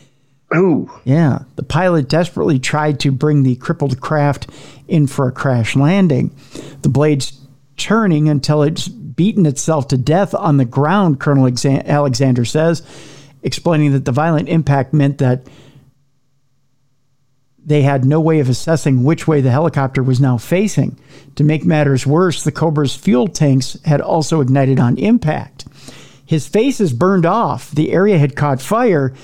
Ooh, 0.55 0.91
Yeah, 1.05 1.41
the 1.57 1.63
pilot 1.63 2.09
desperately 2.09 2.59
tried 2.59 3.01
to 3.01 3.13
bring 3.13 3.43
the 3.43 3.57
crippled 3.57 4.01
craft 4.01 4.49
in 4.89 5.07
for 5.07 5.29
a 5.29 5.33
crash 5.33 5.75
landing. 5.75 6.35
The 6.83 6.89
blade's 6.89 7.41
turning 7.77 8.29
until 8.29 8.63
it's 8.63 8.89
beaten 8.89 9.47
itself 9.47 9.89
to 9.89 9.97
death 9.97 10.35
on 10.35 10.57
the 10.57 10.65
ground, 10.65 11.21
Colonel 11.21 11.47
Alexander 11.47 12.45
says, 12.45 12.83
explaining 13.43 13.93
that 13.93 14.05
the 14.05 14.13
violent 14.13 14.49
impact 14.49 14.93
meant 14.93 15.19
that 15.19 15.47
they 17.65 17.83
had 17.83 18.05
no 18.05 18.21
way 18.21 18.41
of 18.41 18.49
assessing 18.49 19.05
which 19.05 19.27
way 19.27 19.41
the 19.41 19.51
helicopter 19.51 20.03
was 20.03 20.21
now 20.21 20.37
facing. 20.37 20.99
To 21.37 21.45
make 21.45 21.65
matters 21.65 22.07
worse, 22.07 22.45
the 22.45 22.53
Cobra's 22.53 22.95
fuel 22.95 23.27
tanks 23.27 23.79
had 23.85 24.01
also 24.01 24.41
ignited 24.41 24.79
on 24.79 24.99
impact. 24.99 25.65
His 26.27 26.47
face 26.47 26.81
is 26.81 26.93
burned 26.93 27.27
off. 27.27 27.71
The 27.71 27.93
area 27.93 28.19
had 28.19 28.37
caught 28.37 28.61
fire, 28.61 29.15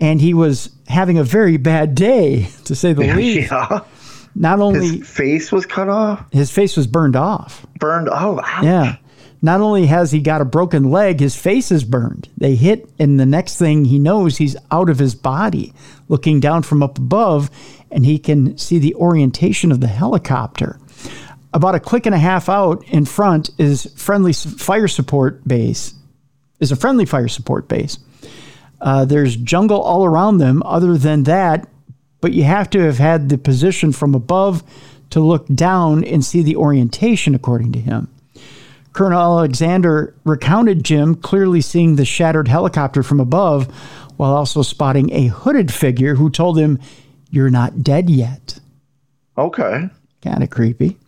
and 0.00 0.20
he 0.20 0.34
was 0.34 0.70
having 0.88 1.18
a 1.18 1.24
very 1.24 1.56
bad 1.56 1.94
day, 1.94 2.48
to 2.64 2.74
say 2.74 2.92
the 2.92 3.14
least. 3.14 3.50
yeah. 3.50 3.80
Not 4.34 4.60
only 4.60 4.98
His 4.98 5.08
face 5.08 5.50
was 5.50 5.66
cut 5.66 5.88
off, 5.88 6.24
his 6.32 6.50
face 6.52 6.76
was 6.76 6.86
burned 6.86 7.16
off. 7.16 7.66
burned. 7.78 8.08
Oh, 8.10 8.40
ouch. 8.42 8.64
Yeah. 8.64 8.96
Not 9.42 9.60
only 9.60 9.86
has 9.86 10.12
he 10.12 10.20
got 10.20 10.40
a 10.40 10.44
broken 10.44 10.90
leg, 10.90 11.18
his 11.18 11.34
face 11.34 11.72
is 11.72 11.82
burned. 11.82 12.28
They 12.36 12.54
hit, 12.54 12.88
and 12.98 13.18
the 13.18 13.26
next 13.26 13.56
thing 13.56 13.86
he 13.86 13.98
knows, 13.98 14.36
he's 14.36 14.54
out 14.70 14.88
of 14.90 14.98
his 14.98 15.14
body, 15.14 15.72
looking 16.08 16.38
down 16.40 16.62
from 16.62 16.82
up 16.82 16.98
above, 16.98 17.50
and 17.90 18.04
he 18.04 18.18
can 18.18 18.56
see 18.58 18.78
the 18.78 18.94
orientation 18.94 19.72
of 19.72 19.80
the 19.80 19.86
helicopter. 19.88 20.78
About 21.54 21.74
a 21.74 21.80
click 21.80 22.06
and 22.06 22.14
a 22.14 22.18
half 22.18 22.48
out 22.48 22.84
in 22.88 23.04
front 23.06 23.50
is 23.58 23.86
friendly 23.96 24.32
fire 24.34 24.86
support 24.88 25.42
base. 25.48 25.94
Is 26.60 26.70
a 26.70 26.76
friendly 26.76 27.06
fire 27.06 27.26
support 27.28 27.66
base. 27.66 27.98
Uh, 28.80 29.04
there's 29.04 29.36
jungle 29.36 29.80
all 29.80 30.04
around 30.04 30.38
them. 30.38 30.62
Other 30.64 30.96
than 30.96 31.24
that, 31.24 31.68
but 32.20 32.32
you 32.32 32.44
have 32.44 32.70
to 32.70 32.80
have 32.80 32.98
had 32.98 33.28
the 33.28 33.38
position 33.38 33.92
from 33.92 34.14
above 34.14 34.62
to 35.10 35.20
look 35.20 35.46
down 35.48 36.04
and 36.04 36.24
see 36.24 36.42
the 36.42 36.56
orientation, 36.56 37.34
according 37.34 37.72
to 37.72 37.80
him. 37.80 38.08
Colonel 38.92 39.20
Alexander 39.20 40.14
recounted 40.24 40.84
Jim 40.84 41.14
clearly 41.14 41.60
seeing 41.60 41.96
the 41.96 42.04
shattered 42.04 42.48
helicopter 42.48 43.02
from 43.02 43.20
above 43.20 43.66
while 44.16 44.34
also 44.34 44.62
spotting 44.62 45.12
a 45.12 45.28
hooded 45.28 45.72
figure 45.72 46.16
who 46.16 46.28
told 46.28 46.58
him, 46.58 46.78
You're 47.30 47.50
not 47.50 47.82
dead 47.82 48.10
yet. 48.10 48.58
Okay. 49.38 49.88
Kind 50.22 50.42
of 50.42 50.50
creepy. 50.50 50.98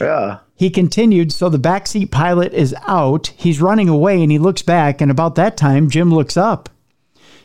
Yeah. 0.00 0.38
He 0.54 0.70
continued, 0.70 1.32
So 1.32 1.48
the 1.48 1.58
backseat 1.58 2.10
pilot 2.10 2.52
is 2.52 2.74
out. 2.86 3.32
He's 3.36 3.60
running 3.60 3.88
away 3.88 4.22
and 4.22 4.30
he 4.30 4.38
looks 4.38 4.62
back. 4.62 5.00
And 5.00 5.10
about 5.10 5.34
that 5.36 5.56
time, 5.56 5.90
Jim 5.90 6.14
looks 6.14 6.36
up. 6.36 6.68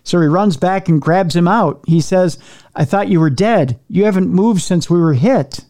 So 0.08 0.22
he 0.22 0.28
runs 0.28 0.56
back 0.56 0.88
and 0.88 1.02
grabs 1.02 1.36
him 1.36 1.50
out. 1.50 1.84
He 1.86 2.00
says, 2.00 2.40
I 2.74 2.86
thought 2.86 3.10
you 3.10 3.20
were 3.20 3.30
dead. 3.30 3.78
You 3.90 4.06
haven't 4.06 4.30
moved 4.30 4.62
since 4.62 4.90
we 4.90 4.98
were 4.98 5.16
hit. 5.16 5.66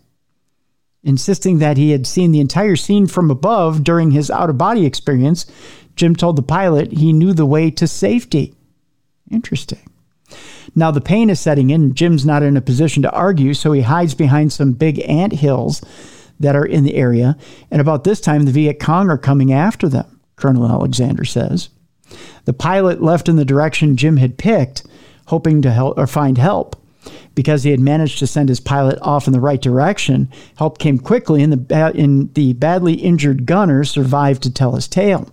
Insisting 1.04 1.58
that 1.58 1.78
he 1.78 1.90
had 1.90 2.06
seen 2.06 2.32
the 2.32 2.40
entire 2.40 2.76
scene 2.76 3.08
from 3.08 3.32
above 3.32 3.84
during 3.84 4.12
his 4.12 4.30
out 4.30 4.52
of 4.52 4.58
body 4.60 4.86
experience, 4.86 5.48
Jim 5.96 6.16
told 6.16 6.36
the 6.36 6.44
pilot 6.44 6.92
he 6.92 7.14
knew 7.14 7.34
the 7.34 7.48
way 7.48 7.72
to 7.72 7.88
safety. 7.88 8.54
Interesting. 9.32 9.90
Now 10.76 10.92
the 10.92 11.02
pain 11.02 11.32
is 11.32 11.40
setting 11.40 11.72
in. 11.72 11.96
Jim's 11.96 12.24
not 12.24 12.44
in 12.44 12.58
a 12.58 12.62
position 12.62 13.02
to 13.02 13.12
argue, 13.12 13.56
so 13.56 13.72
he 13.72 13.82
hides 13.82 14.14
behind 14.14 14.54
some 14.54 14.74
big 14.74 15.00
ant 15.10 15.34
hills 15.34 15.82
that 16.40 16.56
are 16.56 16.66
in 16.66 16.84
the 16.84 16.94
area. 16.94 17.36
And 17.72 17.82
about 17.82 18.04
this 18.04 18.22
time, 18.22 18.46
the 18.46 18.52
Viet 18.52 18.80
Cong 18.80 19.10
are 19.10 19.18
coming 19.18 19.52
after 19.52 19.90
them, 19.90 20.22
Colonel 20.36 20.70
Alexander 20.70 21.26
says. 21.26 21.70
The 22.46 22.54
pilot 22.54 23.02
left 23.02 23.30
in 23.30 23.36
the 23.36 23.46
direction 23.46 23.98
Jim 23.98 24.18
had 24.18 24.38
picked, 24.38 24.86
hoping 25.28 25.62
to 25.62 25.72
help 25.72 25.98
or 25.98 26.08
find 26.08 26.38
help. 26.38 26.76
Because 27.36 27.64
he 27.64 27.72
had 27.72 27.80
managed 27.80 28.20
to 28.20 28.28
send 28.28 28.50
his 28.50 28.60
pilot 28.60 28.98
off 29.02 29.28
in 29.28 29.34
the 29.34 29.40
right 29.40 29.62
direction, 29.62 30.30
help 30.58 30.80
came 30.80 30.98
quickly, 30.98 31.44
and 31.44 31.54
the, 31.54 31.58
ba- 31.58 31.94
and 31.96 32.34
the 32.34 32.54
badly 32.54 32.94
injured 32.94 33.46
gunner 33.46 33.84
survived 33.84 34.44
to 34.44 34.54
tell 34.54 34.74
his 34.74 34.88
tale. 34.88 35.32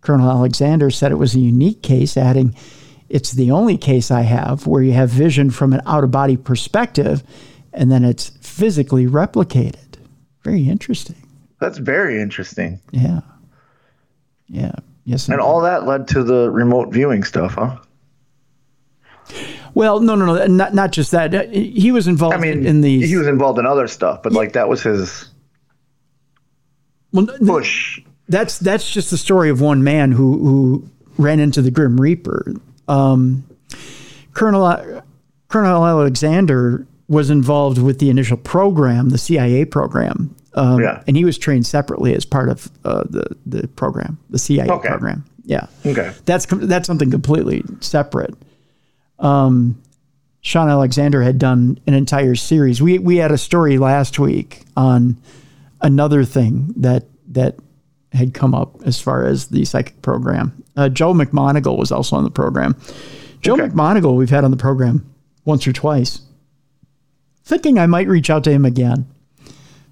Colonel 0.00 0.30
Alexander 0.30 0.90
said 0.90 1.12
it 1.12 1.16
was 1.16 1.34
a 1.34 1.40
unique 1.40 1.82
case, 1.82 2.16
adding, 2.16 2.54
It's 3.08 3.32
the 3.32 3.50
only 3.50 3.76
case 3.76 4.10
I 4.10 4.22
have 4.22 4.66
where 4.66 4.82
you 4.82 4.92
have 4.92 5.10
vision 5.10 5.50
from 5.50 5.72
an 5.72 5.82
out 5.84 6.04
of 6.04 6.10
body 6.10 6.36
perspective 6.36 7.22
and 7.72 7.90
then 7.90 8.04
it's 8.04 8.30
physically 8.40 9.06
replicated. 9.06 9.96
Very 10.42 10.68
interesting. 10.68 11.16
That's 11.60 11.78
very 11.78 12.20
interesting. 12.20 12.80
Yeah. 12.90 13.20
Yeah. 14.46 14.74
Yes. 15.04 15.26
And 15.26 15.34
indeed. 15.34 15.44
all 15.44 15.60
that 15.62 15.86
led 15.86 16.08
to 16.08 16.22
the 16.22 16.50
remote 16.50 16.92
viewing 16.92 17.24
stuff, 17.24 17.54
huh? 17.54 17.78
Well, 19.74 20.00
no, 20.00 20.14
no, 20.14 20.26
no, 20.26 20.46
not 20.46 20.74
not 20.74 20.92
just 20.92 21.12
that. 21.12 21.52
He 21.52 21.92
was 21.92 22.06
involved 22.06 22.34
I 22.34 22.38
mean, 22.38 22.66
in 22.66 22.82
the 22.82 23.06
he 23.06 23.16
was 23.16 23.26
involved 23.26 23.58
in 23.58 23.66
other 23.66 23.88
stuff, 23.88 24.22
but 24.22 24.32
like 24.32 24.52
that 24.52 24.68
was 24.68 24.82
his 24.82 25.30
well, 27.12 27.26
push. 27.44 28.00
that's 28.28 28.58
that's 28.58 28.90
just 28.90 29.10
the 29.10 29.18
story 29.18 29.48
of 29.48 29.60
one 29.60 29.82
man 29.82 30.12
who 30.12 30.38
who 30.38 30.90
ran 31.16 31.40
into 31.40 31.62
the 31.62 31.70
Grim 31.70 32.00
Reaper. 32.00 32.52
Um, 32.88 33.44
Colonel 34.34 35.02
Colonel 35.48 35.86
Alexander 35.86 36.86
was 37.08 37.30
involved 37.30 37.78
with 37.78 37.98
the 37.98 38.10
initial 38.10 38.36
program, 38.36 39.10
the 39.10 39.18
CIA 39.18 39.64
program, 39.64 40.34
um, 40.54 40.80
Yeah. 40.80 41.02
and 41.06 41.16
he 41.16 41.24
was 41.24 41.38
trained 41.38 41.66
separately 41.66 42.14
as 42.14 42.24
part 42.24 42.48
of 42.48 42.70
uh, 42.84 43.04
the 43.08 43.24
the 43.46 43.68
program, 43.68 44.18
the 44.30 44.38
CIA 44.38 44.68
Okay. 44.68 44.88
program. 44.88 45.24
Yeah, 45.44 45.66
Okay. 45.84 46.12
that's 46.24 46.46
that's 46.46 46.86
something 46.86 47.10
completely 47.10 47.64
separate. 47.80 48.34
Um, 49.18 49.76
Sean 50.40 50.68
Alexander 50.68 51.22
had 51.22 51.38
done 51.38 51.78
an 51.86 51.94
entire 51.94 52.34
series. 52.34 52.82
We 52.82 52.98
we 52.98 53.16
had 53.16 53.30
a 53.32 53.38
story 53.38 53.78
last 53.78 54.18
week 54.18 54.64
on 54.76 55.16
another 55.80 56.24
thing 56.24 56.72
that 56.76 57.04
that 57.28 57.56
had 58.12 58.34
come 58.34 58.54
up 58.54 58.82
as 58.84 59.00
far 59.00 59.24
as 59.24 59.46
the 59.48 59.64
psychic 59.64 60.00
program. 60.02 60.52
Uh, 60.76 60.88
Joe 60.88 61.14
McMoneagle 61.14 61.78
was 61.78 61.90
also 61.90 62.14
on 62.16 62.24
the 62.24 62.30
program. 62.30 62.76
Joe 63.40 63.54
Okay. 63.54 63.68
McMoneagle 63.68 64.16
we've 64.16 64.30
had 64.30 64.44
on 64.44 64.50
the 64.50 64.56
program 64.56 65.04
once 65.44 65.66
or 65.66 65.72
twice. 65.72 66.20
Thinking 67.44 67.78
I 67.78 67.86
might 67.86 68.06
reach 68.08 68.30
out 68.30 68.44
to 68.44 68.50
him 68.52 68.64
again 68.64 69.06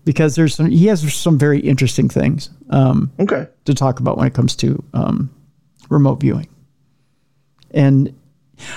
because 0.04 0.34
there's 0.36 0.54
some 0.54 0.70
he 0.70 0.86
has 0.86 1.12
some 1.14 1.38
very 1.38 1.60
interesting 1.60 2.08
things 2.08 2.50
um, 2.70 3.10
Okay. 3.18 3.46
to 3.66 3.74
talk 3.74 4.00
about 4.00 4.16
when 4.16 4.26
it 4.26 4.34
comes 4.34 4.56
to 4.56 4.82
um, 4.94 5.30
remote 5.88 6.20
viewing. 6.20 6.48
And 7.72 8.14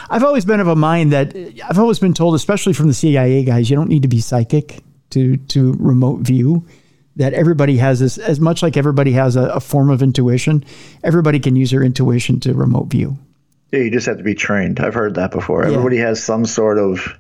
I've 0.10 0.24
always 0.24 0.46
been 0.46 0.60
of 0.60 0.68
a 0.68 0.76
mind 0.76 1.12
that 1.14 1.36
I've 1.68 1.80
always 1.80 2.00
been 2.00 2.14
told, 2.14 2.36
especially 2.36 2.74
from 2.74 2.88
the 2.88 2.94
CIA 2.94 3.44
guys, 3.44 3.70
you 3.70 3.76
don't 3.76 3.90
need 3.90 4.04
to 4.04 4.08
be 4.08 4.20
psychic 4.22 4.82
to 5.12 5.38
to 5.38 5.74
remote 5.80 6.22
view. 6.22 6.66
That 7.18 7.34
everybody 7.34 7.78
has 7.78 8.00
this, 8.00 8.18
as 8.18 8.40
much 8.40 8.64
like 8.64 8.76
everybody 8.76 9.12
has 9.12 9.36
a, 9.36 9.44
a 9.44 9.60
form 9.60 9.92
of 9.92 10.02
intuition. 10.02 10.64
Everybody 11.04 11.40
can 11.40 11.56
use 11.56 11.70
their 11.70 11.84
intuition 11.84 12.40
to 12.40 12.54
remote 12.56 12.86
view. 12.88 13.20
Yeah, 13.72 13.82
you 13.82 13.92
just 13.92 14.08
have 14.08 14.18
to 14.18 14.24
be 14.24 14.34
trained. 14.34 14.80
I've 14.80 14.96
heard 14.96 15.14
that 15.16 15.30
before. 15.30 15.64
Everybody 15.64 15.98
has 15.98 16.24
some 16.24 16.44
sort 16.46 16.80
of 16.80 17.20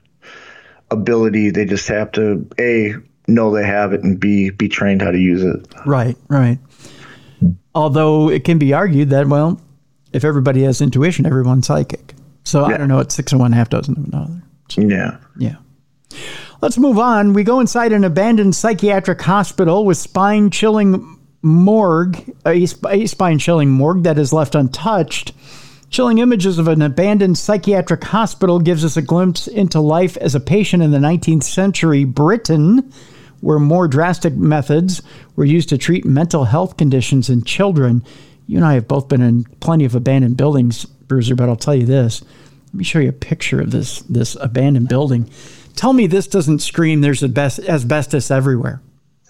ability. 0.89 1.51
They 1.51 1.65
just 1.65 1.87
have 1.89 2.11
to 2.13 2.47
a 2.59 2.95
know 3.27 3.53
they 3.53 3.65
have 3.65 3.93
it 3.93 4.03
and 4.03 4.19
b 4.19 4.49
be 4.49 4.67
trained 4.67 5.01
how 5.01 5.11
to 5.11 5.19
use 5.19 5.43
it. 5.43 5.67
Right, 5.85 6.17
right. 6.27 6.59
Although 7.75 8.29
it 8.29 8.43
can 8.43 8.57
be 8.57 8.73
argued 8.73 9.09
that 9.09 9.27
well, 9.27 9.59
if 10.11 10.23
everybody 10.23 10.63
has 10.63 10.81
intuition, 10.81 11.25
everyone's 11.25 11.67
psychic. 11.67 12.13
So 12.43 12.65
I 12.65 12.77
don't 12.77 12.87
know. 12.87 12.99
It's 12.99 13.15
six 13.15 13.31
and 13.31 13.41
one, 13.41 13.51
half 13.51 13.69
dozen 13.69 13.97
of 13.97 14.05
another. 14.05 14.43
Yeah. 14.77 15.17
Yeah. 15.37 15.55
Let's 16.61 16.77
move 16.77 16.99
on. 16.99 17.33
We 17.33 17.43
go 17.43 17.59
inside 17.59 17.91
an 17.91 18.03
abandoned 18.03 18.55
psychiatric 18.55 19.21
hospital 19.21 19.85
with 19.85 19.97
spine 19.97 20.49
chilling 20.49 21.19
morgue, 21.41 22.33
a, 22.45 22.65
a 22.89 23.05
spine 23.05 23.39
chilling 23.39 23.69
morgue 23.69 24.03
that 24.03 24.17
is 24.17 24.31
left 24.33 24.55
untouched. 24.55 25.33
Chilling 25.89 26.17
images 26.17 26.57
of 26.57 26.67
an 26.67 26.81
abandoned 26.81 27.37
psychiatric 27.37 28.03
hospital 28.03 28.59
gives 28.59 28.83
us 28.83 28.97
a 28.97 29.01
glimpse 29.01 29.47
into 29.47 29.79
life 29.79 30.17
as 30.17 30.33
a 30.33 30.39
patient 30.39 30.81
in 30.81 30.91
the 30.91 30.97
19th 30.97 31.43
century 31.43 32.03
Britain, 32.03 32.91
where 33.43 33.59
more 33.59 33.89
drastic 33.89 34.33
methods 34.35 35.01
were 35.35 35.43
used 35.43 35.67
to 35.69 35.77
treat 35.77 36.05
mental 36.05 36.45
health 36.45 36.77
conditions 36.77 37.29
in 37.29 37.43
children. 37.43 38.01
You 38.47 38.55
and 38.57 38.65
I 38.65 38.75
have 38.75 38.87
both 38.87 39.09
been 39.09 39.21
in 39.21 39.43
plenty 39.59 39.83
of 39.83 39.95
abandoned 39.95 40.37
buildings, 40.37 40.85
Bruiser, 40.85 41.35
but 41.35 41.49
I'll 41.49 41.57
tell 41.57 41.75
you 41.75 41.85
this. 41.85 42.23
Let 42.67 42.73
me 42.73 42.83
show 42.85 42.99
you 42.99 43.09
a 43.09 43.13
picture 43.13 43.59
of 43.59 43.71
this 43.71 43.99
this 44.03 44.35
abandoned 44.39 44.87
building. 44.87 45.29
Tell 45.75 45.91
me 45.91 46.07
this 46.07 46.27
doesn't 46.27 46.59
scream 46.59 47.01
there's 47.01 47.21
asbestos 47.21 48.31
everywhere. 48.31 48.81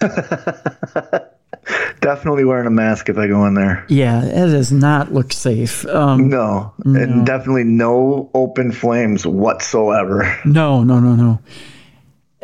Definitely 2.00 2.44
wearing 2.44 2.66
a 2.66 2.70
mask 2.70 3.08
if 3.08 3.16
I 3.16 3.26
go 3.26 3.46
in 3.46 3.54
there. 3.54 3.84
Yeah, 3.88 4.22
it 4.22 4.46
does 4.50 4.70
not 4.70 5.12
look 5.12 5.32
safe. 5.32 5.86
Um, 5.86 6.28
No, 6.28 6.72
and 6.84 7.24
definitely 7.26 7.64
no 7.64 8.30
open 8.34 8.70
flames 8.70 9.26
whatsoever. 9.26 10.38
no, 10.44 10.84
no, 10.84 11.00
no, 11.00 11.16
no. 11.16 11.40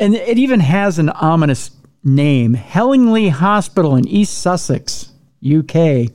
And 0.01 0.15
it 0.15 0.39
even 0.39 0.61
has 0.61 0.97
an 0.97 1.09
ominous 1.09 1.69
name 2.03 2.55
Hellingley 2.55 3.29
Hospital 3.29 3.95
in 3.95 4.07
East 4.07 4.39
Sussex, 4.39 5.11
UK. 5.45 6.09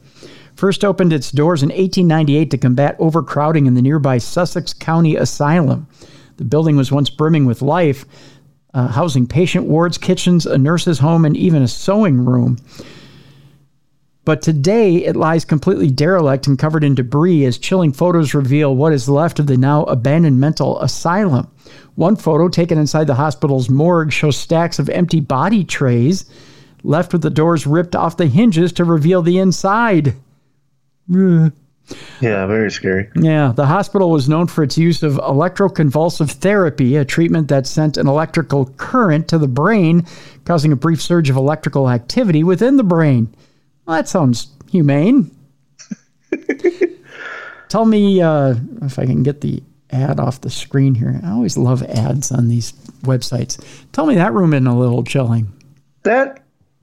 First 0.57 0.85
opened 0.85 1.13
its 1.13 1.31
doors 1.31 1.63
in 1.63 1.69
1898 1.69 2.51
to 2.51 2.59
combat 2.59 2.97
overcrowding 2.99 3.67
in 3.67 3.75
the 3.75 3.83
nearby 3.83 4.19
Sussex 4.19 4.73
County 4.73 5.15
Asylum. 5.15 5.87
The 6.37 6.45
building 6.45 6.77
was 6.77 6.91
once 6.91 7.11
brimming 7.11 7.47
with 7.47 7.63
life, 7.63 8.05
uh, 8.75 8.89
housing 8.89 9.25
patient 9.25 9.67
wards, 9.67 9.99
kitchens, 9.99 10.47
a 10.47 10.59
nurse's 10.59 10.99
home, 10.99 11.25
and 11.25 11.37
even 11.37 11.63
a 11.63 11.69
sewing 11.69 12.25
room. 12.25 12.59
But 14.27 14.43
today 14.43 14.97
it 15.05 15.15
lies 15.15 15.45
completely 15.45 15.89
derelict 15.89 16.49
and 16.49 16.59
covered 16.59 16.83
in 16.83 16.97
debris 16.97 17.45
as 17.45 17.59
chilling 17.59 17.93
photos 17.93 18.35
reveal 18.35 18.75
what 18.75 18.93
is 18.93 19.09
left 19.09 19.39
of 19.39 19.47
the 19.47 19.57
now 19.57 19.85
abandoned 19.85 20.41
mental 20.41 20.81
asylum. 20.81 21.49
One 21.95 22.17
photo 22.17 22.49
taken 22.49 22.77
inside 22.77 23.07
the 23.07 23.15
hospital's 23.15 23.71
morgue 23.71 24.13
shows 24.13 24.37
stacks 24.37 24.81
of 24.81 24.89
empty 24.89 25.21
body 25.21 25.63
trays 25.63 26.25
left 26.83 27.13
with 27.13 27.23
the 27.23 27.31
doors 27.31 27.69
ripped 27.69 27.95
off 27.95 28.17
the 28.17 28.27
hinges 28.27 28.73
to 28.73 28.85
reveal 28.85 29.23
the 29.23 29.39
inside. 29.39 30.15
Yeah, 32.21 32.47
very 32.47 32.73
scary. 32.73 33.09
Yeah, 33.15 33.53
the 33.55 33.67
hospital 33.67 34.11
was 34.11 34.29
known 34.29 34.49
for 34.49 34.65
its 34.65 34.77
use 34.77 35.05
of 35.05 35.15
electroconvulsive 35.15 36.33
therapy, 36.33 36.97
a 36.97 37.05
treatment 37.05 37.47
that 37.47 37.65
sent 37.65 37.97
an 37.97 38.09
electrical 38.09 38.67
current 38.77 39.29
to 39.29 39.39
the 39.39 39.47
brain, 39.47 40.05
causing 40.45 40.73
a 40.73 40.77
brief 40.77 41.01
surge 41.01 41.31
of 41.31 41.37
electrical 41.37 41.89
activity 41.89 42.43
within 42.43 42.77
the 42.77 42.83
brain. 42.83 43.33
Well, 43.87 43.97
that 43.97 44.09
sounds 44.09 44.49
humane. 44.71 45.31
Tell 47.69 47.85
me 47.85 48.21
uh, 48.21 48.55
if 48.83 48.99
I 48.99 49.07
can 49.07 49.23
get 49.23 49.41
the 49.41 49.63
ad 49.91 50.21
off 50.21 50.41
the 50.41 50.51
screen 50.51 50.95
here. 50.95 51.21
I 51.23 51.31
always 51.31 51.57
love 51.57 51.83
ads 51.83 52.33
on 52.33 52.49
these 52.49 52.73
websites. 53.03 53.63
Tell 53.93 54.07
me 54.07 54.17
that 54.17 54.33
room 54.33 54.55
isn't 54.55 54.67
a 54.67 54.79
little 54.79 55.05
chilling. 55.05 55.53
That 56.03 56.43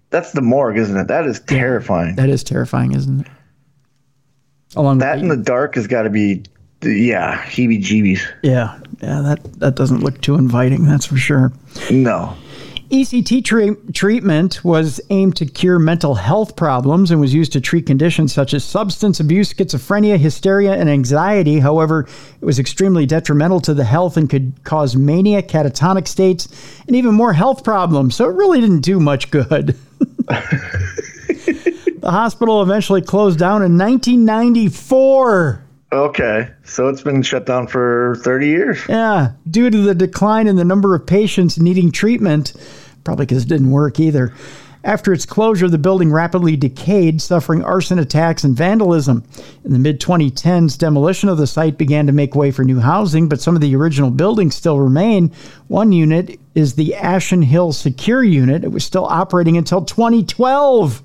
that's 0.10 0.32
the 0.32 0.42
morgue, 0.42 0.78
isn't 0.78 0.96
it? 0.96 1.08
That 1.08 1.26
is 1.26 1.40
terrifying. 1.40 2.16
That 2.16 2.30
is 2.30 2.44
terrifying, 2.44 2.94
isn't 2.94 3.22
it? 3.22 3.28
Along 4.76 5.00
That 5.00 5.20
in 5.20 5.28
the, 5.28 5.38
dark 5.38 5.76
has 5.76 5.88
got 5.88 6.04
to 6.04 6.10
be 6.10 6.44
yeah, 6.84 7.42
heebie 7.44 7.82
jeebies. 7.82 8.22
Yeah, 8.42 8.80
yeah, 9.02 9.22
that, 9.22 9.60
that 9.60 9.76
doesn't 9.76 10.02
look 10.02 10.22
too 10.22 10.36
inviting, 10.36 10.86
that's 10.86 11.06
for 11.06 11.18
sure. 11.18 11.52
No. 11.90 12.36
ECT 12.90 13.44
tre- 13.44 13.76
treatment 13.94 14.64
was 14.64 15.02
aimed 15.10 15.36
to 15.38 15.46
cure 15.46 15.80
mental 15.80 16.16
health 16.16 16.56
problems 16.56 17.12
and 17.12 17.20
was 17.20 17.34
used 17.34 17.54
to 17.54 17.62
treat 17.62 17.86
conditions 17.86 18.34
such 18.34 18.54
as 18.54 18.64
substance 18.64 19.20
abuse, 19.20 19.54
schizophrenia, 19.54 20.18
hysteria, 20.18 20.74
and 20.74 20.90
anxiety. 20.90 21.60
However, 21.60 22.08
it 22.42 22.46
was 22.46 22.60
extremely 22.60 23.06
detrimental 23.06 23.62
to 23.62 23.74
the 23.74 23.84
health 23.84 24.18
and 24.18 24.30
could 24.30 24.64
cause 24.64 24.96
mania, 24.96 25.42
catatonic 25.42 26.08
states, 26.08 26.48
and 26.88 26.96
even 26.96 27.16
more 27.16 27.34
health 27.34 27.64
problems. 27.64 28.16
So 28.16 28.30
it 28.30 28.36
really 28.36 28.62
didn't 28.62 28.82
do 28.82 29.00
much 29.00 29.32
good. 29.32 29.78
the 32.04 32.12
hospital 32.12 32.62
eventually 32.62 33.02
closed 33.02 33.40
down 33.40 33.64
in 33.64 33.78
1994. 33.78 35.63
Okay, 35.94 36.50
so 36.64 36.88
it's 36.88 37.04
been 37.04 37.22
shut 37.22 37.46
down 37.46 37.68
for 37.68 38.16
30 38.24 38.48
years. 38.48 38.80
Yeah, 38.90 39.34
due 39.48 39.70
to 39.70 39.78
the 39.78 39.94
decline 39.94 40.48
in 40.48 40.56
the 40.56 40.66
number 40.66 40.96
of 40.96 41.06
patients 41.06 41.60
needing 41.60 41.92
treatment, 41.92 42.54
probably 43.04 43.28
because 43.28 43.44
it 43.44 43.50
didn't 43.50 43.70
work 43.70 44.00
either. 44.00 44.34
After 44.84 45.14
its 45.14 45.28
closure, 45.28 45.70
the 45.70 45.78
building 45.78 46.12
rapidly 46.12 46.58
decayed, 46.58 47.22
suffering 47.22 47.64
arson 47.64 48.00
attacks 48.00 48.44
and 48.44 48.58
vandalism. 48.58 49.24
In 49.64 49.72
the 49.72 49.78
mid 49.78 50.02
2010s, 50.02 50.80
demolition 50.80 51.30
of 51.30 51.38
the 51.38 51.46
site 51.46 51.78
began 51.78 52.08
to 52.08 52.12
make 52.12 52.34
way 52.34 52.50
for 52.50 52.66
new 52.66 52.80
housing, 52.80 53.30
but 53.30 53.40
some 53.40 53.54
of 53.54 53.62
the 53.62 53.76
original 53.76 54.10
buildings 54.10 54.56
still 54.56 54.80
remain. 54.80 55.32
One 55.68 55.92
unit 55.92 56.40
is 56.56 56.74
the 56.74 56.96
Ashen 56.96 57.44
Hill 57.44 57.72
Secure 57.72 58.24
Unit. 58.24 58.64
It 58.64 58.72
was 58.72 58.84
still 58.84 59.06
operating 59.06 59.58
until 59.58 59.86
2012. 59.86 61.04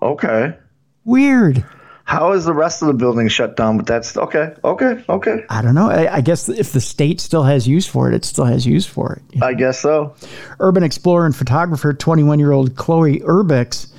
Okay. 0.00 0.56
Weird. 1.04 1.62
How 2.08 2.32
is 2.32 2.46
the 2.46 2.54
rest 2.54 2.80
of 2.80 2.88
the 2.88 2.94
building 2.94 3.28
shut 3.28 3.54
down? 3.54 3.76
But 3.76 3.84
that's 3.84 4.16
okay, 4.16 4.54
okay, 4.64 5.04
okay. 5.10 5.44
I 5.50 5.60
don't 5.60 5.74
know. 5.74 5.90
I, 5.90 6.16
I 6.16 6.20
guess 6.22 6.48
if 6.48 6.72
the 6.72 6.80
state 6.80 7.20
still 7.20 7.42
has 7.42 7.68
use 7.68 7.86
for 7.86 8.08
it, 8.10 8.14
it 8.14 8.24
still 8.24 8.46
has 8.46 8.66
use 8.66 8.86
for 8.86 9.12
it. 9.12 9.42
I 9.42 9.52
guess 9.52 9.80
so. 9.80 10.14
Urban 10.58 10.84
explorer 10.84 11.26
and 11.26 11.36
photographer, 11.36 11.92
21 11.92 12.38
year 12.38 12.50
old 12.50 12.76
Chloe 12.76 13.20
Urbix, 13.20 13.92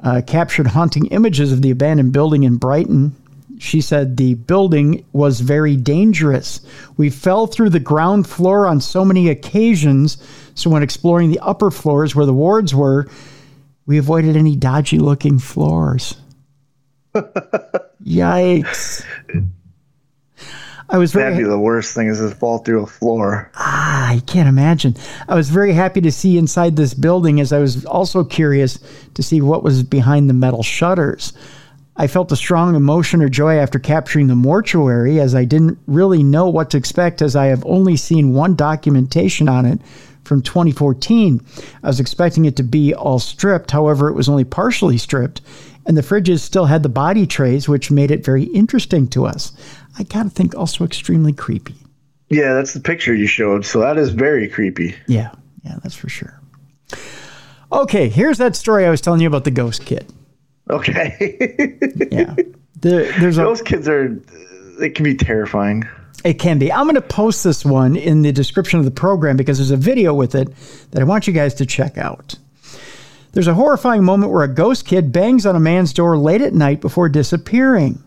uh, 0.00 0.22
captured 0.26 0.66
haunting 0.66 1.06
images 1.06 1.52
of 1.52 1.62
the 1.62 1.70
abandoned 1.70 2.12
building 2.12 2.42
in 2.42 2.56
Brighton. 2.56 3.14
She 3.60 3.80
said 3.80 4.16
the 4.16 4.34
building 4.34 5.04
was 5.12 5.38
very 5.38 5.76
dangerous. 5.76 6.60
We 6.96 7.10
fell 7.10 7.46
through 7.46 7.70
the 7.70 7.78
ground 7.78 8.26
floor 8.26 8.66
on 8.66 8.80
so 8.80 9.04
many 9.04 9.28
occasions. 9.28 10.18
So, 10.56 10.68
when 10.68 10.82
exploring 10.82 11.30
the 11.30 11.38
upper 11.38 11.70
floors 11.70 12.12
where 12.12 12.26
the 12.26 12.34
wards 12.34 12.74
were, 12.74 13.06
we 13.86 13.98
avoided 13.98 14.36
any 14.36 14.56
dodgy 14.56 14.98
looking 14.98 15.38
floors. 15.38 16.16
Yikes. 18.04 19.04
I 20.88 20.98
was 20.98 21.12
very 21.12 21.32
That'd 21.32 21.44
be 21.44 21.50
the 21.50 21.58
worst 21.58 21.94
thing 21.94 22.06
is 22.06 22.18
to 22.18 22.30
fall 22.30 22.58
through 22.58 22.84
a 22.84 22.86
floor. 22.86 23.50
Ah, 23.56 24.08
I 24.10 24.20
can't 24.26 24.48
imagine. 24.48 24.94
I 25.28 25.34
was 25.34 25.50
very 25.50 25.72
happy 25.72 26.00
to 26.02 26.12
see 26.12 26.38
inside 26.38 26.76
this 26.76 26.94
building 26.94 27.40
as 27.40 27.52
I 27.52 27.58
was 27.58 27.84
also 27.86 28.22
curious 28.22 28.78
to 29.14 29.22
see 29.22 29.40
what 29.40 29.64
was 29.64 29.82
behind 29.82 30.30
the 30.30 30.34
metal 30.34 30.62
shutters. 30.62 31.32
I 31.96 32.06
felt 32.06 32.30
a 32.30 32.36
strong 32.36 32.76
emotion 32.76 33.22
or 33.22 33.28
joy 33.28 33.56
after 33.56 33.78
capturing 33.78 34.28
the 34.28 34.36
mortuary 34.36 35.18
as 35.18 35.34
I 35.34 35.44
didn't 35.44 35.78
really 35.86 36.22
know 36.22 36.48
what 36.48 36.70
to 36.70 36.76
expect 36.76 37.22
as 37.22 37.34
I 37.34 37.46
have 37.46 37.64
only 37.66 37.96
seen 37.96 38.34
one 38.34 38.54
documentation 38.54 39.48
on 39.48 39.64
it 39.64 39.80
from 40.22 40.42
2014. 40.42 41.40
I 41.82 41.86
was 41.86 41.98
expecting 41.98 42.44
it 42.44 42.56
to 42.56 42.62
be 42.62 42.94
all 42.94 43.18
stripped, 43.18 43.70
however, 43.70 44.08
it 44.08 44.14
was 44.14 44.28
only 44.28 44.44
partially 44.44 44.98
stripped, 44.98 45.40
and 45.86 45.96
the 45.96 46.02
fridges 46.02 46.40
still 46.40 46.66
had 46.66 46.82
the 46.82 46.88
body 46.88 47.26
trays, 47.26 47.68
which 47.68 47.90
made 47.90 48.10
it 48.10 48.24
very 48.24 48.44
interesting 48.44 49.06
to 49.08 49.24
us. 49.26 49.52
I 49.98 50.02
gotta 50.02 50.30
think 50.30 50.54
also 50.54 50.84
extremely 50.84 51.32
creepy. 51.32 51.74
Yeah, 52.28 52.54
that's 52.54 52.72
the 52.74 52.80
picture 52.80 53.14
you 53.14 53.26
showed. 53.26 53.64
So 53.64 53.80
that 53.80 53.96
is 53.98 54.10
very 54.10 54.48
creepy. 54.48 54.94
Yeah, 55.06 55.30
yeah, 55.64 55.76
that's 55.82 55.94
for 55.94 56.08
sure. 56.08 56.40
Okay, 57.72 58.08
here's 58.08 58.38
that 58.38 58.56
story 58.56 58.86
I 58.86 58.90
was 58.90 59.00
telling 59.00 59.20
you 59.20 59.26
about 59.28 59.44
the 59.44 59.50
ghost 59.50 59.84
kid. 59.84 60.12
Okay. 60.70 61.38
Yeah. 62.10 62.34
The, 62.80 63.12
there's 63.20 63.38
a, 63.38 63.42
Those 63.42 63.62
kids 63.62 63.88
are, 63.88 64.08
they 64.78 64.90
can 64.90 65.02
be 65.04 65.14
terrifying. 65.14 65.84
it 66.24 66.34
can 66.34 66.58
be. 66.58 66.70
I'm 66.70 66.84
going 66.84 66.94
to 66.94 67.00
post 67.00 67.42
this 67.42 67.64
one 67.64 67.96
in 67.96 68.22
the 68.22 68.32
description 68.32 68.78
of 68.78 68.84
the 68.84 68.90
program 68.90 69.36
because 69.36 69.58
there's 69.58 69.70
a 69.70 69.76
video 69.78 70.12
with 70.14 70.34
it 70.34 70.48
that 70.90 71.00
I 71.00 71.04
want 71.04 71.26
you 71.26 71.32
guys 71.32 71.54
to 71.54 71.66
check 71.66 71.96
out. 71.96 72.36
There's 73.36 73.48
a 73.48 73.52
horrifying 73.52 74.02
moment 74.02 74.32
where 74.32 74.44
a 74.44 74.48
ghost 74.48 74.86
kid 74.86 75.12
bangs 75.12 75.44
on 75.44 75.54
a 75.54 75.60
man's 75.60 75.92
door 75.92 76.16
late 76.16 76.40
at 76.40 76.54
night 76.54 76.80
before 76.80 77.10
disappearing. 77.10 78.02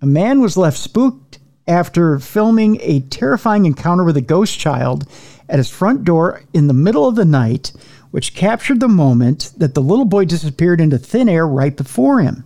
A 0.00 0.06
man 0.06 0.40
was 0.40 0.56
left 0.56 0.78
spooked 0.78 1.40
after 1.66 2.20
filming 2.20 2.78
a 2.80 3.00
terrifying 3.00 3.66
encounter 3.66 4.04
with 4.04 4.16
a 4.16 4.20
ghost 4.20 4.60
child 4.60 5.08
at 5.48 5.58
his 5.58 5.68
front 5.68 6.04
door 6.04 6.44
in 6.54 6.68
the 6.68 6.72
middle 6.72 7.08
of 7.08 7.16
the 7.16 7.24
night, 7.24 7.72
which 8.12 8.36
captured 8.36 8.78
the 8.78 8.86
moment 8.86 9.52
that 9.56 9.74
the 9.74 9.82
little 9.82 10.04
boy 10.04 10.24
disappeared 10.24 10.80
into 10.80 10.98
thin 10.98 11.28
air 11.28 11.48
right 11.48 11.76
before 11.76 12.20
him. 12.20 12.44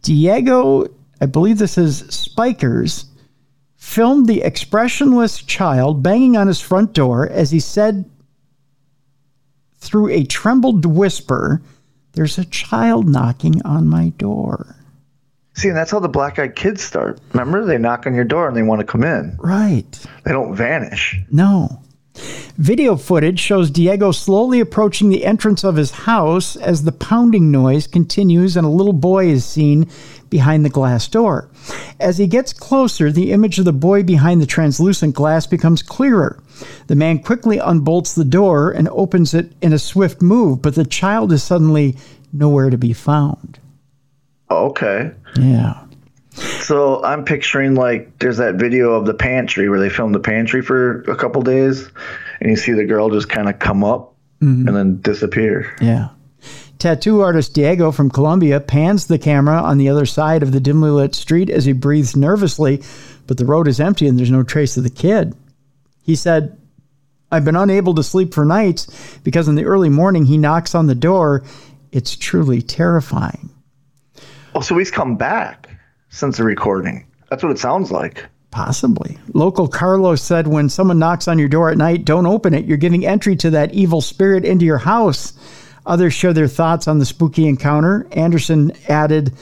Diego, 0.00 0.86
I 1.20 1.26
believe 1.26 1.58
this 1.58 1.76
is 1.76 2.06
Spikers, 2.08 3.04
filmed 3.76 4.28
the 4.28 4.40
expressionless 4.40 5.42
child 5.42 6.02
banging 6.02 6.38
on 6.38 6.46
his 6.46 6.62
front 6.62 6.94
door 6.94 7.28
as 7.28 7.50
he 7.50 7.60
said 7.60 8.06
through 9.78 10.10
a 10.10 10.24
trembled 10.24 10.84
whisper, 10.84 11.62
There's 12.12 12.38
a 12.38 12.44
child 12.44 13.08
knocking 13.08 13.62
on 13.64 13.88
my 13.88 14.10
door. 14.10 14.76
See, 15.54 15.68
and 15.68 15.76
that's 15.76 15.90
how 15.90 15.98
the 15.98 16.08
black 16.08 16.38
eyed 16.38 16.54
kids 16.54 16.82
start. 16.82 17.20
Remember, 17.32 17.64
they 17.64 17.78
knock 17.78 18.06
on 18.06 18.14
your 18.14 18.24
door 18.24 18.46
and 18.46 18.56
they 18.56 18.62
want 18.62 18.80
to 18.80 18.86
come 18.86 19.02
in. 19.02 19.36
Right. 19.38 20.06
They 20.24 20.30
don't 20.30 20.54
vanish. 20.54 21.18
No. 21.32 21.82
Video 22.56 22.96
footage 22.96 23.38
shows 23.38 23.70
Diego 23.70 24.10
slowly 24.10 24.60
approaching 24.60 25.08
the 25.08 25.24
entrance 25.24 25.64
of 25.64 25.76
his 25.76 25.90
house 25.90 26.56
as 26.56 26.82
the 26.82 26.92
pounding 26.92 27.50
noise 27.50 27.86
continues 27.86 28.56
and 28.56 28.66
a 28.66 28.70
little 28.70 28.92
boy 28.92 29.26
is 29.26 29.44
seen 29.44 29.88
behind 30.28 30.64
the 30.64 30.70
glass 30.70 31.06
door. 31.08 31.48
As 32.00 32.18
he 32.18 32.26
gets 32.26 32.52
closer, 32.52 33.10
the 33.10 33.32
image 33.32 33.58
of 33.58 33.64
the 33.64 33.72
boy 33.72 34.02
behind 34.02 34.40
the 34.40 34.46
translucent 34.46 35.14
glass 35.14 35.46
becomes 35.46 35.82
clearer. 35.82 36.42
The 36.86 36.96
man 36.96 37.20
quickly 37.20 37.58
unbolts 37.58 38.14
the 38.14 38.24
door 38.24 38.70
and 38.70 38.88
opens 38.88 39.34
it 39.34 39.52
in 39.62 39.72
a 39.72 39.78
swift 39.78 40.20
move, 40.20 40.60
but 40.60 40.74
the 40.74 40.84
child 40.84 41.32
is 41.32 41.42
suddenly 41.42 41.96
nowhere 42.32 42.70
to 42.70 42.78
be 42.78 42.92
found. 42.92 43.58
Okay. 44.50 45.12
Yeah. 45.36 45.84
So 46.38 47.02
I'm 47.02 47.24
picturing 47.24 47.74
like 47.74 48.18
there's 48.18 48.36
that 48.36 48.56
video 48.56 48.92
of 48.92 49.06
the 49.06 49.14
pantry 49.14 49.68
where 49.68 49.80
they 49.80 49.88
filmed 49.88 50.14
the 50.14 50.20
pantry 50.20 50.62
for 50.62 51.02
a 51.02 51.16
couple 51.16 51.42
days, 51.42 51.88
and 52.40 52.50
you 52.50 52.56
see 52.56 52.72
the 52.72 52.84
girl 52.84 53.10
just 53.10 53.28
kind 53.28 53.48
of 53.48 53.58
come 53.58 53.84
up 53.84 54.14
mm-hmm. 54.40 54.68
and 54.68 54.76
then 54.76 55.00
disappear. 55.00 55.74
Yeah. 55.80 56.10
Tattoo 56.78 57.22
artist 57.22 57.54
Diego 57.54 57.90
from 57.90 58.10
Colombia 58.10 58.60
pans 58.60 59.06
the 59.06 59.18
camera 59.18 59.60
on 59.60 59.78
the 59.78 59.88
other 59.88 60.06
side 60.06 60.44
of 60.44 60.52
the 60.52 60.60
dimly 60.60 60.90
lit 60.90 61.14
street 61.14 61.50
as 61.50 61.64
he 61.64 61.72
breathes 61.72 62.14
nervously, 62.14 62.82
but 63.26 63.36
the 63.36 63.44
road 63.44 63.66
is 63.66 63.80
empty 63.80 64.06
and 64.06 64.16
there's 64.16 64.30
no 64.30 64.44
trace 64.44 64.76
of 64.76 64.84
the 64.84 64.90
kid. 64.90 65.34
He 66.02 66.14
said, 66.14 66.56
I've 67.32 67.44
been 67.44 67.56
unable 67.56 67.94
to 67.96 68.02
sleep 68.02 68.32
for 68.32 68.44
nights 68.44 69.18
because 69.24 69.48
in 69.48 69.56
the 69.56 69.64
early 69.64 69.88
morning 69.88 70.24
he 70.24 70.38
knocks 70.38 70.74
on 70.74 70.86
the 70.86 70.94
door. 70.94 71.42
It's 71.90 72.16
truly 72.16 72.62
terrifying. 72.62 73.50
Oh, 74.54 74.60
so 74.60 74.78
he's 74.78 74.90
come 74.90 75.16
back 75.16 75.67
since 76.10 76.36
the 76.36 76.44
recording. 76.44 77.06
That's 77.30 77.42
what 77.42 77.52
it 77.52 77.58
sounds 77.58 77.90
like. 77.90 78.24
Possibly. 78.50 79.18
Local 79.34 79.68
Carlos 79.68 80.22
said 80.22 80.46
when 80.46 80.68
someone 80.68 80.98
knocks 80.98 81.28
on 81.28 81.38
your 81.38 81.48
door 81.48 81.70
at 81.70 81.76
night, 81.76 82.04
don't 82.04 82.26
open 82.26 82.54
it. 82.54 82.64
You're 82.64 82.78
giving 82.78 83.04
entry 83.04 83.36
to 83.36 83.50
that 83.50 83.74
evil 83.74 84.00
spirit 84.00 84.44
into 84.44 84.64
your 84.64 84.78
house. 84.78 85.34
Others 85.84 86.14
share 86.14 86.32
their 86.32 86.48
thoughts 86.48 86.88
on 86.88 86.98
the 86.98 87.06
spooky 87.06 87.46
encounter. 87.46 88.06
Anderson 88.12 88.72
added, 88.88 89.32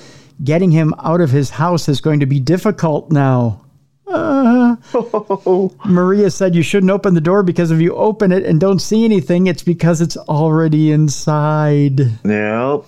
getting 0.42 0.70
him 0.70 0.94
out 1.02 1.20
of 1.20 1.30
his 1.30 1.50
house 1.50 1.88
is 1.88 2.00
going 2.00 2.20
to 2.20 2.26
be 2.26 2.40
difficult 2.40 3.10
now. 3.10 3.60
Uh, 4.06 4.76
Maria 5.84 6.30
said 6.30 6.54
you 6.54 6.62
shouldn't 6.62 6.90
open 6.90 7.14
the 7.14 7.20
door 7.20 7.42
because 7.42 7.70
if 7.70 7.80
you 7.80 7.94
open 7.94 8.30
it 8.30 8.44
and 8.44 8.60
don't 8.60 8.78
see 8.78 9.04
anything, 9.04 9.46
it's 9.46 9.62
because 9.62 10.00
it's 10.00 10.16
already 10.16 10.92
inside. 10.92 12.00
Yep. 12.24 12.84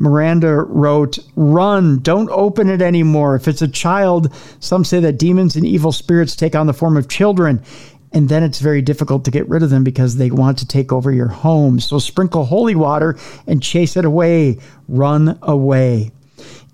Miranda 0.00 0.62
wrote, 0.62 1.18
Run, 1.36 1.98
don't 1.98 2.30
open 2.30 2.70
it 2.70 2.80
anymore. 2.80 3.36
If 3.36 3.46
it's 3.46 3.60
a 3.60 3.68
child, 3.68 4.34
some 4.58 4.82
say 4.82 4.98
that 5.00 5.18
demons 5.18 5.56
and 5.56 5.66
evil 5.66 5.92
spirits 5.92 6.34
take 6.34 6.56
on 6.56 6.66
the 6.66 6.72
form 6.72 6.96
of 6.96 7.06
children, 7.06 7.62
and 8.10 8.30
then 8.30 8.42
it's 8.42 8.60
very 8.60 8.80
difficult 8.80 9.26
to 9.26 9.30
get 9.30 9.46
rid 9.48 9.62
of 9.62 9.68
them 9.68 9.84
because 9.84 10.16
they 10.16 10.30
want 10.30 10.56
to 10.58 10.66
take 10.66 10.90
over 10.90 11.12
your 11.12 11.28
home. 11.28 11.78
So 11.80 11.98
sprinkle 11.98 12.46
holy 12.46 12.74
water 12.74 13.18
and 13.46 13.62
chase 13.62 13.94
it 13.94 14.06
away. 14.06 14.58
Run 14.88 15.38
away. 15.42 16.12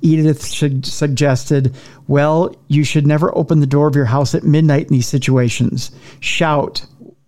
Edith 0.03 0.43
suggested, 0.43 1.75
Well, 2.07 2.55
you 2.69 2.85
should 2.85 3.09
never 3.09 3.37
open 3.37 3.59
the 3.59 3.67
door 3.67 3.89
of 3.89 3.97
your 3.97 4.05
house 4.05 4.37
at 4.37 4.45
midnight 4.45 4.87
in 4.87 4.93
these 4.93 5.09
situations. 5.09 5.91
Shout, 6.21 6.87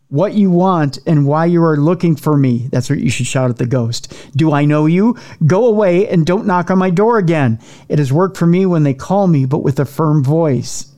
what 0.09 0.35
you 0.35 0.51
want 0.51 0.99
and 1.07 1.27
why 1.27 1.45
you 1.45 1.63
are 1.63 1.77
looking 1.77 2.17
for 2.17 2.37
me. 2.37 2.69
That's 2.71 2.89
what 2.89 2.99
you 2.99 3.11
should 3.11 3.27
shout 3.27 3.51
at 3.51 3.59
the 3.59 3.67
ghost. 3.67 4.13
Do 4.35 4.53
I 4.53 4.65
know 4.65 4.87
you? 4.87 5.17
Go 5.47 5.67
away 5.67 6.09
and 6.09 6.25
don't 6.25 6.47
knock 6.47 6.71
on 6.71 6.79
my 6.79 6.91
door 6.91 7.19
again. 7.19 7.61
It 7.89 7.99
has 7.99 8.13
worked 8.13 8.37
for 8.37 8.47
me 8.47 8.65
when 8.65 8.85
they 8.85 8.95
call 8.95 9.27
me, 9.27 9.45
but 9.45 9.63
with 9.63 9.79
a 9.79 9.85
firm 9.85 10.25
voice. 10.25 10.93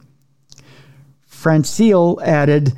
Francile 1.27 2.21
added, 2.23 2.73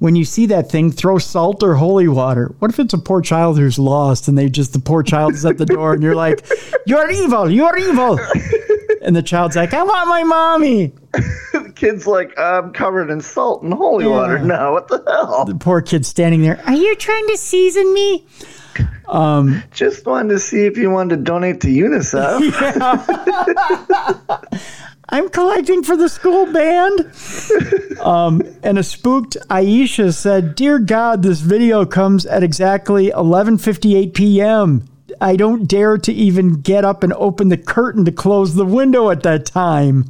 when 0.00 0.16
you 0.16 0.24
see 0.24 0.46
that 0.46 0.70
thing, 0.70 0.90
throw 0.90 1.18
salt 1.18 1.62
or 1.62 1.74
holy 1.74 2.08
water. 2.08 2.54
What 2.58 2.70
if 2.70 2.80
it's 2.80 2.94
a 2.94 2.98
poor 2.98 3.20
child 3.20 3.58
who's 3.58 3.78
lost 3.78 4.28
and 4.28 4.36
they 4.36 4.48
just, 4.48 4.72
the 4.72 4.80
poor 4.80 5.02
child 5.02 5.34
is 5.34 5.44
at 5.44 5.58
the 5.58 5.66
door 5.66 5.92
and 5.92 6.02
you're 6.02 6.16
like, 6.16 6.44
you're 6.86 7.08
evil, 7.10 7.50
you're 7.50 7.78
evil. 7.78 8.18
And 9.02 9.14
the 9.14 9.22
child's 9.22 9.56
like, 9.56 9.72
I 9.72 9.82
want 9.82 10.08
my 10.08 10.22
mommy. 10.24 10.92
the 11.12 11.72
kid's 11.74 12.06
like, 12.06 12.38
I'm 12.38 12.72
covered 12.72 13.10
in 13.10 13.20
salt 13.20 13.62
and 13.62 13.72
holy 13.72 14.04
yeah. 14.04 14.10
water 14.10 14.38
now. 14.38 14.72
What 14.72 14.88
the 14.88 15.02
hell? 15.06 15.44
The 15.44 15.54
poor 15.54 15.80
kid 15.80 16.04
standing 16.04 16.42
there. 16.42 16.60
Are 16.66 16.74
you 16.74 16.94
trying 16.96 17.26
to 17.28 17.36
season 17.36 17.92
me? 17.94 18.26
Um, 19.08 19.62
Just 19.72 20.06
wanted 20.06 20.30
to 20.30 20.38
see 20.38 20.66
if 20.66 20.76
you 20.76 20.90
wanted 20.90 21.16
to 21.16 21.22
donate 21.22 21.60
to 21.62 21.68
UNICEF. 21.68 22.40
Yeah. 23.90 24.40
I'm 25.10 25.28
collecting 25.28 25.82
for 25.82 25.96
the 25.96 26.08
school 26.08 26.52
band. 26.52 27.10
Um, 28.00 28.42
and 28.62 28.78
a 28.78 28.82
spooked 28.82 29.36
Aisha 29.50 30.14
said, 30.14 30.54
"Dear 30.54 30.78
God, 30.78 31.22
this 31.22 31.40
video 31.40 31.84
comes 31.84 32.24
at 32.24 32.42
exactly 32.42 33.10
11:58 33.10 34.14
p.m. 34.14 34.88
I 35.20 35.36
don't 35.36 35.66
dare 35.66 35.98
to 35.98 36.12
even 36.12 36.62
get 36.62 36.84
up 36.84 37.02
and 37.02 37.12
open 37.14 37.48
the 37.48 37.58
curtain 37.58 38.04
to 38.06 38.12
close 38.12 38.54
the 38.54 38.64
window 38.64 39.10
at 39.10 39.22
that 39.24 39.44
time." 39.44 40.06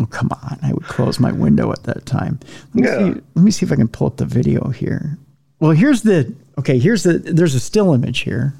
oh 0.00 0.06
come 0.06 0.28
on! 0.30 0.58
I 0.62 0.72
would 0.72 0.84
close 0.84 1.18
my 1.18 1.32
window 1.32 1.72
at 1.72 1.82
that 1.84 2.06
time. 2.06 2.38
Let 2.74 2.74
me, 2.74 2.88
yeah. 2.88 2.98
see, 2.98 3.20
let 3.34 3.44
me 3.44 3.50
see 3.50 3.66
if 3.66 3.72
I 3.72 3.76
can 3.76 3.88
pull 3.88 4.06
up 4.06 4.18
the 4.18 4.26
video 4.26 4.68
here. 4.68 5.18
Well, 5.58 5.72
here's 5.72 6.02
the 6.02 6.32
okay. 6.58 6.78
Here's 6.78 7.02
the 7.02 7.18
there's 7.18 7.54
a 7.54 7.60
still 7.60 7.92
image 7.92 8.20
here. 8.20 8.54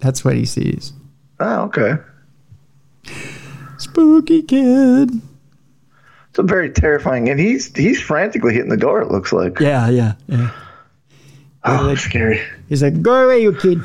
That's 0.00 0.24
what 0.24 0.34
he 0.34 0.44
sees. 0.44 0.92
Oh, 1.38 1.62
okay. 1.62 1.96
Spooky 3.78 4.42
kid. 4.42 5.10
It's 6.30 6.38
a 6.38 6.42
very 6.42 6.70
terrifying, 6.70 7.28
and 7.28 7.38
he's 7.38 7.74
he's 7.76 8.00
frantically 8.00 8.54
hitting 8.54 8.70
the 8.70 8.76
door. 8.76 9.00
It 9.00 9.10
looks 9.10 9.32
like. 9.32 9.60
Yeah, 9.60 9.88
yeah, 9.88 10.14
yeah. 10.26 10.50
Oh, 11.66 11.86
that's 11.86 12.02
scary. 12.02 12.42
He's 12.68 12.82
like, 12.82 13.00
"Go 13.00 13.24
away, 13.24 13.40
you 13.40 13.54
kid. 13.54 13.80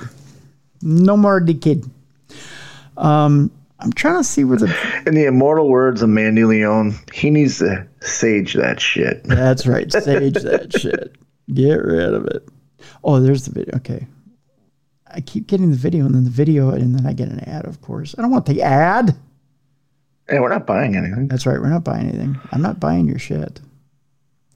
No 0.82 1.16
more 1.16 1.40
the 1.40 1.54
kid." 1.54 1.90
Um, 2.98 3.52
I'm 3.80 3.94
trying 3.94 4.18
to 4.18 4.24
see 4.24 4.44
where 4.44 4.58
the. 4.58 4.76
In 5.08 5.16
the 5.16 5.26
immortal 5.26 5.70
words 5.70 6.02
of 6.02 6.10
Mandy 6.10 6.44
Leon, 6.44 6.96
he 7.14 7.30
needs 7.30 7.60
to 7.60 7.88
sage 8.02 8.56
that 8.56 8.82
shit. 8.82 9.24
That's 9.24 9.66
right, 9.66 9.90
sage 9.90 10.34
that 10.44 10.74
shit. 10.78 11.16
Get 11.54 11.82
rid 11.86 12.14
of 12.14 12.26
it. 12.26 12.48
Oh, 13.04 13.22
there's 13.22 13.46
the 13.46 13.52
video. 13.52 13.78
Okay. 13.78 14.06
I 15.14 15.22
keep 15.22 15.48
getting 15.48 15.72
the 15.72 15.78
video 15.78 16.06
and 16.06 16.14
then 16.14 16.24
the 16.24 16.30
video 16.30 16.70
and 16.70 16.96
then 16.96 17.06
I 17.06 17.14
get 17.14 17.30
an 17.30 17.40
ad, 17.42 17.66
of 17.66 17.82
course. 17.82 18.16
I 18.18 18.22
don't 18.22 18.32
want 18.32 18.46
the 18.46 18.62
ad. 18.62 19.16
Hey, 20.28 20.40
we're 20.40 20.50
not 20.50 20.68
buying 20.68 20.96
anything. 20.96 21.28
That's 21.28 21.46
right. 21.46 21.60
We're 21.60 21.70
not 21.70 21.84
buying 21.84 22.08
anything. 22.08 22.40
I'm 22.52 22.62
not 22.62 22.80
buying 22.80 23.08
your 23.08 23.18
shit. 23.18 23.60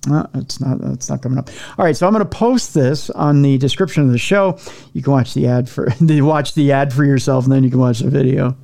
No, 0.05 0.27
it's 0.35 0.59
not. 0.59 0.81
It's 0.81 1.09
not 1.09 1.21
coming 1.21 1.39
up. 1.39 1.49
All 1.77 1.85
right, 1.85 1.95
so 1.95 2.05
I'm 2.05 2.13
going 2.13 2.25
to 2.25 2.29
post 2.29 2.73
this 2.73 3.09
on 3.09 3.41
the 3.41 3.57
description 3.57 4.03
of 4.03 4.11
the 4.11 4.17
show. 4.17 4.59
You 4.91 5.01
can 5.01 5.13
watch 5.13 5.33
the 5.33 5.47
ad 5.47 5.69
for 5.69 5.89
the 6.01 6.21
watch 6.21 6.53
the 6.53 6.71
ad 6.71 6.93
for 6.93 7.05
yourself, 7.05 7.45
and 7.45 7.53
then 7.53 7.63
you 7.63 7.69
can 7.69 7.79
watch 7.79 7.99
the 7.99 8.09
video. 8.09 8.55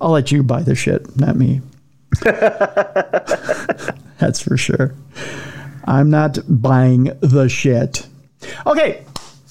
I'll 0.00 0.10
let 0.10 0.32
you 0.32 0.42
buy 0.42 0.62
the 0.62 0.74
shit, 0.74 1.16
not 1.16 1.36
me. 1.36 1.60
That's 4.18 4.40
for 4.40 4.56
sure. 4.56 4.94
I'm 5.84 6.10
not 6.10 6.38
buying 6.48 7.04
the 7.20 7.48
shit. 7.48 8.06
Okay, 8.66 9.04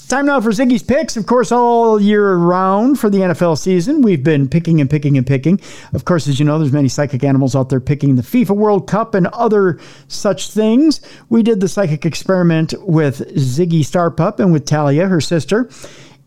Time 0.08 0.26
now 0.26 0.40
for 0.40 0.52
Ziggy's 0.52 0.84
picks. 0.84 1.18
Of 1.18 1.26
course, 1.26 1.52
all 1.52 2.00
year 2.00 2.36
round 2.36 2.98
for 2.98 3.10
the 3.10 3.18
NFL 3.18 3.58
season, 3.58 4.02
we've 4.02 4.24
been 4.24 4.48
picking 4.48 4.80
and 4.80 4.90
picking 4.90 5.18
and 5.18 5.28
picking. 5.28 5.60
Of 5.92 6.06
course, 6.06 6.30
as 6.30 6.40
you 6.40 6.46
know, 6.46 6.58
there's 6.58 6.72
many 6.72 6.88
psychic 6.88 7.26
animals 7.26 7.58
out 7.58 7.68
there 7.68 7.82
picking 7.82 8.16
the 8.16 8.22
FIFA 8.22 8.56
World 8.56 8.88
Cup 8.88 9.16
and 9.16 9.28
other 9.28 9.82
such 10.08 10.52
things. 10.52 11.02
We 11.28 11.44
did 11.44 11.60
the 11.60 11.68
psychic 11.68 12.06
experiment 12.06 12.74
with 12.80 13.20
Ziggy 13.36 13.82
Starpup 13.82 14.40
and 14.40 14.54
with 14.54 14.66
Talia, 14.66 15.08
her 15.08 15.20
sister, 15.20 15.70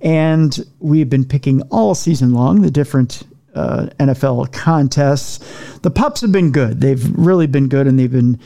and 0.02 0.58
we've 0.80 1.08
been 1.08 1.24
picking 1.24 1.62
all 1.70 1.94
season 1.94 2.34
long 2.34 2.60
the 2.60 2.70
different 2.70 3.22
uh, 3.54 3.86
NFL 3.98 4.52
contests. 4.52 5.38
The 5.78 5.90
pups 5.90 6.20
have 6.20 6.32
been 6.32 6.52
good. 6.52 6.82
They've 6.82 7.18
really 7.18 7.46
been 7.46 7.68
good, 7.68 7.86
and 7.86 7.98
they've 7.98 8.12
been 8.12 8.38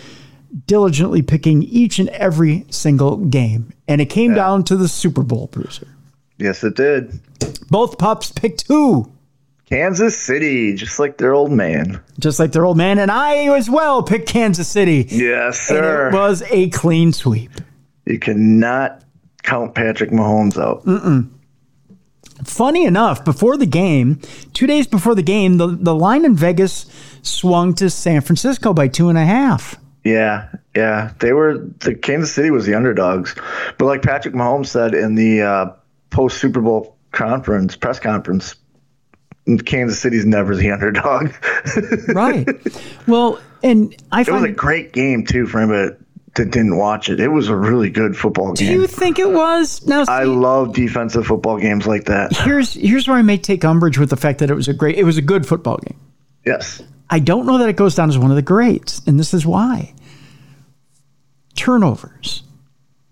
diligently 0.66 1.22
picking 1.22 1.62
each 1.62 1.98
and 1.98 2.09
every 2.10 2.66
single 2.70 3.16
game. 3.16 3.72
And 3.89 4.01
it 4.01 4.06
came 4.06 4.31
yeah. 4.31 4.36
down 4.36 4.64
to 4.64 4.76
the 4.76 4.89
Super 4.89 5.22
Bowl, 5.22 5.48
Bruiser. 5.48 5.89
Yes, 6.39 6.64
it 6.64 6.76
did. 6.76 7.20
Both 7.70 7.98
pups 7.98 8.32
picked 8.32 8.66
who? 8.66 9.10
Kansas 9.66 10.16
City, 10.20 10.74
just 10.74 10.98
like 10.98 11.18
their 11.18 11.32
old 11.35 11.51
man. 11.51 12.01
Just 12.18 12.39
like 12.39 12.52
their 12.52 12.64
old 12.64 12.76
man. 12.76 12.98
And 12.98 13.10
I 13.10 13.47
as 13.56 13.70
well 13.70 14.02
picked 14.02 14.28
Kansas 14.28 14.68
City. 14.68 15.06
Yes, 15.09 15.59
sir. 15.59 16.06
And 16.06 16.14
it 16.14 16.18
was 16.18 16.43
a 16.51 16.68
clean 16.70 17.12
sweep. 17.12 17.51
You 18.05 18.18
cannot 18.18 19.02
count 19.43 19.74
Patrick 19.74 20.10
Mahomes 20.10 20.60
out. 20.60 20.85
Mm-mm. 20.85 21.31
Funny 22.44 22.85
enough, 22.85 23.24
before 23.24 23.56
the 23.56 23.66
game, 23.66 24.20
two 24.52 24.66
days 24.66 24.86
before 24.86 25.14
the 25.14 25.22
game, 25.22 25.56
the, 25.56 25.68
the 25.68 25.94
line 25.94 26.24
in 26.24 26.36
Vegas 26.36 26.86
swung 27.22 27.74
to 27.74 27.89
San 27.89 28.20
Francisco 28.20 28.74
by 28.74 28.89
two 28.89 29.09
and 29.09 29.16
a 29.16 29.24
half. 29.24 29.76
Yeah, 30.05 30.51
yeah, 30.76 31.12
they 31.18 31.32
were 31.32 31.56
the 31.81 31.94
Kansas 31.94 32.32
City 32.32 32.51
was 32.51 32.66
the 32.66 32.74
underdogs, 32.74 33.35
but 33.78 33.86
like 33.86 34.02
Patrick 34.02 34.35
Mahomes 34.35 34.66
said 34.66 34.94
in 34.94 35.14
the 35.14 35.43
uh, 35.43 35.66
post 36.10 36.39
Super 36.39 36.60
Bowl 36.60 36.97
conference 37.10 37.74
press 37.74 37.98
conference, 37.98 38.55
Kansas 39.64 39.98
City's 39.98 40.26
never 40.26 40.55
the 40.55 40.70
underdog. 40.72 41.32
right. 42.14 42.47
Well, 43.06 43.40
and 43.62 43.97
I 44.12 44.20
it 44.22 44.28
was 44.28 44.43
a 44.43 44.51
great 44.51 44.93
game 44.93 45.24
too 45.24 45.47
for 45.47 45.60
anybody 45.60 45.97
that 46.35 46.51
didn't 46.51 46.76
watch 46.76 47.09
it. 47.09 47.20
It 47.20 47.28
was 47.28 47.48
a 47.48 47.56
really 47.56 47.90
good 47.90 48.16
football 48.16 48.52
game. 48.52 48.66
Do 48.66 48.72
you 48.72 48.86
think 48.86 49.18
it 49.18 49.31
was? 49.31 49.86
Now, 49.86 50.05
see, 50.05 50.12
I 50.12 50.24
love 50.24 50.74
defensive 50.74 51.26
football 51.26 51.59
games 51.59 51.86
like 51.86 52.05
that. 52.05 52.36
Here's 52.36 52.74
here's 52.74 53.09
where 53.09 53.16
I 53.16 53.22
may 53.22 53.39
take 53.39 53.64
umbrage 53.64 53.98
with 53.98 54.10
the 54.10 54.16
fact 54.16 54.40
that 54.40 54.51
it 54.51 54.55
was 54.55 54.68
a 54.68 54.74
great, 54.74 54.97
it 54.97 55.05
was 55.05 55.16
a 55.16 55.22
good 55.22 55.47
football 55.47 55.78
game. 55.78 55.98
Yes. 56.44 56.82
I 57.10 57.18
don't 57.18 57.47
know 57.47 57.59
that 57.59 57.68
it 57.68 57.76
goes 57.76 57.94
down 57.94 58.09
as 58.09 58.18
one 58.18 58.31
of 58.31 58.36
the 58.36 58.43
greats, 58.43 59.01
and 59.06 59.18
this 59.18 59.35
is 59.35 59.47
why. 59.47 59.94
Turnovers. 61.55 62.43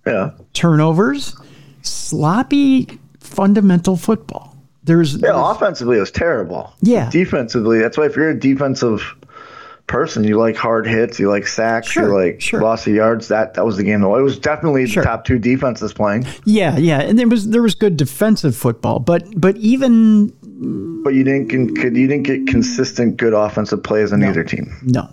Yeah. 0.06 0.31
Turnovers, 0.52 1.36
sloppy 1.82 2.98
fundamental 3.20 3.97
football. 3.97 4.56
There's 4.85 5.14
Yeah, 5.14 5.32
there's, 5.32 5.36
offensively 5.36 5.98
it 5.98 6.01
was 6.01 6.10
terrible. 6.10 6.73
Yeah. 6.81 7.09
Defensively, 7.10 7.78
that's 7.78 7.97
why 7.97 8.06
if 8.06 8.16
you're 8.16 8.31
a 8.31 8.39
defensive 8.39 9.14
person, 9.86 10.24
you 10.24 10.39
like 10.39 10.56
hard 10.56 10.86
hits, 10.86 11.20
you 11.20 11.28
like 11.28 11.47
sacks, 11.47 11.89
sure, 11.89 12.09
you 12.09 12.14
like 12.14 12.40
sure. 12.40 12.60
loss 12.60 12.86
of 12.86 12.94
yards. 12.94 13.28
That 13.28 13.55
that 13.55 13.64
was 13.64 13.77
the 13.77 13.85
game. 13.85 14.02
It 14.02 14.09
was 14.09 14.39
definitely 14.39 14.86
sure. 14.86 15.02
the 15.02 15.09
top 15.09 15.24
two 15.24 15.39
defenses 15.39 15.93
playing. 15.93 16.27
Yeah, 16.44 16.77
yeah, 16.78 17.01
and 17.01 17.19
there 17.19 17.28
was 17.28 17.48
there 17.51 17.62
was 17.62 17.74
good 17.74 17.97
defensive 17.97 18.56
football, 18.56 18.98
but 18.98 19.24
but 19.40 19.56
even 19.59 20.32
but 21.02 21.14
you 21.14 21.24
didn't 21.24 21.51
you 21.51 22.06
didn't 22.06 22.22
get 22.22 22.47
consistent 22.47 23.16
good 23.16 23.32
offensive 23.32 23.82
plays 23.82 24.12
on 24.12 24.20
no, 24.20 24.28
either 24.28 24.44
team. 24.44 24.76
No, 24.82 25.09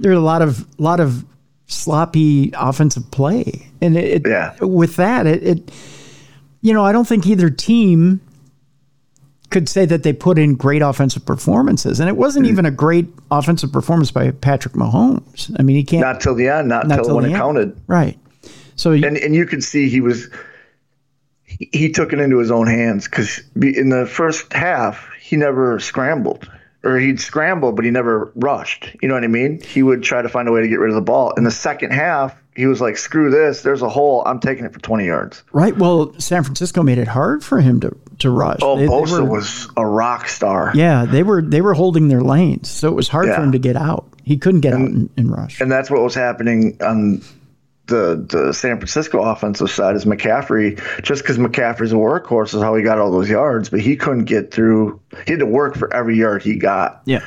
there 0.00 0.10
are 0.10 0.14
a 0.14 0.20
lot 0.20 0.42
of 0.42 0.66
lot 0.80 1.00
of 1.00 1.24
sloppy 1.66 2.50
offensive 2.56 3.10
play, 3.10 3.68
and 3.82 3.96
it, 3.96 4.26
yeah. 4.26 4.56
with 4.60 4.96
that 4.96 5.26
it, 5.26 5.42
it 5.42 5.72
you 6.62 6.72
know 6.72 6.84
I 6.84 6.92
don't 6.92 7.06
think 7.06 7.26
either 7.26 7.50
team 7.50 8.20
could 9.50 9.68
say 9.68 9.84
that 9.86 10.02
they 10.02 10.12
put 10.12 10.38
in 10.38 10.54
great 10.54 10.80
offensive 10.80 11.24
performances, 11.26 12.00
and 12.00 12.08
it 12.08 12.16
wasn't 12.16 12.46
mm. 12.46 12.50
even 12.50 12.64
a 12.64 12.70
great 12.70 13.06
offensive 13.30 13.72
performance 13.72 14.10
by 14.10 14.30
Patrick 14.30 14.74
Mahomes. 14.74 15.54
I 15.58 15.62
mean, 15.62 15.76
he 15.76 15.84
can't 15.84 16.00
not 16.00 16.20
till 16.20 16.34
the 16.34 16.48
end, 16.48 16.68
not, 16.68 16.86
not 16.86 16.96
till, 16.96 17.04
till 17.04 17.16
when 17.16 17.26
it 17.26 17.28
end. 17.28 17.36
counted, 17.36 17.80
right? 17.86 18.18
So 18.76 18.92
and 18.92 19.18
and 19.18 19.34
you 19.34 19.44
could 19.44 19.62
see 19.62 19.90
he 19.90 20.00
was 20.00 20.30
he 21.48 21.90
took 21.90 22.12
it 22.12 22.20
into 22.20 22.38
his 22.38 22.50
own 22.50 22.66
hands 22.66 23.06
because 23.06 23.40
in 23.56 23.88
the 23.88 24.06
first 24.06 24.52
half 24.52 25.08
he 25.20 25.36
never 25.36 25.78
scrambled 25.80 26.48
or 26.84 26.98
he'd 26.98 27.20
scramble 27.20 27.72
but 27.72 27.84
he 27.84 27.90
never 27.90 28.30
rushed 28.36 28.94
you 29.02 29.08
know 29.08 29.14
what 29.14 29.24
i 29.24 29.28
mean? 29.28 29.60
He 29.60 29.82
would 29.82 30.02
try 30.02 30.22
to 30.22 30.28
find 30.28 30.48
a 30.48 30.52
way 30.52 30.60
to 30.60 30.68
get 30.68 30.78
rid 30.78 30.90
of 30.90 30.94
the 30.94 31.02
ball. 31.02 31.32
In 31.36 31.44
the 31.44 31.50
second 31.50 31.92
half 31.92 32.36
he 32.54 32.66
was 32.66 32.80
like 32.80 32.96
screw 32.96 33.30
this 33.30 33.62
there's 33.62 33.82
a 33.82 33.88
hole 33.88 34.22
i'm 34.26 34.40
taking 34.40 34.64
it 34.64 34.72
for 34.72 34.80
20 34.80 35.06
yards. 35.06 35.42
Right 35.52 35.76
well 35.76 36.18
san 36.20 36.44
francisco 36.44 36.82
made 36.82 36.98
it 36.98 37.08
hard 37.08 37.42
for 37.42 37.60
him 37.60 37.80
to 37.80 37.96
to 38.20 38.30
rush. 38.30 38.58
Oh 38.62 38.76
they, 38.76 38.86
Bosa 38.86 39.16
they 39.16 39.22
were, 39.22 39.30
was 39.30 39.68
a 39.76 39.86
rock 39.86 40.28
star. 40.28 40.72
Yeah 40.74 41.04
they 41.04 41.22
were 41.22 41.42
they 41.42 41.60
were 41.60 41.74
holding 41.74 42.08
their 42.08 42.20
lanes 42.20 42.68
so 42.68 42.88
it 42.88 42.94
was 42.94 43.08
hard 43.08 43.28
yeah. 43.28 43.36
for 43.36 43.42
him 43.42 43.52
to 43.52 43.58
get 43.58 43.76
out. 43.76 44.06
He 44.22 44.36
couldn't 44.36 44.60
get 44.60 44.74
and, 44.74 44.82
out 44.82 44.90
and, 44.90 45.10
and 45.16 45.30
rush. 45.32 45.60
and 45.60 45.72
that's 45.72 45.90
what 45.90 46.02
was 46.02 46.14
happening 46.14 46.76
on 46.82 47.22
the 47.88 48.24
the 48.28 48.52
San 48.52 48.76
Francisco 48.76 49.20
offensive 49.20 49.70
side 49.70 49.96
is 49.96 50.04
McCaffrey. 50.04 50.80
Just 51.02 51.22
because 51.22 51.38
McCaffrey's 51.38 51.92
a 51.92 51.96
workhorse 51.96 52.54
is 52.54 52.62
how 52.62 52.74
he 52.76 52.82
got 52.82 52.98
all 52.98 53.10
those 53.10 53.28
yards, 53.28 53.68
but 53.68 53.80
he 53.80 53.96
couldn't 53.96 54.26
get 54.26 54.52
through. 54.52 55.00
He 55.26 55.32
had 55.32 55.40
to 55.40 55.46
work 55.46 55.76
for 55.76 55.92
every 55.92 56.16
yard 56.16 56.42
he 56.42 56.56
got. 56.56 57.02
Yeah, 57.04 57.24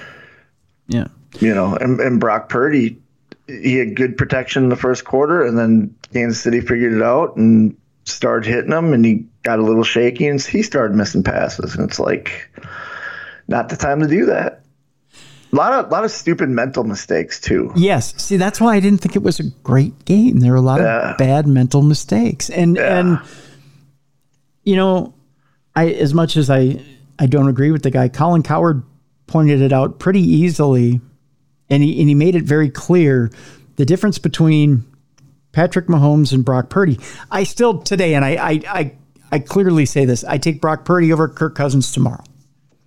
yeah. 0.88 1.07
You 1.39 1.53
know, 1.53 1.75
and, 1.75 1.99
and 1.99 2.19
Brock 2.19 2.49
Purdy, 2.49 2.99
he 3.47 3.75
had 3.75 3.95
good 3.95 4.17
protection 4.17 4.63
in 4.63 4.69
the 4.69 4.75
first 4.75 5.05
quarter, 5.05 5.45
and 5.45 5.57
then 5.57 5.95
Kansas 6.13 6.41
City 6.41 6.61
figured 6.61 6.93
it 6.93 7.01
out 7.01 7.35
and 7.38 7.75
started 8.05 8.47
hitting 8.47 8.71
him, 8.71 8.93
and 8.93 9.05
he 9.05 9.25
got 9.43 9.59
a 9.59 9.63
little 9.63 9.83
shaky, 9.83 10.27
and 10.27 10.41
he 10.41 10.63
started 10.63 10.95
missing 10.95 11.23
passes, 11.23 11.75
and 11.75 11.89
it's 11.89 11.99
like 11.99 12.49
not 13.47 13.69
the 13.69 13.77
time 13.77 14.01
to 14.01 14.07
do 14.07 14.25
that. 14.27 14.60
A 15.51 15.55
lot 15.55 15.73
of 15.73 15.91
lot 15.91 16.05
of 16.05 16.11
stupid 16.11 16.49
mental 16.49 16.83
mistakes 16.83 17.39
too. 17.39 17.71
Yes. 17.75 18.13
See, 18.21 18.37
that's 18.37 18.61
why 18.61 18.75
I 18.75 18.79
didn't 18.79 19.01
think 19.01 19.15
it 19.15 19.23
was 19.23 19.39
a 19.39 19.49
great 19.63 20.05
game. 20.05 20.39
There 20.39 20.51
were 20.51 20.57
a 20.57 20.61
lot 20.61 20.79
Yeah. 20.79 21.11
of 21.11 21.17
bad 21.17 21.45
mental 21.47 21.81
mistakes. 21.81 22.49
And 22.49 22.77
Yeah. 22.77 22.99
and 22.99 23.19
you 24.63 24.75
know, 24.75 25.13
I 25.75 25.89
as 25.89 26.13
much 26.13 26.37
as 26.37 26.49
I 26.49 26.79
I 27.19 27.25
don't 27.25 27.47
agree 27.49 27.71
with 27.71 27.83
the 27.83 27.91
guy, 27.91 28.07
Colin 28.07 28.43
Cowherd 28.43 28.83
pointed 29.27 29.61
it 29.61 29.71
out 29.73 29.99
pretty 29.99 30.21
easily 30.21 31.01
and 31.69 31.83
he 31.83 31.99
and 31.99 32.09
he 32.09 32.15
made 32.15 32.35
it 32.35 32.43
very 32.43 32.69
clear 32.69 33.29
the 33.75 33.85
difference 33.85 34.17
between 34.19 34.85
Patrick 35.51 35.87
Mahomes 35.87 36.31
and 36.33 36.45
Brock 36.45 36.69
Purdy. 36.69 36.99
I 37.29 37.43
still 37.43 37.79
today 37.79 38.13
and 38.15 38.23
I 38.23 38.31
I 38.35 38.61
I, 38.69 38.91
I 39.33 39.39
clearly 39.39 39.85
say 39.85 40.05
this, 40.05 40.23
I 40.23 40.37
take 40.37 40.61
Brock 40.61 40.85
Purdy 40.85 41.11
over 41.11 41.27
Kirk 41.27 41.55
Cousins 41.55 41.91
tomorrow. 41.91 42.23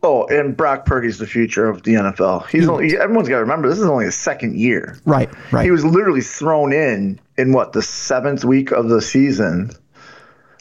Oh, 0.07 0.27
and 0.27 0.55
Brock 0.55 0.85
Purdy's 0.85 1.17
the 1.17 1.27
future 1.27 1.67
of 1.67 1.83
the 1.83 1.95
NFL. 1.95 2.47
He's 2.49 2.65
hmm. 2.65 2.71
only, 2.71 2.95
everyone's 2.95 3.27
got 3.27 3.37
to 3.37 3.41
remember 3.41 3.71
this 3.71 3.79
is 3.79 3.87
only 3.87 4.05
his 4.05 4.15
second 4.15 4.55
year. 4.55 4.99
Right, 5.07 5.31
right. 5.51 5.65
He 5.65 5.71
was 5.71 5.83
literally 5.83 6.21
thrown 6.21 6.75
in 6.75 7.19
in 7.39 7.53
what 7.55 7.73
the 7.73 7.81
seventh 7.81 8.45
week 8.45 8.71
of 8.71 8.91
the 8.91 9.01
season, 9.01 9.71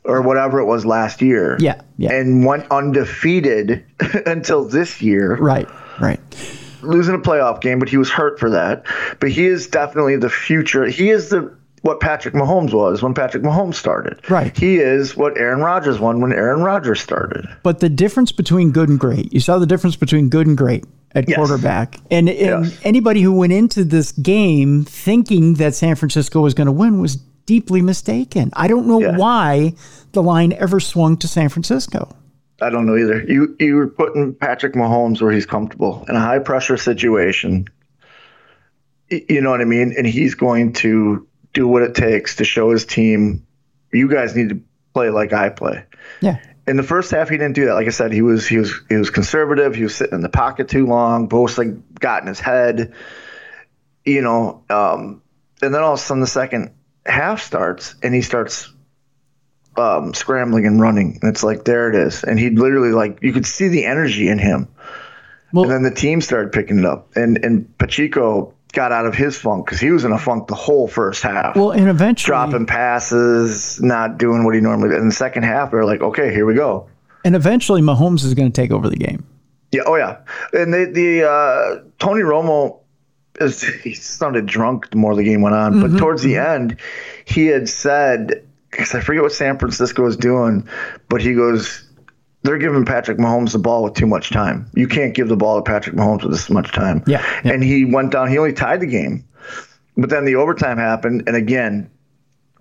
or 0.06 0.22
whatever 0.22 0.60
it 0.60 0.66
was 0.66 0.86
last 0.86 1.22
year. 1.22 1.58
Yeah, 1.60 1.82
yeah. 1.98 2.14
and 2.14 2.46
went 2.46 2.72
undefeated 2.72 3.86
until 4.26 4.64
this 4.64 5.02
year, 5.02 5.36
right, 5.36 5.68
right. 6.00 6.22
losing 6.82 7.14
a 7.14 7.20
playoff 7.20 7.60
game. 7.60 7.80
But 7.80 7.90
he 7.90 7.98
was 7.98 8.10
hurt 8.10 8.40
for 8.40 8.52
that. 8.52 8.86
But 9.20 9.30
he 9.30 9.46
is 9.46 9.68
definitely 9.68 10.16
the 10.16 10.30
future. 10.30 10.86
He 10.86 11.10
is 11.10 11.28
the 11.28 11.54
what 11.84 12.00
Patrick 12.00 12.34
Mahomes 12.34 12.74
was 12.74 13.02
when 13.04 13.14
Patrick 13.14 13.44
Mahomes 13.44 13.76
started. 13.76 14.20
Right. 14.30 14.58
He 14.58 14.78
is 14.78 15.16
what 15.18 15.38
Aaron 15.38 15.60
Rodgers 15.60 16.00
won 16.00 16.22
when 16.22 16.32
Aaron 16.34 16.62
Rodgers 16.64 17.00
started. 17.02 17.46
But 17.62 17.80
the 17.82 17.90
difference 17.90 18.32
between 18.32 18.72
good 18.72 18.88
and 18.90 18.98
great, 19.00 19.32
you 19.34 19.40
saw 19.42 19.60
the 19.60 19.66
difference 19.66 19.96
between 19.98 20.30
good 20.30 20.48
and 20.48 20.58
great 20.58 20.86
at 21.14 21.28
Yes. 21.30 21.36
quarterback. 21.38 21.98
And, 22.10 22.30
and 22.30 22.66
Yes. 22.66 22.80
anybody 22.84 23.22
who 23.22 23.34
went 23.34 23.52
into 23.54 23.84
this 23.84 24.12
game 24.14 24.84
thinking 24.86 25.56
that 25.56 25.76
San 25.76 25.96
Francisco 25.96 26.42
was 26.42 26.54
going 26.54 26.68
to 26.68 26.72
win 26.72 27.00
was 27.02 27.18
deeply 27.46 27.82
mistaken. 27.82 28.50
I 28.54 28.70
don't 28.70 28.88
know 28.88 29.02
Yeah. 29.02 29.18
why 29.18 29.74
the 30.14 30.24
line 30.24 30.54
ever 30.54 30.80
swung 30.80 31.18
to 31.18 31.28
San 31.28 31.50
Francisco. 31.50 32.08
I 32.62 32.70
don't 32.70 32.86
know 32.86 32.96
either. 32.96 33.22
You 33.28 33.54
you 33.60 33.76
were 33.76 33.88
putting 33.88 34.34
Patrick 34.36 34.74
Mahomes 34.74 35.22
where 35.22 35.34
he's 35.34 35.46
comfortable 35.46 36.06
in 36.08 36.16
a 36.16 36.20
high 36.22 36.40
pressure 36.40 36.78
situation. 36.78 37.68
You 39.10 39.42
know 39.42 39.52
what 39.52 39.60
I 39.60 39.66
mean? 39.66 39.94
And 39.98 40.08
he's 40.08 40.34
going 40.34 40.72
to 40.74 41.28
do 41.54 41.68
what 41.68 41.84
it 41.84 41.96
takes 41.96 42.38
to 42.38 42.44
show 42.44 42.72
his 42.72 42.86
team, 42.86 43.46
you 43.92 44.10
guys 44.10 44.36
need 44.36 44.50
to 44.50 44.62
play 44.94 45.10
like 45.10 45.34
I 45.34 45.50
play. 45.50 45.86
Yeah. 46.22 46.40
In 46.66 46.78
the 46.78 46.84
first 46.84 47.12
half, 47.12 47.30
he 47.30 47.38
didn't 47.38 47.56
do 47.56 47.66
that. 47.66 47.74
Like 47.74 47.88
I 47.88 47.92
said, 47.92 48.12
he 48.12 48.22
was 48.22 48.48
he 48.48 48.58
was 48.58 48.74
he 48.90 48.96
was 48.96 49.10
conservative. 49.10 49.76
He 49.76 49.84
was 49.84 49.96
sitting 49.96 50.16
in 50.16 50.22
the 50.22 50.30
pocket 50.30 50.70
too 50.70 50.86
long. 50.86 51.28
Bosa 51.28 51.82
got 52.00 52.22
in 52.22 52.28
his 52.28 52.40
head. 52.40 52.94
You 54.06 54.22
know, 54.22 54.64
um, 54.70 55.22
and 55.62 55.74
then 55.74 55.82
all 55.82 55.94
of 55.94 56.00
a 56.00 56.02
sudden 56.02 56.22
the 56.22 56.28
second 56.28 56.74
half 57.06 57.42
starts, 57.42 57.96
and 58.02 58.14
he 58.14 58.22
starts 58.22 58.72
um, 59.78 60.14
scrambling 60.14 60.66
and 60.66 60.80
running. 60.80 61.20
And 61.22 61.32
it's 61.32 61.44
like 61.44 61.66
there 61.66 61.90
it 61.90 61.96
is, 61.96 62.24
and 62.24 62.40
he 62.40 62.50
literally 62.50 62.92
like 62.92 63.20
you 63.22 63.34
could 63.34 63.46
see 63.46 63.68
the 63.68 63.86
energy 63.86 64.28
in 64.28 64.40
him. 64.40 64.70
Well- 65.52 65.66
and 65.66 65.72
then 65.72 65.84
the 65.84 65.92
team 65.92 66.22
started 66.22 66.52
picking 66.52 66.80
it 66.80 66.86
up, 66.86 67.16
and 67.16 67.44
and 67.44 67.78
Pacheco 67.78 68.53
got 68.74 68.92
out 68.92 69.06
of 69.06 69.16
his 69.16 69.38
funk 69.38 69.66
because 69.66 69.80
he 69.80 69.92
was 69.92 70.04
in 70.04 70.12
a 70.12 70.18
funk 70.20 70.48
the 70.48 70.56
whole 70.56 70.88
first 70.88 71.24
half 71.24 71.56
Well, 71.56 71.72
and 71.72 71.88
eventually, 71.88 72.28
dropping 72.28 72.66
passes, 72.66 73.80
not 73.82 74.18
doing 74.18 74.44
what 74.44 74.56
he 74.56 74.62
normally 74.62 74.90
did. 74.90 74.98
In 75.00 75.08
the 75.08 75.14
second 75.16 75.44
half, 75.44 75.72
they're 75.72 75.86
like, 75.86 76.02
okay, 76.02 76.34
here 76.34 76.46
we 76.46 76.56
go. 76.56 76.88
and 77.24 77.36
eventually 77.36 77.82
Mahomes 77.82 78.26
is 78.26 78.34
going 78.34 78.52
to 78.52 78.62
take 78.62 78.72
over 78.72 78.90
the 78.90 78.98
game. 78.98 79.24
Yeah, 79.72 79.84
oh 79.86 79.96
yeah. 79.96 80.18
And 80.54 80.74
the 80.74 80.86
the 80.92 81.24
uh, 81.30 81.84
Tony 82.00 82.22
Romo 82.22 82.80
is 83.40 83.64
he 83.64 83.94
sounded 83.96 84.46
drunk 84.46 84.90
the 84.92 84.98
more 84.98 85.16
the 85.16 85.24
game 85.24 85.42
went 85.42 85.56
on, 85.56 85.82
but 85.82 85.98
towards 85.98 86.22
the 86.22 86.36
end, 86.38 86.78
he 87.26 87.48
had 87.48 87.68
said 87.70 88.44
because 88.70 88.94
I 88.94 89.00
forget 89.02 89.24
what 89.24 89.32
San 89.32 89.58
Francisco 89.58 90.04
was 90.04 90.18
doing, 90.18 90.68
but 91.10 91.22
he 91.22 91.34
goes, 91.34 91.88
they're 92.44 92.58
giving 92.58 92.86
Patrick 92.86 93.18
Mahomes 93.18 93.54
the 93.54 93.60
ball 93.60 93.84
with 93.84 93.94
too 93.96 94.06
much 94.08 94.30
time. 94.30 94.70
You 94.76 94.88
can't 94.88 95.14
give 95.16 95.28
the 95.30 95.38
ball 95.38 95.58
to 95.62 95.64
Patrick 95.64 95.96
Mahomes 95.96 96.24
with 96.24 96.32
this 96.32 96.50
much 96.50 96.72
time. 96.72 97.04
Yeah, 97.08 97.24
yeah. 97.44 97.54
And 97.54 97.64
he 97.64 97.86
went 97.86 98.12
down. 98.12 98.30
He 98.30 98.38
only 98.38 98.54
tied 98.54 98.80
the 98.82 98.86
game, 98.88 99.24
but 99.98 100.10
then 100.10 100.26
the 100.26 100.36
overtime 100.36 100.78
happened, 100.78 101.24
and 101.28 101.36
again. 101.36 101.90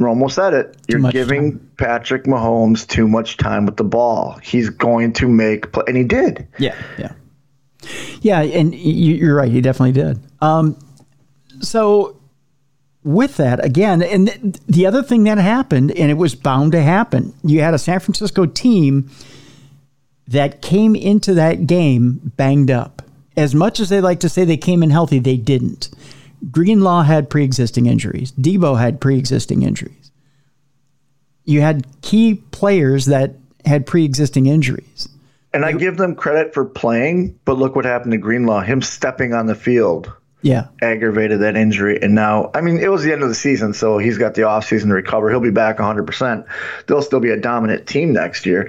Romo 0.00 0.28
said 0.28 0.52
it. 0.52 0.76
You're 0.88 0.98
giving 1.12 1.60
Patrick 1.76 2.24
Mahomes 2.24 2.88
too 2.88 3.06
much 3.06 3.36
time 3.36 3.66
with 3.66 3.76
the 3.76 3.84
ball. 3.84 4.36
He's 4.42 4.68
going 4.68 5.12
to 5.12 5.28
make 5.28 5.70
play, 5.70 5.84
and 5.86 5.96
he 5.96 6.02
did. 6.02 6.48
Yeah, 6.58 6.74
yeah, 6.98 7.12
yeah. 8.20 8.40
And 8.40 8.74
you- 8.74 9.14
you're 9.14 9.36
right. 9.36 9.52
He 9.52 9.60
definitely 9.60 9.92
did. 9.92 10.18
Um, 10.40 10.76
so 11.60 12.16
with 13.04 13.36
that 13.36 13.64
again, 13.64 14.02
and 14.02 14.28
th- 14.28 14.56
the 14.66 14.86
other 14.86 15.02
thing 15.04 15.22
that 15.24 15.38
happened, 15.38 15.92
and 15.92 16.10
it 16.10 16.14
was 16.16 16.34
bound 16.34 16.72
to 16.72 16.82
happen, 16.82 17.32
you 17.44 17.60
had 17.60 17.74
a 17.74 17.78
San 17.78 18.00
Francisco 18.00 18.44
team 18.46 19.08
that 20.32 20.60
came 20.62 20.94
into 20.96 21.34
that 21.34 21.66
game 21.66 22.32
banged 22.36 22.70
up. 22.70 23.02
As 23.36 23.54
much 23.54 23.80
as 23.80 23.88
they 23.88 24.00
like 24.00 24.20
to 24.20 24.28
say 24.28 24.44
they 24.44 24.56
came 24.56 24.82
in 24.82 24.90
healthy, 24.90 25.18
they 25.18 25.36
didn't. 25.36 25.88
Greenlaw 26.50 27.02
had 27.02 27.30
pre-existing 27.30 27.86
injuries. 27.86 28.32
Deebo 28.32 28.78
had 28.78 29.00
pre-existing 29.00 29.62
injuries. 29.62 30.10
You 31.44 31.60
had 31.60 31.86
key 32.02 32.34
players 32.50 33.06
that 33.06 33.34
had 33.64 33.86
pre-existing 33.86 34.46
injuries. 34.46 35.08
And 35.54 35.64
I 35.64 35.72
give 35.72 35.96
them 35.98 36.14
credit 36.14 36.54
for 36.54 36.64
playing, 36.64 37.38
but 37.44 37.58
look 37.58 37.76
what 37.76 37.84
happened 37.84 38.12
to 38.12 38.18
Greenlaw. 38.18 38.60
Him 38.62 38.80
stepping 38.80 39.34
on 39.34 39.46
the 39.46 39.54
field 39.54 40.10
Yeah. 40.40 40.66
aggravated 40.80 41.40
that 41.40 41.56
injury. 41.56 41.98
And 42.02 42.14
now, 42.14 42.50
I 42.54 42.60
mean, 42.62 42.78
it 42.78 42.90
was 42.90 43.02
the 43.04 43.12
end 43.12 43.22
of 43.22 43.28
the 43.28 43.34
season, 43.34 43.74
so 43.74 43.98
he's 43.98 44.18
got 44.18 44.34
the 44.34 44.42
offseason 44.42 44.86
to 44.88 44.94
recover. 44.94 45.30
He'll 45.30 45.40
be 45.40 45.50
back 45.50 45.78
100%. 45.78 46.44
They'll 46.86 47.02
still 47.02 47.20
be 47.20 47.30
a 47.30 47.36
dominant 47.36 47.86
team 47.86 48.12
next 48.12 48.46
year. 48.46 48.68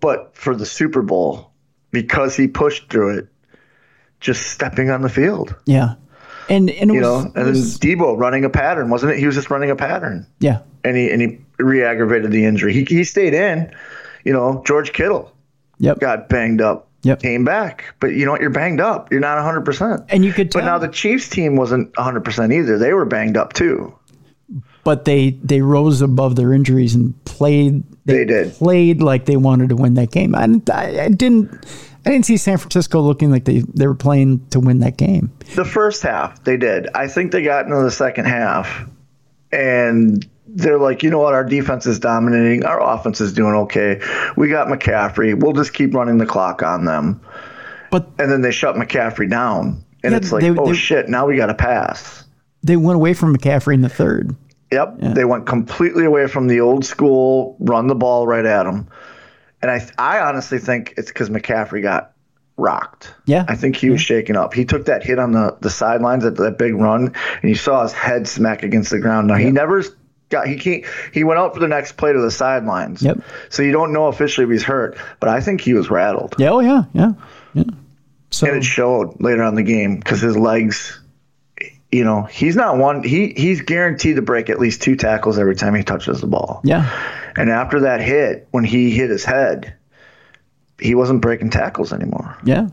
But 0.00 0.36
for 0.36 0.54
the 0.54 0.66
Super 0.66 1.02
Bowl, 1.02 1.50
because 1.90 2.36
he 2.36 2.48
pushed 2.48 2.90
through 2.90 3.18
it, 3.18 3.28
just 4.20 4.48
stepping 4.48 4.90
on 4.90 5.02
the 5.02 5.08
field, 5.08 5.54
Yeah. 5.66 5.94
And 6.48 6.70
and 6.70 6.90
it 6.90 6.94
you 6.94 7.00
was, 7.00 7.02
know, 7.02 7.18
it 7.20 7.24
and 7.34 7.46
then 7.46 7.46
was- 7.54 7.78
Deebo 7.78 8.16
running 8.18 8.44
a 8.44 8.50
pattern, 8.50 8.88
wasn't 8.88 9.12
it? 9.12 9.18
He 9.18 9.26
was 9.26 9.34
just 9.34 9.50
running 9.50 9.70
a 9.70 9.76
pattern. 9.76 10.26
yeah. 10.38 10.60
And 10.84 10.96
he 10.96 11.10
and 11.10 11.20
he 11.20 11.38
re-aggravated 11.58 12.30
the 12.30 12.44
injury. 12.44 12.72
He 12.72 12.84
he 12.84 13.02
stayed 13.04 13.34
in. 13.34 13.72
You 14.24 14.32
know, 14.32 14.62
George 14.66 14.92
Kittle 14.92 15.32
Yep. 15.78 15.98
got 16.00 16.28
banged 16.28 16.60
up, 16.60 16.88
Yep. 17.02 17.20
came 17.22 17.44
back. 17.44 17.94
But 18.00 18.08
you 18.14 18.24
know 18.24 18.32
what? 18.32 18.40
You're 18.40 18.50
banged 18.50 18.80
up. 18.80 19.10
You're 19.10 19.20
not 19.20 19.38
100%. 19.38 20.04
And 20.08 20.24
you 20.24 20.32
could 20.32 20.50
tell, 20.52 20.62
But 20.62 20.66
now 20.66 20.78
the 20.78 20.88
Chiefs 20.88 21.28
team 21.28 21.56
wasn't 21.56 21.92
100% 21.94 22.52
either. 22.52 22.78
They 22.78 22.92
were 22.92 23.04
banged 23.04 23.36
up 23.36 23.52
too. 23.52 23.92
but 24.84 25.04
they 25.04 25.30
they 25.42 25.60
rose 25.62 26.00
above 26.02 26.36
their 26.36 26.52
injuries 26.52 26.94
and 26.94 27.12
played. 27.24 27.82
They 28.06 28.24
did. 28.24 28.52
played 28.54 29.02
like 29.02 29.26
they 29.26 29.36
wanted 29.36 29.68
to 29.70 29.76
win 29.76 29.94
that 29.94 30.10
game. 30.12 30.34
I, 30.34 30.46
didn't- 30.46 30.70
I, 30.70 31.04
I 31.04 31.08
didn't. 31.08 31.52
I 32.06 32.10
didn't 32.10 32.24
see 32.26 32.36
San 32.36 32.56
Francisco 32.56 33.00
looking 33.00 33.32
like 33.32 33.46
they, 33.46 33.64
they 33.74 33.86
were 33.88 33.94
playing 33.96 34.46
to 34.50 34.60
win 34.60 34.78
that 34.78 34.96
game. 34.96 35.32
The 35.56 35.64
first 35.64 36.02
half, 36.04 36.44
they 36.44 36.56
did. 36.56 36.86
I 36.94 37.08
think 37.08 37.32
they 37.32 37.42
got 37.42 37.64
into 37.64 37.82
the 37.82 37.90
second 37.90 38.26
half 38.26 38.88
and 39.52 40.24
they're 40.46 40.78
like, 40.78 41.02
you 41.02 41.10
know 41.10 41.18
what? 41.18 41.34
Our 41.34 41.44
defense 41.44 41.84
is 41.86 41.98
dominating. 41.98 42.64
Our 42.64 42.80
offense 42.80 43.20
is 43.20 43.32
doing 43.32 43.54
okay. 43.54 44.00
We 44.36 44.48
got 44.48 44.68
McCaffrey. 44.68 45.38
We'll 45.40 45.52
just 45.52 45.74
keep 45.74 45.94
running 45.94 46.18
the 46.18 46.26
clock 46.26 46.62
on 46.62 46.84
them. 46.84 47.20
But 47.90 48.08
And 48.20 48.30
then 48.30 48.40
they 48.42 48.52
shut 48.52 48.76
McCaffrey 48.76 49.28
down. 49.28 49.84
And 50.04 50.12
Yeah, 50.12 50.18
it's 50.18 50.30
like, 50.30 50.42
they- 50.42 50.50
oh 50.50 50.66
they- 50.68 50.74
shit, 50.74 51.08
now 51.08 51.26
we 51.26 51.36
got 51.36 51.46
to 51.46 51.54
pass. 51.54 52.22
they 52.62 52.76
went 52.76 52.96
away 52.96 53.14
from 53.14 53.36
McCaffrey 53.36 53.74
in 53.74 53.80
the 53.82 53.88
third. 53.88 54.34
Yep. 54.72 54.96
They 54.98 55.24
went 55.24 55.46
completely 55.46 56.04
away 56.04 56.26
from 56.26 56.48
the 56.48 56.60
old 56.60 56.84
school, 56.84 57.56
run 57.60 57.86
the 57.86 57.94
ball 57.94 58.26
right 58.26 58.44
at 58.44 58.64
them. 58.64 58.88
And 59.62 59.70
I, 59.70 59.88
I 59.98 60.20
honestly 60.20 60.58
think 60.58 60.94
it's 60.96 61.08
because 61.08 61.30
McCaffrey 61.30 61.82
got 61.82 62.12
rocked. 62.56 63.14
Yeah. 63.26 63.44
I 63.48 63.54
think 63.54 63.76
he 63.76 63.90
was 63.90 64.00
shaken 64.00 64.36
up. 64.36 64.54
He 64.54 64.64
took 64.64 64.86
that 64.86 65.02
hit 65.02 65.18
on 65.18 65.32
the, 65.32 65.56
the 65.60 65.70
sidelines 65.70 66.24
at 66.24 66.36
that 66.36 66.58
big 66.58 66.74
run, 66.74 67.14
and 67.42 67.48
you 67.48 67.54
saw 67.54 67.82
his 67.82 67.92
head 67.92 68.26
smack 68.26 68.62
against 68.62 68.90
the 68.90 68.98
ground. 68.98 69.28
Now, 69.28 69.36
he 69.36 69.50
never 69.50 69.84
got, 70.30 70.48
he 70.48 70.56
can't, 70.56 70.84
he 71.12 71.22
went 71.22 71.38
out 71.38 71.54
for 71.54 71.60
the 71.60 71.68
next 71.68 71.92
play 71.92 72.12
to 72.12 72.20
the 72.20 72.30
sidelines. 72.30 73.02
Yep. 73.02 73.18
So 73.50 73.62
you 73.62 73.72
don't 73.72 73.92
know 73.92 74.06
officially 74.08 74.44
if 74.46 74.50
he's 74.50 74.64
hurt, 74.64 74.98
but 75.20 75.28
I 75.28 75.40
think 75.40 75.60
he 75.60 75.74
was 75.74 75.90
rattled. 75.90 76.34
Yeah. 76.38 76.50
Oh 76.50 76.60
yeah. 76.60 76.84
Yeah. 76.92 77.12
Yeah. 77.54 77.64
So 78.30 78.46
And 78.46 78.56
it 78.56 78.64
showed 78.64 79.20
later 79.20 79.42
on 79.42 79.54
the 79.54 79.62
game 79.62 79.96
because 79.96 80.20
his 80.20 80.36
legs, 80.36 81.00
you 81.96 82.04
know, 82.04 82.22
he's 82.24 82.56
not 82.56 82.76
one, 82.76 83.02
he 83.02 83.32
he's 83.36 83.62
guaranteed 83.62 84.16
to 84.16 84.22
break 84.22 84.50
at 84.50 84.58
least 84.58 84.82
two 84.82 84.96
tackles 84.96 85.38
every 85.38 85.56
time 85.56 85.74
he 85.74 85.82
touches 85.82 86.20
the 86.20 86.26
ball. 86.26 86.60
yeah. 86.62 86.90
And 87.38 87.50
after 87.50 87.80
that 87.80 88.00
hit, 88.00 88.48
when 88.50 88.64
he 88.64 88.90
hit 88.90 89.10
his 89.10 89.24
head, 89.24 89.74
he 90.80 90.94
wasn't 90.94 91.20
breaking 91.20 91.50
tackles 91.50 91.92
anymore. 91.92 92.36
Yeah. 92.44 92.68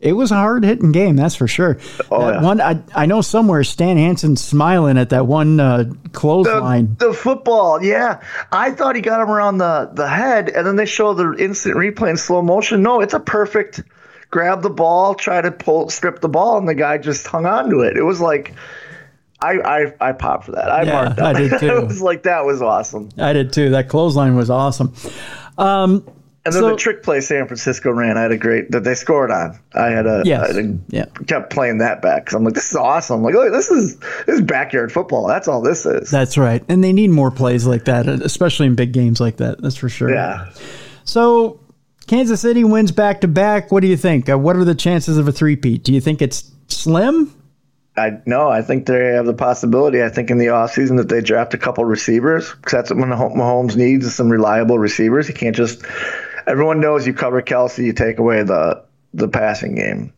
It 0.00 0.12
was 0.12 0.30
a 0.30 0.34
hard 0.34 0.64
hitting 0.64 0.92
game, 0.92 1.16
that's 1.16 1.34
for 1.34 1.48
sure. 1.48 1.78
Oh, 2.10 2.26
that 2.26 2.34
yeah. 2.34 2.42
one 2.42 2.60
I, 2.60 2.82
I 2.94 3.06
know 3.06 3.22
somewhere 3.22 3.64
Stan 3.64 3.96
Hansen 3.96 4.36
smiling 4.36 4.98
at 4.98 5.10
that 5.10 5.26
one 5.26 5.58
uh, 5.58 5.84
clothesline. 6.12 6.96
The 6.98 7.14
football, 7.14 7.82
yeah. 7.82 8.20
I 8.52 8.72
thought 8.72 8.96
he 8.96 9.02
got 9.02 9.22
him 9.22 9.30
around 9.30 9.58
the, 9.58 9.90
the 9.94 10.06
head, 10.06 10.50
and 10.50 10.66
then 10.66 10.76
they 10.76 10.84
show 10.84 11.14
the 11.14 11.32
instant 11.32 11.76
replay 11.76 12.10
in 12.10 12.16
slow 12.18 12.42
motion. 12.42 12.82
No, 12.82 13.00
it's 13.00 13.14
a 13.14 13.20
perfect 13.20 13.82
grab 14.34 14.62
the 14.62 14.68
ball, 14.70 15.14
try 15.14 15.40
to 15.40 15.52
pull, 15.52 15.88
strip 15.90 16.20
the 16.20 16.28
ball, 16.28 16.58
and 16.58 16.66
the 16.68 16.74
guy 16.74 16.98
just 16.98 17.24
hung 17.24 17.46
on 17.46 17.70
to 17.70 17.82
it. 17.82 17.96
It 17.96 18.02
was 18.02 18.20
like, 18.20 18.52
I, 19.40 19.52
I, 19.60 20.08
I 20.08 20.12
popped 20.12 20.46
for 20.46 20.52
that. 20.52 20.68
I 20.72 20.82
Yeah, 20.82 20.92
marked 20.92 21.20
I 21.20 21.32
that. 21.34 21.38
did 21.50 21.60
too. 21.60 21.76
it 21.76 21.86
was 21.86 22.02
like 22.02 22.24
that 22.24 22.44
was 22.44 22.60
awesome. 22.60 23.10
I 23.16 23.32
did 23.32 23.52
too. 23.52 23.70
That 23.70 23.88
clothesline 23.88 24.34
was 24.34 24.50
awesome. 24.50 24.92
Um, 25.56 26.04
And 26.44 26.52
then 26.52 26.62
So- 26.62 26.70
the 26.70 26.76
trick 26.76 27.04
play 27.04 27.20
San 27.20 27.46
Francisco 27.46 27.92
ran, 27.92 28.18
I 28.18 28.22
had 28.22 28.32
a 28.32 28.36
great 28.36 28.72
that 28.72 28.82
they 28.82 28.94
scored 28.94 29.30
on. 29.30 29.56
I 29.72 29.86
had 29.90 30.06
a 30.06 30.22
Yes. 30.24 30.50
I 30.50 30.54
had- 30.54 30.80
Yeah. 30.88 31.04
kept 31.28 31.50
playing 31.52 31.78
that 31.78 32.02
back 32.02 32.24
because 32.24 32.34
I'm 32.34 32.42
like, 32.44 32.54
this 32.54 32.70
is 32.70 32.76
awesome. 32.76 33.22
Like, 33.22 33.34
look, 33.34 33.52
this 33.52 33.70
is 33.70 33.96
this 34.26 34.34
is 34.36 34.42
backyard 34.42 34.90
football. 34.90 35.28
That's 35.28 35.46
all 35.46 35.62
this 35.62 35.86
is. 35.86 36.10
That's 36.10 36.36
right. 36.36 36.62
And 36.68 36.82
they 36.82 36.92
need 36.92 37.10
more 37.10 37.30
plays 37.30 37.66
like 37.66 37.84
that, 37.84 38.08
especially 38.08 38.66
in 38.66 38.74
big 38.74 38.92
games 38.92 39.20
like 39.20 39.36
that. 39.36 39.62
That's 39.62 39.76
for 39.76 39.88
sure. 39.88 40.12
yeah. 40.12 40.46
So 41.04 41.60
Kansas 42.04 42.40
City 42.40 42.64
wins 42.64 42.92
back 42.92 43.20
to 43.22 43.28
back. 43.28 43.72
What 43.72 43.80
do 43.80 43.88
you 43.88 43.96
think? 43.96 44.28
Uh, 44.28 44.38
what 44.38 44.56
are 44.56 44.64
the 44.64 44.74
chances 44.74 45.18
of 45.18 45.28
a 45.28 45.32
three-peat? 45.32 45.84
Do 45.84 45.92
you 45.92 46.00
think 46.00 46.22
it's 46.22 46.50
slim? 46.68 47.34
I 47.96 48.20
no, 48.26 48.48
I 48.48 48.62
think 48.62 48.86
they 48.86 49.12
have 49.14 49.26
the 49.26 49.34
possibility. 49.34 50.02
I 50.02 50.08
think 50.08 50.30
in 50.30 50.38
the 50.38 50.46
offseason 50.46 50.96
that 50.96 51.08
they 51.08 51.20
draft 51.20 51.54
a 51.54 51.58
couple 51.58 51.84
receivers 51.84 52.52
because 52.52 52.72
that's 52.72 52.90
what 52.90 52.98
Mah- 52.98 53.28
Mahomes 53.28 53.76
needs 53.76 54.04
is 54.04 54.14
some 54.14 54.28
reliable 54.28 54.78
receivers. 54.78 55.28
He 55.28 55.32
can't 55.32 55.54
just. 55.54 55.84
Everyone 56.46 56.80
knows 56.80 57.06
you 57.06 57.14
cover 57.14 57.40
Kelce, 57.40 57.84
you 57.84 57.92
take 57.92 58.18
away 58.18 58.42
the 58.42 58.84
the 59.12 59.28
passing 59.28 59.76
game. 59.76 60.12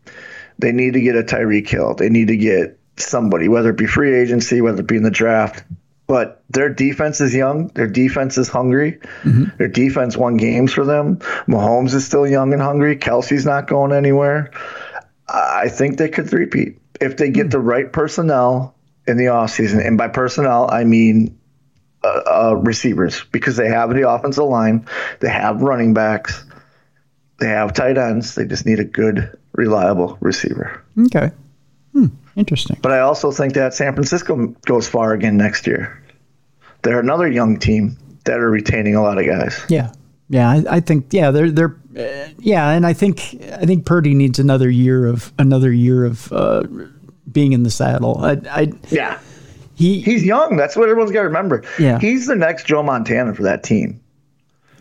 They 0.58 0.72
need 0.72 0.94
to 0.94 1.00
get 1.02 1.16
a 1.16 1.22
Tyreek 1.22 1.68
Hill. 1.68 1.94
They 1.94 2.08
need 2.08 2.28
to 2.28 2.36
get 2.36 2.78
somebody, 2.96 3.48
whether 3.48 3.70
it 3.70 3.76
be 3.76 3.86
free 3.86 4.14
agency, 4.14 4.62
whether 4.62 4.80
it 4.80 4.86
be 4.86 4.96
in 4.96 5.02
the 5.02 5.10
draft. 5.10 5.62
But 6.06 6.42
their 6.50 6.68
defense 6.68 7.20
is 7.20 7.34
young. 7.34 7.68
Their 7.68 7.88
defense 7.88 8.38
is 8.38 8.48
hungry. 8.48 9.00
Their 9.58 9.68
defense 9.68 10.16
won 10.16 10.36
games 10.36 10.72
for 10.72 10.84
them. 10.84 11.16
Mahomes 11.48 11.94
is 11.94 12.06
still 12.06 12.26
young 12.26 12.52
and 12.52 12.62
hungry. 12.62 12.96
Kelce's 12.96 13.44
not 13.44 13.66
going 13.66 13.92
anywhere. 13.92 14.50
I 15.28 15.68
think 15.68 15.98
they 15.98 16.08
could 16.08 16.30
three-peat 16.30 16.78
if 17.00 17.16
they 17.16 17.30
get 17.30 17.50
the 17.50 17.58
right 17.58 17.92
personnel 17.92 18.76
in 19.06 19.16
the 19.16 19.24
offseason. 19.24 19.84
And 19.84 19.98
by 19.98 20.08
personnel, 20.08 20.68
I 20.70 20.84
mean 20.84 21.36
uh, 22.04 22.20
uh, 22.26 22.54
receivers 22.54 23.24
because 23.32 23.56
they 23.56 23.68
have 23.68 23.92
the 23.92 24.08
offensive 24.08 24.44
line, 24.44 24.86
they 25.20 25.28
have 25.28 25.62
running 25.62 25.92
backs, 25.92 26.44
they 27.38 27.48
have 27.48 27.72
tight 27.72 27.98
ends. 27.98 28.34
They 28.34 28.44
just 28.46 28.64
need 28.64 28.78
a 28.78 28.84
good, 28.84 29.36
reliable 29.52 30.16
receiver. 30.20 30.82
Okay. 31.06 31.32
Interesting. 32.36 32.78
But 32.82 32.92
I 32.92 33.00
also 33.00 33.30
think 33.32 33.54
that 33.54 33.74
San 33.74 33.94
Francisco 33.94 34.46
goes 34.66 34.86
far 34.88 35.12
again 35.12 35.36
next 35.36 35.66
year. 35.66 36.02
They're 36.82 37.00
another 37.00 37.26
young 37.28 37.58
team 37.58 37.96
that 38.24 38.38
are 38.38 38.50
retaining 38.50 38.94
a 38.94 39.02
lot 39.02 39.18
of 39.18 39.26
guys. 39.26 39.64
Yeah. 39.68 39.92
Yeah. 40.28 40.50
I, 40.50 40.64
I 40.76 40.80
think. 40.80 41.06
Yeah. 41.12 41.30
They're. 41.30 41.50
They're. 41.50 41.76
Uh, 41.96 42.28
yeah. 42.38 42.70
And 42.70 42.84
I 42.86 42.92
think. 42.92 43.36
I 43.52 43.64
think 43.64 43.86
Purdy 43.86 44.12
needs 44.14 44.38
another 44.38 44.68
year 44.68 45.06
of 45.06 45.32
another 45.38 45.72
year 45.72 46.04
of 46.04 46.30
uh, 46.32 46.64
being 47.32 47.52
in 47.52 47.62
the 47.62 47.70
saddle. 47.70 48.18
I. 48.22 48.38
I 48.50 48.72
Yeah. 48.90 49.18
he. 49.74 50.00
He's 50.02 50.22
young. 50.24 50.56
That's 50.56 50.76
what 50.76 50.88
everyone's 50.90 51.12
got 51.12 51.20
to 51.22 51.28
remember. 51.28 51.62
Yeah. 51.78 51.98
He's 51.98 52.26
the 52.26 52.36
next 52.36 52.66
Joe 52.66 52.82
Montana 52.82 53.34
for 53.34 53.44
that 53.44 53.62
team. 53.62 54.00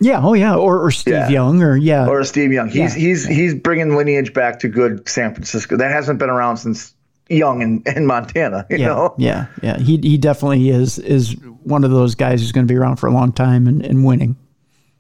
yeah. 0.01 0.19
Oh 0.21 0.33
yeah. 0.33 0.55
Or 0.55 0.79
or 0.83 0.91
Steve 0.91 1.13
Yeah. 1.13 1.29
Young. 1.29 1.63
Or 1.63 1.77
yeah. 1.77 2.07
or 2.07 2.23
Steve 2.25 2.51
Young. 2.51 2.67
He's 2.67 2.95
Yeah. 2.97 3.07
he's 3.07 3.25
he's 3.25 3.55
bringing 3.55 3.95
lineage 3.95 4.33
back 4.33 4.59
to 4.59 4.67
good 4.67 5.07
San 5.07 5.33
Francisco. 5.33 5.77
That 5.77 5.91
hasn't 5.91 6.19
been 6.19 6.29
around 6.31 6.57
since 6.57 6.93
Young 7.29 7.61
in, 7.61 7.83
in 7.95 8.05
Montana. 8.05 8.65
You 8.69 8.77
yeah. 8.77 8.87
know, 8.87 9.15
Yeah. 9.17 9.47
Yeah. 9.63 9.77
He 9.79 9.97
he 9.97 10.17
definitely 10.17 10.69
is 10.69 10.99
is 10.99 11.35
one 11.63 11.83
of 11.83 11.91
those 11.91 12.15
guys 12.15 12.41
who's 12.41 12.51
going 12.51 12.67
to 12.67 12.71
be 12.71 12.77
around 12.77 12.97
for 12.97 13.07
a 13.07 13.11
long 13.11 13.31
time 13.31 13.67
and, 13.67 13.83
and 13.83 14.05
winning. 14.05 14.35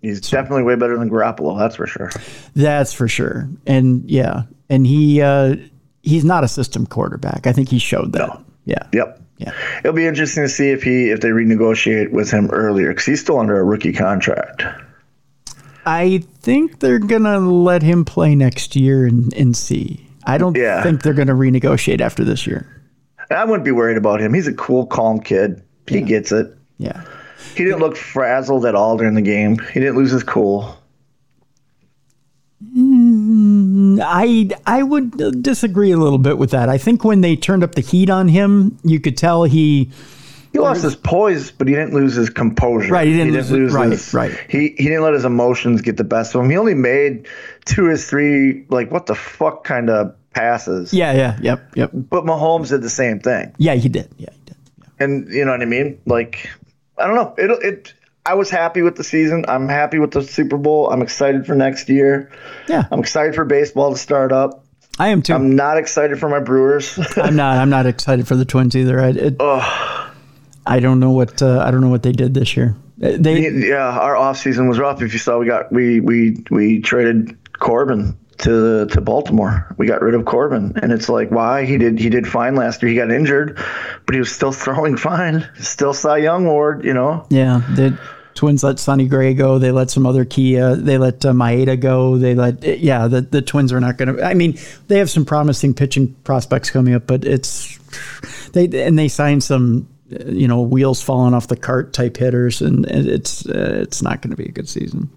he's 0.01 0.21
definitely 0.21 0.63
way 0.63 0.75
better 0.75 0.97
than 0.97 1.09
Garoppolo. 1.09 1.57
That's 1.59 1.75
for 1.75 1.85
sure. 1.87 2.11
That's 2.55 2.93
for 2.93 3.07
sure. 3.07 3.47
And 3.67 4.09
yeah. 4.09 4.43
And 4.69 4.87
he 4.87 5.21
uh, 5.21 5.55
he's 6.01 6.25
not 6.25 6.43
a 6.43 6.47
system 6.47 6.87
quarterback. 6.87 7.45
I 7.45 7.51
think 7.53 7.69
he 7.69 7.77
showed 7.79 8.13
that. 8.13 8.27
No. 8.27 8.43
Yeah. 8.65 8.87
Yep. 8.93 9.21
Yeah. 9.37 9.51
It'll 9.79 9.93
be 9.93 10.07
interesting 10.07 10.43
to 10.43 10.49
see 10.49 10.69
if 10.69 10.81
he 10.81 11.09
if 11.09 11.19
they 11.21 11.29
renegotiate 11.29 12.11
with 12.11 12.31
him 12.31 12.49
earlier 12.51 12.89
because 12.89 13.05
he's 13.05 13.21
still 13.21 13.37
under 13.37 13.59
a 13.59 13.63
rookie 13.63 13.93
contract. 13.93 14.63
I 15.85 16.23
think 16.39 16.79
they're 16.79 16.97
gonna 16.99 17.39
let 17.39 17.83
him 17.83 18.05
play 18.05 18.33
next 18.33 18.75
year 18.75 19.05
and, 19.05 19.31
and 19.33 19.55
see. 19.55 20.04
I 20.25 20.37
don't 20.37 20.55
Yeah. 20.57 20.81
think 20.83 21.03
they're 21.03 21.13
gonna 21.13 21.35
renegotiate 21.35 22.01
after 22.01 22.23
this 22.23 22.45
year. 22.47 22.65
I 23.31 23.43
wouldn't 23.45 23.65
be 23.65 23.71
worried 23.71 23.97
about 23.97 24.21
him. 24.21 24.33
He's 24.33 24.47
a 24.47 24.53
cool, 24.53 24.85
calm 24.85 25.19
kid. 25.19 25.61
He 25.87 26.01
gets 26.01 26.31
it. 26.31 26.55
Yeah. 26.77 27.01
He 27.55 27.63
didn't 27.63 27.79
look 27.79 27.95
frazzled 27.95 28.65
at 28.65 28.75
all 28.75 28.97
during 28.97 29.13
the 29.15 29.21
game. 29.21 29.57
He 29.73 29.79
didn't 29.79 29.95
lose 29.95 30.11
his 30.11 30.23
cool. 30.23 30.77
Mm, 32.75 33.99
I 34.03 34.49
I 34.65 34.83
would 34.83 35.41
disagree 35.43 35.91
a 35.91 35.97
little 35.97 36.17
bit 36.17 36.37
with 36.37 36.51
that. 36.51 36.69
I 36.69 36.77
think 36.77 37.03
when 37.03 37.21
they 37.21 37.35
turned 37.35 37.63
up 37.63 37.75
the 37.75 37.81
heat 37.81 38.09
on 38.09 38.27
him, 38.27 38.77
you 38.83 38.99
could 38.99 39.17
tell 39.17 39.43
he 39.43 39.91
He 40.55 40.59
lost 40.59 40.83
his 40.83 40.95
poise, 40.95 41.51
but 41.51 41.67
he 41.67 41.73
didn't 41.73 41.93
lose 41.93 42.15
his 42.15 42.29
composure. 42.29 42.91
Right, 42.91 43.07
he 43.07 43.13
didn't 43.15 43.33
lose 43.33 43.51
it- 43.51 43.71
right, 43.71 43.91
his, 43.91 44.13
right. 44.13 44.31
He 44.49 44.69
he 44.77 44.85
didn't 44.85 45.03
let 45.03 45.13
his 45.13 45.25
emotions 45.25 45.81
get 45.81 45.97
the 45.97 46.03
best 46.03 46.33
of 46.33 46.41
him. 46.41 46.49
He 46.49 46.57
only 46.57 46.73
made 46.75 47.27
two 47.65 47.85
or 47.85 47.97
three 47.97 48.65
like 48.69 48.91
what 48.91 49.05
the 49.05 49.15
fuck 49.15 49.63
kind 49.63 49.89
of 49.89 50.15
passes. 50.33 50.93
Yeah, 50.93 51.13
yeah, 51.13 51.37
yep, 51.41 51.71
yep. 51.75 51.89
But 51.93 52.23
Mahomes 52.25 52.69
did 52.69 52.81
the 52.81 52.89
same 52.89 53.19
thing, 53.19 53.53
Yeah, 53.57 53.75
he 53.75 53.89
did. 53.89 54.09
Yeah, 54.17 54.29
he 54.31 54.39
did. 54.45 54.55
and 54.99 55.27
you 55.29 55.43
know 55.45 55.51
what 55.51 55.61
I 55.61 55.65
mean. 55.65 55.99
Like 56.05 56.49
I 56.97 57.07
don't 57.07 57.15
know. 57.15 57.33
It 57.37 57.51
it. 57.63 57.93
I 58.25 58.33
was 58.33 58.49
happy 58.49 58.81
with 58.81 58.95
the 58.95 59.03
season. 59.03 59.45
I'm 59.47 59.67
happy 59.69 59.99
with 59.99 60.11
the 60.11 60.23
Super 60.23 60.57
Bowl. 60.57 60.89
I'm 60.89 61.01
excited 61.03 61.45
for 61.45 61.53
next 61.53 61.89
year. 61.89 62.31
Yeah. 62.67 62.85
I'm 62.91 62.99
excited 62.99 63.35
for 63.35 63.45
baseball 63.45 63.91
to 63.91 63.97
start 63.99 64.31
up. 64.31 64.63
I 64.97 65.09
am 65.09 65.21
too. 65.21 65.33
I'm, 65.33 65.41
I'm 65.41 65.55
not 65.55 65.77
excited 65.77 66.19
for 66.19 66.29
my 66.29 66.39
Brewers. 66.39 66.97
I'm 67.17 67.35
not 67.35 67.57
I'm 67.57 67.69
not 67.69 67.85
excited 67.85 68.27
for 68.27 68.35
the 68.37 68.45
twins 68.45 68.75
either. 68.75 68.99
I 68.99 69.09
it, 69.09 69.35
I 70.65 70.79
don't 70.79 70.99
know 70.99 71.11
what 71.11 71.41
uh, 71.41 71.59
I 71.59 71.71
don't 71.71 71.81
know 71.81 71.89
what 71.89 72.03
they 72.03 72.11
did 72.11 72.33
this 72.33 72.55
year. 72.57 72.75
Uh, 73.01 73.17
They 73.17 73.49
yeah, 73.49 73.89
our 73.99 74.15
off 74.15 74.37
season 74.37 74.67
was 74.67 74.79
rough. 74.79 75.01
If 75.01 75.13
you 75.13 75.19
saw, 75.19 75.37
we 75.37 75.45
got 75.45 75.71
we 75.71 75.99
we 75.99 76.43
we 76.49 76.81
traded 76.81 77.37
Corbin 77.59 78.17
to 78.39 78.85
to 78.87 79.01
Baltimore. 79.01 79.73
We 79.77 79.87
got 79.87 80.01
rid 80.01 80.15
of 80.15 80.25
Corbin, 80.25 80.73
and 80.81 80.91
it's 80.91 81.09
like 81.09 81.29
why 81.29 81.65
he 81.65 81.77
did 81.77 81.99
he 81.99 82.09
did 82.09 82.27
fine 82.27 82.55
last 82.55 82.81
year. 82.81 82.89
He 82.89 82.97
got 82.97 83.11
injured, 83.11 83.57
but 84.05 84.13
he 84.15 84.19
was 84.19 84.31
still 84.31 84.51
throwing 84.63 84.97
fine. 84.97 85.47
Still 85.59 85.93
Cy 85.93 86.17
Young 86.17 86.45
award, 86.45 86.83
you 86.83 86.93
know. 86.93 87.25
Yeah, 87.29 87.61
the 87.75 87.97
Twins 88.33 88.63
let 88.63 88.79
Sonny 88.79 89.07
Gray 89.07 89.33
go. 89.33 89.59
They 89.59 89.71
let 89.71 89.89
some 89.89 90.05
other 90.05 90.25
Kia. 90.25 90.75
They 90.75 90.97
let 90.97 91.25
uh, 91.25 91.31
Maeda 91.31 91.79
go. 91.79 92.17
They 92.17 92.35
let 92.35 92.63
yeah. 92.63 93.07
The 93.07 93.21
the 93.21 93.41
Twins 93.41 93.71
are 93.71 93.79
not 93.79 93.97
going 93.97 94.15
to. 94.15 94.23
I 94.23 94.33
mean, 94.33 94.57
they 94.87 94.99
have 94.99 95.09
some 95.09 95.25
promising 95.25 95.73
pitching 95.73 96.13
prospects 96.25 96.69
coming 96.69 96.93
up, 96.93 97.07
but 97.07 97.23
it's 97.23 97.77
they 98.51 98.65
and 98.85 98.99
they 98.99 99.07
signed 99.07 99.43
some 99.43 99.87
uh, 99.87 99.94
you 100.09 100.47
know 100.47 100.61
wheels 100.61 101.01
falling 101.01 101.33
off 101.33 101.47
the 101.47 101.55
cart 101.57 101.93
type 101.93 102.17
hitters, 102.17 102.61
and 102.61 102.85
it- 102.85 103.07
it's 103.07 103.45
uh, 103.47 103.79
it's 103.81 104.01
not 104.01 104.21
going 104.21 104.31
to 104.31 104.37
be 104.37 104.45
a 104.49 104.51
good 104.51 104.69
season. 104.69 105.09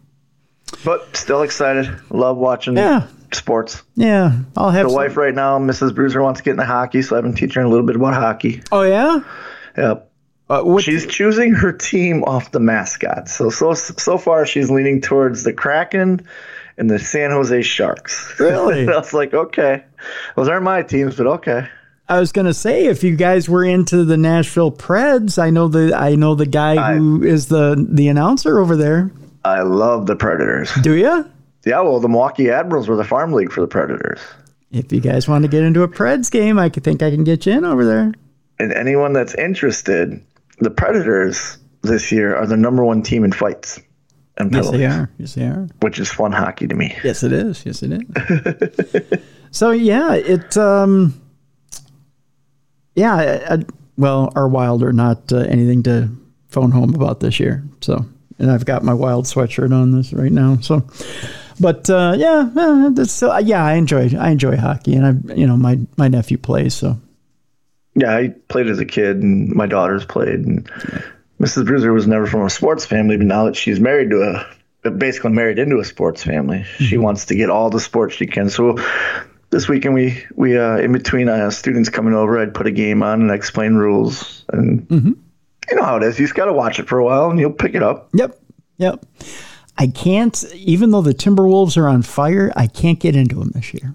But 0.84 1.16
still 1.16 1.42
excited. 1.42 1.88
Love 2.10 2.36
watching 2.36 2.76
Yeah. 2.76 3.06
sports. 3.32 3.82
Yeah, 3.96 4.32
I'll 4.56 4.70
have 4.70 4.84
The 4.84 4.90
some- 4.90 4.96
wife 4.96 5.16
right 5.16 5.34
now, 5.34 5.58
Mrs. 5.58 5.94
Bruiser, 5.94 6.22
wants 6.22 6.40
to 6.40 6.44
get 6.44 6.52
into 6.52 6.64
hockey, 6.64 7.02
so 7.02 7.16
I've 7.16 7.22
been 7.22 7.34
teaching 7.34 7.62
her 7.62 7.66
a 7.66 7.70
little 7.70 7.86
bit 7.86 7.96
about 7.96 8.14
hockey. 8.14 8.62
Oh 8.72 8.82
yeah. 8.82 9.20
Yep. 9.76 10.10
Uh, 10.50 10.62
what, 10.62 10.82
She's 10.82 11.06
choosing 11.06 11.52
her 11.52 11.72
team 11.72 12.24
off 12.24 12.50
the 12.52 12.60
mascot. 12.60 13.28
So 13.28 13.50
so 13.50 13.74
so 13.74 14.16
far 14.18 14.46
she's 14.46 14.70
leaning 14.70 15.00
towards 15.02 15.42
the 15.44 15.52
Kraken 15.52 16.26
and 16.78 16.88
the 16.90 16.98
San 16.98 17.30
Jose 17.30 17.60
Sharks. 17.62 18.34
Really? 18.40 18.88
I 18.88 18.96
was 18.96 19.12
like, 19.12 19.34
okay. 19.34 19.84
Those 20.36 20.48
aren't 20.48 20.62
my 20.64 20.82
teams, 20.82 21.16
but 21.16 21.26
okay. 21.26 21.68
I 22.08 22.18
was 22.18 22.32
going 22.32 22.46
to 22.46 22.54
say 22.54 22.86
if 22.86 23.04
you 23.04 23.16
guys 23.16 23.48
were 23.48 23.64
into 23.64 24.04
the 24.04 24.16
Nashville 24.16 24.72
Preds, 24.72 25.38
I 25.40 25.50
know 25.50 25.68
the 25.68 25.94
I 25.94 26.14
know 26.14 26.34
the 26.34 26.46
guy 26.46 26.94
who 26.96 27.22
is 27.22 27.48
the 27.48 27.76
the 27.88 28.08
announcer 28.08 28.58
over 28.58 28.76
there. 28.76 29.10
I 29.44 29.62
love 29.62 30.06
the 30.06 30.16
Predators. 30.16 30.72
Do 30.82 30.94
you? 30.94 31.28
Yeah, 31.64 31.80
well, 31.80 32.00
the 32.00 32.08
Milwaukee 32.08 32.50
Admirals 32.50 32.88
were 32.88 32.96
the 32.96 33.04
farm 33.04 33.32
league 33.32 33.52
for 33.52 33.60
the 33.60 33.66
Predators. 33.66 34.20
If 34.70 34.92
you 34.92 35.00
guys 35.00 35.28
want 35.28 35.42
to 35.44 35.48
get 35.48 35.62
into 35.64 35.82
a 35.82 35.88
Preds 35.88 36.30
game, 36.30 36.58
I 36.58 36.68
could 36.68 36.84
think 36.84 37.02
I 37.02 37.10
can 37.10 37.24
get 37.24 37.46
you 37.46 37.52
in 37.52 37.64
over 37.64 37.84
there. 37.84 38.12
And 38.58 38.72
anyone 38.72 39.12
that's 39.12 39.34
interested, 39.34 40.22
the 40.58 40.70
Predators 40.70 41.58
this 41.82 42.10
year 42.10 42.34
are 42.34 42.46
the 42.46 42.56
number 42.56 42.84
one 42.84 43.02
team 43.02 43.24
in 43.24 43.32
fights 43.32 43.80
and 44.38 44.54
Yes, 44.54 44.70
they 44.70 44.86
are. 44.86 45.10
Yes, 45.18 45.34
they 45.34 45.44
are. 45.44 45.68
which 45.80 45.98
is 45.98 46.10
fun 46.10 46.32
hockey 46.32 46.66
to 46.66 46.74
me. 46.74 46.96
Yes, 47.04 47.22
it 47.22 47.32
is. 47.32 47.66
Yes, 47.66 47.82
it 47.82 47.92
is. 47.92 49.20
so 49.50 49.70
yeah, 49.70 50.14
it. 50.14 50.56
Um, 50.56 51.20
yeah, 52.98 53.14
I, 53.14 53.54
I, 53.54 53.58
well, 53.96 54.32
our 54.36 54.48
Wild 54.48 54.82
are 54.82 54.92
not 54.92 55.32
uh, 55.32 55.38
anything 55.38 55.82
to 55.84 56.08
phone 56.48 56.70
home 56.70 56.94
about 56.94 57.20
this 57.20 57.38
year. 57.40 57.62
So, 57.80 58.04
and 58.38 58.50
I've 58.50 58.64
got 58.64 58.82
my 58.84 58.94
Wild 58.94 59.24
sweatshirt 59.26 59.72
on 59.72 59.90
this 59.92 60.12
right 60.12 60.32
now. 60.32 60.58
So, 60.60 60.86
but 61.60 61.88
uh, 61.90 62.14
yeah, 62.16 62.50
uh, 62.56 63.42
yeah, 63.44 63.64
I 63.64 63.74
enjoy 63.74 64.10
I 64.18 64.30
enjoy 64.30 64.56
hockey, 64.56 64.94
and 64.94 65.06
I, 65.06 65.34
you 65.34 65.46
know, 65.46 65.56
my 65.56 65.78
my 65.96 66.08
nephew 66.08 66.38
plays. 66.38 66.74
So 66.74 66.96
Yeah, 67.94 68.14
I 68.14 68.28
played 68.48 68.68
as 68.68 68.78
a 68.78 68.84
kid, 68.84 69.22
and 69.22 69.50
my 69.54 69.66
daughters 69.66 70.04
played. 70.04 70.40
And 70.46 70.70
Mrs. 71.40 71.66
Bruiser 71.66 71.92
was 71.92 72.06
never 72.06 72.26
from 72.26 72.42
a 72.42 72.50
sports 72.50 72.84
family, 72.86 73.16
but 73.16 73.26
now 73.26 73.44
that 73.46 73.56
she's 73.56 73.80
married 73.80 74.10
to 74.10 74.22
a 74.22 74.90
basically 74.90 75.32
married 75.32 75.58
into 75.58 75.78
a 75.80 75.84
sports 75.84 76.22
family. 76.22 76.64
She 76.78 76.94
Mm-hmm. 76.94 77.02
wants 77.02 77.26
to 77.26 77.34
get 77.34 77.50
all 77.50 77.68
the 77.70 77.80
sports 77.80 78.14
she 78.14 78.26
can. 78.26 78.48
So 78.48 78.78
this 79.50 79.68
weekend 79.68 79.94
we 79.94 80.24
we 80.34 80.58
uh, 80.58 80.76
in 80.78 80.92
between 80.92 81.28
uh, 81.28 81.50
students 81.50 81.88
coming 81.88 82.14
over, 82.14 82.38
I'd 82.38 82.54
put 82.54 82.66
a 82.66 82.70
game 82.70 83.02
on 83.02 83.20
and 83.22 83.30
explain 83.30 83.74
rules, 83.74 84.44
and 84.52 84.86
Mm-hmm. 84.88 85.12
you 85.70 85.76
know 85.76 85.82
how 85.84 85.96
it 85.96 86.02
is. 86.02 86.18
You 86.18 86.24
just 86.26 86.34
got 86.34 86.46
to 86.46 86.52
watch 86.52 86.78
it 86.78 86.88
for 86.88 86.98
a 86.98 87.04
while, 87.04 87.30
and 87.30 87.38
you'll 87.40 87.52
pick 87.52 87.74
it 87.74 87.82
up. 87.82 88.08
Yep. 88.14 88.38
Yep. 88.78 89.04
I 89.80 89.86
can't, 89.86 90.44
even 90.54 90.90
though 90.90 91.02
the 91.02 91.14
Timberwolves 91.14 91.76
are 91.76 91.88
on 91.88 92.02
fire, 92.02 92.52
I 92.56 92.66
can't 92.66 92.98
get 92.98 93.14
into 93.14 93.36
them 93.36 93.50
this 93.54 93.72
year. 93.72 93.94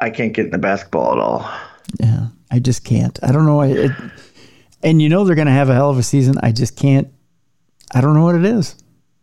I 0.00 0.10
can't 0.10 0.32
get 0.34 0.46
into 0.46 0.58
basketball 0.58 1.12
at 1.12 1.18
all. 1.18 1.50
Yeah. 1.98 2.26
I 2.50 2.58
just 2.58 2.84
can't. 2.84 3.18
I 3.22 3.32
don't 3.32 3.46
know. 3.46 3.62
It, 3.62 3.90
and 4.82 5.00
you 5.00 5.08
know 5.08 5.24
they're 5.24 5.34
going 5.34 5.46
to 5.46 5.52
have 5.52 5.68
a 5.70 5.74
hell 5.74 5.90
of 5.90 5.98
a 5.98 6.02
season. 6.02 6.36
I 6.42 6.52
just 6.52 6.76
can't. 6.76 7.08
I 7.94 8.00
don't 8.00 8.14
know 8.14 8.24
what 8.24 8.34
it 8.34 8.44
is. 8.44 8.76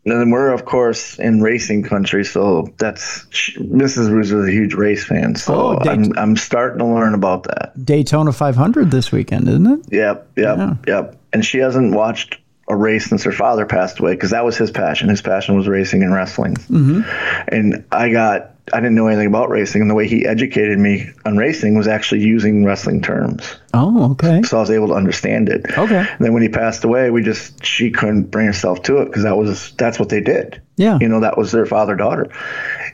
And 0.06 0.20
then 0.20 0.32
we're 0.32 0.52
of 0.52 0.66
course 0.66 1.18
in 1.18 1.42
racing 1.42 1.84
country, 1.84 2.26
so 2.26 2.68
that's 2.78 3.24
Mrs. 3.58 4.10
Ruse 4.12 4.32
is 4.34 4.48
a 4.48 4.52
huge 4.52 4.74
race 4.74 5.06
fan. 5.06 5.36
So 5.36 5.54
Oh, 5.56 5.80
Dayt- 5.80 5.88
I'm 5.92 6.18
I'm 6.18 6.36
starting 6.36 6.80
to 6.80 6.86
learn 6.86 7.14
about 7.14 7.44
that. 7.44 7.72
Daytona 7.86 8.34
500 8.34 8.92
this 8.92 9.12
weekend, 9.14 9.48
isn't 9.48 9.66
it? 9.68 9.80
Yep, 9.94 10.32
yep, 10.36 10.78
yep. 10.88 11.20
And 11.32 11.46
she 11.46 11.60
hasn't 11.60 11.96
watched 11.96 12.38
a 12.70 12.76
race 12.76 13.06
since 13.06 13.24
her 13.24 13.32
father 13.32 13.66
passed 13.66 14.00
away 14.00 14.14
because 14.14 14.32
that 14.32 14.44
was 14.46 14.58
his 14.58 14.72
passion. 14.72 15.10
His 15.10 15.22
passion 15.22 15.56
was 15.56 15.68
racing 15.68 16.02
and 16.04 16.14
wrestling. 16.14 16.56
Mm-hmm. 16.56 17.02
And 17.50 17.86
I 17.92 18.10
got 18.12 18.53
I 18.72 18.80
didn't 18.80 18.96
know 18.96 19.08
anything 19.08 19.28
about 19.28 19.50
racing, 19.50 19.82
and 19.82 19.90
the 19.92 19.96
way 19.96 20.08
he 20.08 20.26
educated 20.26 20.80
me 20.80 21.10
on 21.26 21.36
racing 21.36 21.76
was 21.78 21.88
actually 21.88 22.22
using 22.22 22.64
wrestling 22.64 23.02
terms. 23.02 23.58
Oh, 23.74 24.12
okay. 24.12 24.42
So 24.44 24.56
I 24.58 24.62
was 24.62 24.72
able 24.72 24.88
to 24.88 24.94
understand 24.94 25.50
it. 25.50 25.66
Okay. 25.78 25.98
And 26.10 26.20
then 26.26 26.32
when 26.34 26.44
he 26.44 26.48
passed 26.50 26.86
away, 26.86 27.10
we 27.10 27.24
just 27.24 27.66
she 27.66 27.92
couldn't 27.92 28.32
bring 28.32 28.46
herself 28.46 28.82
to 28.84 29.00
it 29.00 29.06
because 29.06 29.24
that 29.24 29.36
was 29.38 29.74
that's 29.74 30.00
what 30.00 30.08
they 30.10 30.22
did. 30.22 30.62
Yeah. 30.78 30.98
You 31.02 31.10
know, 31.10 31.20
that 31.20 31.38
was 31.38 31.52
their 31.52 31.66
father 31.66 31.96
daughter. 31.96 32.32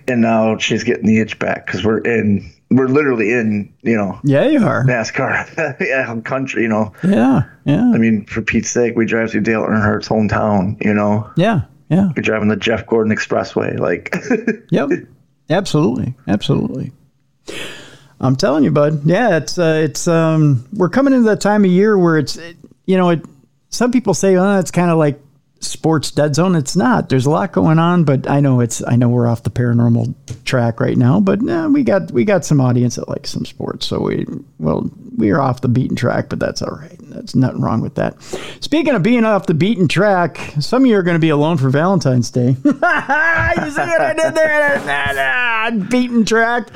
And 0.07 0.21
now 0.21 0.57
she's 0.57 0.83
getting 0.83 1.05
the 1.05 1.19
itch 1.19 1.37
back 1.37 1.67
because 1.67 1.85
we're 1.85 1.99
in 1.99 2.51
we're 2.71 2.87
literally 2.87 3.31
in 3.31 3.71
you 3.83 3.95
know 3.95 4.19
Yeah, 4.23 4.47
you 4.47 4.65
are. 4.65 4.83
NASCAR 4.85 5.79
yeah, 5.79 6.19
country. 6.21 6.63
You 6.63 6.69
know, 6.69 6.93
Yeah. 7.03 7.43
Yeah. 7.65 7.91
I 7.93 7.97
mean, 7.99 8.25
for 8.25 8.41
Pete's 8.41 8.71
sake, 8.71 8.95
we 8.95 9.05
drive 9.05 9.31
through 9.31 9.41
Dale 9.41 9.61
Earnhardt's 9.63 10.09
hometown. 10.09 10.83
You 10.83 10.95
know, 10.95 11.29
Yeah. 11.35 11.61
Yeah. 11.89 12.09
we're 12.15 12.23
driving 12.23 12.47
the 12.47 12.55
Jeff 12.55 12.87
Gordon 12.87 13.15
Expressway. 13.15 13.77
Like, 13.79 14.15
Yep. 14.71 14.89
Absolutely. 15.49 16.13
Absolutely. 16.27 16.91
I'm 18.21 18.35
telling 18.35 18.63
you, 18.63 18.71
bud. 18.71 19.05
Yeah, 19.05 19.37
it's 19.37 19.57
uh, 19.57 19.81
it's 19.83 20.07
um 20.07 20.67
we're 20.73 20.89
coming 20.89 21.13
into 21.13 21.29
that 21.29 21.41
time 21.41 21.63
of 21.63 21.71
year 21.71 21.97
where 21.97 22.17
it's 22.17 22.35
it, 22.35 22.57
you 22.85 22.97
know, 22.97 23.09
it 23.09 23.25
some 23.69 23.91
people 23.91 24.13
say, 24.13 24.35
"Oh, 24.35 24.59
it's 24.59 24.71
kind 24.71 24.91
of 24.91 24.97
like 24.97 25.19
sports 25.59 26.11
dead 26.11 26.35
zone." 26.35 26.55
It's 26.55 26.75
not. 26.75 27.09
There's 27.09 27.25
a 27.25 27.29
lot 27.29 27.51
going 27.51 27.79
on, 27.79 28.03
but 28.03 28.29
I 28.29 28.39
know 28.39 28.59
it's 28.59 28.83
I 28.85 28.95
know 28.95 29.09
we're 29.09 29.27
off 29.27 29.43
the 29.43 29.49
paranormal 29.49 30.13
track 30.45 30.79
right 30.79 30.97
now, 30.97 31.19
but 31.19 31.41
nah, 31.41 31.67
we 31.67 31.83
got 31.83 32.11
we 32.11 32.25
got 32.25 32.45
some 32.45 32.61
audience 32.61 32.95
that 32.95 33.09
likes 33.09 33.29
some 33.29 33.45
sports. 33.45 33.87
So 33.87 34.01
we 34.01 34.25
well, 34.59 34.89
we 35.15 35.31
are 35.31 35.41
off 35.41 35.61
the 35.61 35.67
beaten 35.67 35.95
track, 35.95 36.29
but 36.29 36.39
that's 36.39 36.61
all 36.61 36.75
right. 36.75 36.97
That's 37.09 37.35
nothing 37.35 37.61
wrong 37.61 37.81
with 37.81 37.95
that. 37.95 38.21
Speaking 38.61 38.93
of 38.95 39.03
being 39.03 39.25
off 39.25 39.45
the 39.47 39.53
beaten 39.53 39.87
track, 39.87 40.37
some 40.59 40.83
of 40.83 40.89
you 40.89 40.95
are 40.95 41.03
going 41.03 41.15
to 41.15 41.19
be 41.19 41.29
alone 41.29 41.57
for 41.57 41.69
Valentine's 41.69 42.31
Day. 42.31 42.49
you 42.63 42.71
see 42.71 42.71
what 42.73 44.01
I 44.01 44.13
did 44.15 44.35
there? 44.35 45.87
Beaten 45.89 46.25
track. 46.25 46.69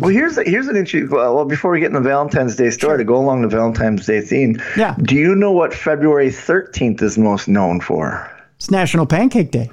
Well, 0.00 0.10
here's 0.10 0.36
here's 0.46 0.66
an 0.68 0.76
interesting. 0.76 1.10
Well, 1.10 1.34
well, 1.34 1.44
before 1.44 1.70
we 1.70 1.80
get 1.80 1.86
into 1.86 2.00
the 2.00 2.08
Valentine's 2.08 2.56
Day 2.56 2.70
story, 2.70 2.98
to 2.98 3.04
go 3.04 3.16
along 3.16 3.42
the 3.42 3.48
Valentine's 3.48 4.06
Day 4.06 4.20
theme. 4.20 4.60
Yeah. 4.76 4.94
Do 5.02 5.14
you 5.16 5.34
know 5.34 5.52
what 5.52 5.74
February 5.74 6.28
13th 6.28 7.02
is 7.02 7.18
most 7.18 7.48
known 7.48 7.80
for? 7.80 8.30
It's 8.56 8.70
National 8.70 9.06
Pancake 9.06 9.50
Day. 9.50 9.70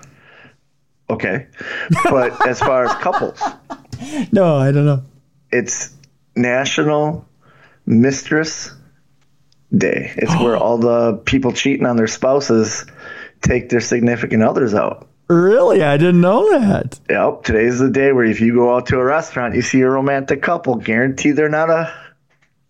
Okay, 1.09 1.45
but 2.05 2.47
as 2.47 2.59
far 2.59 2.85
as 2.85 2.93
couples, 2.95 3.39
No, 4.31 4.57
I 4.57 4.71
don't 4.71 4.85
know. 4.87 5.03
it's 5.51 5.93
National 6.35 7.27
Mistress 7.85 8.71
Day. 9.75 10.11
It's 10.17 10.33
where 10.41 10.57
all 10.63 10.77
the 10.79 11.17
people 11.25 11.51
cheating 11.51 11.85
on 11.85 11.95
their 11.97 12.07
spouses 12.07 12.85
take 13.41 13.69
their 13.69 13.81
significant 13.81 14.41
others 14.41 14.73
out. 14.73 15.07
Really? 15.27 15.81
I 15.83 15.97
didn't 15.97 16.21
know 16.21 16.49
that. 16.59 16.99
Yep, 17.09 17.43
today's 17.43 17.79
the 17.79 17.89
day 17.89 18.11
where 18.11 18.25
if 18.25 18.39
you 18.41 18.53
go 18.53 18.75
out 18.75 18.85
to 18.87 18.97
a 18.99 19.03
restaurant, 19.03 19.55
you 19.55 19.61
see 19.61 19.81
a 19.81 19.89
romantic 19.89 20.41
couple, 20.41 20.75
guarantee 20.75 21.31
they're 21.31 21.49
not 21.49 21.69
a 21.69 21.91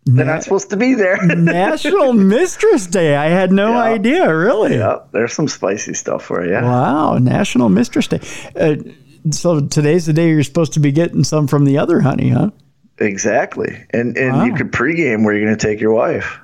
they're 0.08 0.24
not 0.26 0.44
supposed 0.44 0.70
to 0.70 0.78
be 0.78 0.94
there. 0.94 1.18
National 1.36 2.14
Mistress 2.14 2.86
Day. 2.86 3.16
I 3.16 3.26
had 3.30 3.52
no 3.52 3.72
Yeah. 3.72 3.82
idea, 3.82 4.38
really. 4.38 4.76
yep, 4.76 5.08
there's 5.12 5.34
some 5.34 5.48
spicy 5.48 5.96
stuff 5.96 6.24
for 6.24 6.46
you. 6.46 6.54
Wow, 6.54 7.18
National 7.18 7.70
Mistress 7.70 8.08
Day. 8.08 8.20
Uh, 8.56 8.76
so 9.32 9.62
today's 9.62 10.06
the 10.06 10.14
day 10.14 10.30
you're 10.30 10.44
supposed 10.44 10.74
to 10.74 10.80
be 10.80 10.92
getting 10.92 11.24
some 11.24 11.48
from 11.48 11.66
the 11.66 11.80
other 11.80 12.02
honey, 12.02 12.30
huh? 12.30 12.52
Exactly. 13.00 13.84
And 13.90 14.16
and 14.16 14.46
you 14.48 14.54
could 14.54 14.72
pregame 14.72 15.26
where 15.26 15.34
you're 15.36 15.46
going 15.46 15.58
to 15.58 15.68
take 15.68 15.82
your 15.82 15.92
wife. 15.92 16.40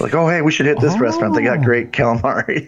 Like, 0.00 0.14
oh, 0.14 0.28
hey, 0.28 0.42
we 0.42 0.50
should 0.50 0.66
hit 0.66 0.80
this 0.80 0.98
restaurant. 0.98 1.34
They 1.34 1.42
got 1.42 1.58
Oh. 1.58 1.62
great 1.62 1.92
calamari. 1.92 2.66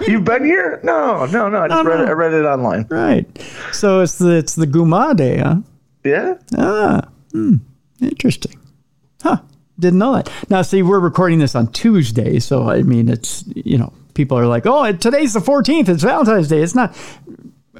You've 0.08 0.24
been 0.24 0.44
here? 0.44 0.80
No, 0.82 1.24
no, 1.26 1.48
no. 1.48 1.62
I 1.62 1.68
just 1.68 1.84
No, 1.84 1.90
read 1.90 2.00
it. 2.00 2.08
I 2.08 2.12
read 2.12 2.32
it 2.34 2.44
online. 2.44 2.86
Right. 2.90 3.26
So 3.72 4.00
it's 4.00 4.18
the 4.18 4.36
it's 4.36 4.54
the 4.54 4.66
Guma 4.66 5.16
Day, 5.16 5.38
huh? 5.38 5.56
Yeah. 6.04 6.34
Ah, 6.58 7.08
hmm, 7.32 7.54
interesting. 8.00 8.58
Huh. 9.22 9.38
Didn't 9.78 9.98
know 9.98 10.14
that. 10.14 10.30
Now, 10.50 10.62
see, 10.62 10.82
we're 10.82 11.00
recording 11.00 11.38
this 11.38 11.54
on 11.54 11.68
Tuesday, 11.72 12.38
so 12.40 12.68
I 12.68 12.82
mean, 12.82 13.08
it's 13.08 13.44
you 13.54 13.78
know, 13.78 13.92
people 14.14 14.38
are 14.38 14.46
like, 14.46 14.66
"Oh, 14.66 14.90
today's 14.92 15.32
the 15.34 15.40
14th. 15.40 15.88
It's 15.88 16.02
Valentine's 16.02 16.48
Day." 16.48 16.62
It's 16.62 16.74
not. 16.74 16.94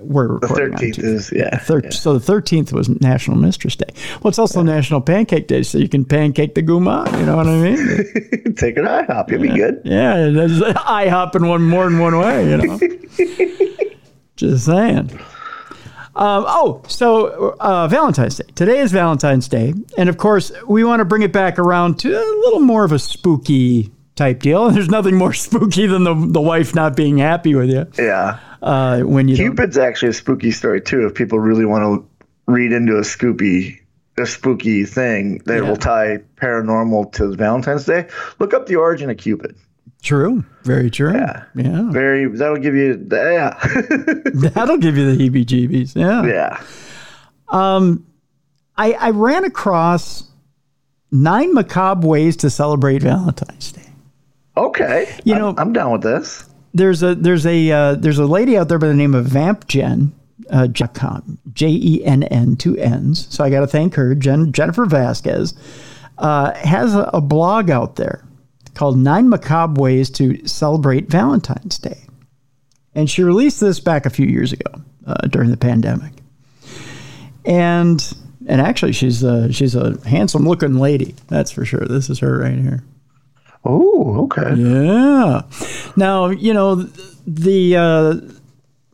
We're 0.01 0.29
The 0.29 0.35
recording 0.47 0.75
on 0.75 0.81
13th 0.81 0.99
is 0.99 1.33
yeah. 1.35 1.59
Thir- 1.59 1.81
yeah. 1.85 1.91
So 1.91 2.19
the 2.19 2.33
13th 2.33 2.73
was 2.73 2.89
National 3.01 3.37
Mistress 3.37 3.77
Day. 3.77 3.87
Well, 4.23 4.29
it's 4.29 4.39
also 4.39 4.63
National 4.63 5.01
Pancake 5.01 5.47
Day, 5.49 5.63
so 5.63 5.79
you 5.79 5.89
can 5.89 6.05
pancake 6.05 6.55
the 6.55 6.63
guma. 6.63 7.11
You 7.19 7.27
know 7.27 7.37
what 7.37 7.47
I 7.47 7.57
mean? 7.61 7.77
Take 8.57 8.77
an 8.77 8.85
IHOP. 8.85 9.31
You'll 9.31 9.43
be 9.43 9.49
good. 9.49 9.81
yeah, 9.85 10.29
there's 10.31 10.61
IHOP 10.61 11.37
in 11.37 11.49
one 11.49 11.63
more 11.63 11.85
than 11.91 11.99
one 11.99 12.19
way. 12.19 12.51
You 12.51 12.57
know. 12.59 12.79
Just 14.37 14.67
saying. 14.67 15.11
Um, 16.15 16.45
oh, 16.49 16.83
so 16.89 17.57
uh, 17.61 17.89
Valentine's 17.89 18.37
Day. 18.37 18.45
Today 18.55 18.79
is 18.79 18.91
Valentine's 18.93 19.49
Day, 19.49 19.75
and 19.99 20.09
of 20.09 20.17
course, 20.17 20.51
we 20.67 20.83
want 20.85 21.01
to 21.01 21.05
bring 21.05 21.23
it 21.23 21.33
back 21.33 21.59
around 21.59 21.99
to 22.01 22.09
a 22.11 22.25
little 22.45 22.61
more 22.61 22.85
of 22.85 22.93
a 22.93 22.99
spooky 22.99 23.91
type 24.15 24.41
deal. 24.41 24.71
There's 24.71 24.89
nothing 24.89 25.15
more 25.15 25.35
spooky 25.35 25.87
than 25.87 26.05
the 26.05 26.15
the 26.15 26.41
wife 26.41 26.75
not 26.75 26.97
being 26.97 27.19
happy 27.19 27.55
with 27.55 27.69
you 27.71 27.87
Yeah. 28.03 28.39
Uh, 28.67 29.01
when 29.03 29.29
you. 29.29 29.37
Cupid's 29.37 29.79
actually 29.79 30.09
a 30.11 30.13
spooky 30.15 30.51
story 30.51 30.81
too. 30.81 31.07
If 31.07 31.15
people 31.15 31.39
really 31.39 31.65
want 31.65 31.83
to 31.85 32.53
read 32.53 32.73
into 32.73 32.99
a 32.99 33.05
spooky, 33.05 33.81
a 34.19 34.27
spooky 34.27 34.85
thing 34.85 35.39
that 35.47 35.63
Yeah. 35.63 35.69
will 35.69 35.77
tie 35.77 36.19
paranormal 36.37 37.13
to 37.15 37.35
Valentine's 37.35 37.85
Day, 37.87 38.09
look 38.39 38.53
up 38.55 38.67
the 38.67 38.77
origin 38.77 39.11
of 39.11 39.17
Cupid. 39.19 39.57
True. 40.03 40.45
Very 40.65 40.91
true. 40.91 41.13
Yeah. 41.15 41.45
Yeah. 41.55 41.91
Very 41.91 42.27
that'll 42.29 42.59
give 42.59 42.75
you 42.75 43.07
yeah, 43.11 43.59
That'll 44.35 44.77
give 44.77 44.97
you 44.97 45.15
the 45.15 45.17
heebie-jeebies. 45.31 45.97
Yeah. 45.97 46.25
yeah. 46.27 46.63
Um, 47.49 48.07
I, 48.77 48.93
I 48.93 49.11
ran 49.11 49.45
across 49.45 50.25
nine 51.11 51.55
macabre 51.55 52.07
ways 52.07 52.37
to 52.39 52.51
celebrate 52.51 53.03
Valentine's 53.03 53.73
Day. 53.73 53.83
Okay, 54.57 55.15
You 55.25 55.35
I'm- 55.35 55.43
know- 55.43 55.55
I'm, 55.59 55.73
down 55.73 55.93
with 55.93 56.03
this. 56.03 56.49
There's 56.77 57.03
a 57.03 57.15
there's 57.15 57.47
a 57.47 57.71
uh, 57.71 57.95
there's 57.95 58.19
a 58.19 58.27
lady 58.27 58.57
out 58.57 58.69
there 58.69 58.79
by 58.79 58.89
the 58.89 58.95
name 58.95 59.15
of 59.15 59.27
VampGen. 59.27 60.13
Uh, 60.49 60.69
.com, 60.95 61.39
J 61.55 61.67
E 61.67 62.05
N 62.05 62.23
N 62.23 62.55
two 62.55 62.77
N's. 62.77 63.27
So 63.35 63.43
I 63.43 63.51
got 63.51 63.61
to 63.61 63.67
thank 63.67 63.95
her, 63.95 64.15
Jen, 64.15 64.53
Jennifer 64.53 64.85
Vasquez, 64.85 65.55
uh, 66.19 66.55
has 66.55 66.95
a, 66.95 67.11
a 67.15 67.21
blog 67.21 67.69
out 67.69 67.97
there 67.97 68.25
called 68.75 68.97
Nine 68.97 69.29
Macabre 69.29 69.81
Ways 69.81 70.09
to 70.11 70.47
Celebrate 70.47 71.09
Valentine's 71.09 71.79
Day, 71.79 71.99
and 72.95 73.11
she 73.11 73.25
released 73.25 73.59
this 73.59 73.81
back 73.81 74.07
a 74.07 74.11
few 74.11 74.27
years 74.27 74.53
ago 74.53 74.71
uh, 75.07 75.27
during 75.27 75.51
the 75.51 75.57
pandemic. 75.57 76.13
And 77.45 78.01
and 78.47 78.61
actually, 78.61 78.93
she's 78.93 79.25
a, 79.25 79.53
she's 79.53 79.75
a 79.75 79.99
handsome 80.07 80.47
looking 80.47 80.75
lady. 80.75 81.17
That's 81.27 81.51
for 81.51 81.65
sure. 81.65 81.87
This 81.89 82.09
is 82.09 82.21
her 82.21 82.39
right 82.39 82.59
here. 82.59 82.85
Oh, 83.67 84.25
okay. 84.25 84.55
Yeah. 84.55 85.43
Now 85.97 86.27
you 86.29 86.55
know 86.55 86.77
the. 87.27 87.77
Uh, 87.77 88.15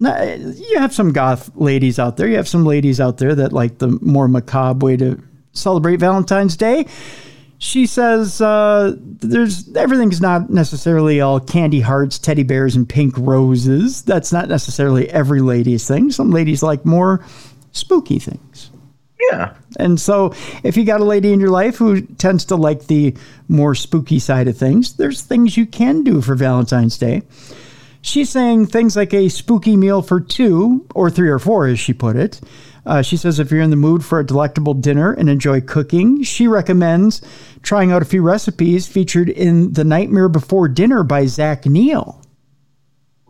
you 0.03 0.79
have 0.79 0.93
some 0.93 1.13
goth 1.13 1.49
ladies 1.55 2.01
out 2.01 2.17
there. 2.17 2.27
You 2.27 2.37
have 2.37 2.49
some 2.49 2.65
ladies 2.65 3.01
out 3.01 3.19
there 3.19 3.37
that 3.37 3.53
like 3.53 3.79
the 3.79 3.99
more 4.03 4.27
macabre 4.27 4.85
way 4.85 4.97
to 4.97 5.23
celebrate 5.53 5.97
Valentine's 6.01 6.57
Day. 6.57 6.87
She 7.59 7.87
says 7.87 8.41
uh, 8.41 8.97
there's 8.99 9.73
everything's 9.77 10.21
not 10.21 10.51
necessarily 10.51 11.21
all 11.21 11.39
candy 11.39 11.81
hearts, 11.81 12.19
teddy 12.19 12.43
bears, 12.43 12.75
and 12.75 12.89
pink 12.89 13.15
roses. 13.17 14.03
That's 14.03 14.33
not 14.33 14.49
necessarily 14.49 15.09
every 15.11 15.41
lady's 15.41 15.87
thing. 15.87 16.11
Some 16.11 16.33
ladies 16.33 16.65
like 16.65 16.85
more 16.85 17.25
spooky 17.71 18.19
things. 18.19 18.72
Yeah. 19.31 19.55
And 19.79 20.01
so, 20.01 20.35
if 20.63 20.77
you 20.77 20.85
got 20.85 21.01
a 21.01 21.05
lady 21.05 21.33
in 21.33 21.41
your 21.41 21.51
life 21.51 21.77
who 21.77 22.01
tends 22.03 22.45
to 22.47 22.57
like 22.57 22.87
the 22.87 23.17
more 23.49 23.75
spooky 23.75 24.19
side 24.19 24.49
of 24.49 24.57
things, 24.57 24.95
there's 24.95 25.23
things 25.23 25.57
you 25.57 25.67
can 25.67 26.03
do 26.03 26.21
for 26.21 26.35
Valentine's 26.35 26.99
Day. 26.99 27.23
She's 28.03 28.31
saying 28.31 28.67
things 28.67 28.97
like 28.97 29.15
a 29.15 29.29
spooky 29.29 29.77
meal 29.77 30.03
for 30.03 30.21
two, 30.21 30.87
or 30.95 31.09
three 31.09 31.29
or 31.29 31.39
four, 31.39 31.67
as 31.67 31.79
she 31.79 31.93
put 31.93 32.17
it. 32.17 32.41
Uh, 32.85 33.01
she 33.01 33.17
says 33.17 33.39
if 33.39 33.51
you're 33.51 33.61
in 33.61 33.71
the 33.71 33.77
mood 33.77 34.05
for 34.05 34.19
a 34.19 34.27
delectable 34.27 34.75
dinner 34.75 35.13
and 35.13 35.29
enjoy 35.29 35.61
cooking, 35.61 36.23
she 36.25 36.49
recommends 36.49 37.23
trying 37.63 37.93
out 37.93 38.03
a 38.03 38.07
few 38.07 38.23
recipes 38.23 38.89
featured 38.89 39.29
in 39.29 39.73
The 39.73 39.85
Nightmare 39.85 40.29
Before 40.29 40.67
Dinner 40.67 41.05
by 41.05 41.27
Zach 41.27 41.65
Neil. 41.65 42.21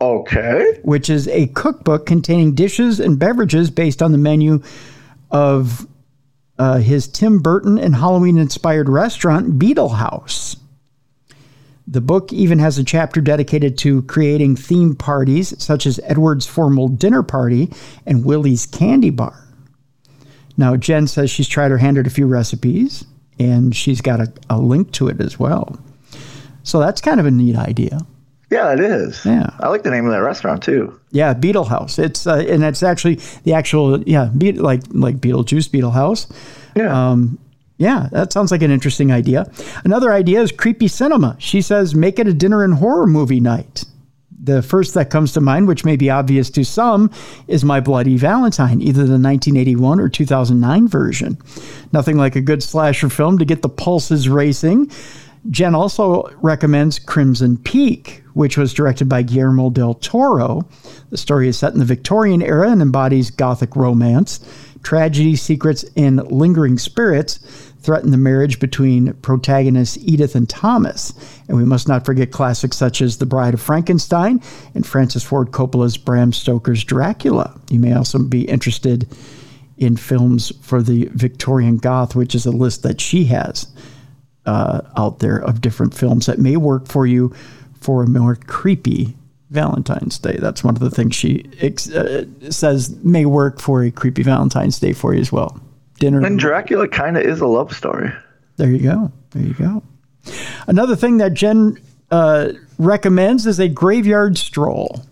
Okay. 0.01 0.79
Which 0.81 1.09
is 1.09 1.27
a 1.27 1.47
cookbook 1.47 2.07
containing 2.07 2.55
dishes 2.55 2.99
and 2.99 3.19
beverages 3.19 3.69
based 3.69 4.01
on 4.01 4.11
the 4.11 4.17
menu 4.17 4.61
of 5.33 5.87
uh, 6.59 6.77
his 6.77 7.07
Tim 7.07 7.39
Burton 7.39 7.77
and 7.77 7.95
Halloween 7.95 8.37
inspired 8.37 8.87
restaurant, 8.87 9.59
Beetle 9.59 9.89
House. 9.89 10.55
The 11.85 11.99
book 11.99 12.31
even 12.31 12.59
has 12.59 12.77
a 12.77 12.83
chapter 12.83 13.19
dedicated 13.19 13.77
to 13.79 14.03
creating 14.03 14.55
theme 14.55 14.95
parties, 14.95 15.61
such 15.61 15.85
as 15.85 15.99
Edward's 16.03 16.47
formal 16.47 16.87
dinner 16.87 17.23
party 17.23 17.69
and 18.05 18.23
Willie's 18.23 18.65
candy 18.65 19.09
bar. 19.09 19.37
Now, 20.55 20.77
Jen 20.77 21.07
says 21.07 21.29
she's 21.29 21.47
tried 21.47 21.71
her 21.71 21.79
hand 21.79 21.97
at 21.97 22.07
a 22.07 22.11
few 22.11 22.27
recipes, 22.27 23.03
and 23.39 23.75
she's 23.75 23.99
got 23.99 24.21
a, 24.21 24.31
a 24.49 24.59
link 24.59 24.91
to 24.93 25.09
it 25.09 25.19
as 25.19 25.39
well. 25.39 25.77
So 26.61 26.79
that's 26.79 27.01
kind 27.01 27.19
of 27.19 27.25
a 27.25 27.31
neat 27.31 27.57
idea. 27.57 27.99
Yeah, 28.53 28.71
it 28.71 28.79
is. 28.79 29.25
Yeah, 29.25 29.49
I 29.59 29.69
like 29.69 29.81
the 29.81 29.89
name 29.89 30.05
of 30.05 30.11
that 30.11 30.21
restaurant 30.21 30.61
too. 30.61 30.99
Yeah, 31.09 31.33
Beetle 31.33 31.63
House. 31.63 31.97
It's 31.97 32.27
uh, 32.27 32.45
and 32.47 32.63
it's 32.63 32.83
actually 32.83 33.15
the 33.45 33.53
actual 33.53 34.03
yeah, 34.03 34.29
be- 34.37 34.51
like 34.51 34.81
like 34.91 35.17
Beetlejuice 35.17 35.71
Beetle 35.71 35.89
House. 35.89 36.27
Yeah. 36.75 37.11
Um, 37.11 37.39
yeah, 37.79 38.09
that 38.11 38.31
sounds 38.31 38.51
like 38.51 38.61
an 38.61 38.69
interesting 38.69 39.11
idea. 39.11 39.51
Another 39.83 40.13
idea 40.13 40.41
is 40.41 40.51
creepy 40.51 40.87
cinema. 40.87 41.35
She 41.39 41.63
says 41.63 41.95
make 41.95 42.19
it 42.19 42.27
a 42.27 42.33
dinner 42.33 42.63
and 42.63 42.75
horror 42.75 43.07
movie 43.07 43.39
night. 43.39 43.85
The 44.43 44.61
first 44.61 44.93
that 44.93 45.09
comes 45.09 45.31
to 45.33 45.41
mind, 45.41 45.67
which 45.67 45.85
may 45.85 45.95
be 45.95 46.09
obvious 46.09 46.49
to 46.51 46.63
some, 46.65 47.09
is 47.47 47.63
My 47.63 47.79
Bloody 47.79 48.17
Valentine, 48.17 48.81
either 48.81 49.03
the 49.03 49.17
1981 49.17 49.99
or 50.01 50.09
2009 50.09 50.87
version. 50.89 51.37
Nothing 51.93 52.17
like 52.17 52.35
a 52.35 52.41
good 52.41 52.61
slasher 52.61 53.09
film 53.09 53.37
to 53.39 53.45
get 53.45 53.61
the 53.61 53.69
pulses 53.69 54.27
racing. 54.27 54.91
Jen 55.49 55.75
also 55.75 56.29
recommends 56.41 56.99
Crimson 56.99 57.57
Peak, 57.57 58.23
which 58.33 58.57
was 58.57 58.73
directed 58.73 59.09
by 59.09 59.23
Guillermo 59.23 59.69
del 59.69 59.95
Toro. 59.95 60.67
The 61.09 61.17
story 61.17 61.47
is 61.49 61.57
set 61.57 61.73
in 61.73 61.79
the 61.79 61.85
Victorian 61.85 62.41
era 62.41 62.71
and 62.71 62.81
embodies 62.81 63.29
Gothic 63.29 63.75
romance. 63.75 64.39
Tragedy, 64.83 65.35
secrets, 65.35 65.85
and 65.95 66.25
lingering 66.31 66.77
spirits 66.77 67.37
threaten 67.79 68.11
the 68.11 68.17
marriage 68.17 68.59
between 68.59 69.13
protagonists 69.15 69.97
Edith 69.97 70.35
and 70.35 70.47
Thomas. 70.47 71.13
And 71.49 71.57
we 71.57 71.65
must 71.65 71.87
not 71.89 72.05
forget 72.05 72.31
classics 72.31 72.77
such 72.77 73.01
as 73.01 73.17
The 73.17 73.25
Bride 73.25 73.53
of 73.53 73.61
Frankenstein 73.61 74.41
and 74.73 74.85
Francis 74.85 75.23
Ford 75.23 75.51
Coppola's 75.51 75.97
Bram 75.97 76.31
Stoker's 76.31 76.83
Dracula. 76.83 77.59
You 77.69 77.79
may 77.79 77.93
also 77.93 78.19
be 78.19 78.43
interested 78.43 79.07
in 79.77 79.97
films 79.97 80.53
for 80.61 80.81
the 80.81 81.09
Victorian 81.13 81.77
Goth, 81.77 82.15
which 82.15 82.33
is 82.33 82.45
a 82.45 82.51
list 82.51 82.83
that 82.83 83.01
she 83.01 83.25
has 83.25 83.67
uh, 84.45 84.81
out 84.97 85.19
there 85.19 85.37
of 85.37 85.61
different 85.61 85.93
films 85.93 86.25
that 86.25 86.39
may 86.39 86.57
work 86.57 86.87
for 86.87 87.05
you 87.05 87.33
for 87.79 88.03
a 88.03 88.07
more 88.07 88.35
creepy 88.35 89.15
Valentine's 89.49 90.17
Day. 90.17 90.37
That's 90.39 90.63
one 90.63 90.75
of 90.75 90.81
the 90.81 90.89
things 90.89 91.15
she 91.15 91.45
ex- 91.59 91.89
uh, 91.89 92.25
says 92.49 92.95
may 93.03 93.25
work 93.25 93.59
for 93.59 93.83
a 93.83 93.91
creepy 93.91 94.23
Valentine's 94.23 94.79
Day 94.79 94.93
for 94.93 95.13
you 95.13 95.21
as 95.21 95.31
well. 95.31 95.61
Dinner. 95.99 96.25
And 96.25 96.39
Dracula 96.39 96.87
kind 96.87 97.17
of 97.17 97.23
is 97.23 97.39
a 97.39 97.47
love 97.47 97.73
story. 97.75 98.11
There 98.57 98.69
you 98.69 98.79
go. 98.79 99.11
There 99.31 99.43
you 99.43 99.53
go. 99.53 99.83
Another 100.67 100.95
thing 100.95 101.17
that 101.17 101.33
Jen 101.33 101.77
uh, 102.09 102.53
recommends 102.77 103.45
is 103.45 103.59
a 103.59 103.67
graveyard 103.67 104.37
stroll. 104.37 105.05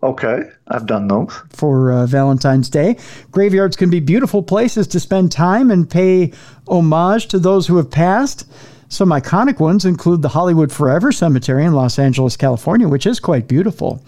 Okay, 0.00 0.44
I've 0.68 0.86
done 0.86 1.08
those. 1.08 1.32
For 1.50 1.90
uh, 1.90 2.06
Valentine's 2.06 2.70
Day. 2.70 2.96
Graveyards 3.32 3.76
can 3.76 3.90
be 3.90 3.98
beautiful 3.98 4.42
places 4.44 4.86
to 4.88 5.00
spend 5.00 5.32
time 5.32 5.72
and 5.72 5.90
pay 5.90 6.32
homage 6.68 7.26
to 7.28 7.38
those 7.38 7.66
who 7.66 7.76
have 7.78 7.90
passed. 7.90 8.48
Some 8.88 9.10
iconic 9.10 9.58
ones 9.58 9.84
include 9.84 10.22
the 10.22 10.28
Hollywood 10.28 10.70
Forever 10.70 11.10
Cemetery 11.10 11.64
in 11.64 11.72
Los 11.72 11.98
Angeles, 11.98 12.36
California, 12.36 12.88
which 12.88 13.06
is 13.06 13.18
quite 13.18 13.48
beautiful. 13.48 14.02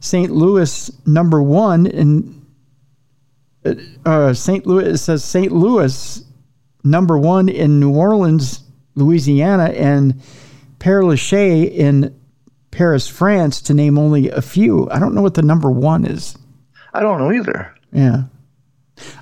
St. 0.00 0.30
Louis 0.30 0.90
number 1.06 1.42
one 1.42 1.86
in 1.86 2.42
uh, 4.04 4.34
St. 4.34 4.66
Louis 4.66 5.00
says 5.00 5.24
St. 5.24 5.52
Louis 5.52 6.24
number 6.82 7.18
one 7.18 7.48
in 7.48 7.80
New 7.80 7.94
Orleans, 7.94 8.62
Louisiana, 8.94 9.70
and 9.70 10.20
Père 10.78 11.02
Lachaise 11.02 11.70
in 11.70 12.14
Paris, 12.74 13.06
France, 13.06 13.62
to 13.62 13.72
name 13.72 13.96
only 13.98 14.28
a 14.30 14.42
few. 14.42 14.90
I 14.90 14.98
don't 14.98 15.14
know 15.14 15.22
what 15.22 15.34
the 15.34 15.42
number 15.42 15.70
one 15.70 16.04
is. 16.04 16.36
I 16.92 17.00
don't 17.00 17.18
know 17.18 17.32
either. 17.32 17.72
Yeah. 17.92 18.24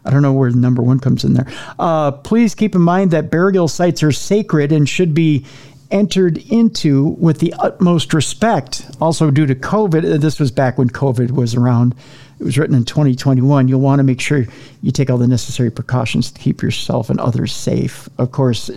I 0.05 0.11
don't 0.11 0.23
know 0.23 0.33
where 0.33 0.51
the 0.51 0.59
number 0.59 0.83
one 0.83 0.99
comes 0.99 1.23
in 1.23 1.35
there. 1.35 1.47
Uh, 1.79 2.13
please 2.13 2.55
keep 2.55 2.75
in 2.75 2.81
mind 2.81 3.11
that 3.11 3.31
burial 3.31 3.69
sites 3.69 4.03
are 4.03 4.13
sacred 4.13 4.73
and 4.73 4.89
should 4.89 5.13
be 5.13 5.45
entered 5.91 6.39
into 6.51 7.09
with 7.19 7.41
the 7.41 7.55
utmost 7.59 8.15
respect. 8.15 8.91
Also, 9.01 9.31
due 9.31 9.45
to 9.45 9.55
COVID, 9.55 10.15
uh, 10.15 10.17
this 10.17 10.41
was 10.41 10.51
back 10.51 10.79
when 10.79 10.89
COVID 10.89 11.33
was 11.33 11.55
around. 11.55 11.95
It 12.41 12.45
was 12.45 12.57
written 12.57 12.75
in 12.75 12.85
2021. 12.85 13.69
You'll 13.69 13.81
want 13.81 13.99
to 13.99 14.03
make 14.03 14.21
sure 14.21 14.47
you 14.81 14.91
take 14.91 15.11
all 15.11 15.19
the 15.19 15.29
necessary 15.29 15.71
precautions 15.71 16.33
to 16.33 16.41
keep 16.41 16.63
yourself 16.63 17.11
and 17.11 17.21
others 17.21 17.53
safe. 17.53 18.09
Of 18.17 18.33
course, 18.33 18.71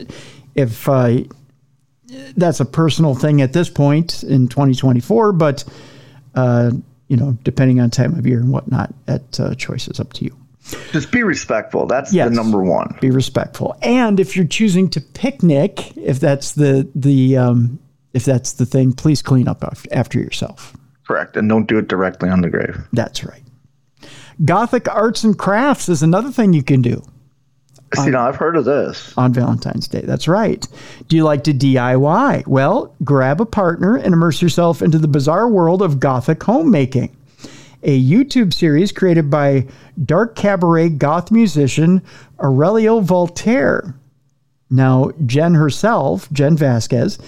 if 0.55 0.89
uh, 0.89 1.21
that's 2.35 2.59
a 2.59 2.65
personal 2.65 3.15
thing 3.15 3.41
at 3.41 3.53
this 3.53 3.69
point 3.69 4.23
in 4.23 4.47
2024, 4.47 5.31
but 5.33 5.63
uh, 6.35 6.71
you 7.07 7.17
know, 7.17 7.37
depending 7.43 7.79
on 7.79 7.89
time 7.89 8.17
of 8.17 8.25
year 8.25 8.39
and 8.39 8.51
whatnot, 8.51 8.93
that 9.05 9.39
uh, 9.39 9.55
choice 9.55 9.87
is 9.87 9.99
up 9.99 10.13
to 10.13 10.25
you. 10.25 10.35
Just 10.91 11.11
be 11.11 11.21
respectful. 11.21 11.85
That's 11.85 12.11
yes, 12.11 12.29
the 12.29 12.35
number 12.35 12.63
one. 12.63 12.97
Be 12.99 13.11
respectful, 13.11 13.77
and 13.83 14.19
if 14.19 14.35
you're 14.35 14.47
choosing 14.47 14.89
to 14.91 15.01
picnic, 15.01 15.95
if 15.95 16.19
that's 16.19 16.53
the 16.53 16.89
the 16.95 17.37
um, 17.37 17.79
if 18.13 18.25
that's 18.25 18.53
the 18.53 18.65
thing, 18.65 18.93
please 18.93 19.21
clean 19.21 19.47
up 19.47 19.63
after 19.91 20.19
yourself. 20.19 20.75
Correct, 21.05 21.37
and 21.37 21.47
don't 21.47 21.67
do 21.67 21.77
it 21.77 21.87
directly 21.87 22.29
on 22.29 22.41
the 22.41 22.49
grave. 22.49 22.77
That's 22.93 23.23
right. 23.23 23.43
Gothic 24.43 24.89
arts 24.89 25.23
and 25.23 25.37
crafts 25.37 25.87
is 25.87 26.01
another 26.01 26.31
thing 26.31 26.53
you 26.53 26.63
can 26.63 26.81
do. 26.81 27.03
See, 27.95 28.09
now 28.09 28.27
I've 28.27 28.35
heard 28.35 28.55
of 28.55 28.65
this. 28.65 29.15
On 29.17 29.31
Valentine's 29.31 29.87
Day. 29.87 30.01
That's 30.01 30.27
right. 30.27 30.67
Do 31.07 31.15
you 31.15 31.23
like 31.23 31.43
to 31.45 31.53
DIY? 31.53 32.47
Well, 32.47 32.93
grab 33.03 33.39
a 33.39 33.45
partner 33.45 33.95
and 33.95 34.13
immerse 34.13 34.41
yourself 34.41 34.81
into 34.81 34.97
the 34.97 35.07
bizarre 35.07 35.47
world 35.47 35.81
of 35.81 35.99
Gothic 35.99 36.41
homemaking. 36.43 37.15
A 37.83 38.01
YouTube 38.01 38.53
series 38.53 38.91
created 38.91 39.29
by 39.29 39.67
dark 40.03 40.35
cabaret 40.35 40.89
goth 40.89 41.29
musician 41.29 42.01
Aurelio 42.39 42.99
Voltaire. 42.99 43.95
Now, 44.71 45.11
Jen 45.25 45.53
herself, 45.53 46.31
Jen 46.31 46.57
Vasquez, 46.57 47.19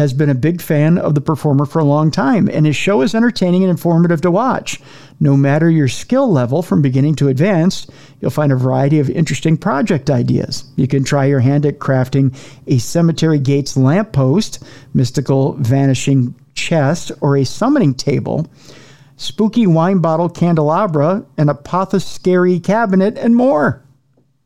has 0.00 0.14
been 0.14 0.30
a 0.30 0.34
big 0.34 0.62
fan 0.62 0.96
of 0.96 1.14
the 1.14 1.20
performer 1.20 1.66
for 1.66 1.78
a 1.78 1.84
long 1.84 2.10
time, 2.10 2.48
and 2.48 2.64
his 2.64 2.74
show 2.74 3.02
is 3.02 3.14
entertaining 3.14 3.62
and 3.62 3.70
informative 3.70 4.22
to 4.22 4.30
watch. 4.30 4.80
No 5.20 5.36
matter 5.36 5.68
your 5.68 5.88
skill 5.88 6.32
level 6.32 6.62
from 6.62 6.80
beginning 6.80 7.16
to 7.16 7.28
advanced, 7.28 7.90
you'll 8.18 8.30
find 8.30 8.50
a 8.50 8.56
variety 8.56 8.98
of 8.98 9.10
interesting 9.10 9.58
project 9.58 10.08
ideas. 10.08 10.64
You 10.76 10.88
can 10.88 11.04
try 11.04 11.26
your 11.26 11.40
hand 11.40 11.66
at 11.66 11.80
crafting 11.80 12.34
a 12.66 12.78
cemetery 12.78 13.38
gates 13.38 13.76
lamppost, 13.76 14.64
mystical 14.94 15.52
vanishing 15.58 16.34
chest, 16.54 17.12
or 17.20 17.36
a 17.36 17.44
summoning 17.44 17.92
table, 17.92 18.46
spooky 19.18 19.66
wine 19.66 19.98
bottle 19.98 20.30
candelabra, 20.30 21.26
an 21.36 21.50
apothecary 21.50 22.58
cabinet, 22.58 23.18
and 23.18 23.36
more. 23.36 23.84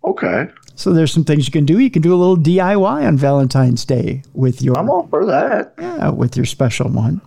Okay. 0.03 0.49
So 0.77 0.93
there's 0.93 1.13
some 1.13 1.25
things 1.25 1.47
you 1.47 1.53
can 1.53 1.65
do. 1.65 1.79
You 1.79 1.91
can 1.91 2.03
do 2.03 2.15
a 2.15 2.17
little 2.17 2.37
DIY 2.37 3.07
on 3.07 3.17
Valentine's 3.17 3.85
Day 3.85 4.23
with 4.35 4.61
your. 4.61 4.77
I'm 4.77 4.91
all 4.91 5.07
for 5.07 5.25
that. 5.27 5.75
Yeah, 5.79 6.11
with 6.11 6.37
your 6.37 6.47
special 6.47 6.89
one. 6.91 7.21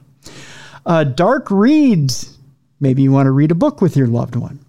Uh, 0.86 1.04
dark 1.04 1.50
reads. 1.50 2.38
Maybe 2.80 3.02
you 3.02 3.12
want 3.12 3.28
to 3.28 3.32
read 3.32 3.52
a 3.52 3.56
book 3.56 3.82
with 3.82 3.98
your 3.98 4.08
loved 4.08 4.36
one. 4.36 4.60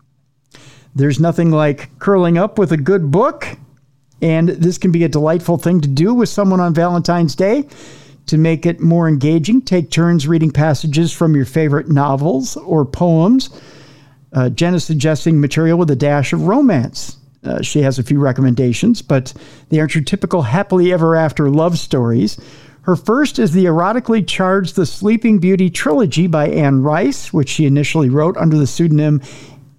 There's 0.94 1.20
nothing 1.20 1.50
like 1.50 1.96
curling 1.98 2.38
up 2.38 2.58
with 2.58 2.72
a 2.72 2.76
good 2.76 3.10
book, 3.10 3.46
and 4.22 4.48
this 4.48 4.78
can 4.78 4.90
be 4.90 5.04
a 5.04 5.08
delightful 5.08 5.58
thing 5.58 5.80
to 5.80 5.88
do 5.88 6.14
with 6.14 6.28
someone 6.28 6.60
on 6.60 6.72
Valentine's 6.74 7.34
Day. 7.34 7.68
To 8.26 8.38
make 8.38 8.66
it 8.66 8.80
more 8.80 9.08
engaging, 9.08 9.62
take 9.62 9.90
turns 9.90 10.26
reading 10.26 10.50
passages 10.50 11.12
from 11.12 11.34
your 11.34 11.44
favorite 11.44 11.88
novels 11.88 12.56
or 12.56 12.84
poems. 12.84 13.48
Uh, 14.32 14.50
Jen 14.50 14.74
is 14.74 14.84
suggesting 14.84 15.40
material 15.40 15.78
with 15.78 15.90
a 15.90 15.96
dash 15.96 16.32
of 16.32 16.46
romance. 16.46 17.17
Uh, 17.44 17.62
she 17.62 17.82
has 17.82 17.98
a 17.98 18.02
few 18.02 18.18
recommendations, 18.18 19.00
but 19.00 19.32
they 19.68 19.78
aren't 19.78 19.94
your 19.94 20.04
typical 20.04 20.42
happily 20.42 20.92
ever 20.92 21.14
after 21.14 21.48
love 21.50 21.78
stories. 21.78 22.38
Her 22.82 22.96
first 22.96 23.38
is 23.38 23.52
the 23.52 23.66
erotically 23.66 24.26
charged 24.26 24.74
The 24.74 24.86
Sleeping 24.86 25.38
Beauty 25.38 25.70
trilogy 25.70 26.26
by 26.26 26.48
Anne 26.48 26.82
Rice, 26.82 27.32
which 27.32 27.48
she 27.48 27.66
initially 27.66 28.08
wrote 28.08 28.36
under 28.36 28.56
the 28.56 28.66
pseudonym 28.66 29.20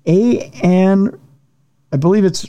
A. 0.06 0.41
Anne, 0.64 1.19
I 1.91 1.98
believe 1.98 2.23
it's 2.23 2.45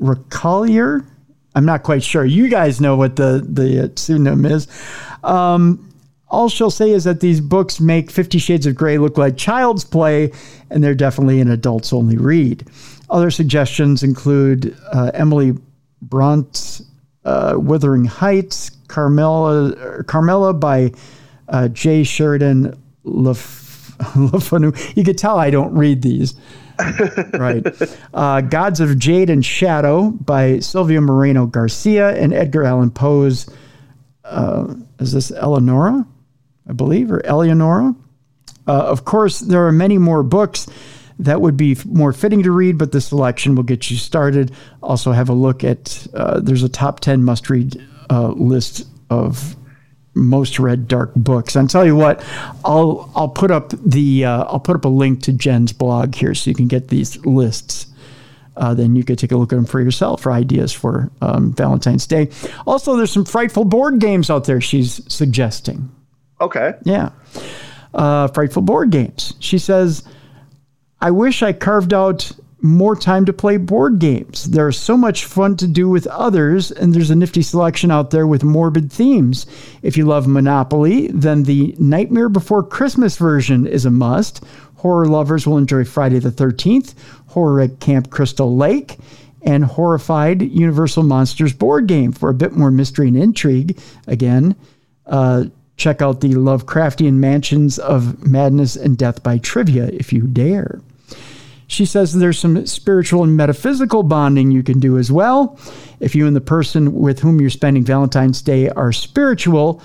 Recallier. 0.00 1.06
I'm 1.54 1.64
not 1.64 1.84
quite 1.84 2.02
sure. 2.02 2.24
You 2.24 2.48
guys 2.48 2.80
know 2.80 2.96
what 2.96 3.16
the, 3.16 3.44
the 3.48 3.92
pseudonym 3.96 4.44
is. 4.44 4.66
Um, 5.24 5.92
all 6.28 6.48
she'll 6.48 6.70
say 6.70 6.90
is 6.90 7.04
that 7.04 7.20
these 7.20 7.40
books 7.40 7.80
make 7.80 8.10
Fifty 8.10 8.38
Shades 8.38 8.66
of 8.66 8.74
Grey 8.74 8.98
look 8.98 9.16
like 9.16 9.36
child's 9.36 9.84
play, 9.84 10.30
and 10.70 10.84
they're 10.84 10.94
definitely 10.94 11.40
an 11.40 11.50
adults 11.50 11.92
only 11.92 12.16
read. 12.16 12.68
Other 13.10 13.30
suggestions 13.30 14.02
include 14.02 14.76
uh, 14.92 15.10
Emily 15.14 15.54
Brontë's 16.06 16.86
uh, 17.24 17.54
Wuthering 17.56 18.04
Heights, 18.04 18.70
Carmilla, 18.88 20.02
Carmilla 20.04 20.54
by 20.54 20.92
uh, 21.48 21.68
J. 21.68 22.04
Sheridan 22.04 22.80
LeFanu. 23.04 24.96
You 24.96 25.04
could 25.04 25.18
tell 25.18 25.38
I 25.38 25.50
don't 25.50 25.74
read 25.74 26.02
these. 26.02 26.34
right. 27.32 27.66
Uh, 28.14 28.40
Gods 28.40 28.80
of 28.80 28.98
Jade 28.98 29.30
and 29.30 29.44
Shadow 29.44 30.10
by 30.10 30.60
Silvia 30.60 31.00
Moreno 31.00 31.46
Garcia 31.46 32.10
and 32.10 32.32
Edgar 32.32 32.64
Allan 32.64 32.90
Poe's, 32.90 33.48
uh, 34.24 34.74
is 35.00 35.12
this 35.12 35.30
Eleonora, 35.32 36.06
I 36.68 36.72
believe, 36.72 37.10
or 37.10 37.24
Eleonora? 37.26 37.94
Uh, 38.66 38.72
of 38.72 39.04
course, 39.04 39.40
there 39.40 39.66
are 39.66 39.72
many 39.72 39.98
more 39.98 40.22
books 40.22 40.68
that 41.18 41.40
would 41.40 41.56
be 41.56 41.76
more 41.84 42.12
fitting 42.12 42.42
to 42.44 42.52
read, 42.52 42.78
but 42.78 42.92
the 42.92 43.00
selection 43.00 43.54
will 43.54 43.64
get 43.64 43.90
you 43.90 43.96
started. 43.96 44.52
Also, 44.82 45.12
have 45.12 45.28
a 45.28 45.34
look 45.34 45.64
at 45.64 46.06
uh, 46.14 46.40
there's 46.40 46.62
a 46.62 46.68
top 46.68 47.00
10 47.00 47.24
must 47.24 47.50
read 47.50 47.76
uh, 48.10 48.28
list 48.28 48.86
of 49.10 49.56
most 50.14 50.58
read 50.58 50.88
dark 50.88 51.14
books. 51.14 51.56
And 51.56 51.68
tell 51.70 51.86
you 51.86 51.96
what, 51.96 52.24
I'll 52.64 53.10
I'll 53.14 53.28
put 53.28 53.50
up 53.50 53.72
the 53.84 54.24
uh, 54.24 54.44
I'll 54.44 54.60
put 54.60 54.76
up 54.76 54.84
a 54.84 54.88
link 54.88 55.22
to 55.22 55.32
Jen's 55.32 55.72
blog 55.72 56.14
here 56.14 56.34
so 56.34 56.50
you 56.50 56.56
can 56.56 56.68
get 56.68 56.88
these 56.88 57.24
lists. 57.24 57.86
Uh, 58.56 58.74
then 58.74 58.96
you 58.96 59.04
could 59.04 59.18
take 59.18 59.30
a 59.30 59.36
look 59.36 59.52
at 59.52 59.56
them 59.56 59.64
for 59.64 59.80
yourself 59.80 60.20
for 60.20 60.32
ideas 60.32 60.72
for 60.72 61.12
um, 61.22 61.52
Valentine's 61.52 62.08
Day. 62.08 62.28
Also, 62.66 62.96
there's 62.96 63.12
some 63.12 63.24
frightful 63.24 63.64
board 63.64 64.00
games 64.00 64.30
out 64.30 64.44
there 64.44 64.60
she's 64.60 65.00
suggesting. 65.12 65.88
Okay. 66.40 66.74
Yeah. 66.82 67.10
Uh, 67.94 68.26
frightful 68.28 68.62
board 68.62 68.90
games. 68.90 69.34
She 69.38 69.58
says, 69.58 70.02
I 71.00 71.12
wish 71.12 71.42
I 71.42 71.52
carved 71.52 71.94
out 71.94 72.32
more 72.60 72.96
time 72.96 73.24
to 73.26 73.32
play 73.32 73.56
board 73.56 74.00
games. 74.00 74.50
There's 74.50 74.76
so 74.76 74.96
much 74.96 75.24
fun 75.26 75.56
to 75.58 75.68
do 75.68 75.88
with 75.88 76.08
others, 76.08 76.72
and 76.72 76.92
there's 76.92 77.10
a 77.10 77.14
nifty 77.14 77.40
selection 77.42 77.92
out 77.92 78.10
there 78.10 78.26
with 78.26 78.42
morbid 78.42 78.90
themes. 78.90 79.46
If 79.82 79.96
you 79.96 80.06
love 80.06 80.26
Monopoly, 80.26 81.06
then 81.08 81.44
the 81.44 81.76
Nightmare 81.78 82.28
Before 82.28 82.64
Christmas 82.64 83.16
version 83.16 83.64
is 83.64 83.86
a 83.86 83.90
must. 83.90 84.42
Horror 84.76 85.06
lovers 85.06 85.46
will 85.46 85.56
enjoy 85.56 85.84
Friday 85.84 86.18
the 86.18 86.32
13th, 86.32 86.94
Horror 87.28 87.60
at 87.60 87.78
Camp 87.78 88.10
Crystal 88.10 88.56
Lake, 88.56 88.96
and 89.42 89.64
Horrified 89.64 90.42
Universal 90.42 91.04
Monsters 91.04 91.52
board 91.52 91.86
game 91.86 92.10
for 92.10 92.28
a 92.28 92.34
bit 92.34 92.54
more 92.54 92.72
mystery 92.72 93.06
and 93.06 93.16
intrigue. 93.16 93.78
Again, 94.08 94.56
uh, 95.06 95.44
check 95.76 96.02
out 96.02 96.20
the 96.20 96.34
Lovecraftian 96.34 97.14
Mansions 97.14 97.78
of 97.78 98.26
Madness 98.26 98.74
and 98.74 98.98
Death 98.98 99.22
by 99.22 99.38
Trivia 99.38 99.86
if 99.92 100.12
you 100.12 100.22
dare. 100.22 100.80
She 101.68 101.84
says 101.84 102.12
there's 102.14 102.38
some 102.38 102.66
spiritual 102.66 103.22
and 103.22 103.36
metaphysical 103.36 104.02
bonding 104.02 104.50
you 104.50 104.62
can 104.62 104.80
do 104.80 104.98
as 104.98 105.12
well. 105.12 105.58
If 106.00 106.14
you 106.14 106.26
and 106.26 106.34
the 106.34 106.40
person 106.40 106.92
with 106.94 107.20
whom 107.20 107.40
you're 107.40 107.50
spending 107.50 107.84
Valentine's 107.84 108.42
Day 108.42 108.70
are 108.70 108.90
spiritual, 108.90 109.82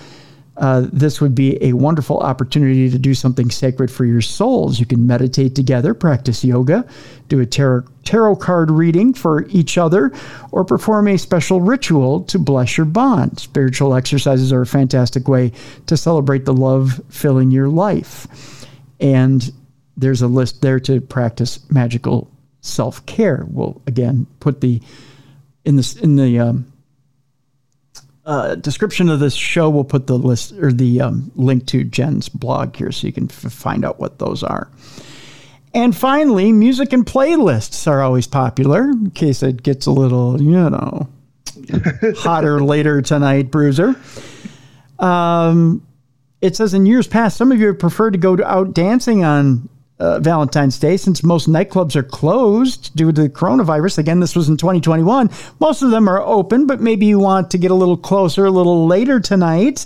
uh, 0.55 0.85
this 0.93 1.19
would 1.19 1.35
be 1.35 1.61
a 1.64 1.73
wonderful 1.73 2.19
opportunity 2.19 2.89
to 2.89 2.97
do 2.97 3.14
something 3.14 3.49
sacred 3.49 3.91
for 3.91 4.05
your 4.05 4.22
souls. 4.22 4.80
You 4.80 4.85
can 4.85 5.05
meditate 5.05 5.55
together, 5.55 5.93
practice 5.93 6.43
yoga, 6.43 6.85
do 7.27 7.39
a 7.39 7.45
tarot, 7.45 7.84
tarot 8.05 8.38
card 8.38 8.72
reading 8.72 9.14
for 9.14 9.45
each 9.49 9.77
other, 9.77 10.14
or 10.51 10.64
perform 10.64 11.07
a 11.10 11.18
special 11.18 11.60
ritual 11.60 12.22
to 12.26 12.39
bless 12.39 12.77
your 12.77 12.85
bond. 12.85 13.39
Spiritual 13.39 13.93
exercises 13.93 14.53
are 14.53 14.61
a 14.61 14.68
fantastic 14.68 15.27
way 15.27 15.51
to 15.88 15.97
celebrate 15.97 16.45
the 16.45 16.53
love 16.53 17.01
filling 17.10 17.51
your 17.51 17.68
life. 17.68 18.27
And 18.99 19.51
there's 19.98 20.22
a 20.22 20.28
list 20.28 20.61
there 20.61 20.80
to 20.82 21.02
practice 21.02 21.60
magical 21.70 22.32
self 22.61 23.06
care. 23.06 23.45
We'll 23.48 23.82
again 23.88 24.28
put 24.40 24.61
the 24.61 24.82
in 25.65 25.76
this 25.76 25.95
in 25.95 26.15
the 26.15 26.40
um, 26.40 26.72
uh, 28.26 28.56
description 28.56 29.10
of 29.10 29.20
this 29.20 29.36
show. 29.36 29.70
We'll 29.70 29.84
put 29.84 30.07
the 30.07 30.18
list 30.18 30.53
or 30.53 30.72
the 30.72 31.02
um, 31.02 31.32
link 31.36 31.65
to 31.68 31.84
Jen's 31.84 32.30
blog 32.30 32.76
here, 32.76 32.91
so 32.91 33.07
you 33.07 33.14
can 33.14 33.26
f- 33.26 33.52
find 33.52 33.86
out 33.86 33.99
what 33.99 34.20
those 34.20 34.44
are. 34.44 34.70
And 35.74 35.95
finally, 35.95 36.52
music 36.52 36.94
and 36.94 37.06
playlists 37.06 37.88
are 37.88 38.02
always 38.02 38.28
popular. 38.28 38.91
In 38.91 39.11
case 39.11 39.41
it 39.41 39.64
gets 39.64 39.88
a 39.88 39.91
little, 39.91 40.41
you 40.41 40.52
know, 40.52 41.10
hotter 42.18 42.64
later 42.64 43.02
tonight, 43.02 43.49
Bruiser. 43.49 43.95
Um, 44.99 45.86
it 46.41 46.56
says 46.56 46.74
in 46.74 46.86
years 46.86 47.07
past, 47.07 47.38
some 47.38 47.52
of 47.52 47.60
you 47.60 47.68
have 47.68 47.80
preferred 47.80 48.11
to 48.11 48.20
go 48.20 48.38
out 48.45 48.74
dancing 48.74 49.24
on 49.24 49.68
uh, 50.04 50.20
Valentine's 50.20 50.78
Day, 50.78 50.98
since 50.98 51.24
most 51.24 51.48
nightclubs 51.48 51.96
are 51.96 52.04
closed 52.04 52.94
due 52.94 53.14
to 53.14 53.22
the 53.22 53.30
coronavirus. 53.30 54.00
Again, 54.00 54.20
this 54.20 54.36
was 54.36 54.50
in 54.50 54.58
2021. 54.58 55.30
Most 55.62 55.82
of 55.82 55.92
them 55.92 56.10
are 56.10 56.22
open, 56.22 56.68
but 56.68 56.82
maybe 56.82 57.06
you 57.06 57.20
want 57.20 57.50
to 57.52 57.58
get 57.58 57.72
a 57.72 57.76
little 57.76 57.96
closer 57.96 58.46
a 58.46 58.52
little 58.52 58.86
later 58.86 59.22
tonight. 59.22 59.86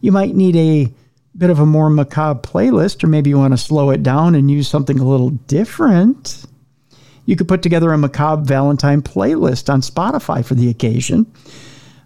You 0.00 0.10
might 0.10 0.34
need 0.34 0.56
a 0.56 0.90
bit 1.36 1.50
of 1.50 1.60
a 1.60 1.66
more 1.66 1.90
macabre 1.90 2.40
playlist, 2.40 3.04
or 3.04 3.08
maybe 3.08 3.28
you 3.28 3.36
want 3.36 3.52
to 3.52 3.58
slow 3.58 3.90
it 3.90 4.02
down 4.02 4.34
and 4.34 4.50
use 4.50 4.68
something 4.68 4.98
a 4.98 5.04
little 5.04 5.30
different. 5.30 6.46
You 7.26 7.36
could 7.36 7.46
put 7.46 7.60
together 7.60 7.92
a 7.92 7.98
macabre 7.98 8.44
Valentine 8.44 9.02
playlist 9.02 9.70
on 9.70 9.82
Spotify 9.82 10.42
for 10.42 10.54
the 10.54 10.70
occasion. 10.70 11.30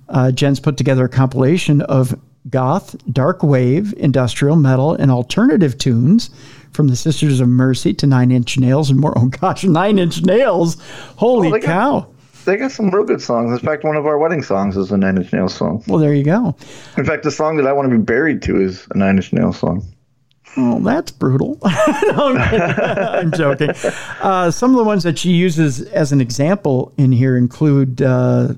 Uh, 0.09 0.33
Jen's 0.33 0.59
put 0.59 0.77
together 0.77 1.05
a 1.05 1.09
compilation 1.09 1.81
of 1.83 2.19
goth, 2.51 2.97
dark 3.13 3.45
wave, 3.45 3.95
industrial, 3.97 4.57
metal, 4.57 4.95
and 4.95 5.13
alternative 5.13 5.79
tunes 5.79 6.31
from 6.73 6.89
the 6.89 6.97
Sisters 6.97 7.41
of 7.41 7.49
Mercy 7.49 7.95
to 7.95 8.07
Nine 8.07 8.31
Inch 8.31 8.59
Nails 8.59 8.91
and 8.91 8.99
more. 8.99 9.13
Oh 9.17 9.27
gosh, 9.27 9.65
Nine 9.65 9.99
Inch 9.99 10.23
Nails! 10.23 10.77
Holy 11.17 11.53
oh, 11.53 11.59
cow! 11.59 12.01
Got, 12.01 12.13
they 12.45 12.57
got 12.57 12.73
some 12.73 12.91
real 12.91 13.05
good 13.05 13.23
songs. 13.23 13.53
In 13.53 13.59
fact, 13.65 13.85
one 13.85 13.97
of 13.97 14.07
our 14.07 14.19
wedding 14.19 14.43
songs 14.43 14.77
is 14.77 14.91
a 14.91 14.97
Nine 14.97 15.19
Inch 15.19 15.33
Nails 15.33 15.55
song. 15.55 15.85
Well, 15.87 15.99
there 15.99 16.15
you 16.15 16.25
go. 16.25 16.57
In 16.97 17.05
fact, 17.05 17.23
the 17.23 17.31
song 17.31 17.57
that 17.59 17.67
I 17.67 17.73
want 17.73 17.91
to 17.91 17.97
be 17.97 18.03
buried 18.03 18.43
to 18.43 18.61
is 18.61 18.87
a 18.91 18.99
Nine 18.99 19.17
Inch 19.17 19.33
Nails 19.33 19.59
song. 19.59 19.85
Oh, 20.57 20.81
that's 20.81 21.11
brutal. 21.11 21.59
no, 21.65 22.37
I'm, 22.37 23.33
joking. 23.33 23.71
Uh, 24.21 24.51
some 24.51 24.71
of 24.73 24.77
the 24.77 24.85
ones 24.85 25.03
that 25.05 25.19
she 25.19 25.31
uses 25.31 25.81
as 25.81 26.13
an 26.13 26.21
example 26.21 26.93
in 26.99 27.11
here 27.11 27.39
include 27.39 28.03
uh, 28.03 28.55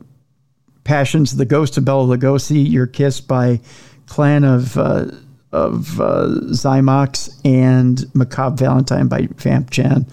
Passions, 0.82 1.36
The 1.36 1.44
Ghost 1.44 1.78
of 1.78 1.84
Bela 1.84 2.04
Lugosi, 2.04 2.68
Your 2.68 2.88
Kiss 2.88 3.20
by 3.20 3.60
Clan 4.06 4.44
of 4.44 4.76
uh, 4.76 5.06
of 5.54 6.00
uh, 6.00 6.26
Xymox 6.50 7.40
and 7.44 8.04
Macabre 8.14 8.56
Valentine 8.56 9.08
by 9.08 9.28
Vamp 9.36 9.70
Jen. 9.70 10.06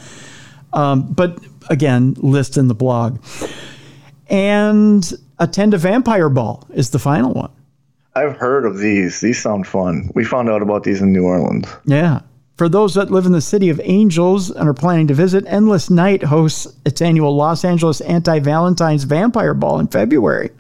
Um, 0.74 1.12
but 1.12 1.40
again, 1.70 2.16
list 2.18 2.58
in 2.58 2.68
the 2.68 2.76
blog. 2.76 3.20
And 4.30 5.12
Attend 5.40 5.74
a 5.74 5.78
Vampire 5.78 6.30
Ball 6.30 6.66
is 6.74 6.92
the 6.92 7.00
final 7.00 7.34
one. 7.34 7.52
I've 8.16 8.38
heard 8.38 8.66
of 8.66 8.78
these. 8.78 9.20
These 9.20 9.42
sound 9.42 9.66
fun. 9.66 10.12
We 10.14 10.24
found 10.24 10.50
out 10.50 10.62
about 10.62 10.84
these 10.84 11.02
in 11.02 11.12
New 11.12 11.24
Orleans. 11.24 11.68
Yeah. 11.86 12.22
For 12.58 12.70
those 12.70 12.94
that 12.94 13.10
live 13.10 13.26
in 13.26 13.32
the 13.32 13.42
city 13.42 13.70
of 13.70 13.82
Angels 13.84 14.52
and 14.52 14.70
are 14.70 14.74
planning 14.74 15.08
to 15.08 15.16
visit, 15.16 15.44
Endless 15.48 15.90
Night 15.90 16.22
hosts 16.22 16.68
its 16.86 17.02
annual 17.02 17.36
Los 17.36 17.66
Angeles 17.66 18.02
Anti 18.02 18.40
Valentine's 18.40 19.04
Vampire 19.04 19.56
Ball 19.56 19.80
in 19.80 19.88
February. 19.88 20.52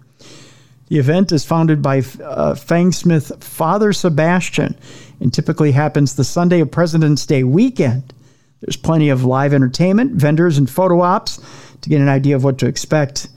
The 0.92 1.00
event 1.00 1.32
is 1.32 1.46
founded 1.46 1.82
by 1.82 2.00
uh, 2.00 2.54
Fangsmith 2.54 3.42
Father 3.42 3.94
Sebastian 3.94 4.76
and 5.22 5.34
typically 5.34 5.72
happens 5.72 6.16
the 6.16 6.26
Sunday 6.26 6.60
of 6.60 6.70
President's 6.70 7.26
Day 7.26 7.46
weekend. 7.46 8.14
There's 8.60 8.76
plenty 8.76 9.08
of 9.08 9.24
live 9.24 9.54
entertainment, 9.54 10.12
vendors, 10.12 10.58
and 10.58 10.70
photo 10.70 11.00
ops 11.00 11.40
to 11.80 11.88
get 11.88 12.02
an 12.02 12.10
idea 12.10 12.36
of 12.36 12.44
what 12.44 12.58
to 12.58 12.68
expect. 12.68 13.30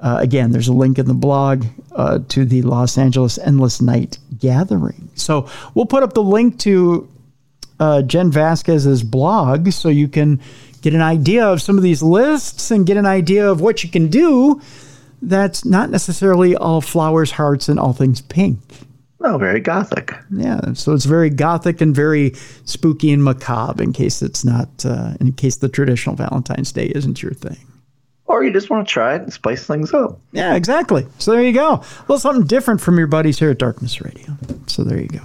Uh, 0.00 0.16
again, 0.20 0.50
there's 0.50 0.66
a 0.66 0.72
link 0.72 0.98
in 0.98 1.06
the 1.06 1.14
blog 1.14 1.64
uh, 1.94 2.18
to 2.30 2.44
the 2.44 2.62
Los 2.62 2.98
Angeles 2.98 3.38
Endless 3.38 3.80
Night 3.80 4.18
Gathering. 4.40 5.08
So 5.14 5.48
we'll 5.74 5.86
put 5.86 6.02
up 6.02 6.14
the 6.14 6.22
link 6.24 6.58
to 6.60 7.08
uh, 7.78 8.02
Jen 8.02 8.32
Vasquez's 8.32 9.04
blog 9.04 9.70
so 9.70 9.88
you 9.88 10.08
can 10.08 10.40
get 10.80 10.94
an 10.94 11.00
idea 11.00 11.46
of 11.46 11.62
some 11.62 11.76
of 11.76 11.84
these 11.84 12.02
lists 12.02 12.72
and 12.72 12.84
get 12.84 12.96
an 12.96 13.06
idea 13.06 13.48
of 13.48 13.60
what 13.60 13.84
you 13.84 13.88
can 13.88 14.08
do 14.08 14.60
that's 15.22 15.64
not 15.64 15.88
necessarily 15.90 16.56
all 16.56 16.80
flowers, 16.80 17.30
hearts, 17.30 17.68
and 17.68 17.78
all 17.78 17.92
things 17.92 18.20
pink. 18.20 18.58
Oh, 19.20 19.38
very 19.38 19.60
gothic. 19.60 20.12
Yeah, 20.32 20.72
so 20.72 20.92
it's 20.92 21.04
very 21.04 21.30
gothic 21.30 21.80
and 21.80 21.94
very 21.94 22.32
spooky 22.64 23.12
and 23.12 23.22
macabre. 23.22 23.82
In 23.82 23.92
case 23.92 24.20
it's 24.20 24.44
not, 24.44 24.84
uh, 24.84 25.14
in 25.20 25.32
case 25.32 25.56
the 25.56 25.68
traditional 25.68 26.16
Valentine's 26.16 26.72
Day 26.72 26.86
isn't 26.86 27.22
your 27.22 27.32
thing, 27.32 27.58
or 28.26 28.42
you 28.42 28.52
just 28.52 28.68
want 28.68 28.86
to 28.86 28.92
try 28.92 29.14
it 29.14 29.22
and 29.22 29.32
spice 29.32 29.64
things 29.64 29.94
up. 29.94 30.18
Yeah, 30.32 30.56
exactly. 30.56 31.06
So 31.18 31.30
there 31.30 31.42
you 31.42 31.52
go. 31.52 31.84
Well, 32.08 32.18
something 32.18 32.46
different 32.46 32.80
from 32.80 32.98
your 32.98 33.06
buddies 33.06 33.38
here 33.38 33.50
at 33.50 33.58
Darkness 33.58 34.00
Radio. 34.00 34.36
So 34.66 34.82
there 34.82 35.00
you 35.00 35.08
go. 35.08 35.22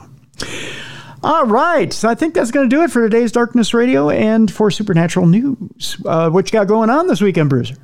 All 1.24 1.48
right, 1.48 1.91
so 1.91 2.07
I 2.07 2.14
think 2.14 2.36
that's 2.36 2.52
going 2.52 2.69
to 2.69 2.76
do 2.76 2.84
it 2.84 2.91
for 2.91 3.02
today's 3.02 3.32
Darkness 3.32 3.74
Radio 3.74 4.11
and 4.11 4.52
for 4.52 4.69
Supernatural 4.69 5.26
News. 5.26 5.98
Uh, 6.06 6.30
what 6.30 6.45
you 6.45 6.52
got 6.52 6.68
going 6.68 6.91
on 6.91 7.07
this 7.07 7.19
weekend, 7.19 7.49
Bruiser? 7.49 7.76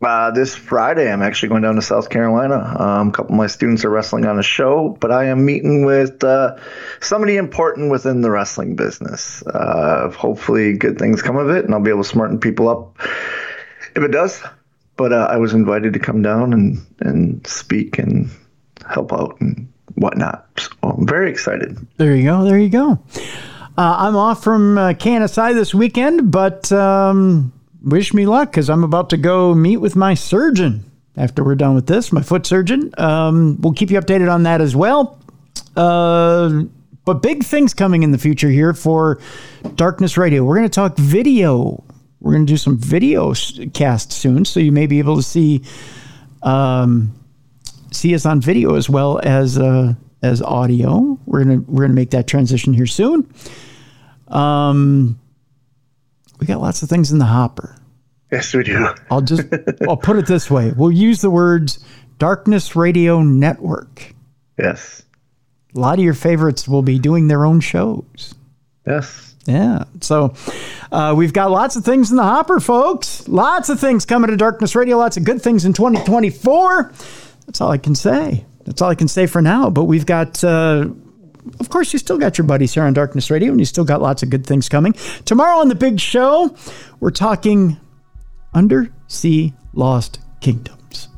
Uh, 0.00 0.30
this 0.30 0.54
Friday, 0.54 1.12
I'm 1.12 1.22
actually 1.22 1.48
going 1.48 1.62
down 1.62 1.74
to 1.74 1.82
South 1.82 2.08
Carolina. 2.08 2.76
Um, 2.78 3.08
a 3.08 3.12
couple 3.12 3.32
of 3.32 3.38
my 3.38 3.48
students 3.48 3.84
are 3.84 3.90
wrestling 3.90 4.26
on 4.26 4.38
a 4.38 4.44
show, 4.44 4.96
but 5.00 5.10
I 5.10 5.24
am 5.24 5.44
meeting 5.44 5.84
with 5.84 6.22
uh, 6.22 6.56
somebody 7.00 7.36
important 7.36 7.90
within 7.90 8.20
the 8.20 8.30
wrestling 8.30 8.76
business. 8.76 9.42
Uh, 9.42 10.10
hopefully, 10.10 10.74
good 10.74 10.98
things 10.98 11.20
come 11.20 11.36
of 11.36 11.50
it, 11.50 11.64
and 11.64 11.74
I'll 11.74 11.80
be 11.80 11.90
able 11.90 12.04
to 12.04 12.08
smarten 12.08 12.38
people 12.38 12.68
up 12.68 12.96
if 13.96 14.04
it 14.04 14.12
does. 14.12 14.40
But 14.96 15.12
uh, 15.12 15.26
I 15.30 15.36
was 15.36 15.52
invited 15.52 15.92
to 15.94 15.98
come 15.98 16.22
down 16.22 16.52
and, 16.52 16.78
and 17.00 17.44
speak 17.46 17.98
and 17.98 18.30
help 18.88 19.12
out 19.12 19.40
and 19.40 19.72
whatnot. 19.94 20.46
So 20.58 20.70
I'm 20.82 21.06
very 21.08 21.28
excited. 21.28 21.76
There 21.96 22.14
you 22.14 22.24
go. 22.24 22.44
There 22.44 22.58
you 22.58 22.68
go. 22.68 23.00
Uh, 23.76 23.96
I'm 23.98 24.16
off 24.16 24.44
from 24.44 24.78
uh, 24.78 24.92
KNSI 24.92 25.54
this 25.54 25.74
weekend, 25.74 26.30
but 26.30 26.70
um, 26.72 27.52
wish 27.88 28.14
me 28.14 28.26
luck 28.26 28.50
because 28.50 28.70
I'm 28.70 28.84
about 28.84 29.10
to 29.10 29.16
go 29.16 29.54
meet 29.54 29.78
with 29.78 29.96
my 29.96 30.14
surgeon 30.14 30.84
after 31.16 31.42
we're 31.42 31.56
done 31.56 31.74
with 31.74 31.86
this, 31.86 32.12
my 32.12 32.22
foot 32.22 32.46
surgeon. 32.46 32.92
Um, 32.96 33.60
we'll 33.60 33.72
keep 33.72 33.90
you 33.90 34.00
updated 34.00 34.32
on 34.32 34.44
that 34.44 34.60
as 34.60 34.76
well. 34.76 35.18
Uh, 35.76 36.62
but 37.04 37.22
big 37.22 37.42
things 37.42 37.74
coming 37.74 38.02
in 38.02 38.12
the 38.12 38.18
future 38.18 38.50
here 38.50 38.74
for 38.74 39.18
Darkness 39.74 40.16
Radio. 40.16 40.44
We're 40.44 40.56
going 40.56 40.68
to 40.68 40.74
talk 40.74 40.96
video. 40.96 41.82
We're 42.20 42.32
going 42.32 42.46
to 42.46 42.52
do 42.52 42.56
some 42.56 42.76
video 42.76 43.32
cast 43.72 44.12
soon, 44.12 44.44
so 44.44 44.60
you 44.60 44.72
may 44.72 44.86
be 44.86 44.98
able 44.98 45.16
to 45.16 45.22
see 45.22 45.62
um, 46.42 47.14
see 47.90 48.14
us 48.14 48.26
on 48.26 48.40
video 48.40 48.74
as 48.74 48.88
well 48.88 49.20
as 49.22 49.58
uh, 49.58 49.94
as 50.22 50.42
audio. 50.42 51.18
We're 51.26 51.44
gonna 51.44 51.60
we're 51.66 51.84
gonna 51.84 51.94
make 51.94 52.10
that 52.10 52.26
transition 52.26 52.74
here 52.74 52.86
soon. 52.86 53.32
Um, 54.28 55.18
we 56.38 56.46
got 56.46 56.60
lots 56.60 56.82
of 56.82 56.88
things 56.88 57.10
in 57.10 57.18
the 57.18 57.24
hopper. 57.24 57.77
Yes, 58.30 58.52
we 58.54 58.62
do. 58.64 58.88
I'll 59.10 59.22
just 59.22 59.46
I'll 59.88 59.96
put 59.96 60.16
it 60.16 60.26
this 60.26 60.50
way. 60.50 60.72
We'll 60.76 60.92
use 60.92 61.20
the 61.20 61.30
words 61.30 61.84
Darkness 62.18 62.76
Radio 62.76 63.22
Network. 63.22 64.14
Yes. 64.58 65.02
A 65.74 65.80
lot 65.80 65.98
of 65.98 66.04
your 66.04 66.14
favorites 66.14 66.68
will 66.68 66.82
be 66.82 66.98
doing 66.98 67.28
their 67.28 67.44
own 67.44 67.60
shows. 67.60 68.34
Yes. 68.86 69.36
Yeah. 69.46 69.84
So 70.00 70.34
uh, 70.92 71.14
we've 71.16 71.32
got 71.32 71.50
lots 71.50 71.76
of 71.76 71.84
things 71.84 72.10
in 72.10 72.16
the 72.16 72.22
hopper, 72.22 72.60
folks. 72.60 73.26
Lots 73.28 73.70
of 73.70 73.80
things 73.80 74.04
coming 74.04 74.30
to 74.30 74.36
Darkness 74.36 74.74
Radio. 74.74 74.98
Lots 74.98 75.16
of 75.16 75.24
good 75.24 75.40
things 75.40 75.64
in 75.64 75.72
2024. 75.72 76.92
That's 77.46 77.60
all 77.60 77.70
I 77.70 77.78
can 77.78 77.94
say. 77.94 78.44
That's 78.64 78.82
all 78.82 78.90
I 78.90 78.94
can 78.94 79.08
say 79.08 79.26
for 79.26 79.40
now. 79.40 79.70
But 79.70 79.84
we've 79.84 80.06
got. 80.06 80.42
Uh, 80.44 80.88
of 81.60 81.70
course, 81.70 81.94
you 81.94 81.98
still 81.98 82.18
got 82.18 82.36
your 82.36 82.46
buddies 82.46 82.74
here 82.74 82.82
on 82.82 82.92
Darkness 82.92 83.30
Radio, 83.30 83.50
and 83.50 83.58
you 83.58 83.64
still 83.64 83.84
got 83.84 84.02
lots 84.02 84.22
of 84.22 84.28
good 84.28 84.44
things 84.44 84.68
coming. 84.68 84.92
Tomorrow 85.24 85.58
on 85.58 85.68
the 85.68 85.74
big 85.74 85.98
show, 85.98 86.54
we're 87.00 87.10
talking 87.10 87.78
undersea 88.54 89.52
lost 89.72 90.20
kingdoms. 90.40 91.08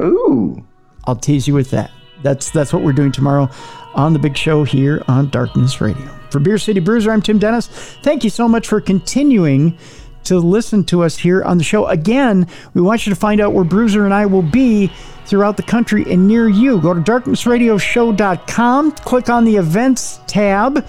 Ooh. 0.00 0.66
I'll 1.04 1.16
tease 1.16 1.48
you 1.48 1.54
with 1.54 1.70
that. 1.70 1.90
That's 2.22 2.50
that's 2.50 2.72
what 2.72 2.82
we're 2.82 2.92
doing 2.92 3.12
tomorrow 3.12 3.48
on 3.94 4.12
the 4.12 4.18
big 4.18 4.36
show 4.36 4.64
here 4.64 5.02
on 5.08 5.28
Darkness 5.30 5.80
Radio. 5.80 6.06
For 6.30 6.38
Beer 6.38 6.58
City 6.58 6.80
Bruiser, 6.80 7.10
I'm 7.10 7.20
Tim 7.20 7.38
Dennis. 7.38 7.66
Thank 7.66 8.24
you 8.24 8.30
so 8.30 8.48
much 8.48 8.68
for 8.68 8.80
continuing 8.80 9.76
to 10.24 10.38
listen 10.38 10.84
to 10.84 11.02
us 11.02 11.18
here 11.18 11.42
on 11.42 11.58
the 11.58 11.64
show. 11.64 11.86
Again, 11.86 12.46
we 12.74 12.80
want 12.80 13.06
you 13.06 13.10
to 13.12 13.18
find 13.18 13.40
out 13.40 13.52
where 13.52 13.64
Bruiser 13.64 14.04
and 14.04 14.14
I 14.14 14.26
will 14.26 14.42
be 14.42 14.90
throughout 15.26 15.56
the 15.56 15.62
country 15.62 16.04
and 16.10 16.26
near 16.28 16.48
you. 16.48 16.80
Go 16.80 16.94
to 16.94 17.00
darknessradioshow.com, 17.00 18.92
click 18.92 19.28
on 19.28 19.44
the 19.44 19.56
events 19.56 20.20
tab. 20.26 20.86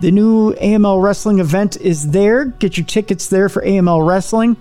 The 0.00 0.10
new 0.10 0.52
AML 0.54 1.02
Wrestling 1.02 1.38
event 1.38 1.78
is 1.80 2.10
there. 2.10 2.44
Get 2.44 2.76
your 2.76 2.84
tickets 2.84 3.28
there 3.28 3.48
for 3.48 3.62
AML 3.62 4.06
Wrestling. 4.06 4.56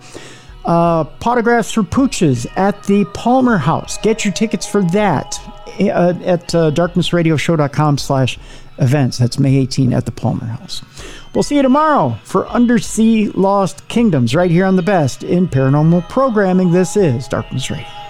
Uh, 0.66 1.04
Potographs 1.04 1.74
for 1.74 1.84
Pooches 1.84 2.48
at 2.56 2.84
the 2.84 3.06
Palmer 3.14 3.58
House. 3.58 3.98
Get 3.98 4.24
your 4.24 4.34
tickets 4.34 4.66
for 4.66 4.82
that 4.92 5.40
uh, 5.80 6.14
at 6.24 6.56
uh, 6.56 6.72
darknessradioshow.com 6.72 7.98
slash 7.98 8.40
events. 8.78 9.18
That's 9.18 9.40
May 9.40 9.58
18 9.58 9.94
at 9.94 10.06
the 10.06 10.12
Palmer 10.12 10.46
House. 10.46 10.84
We'll 11.34 11.44
see 11.44 11.56
you 11.56 11.64
tomorrow 11.64 12.18
for 12.24 12.48
Undersea 12.48 13.30
Lost 13.30 13.88
Kingdoms 13.88 14.36
right 14.36 14.52
here 14.52 14.66
on 14.66 14.76
the 14.76 14.84
best 14.84 15.24
in 15.24 15.48
paranormal 15.48 16.08
programming. 16.08 16.72
This 16.72 16.96
is 16.96 17.28
Darkness 17.28 17.70
Radio. 17.72 18.03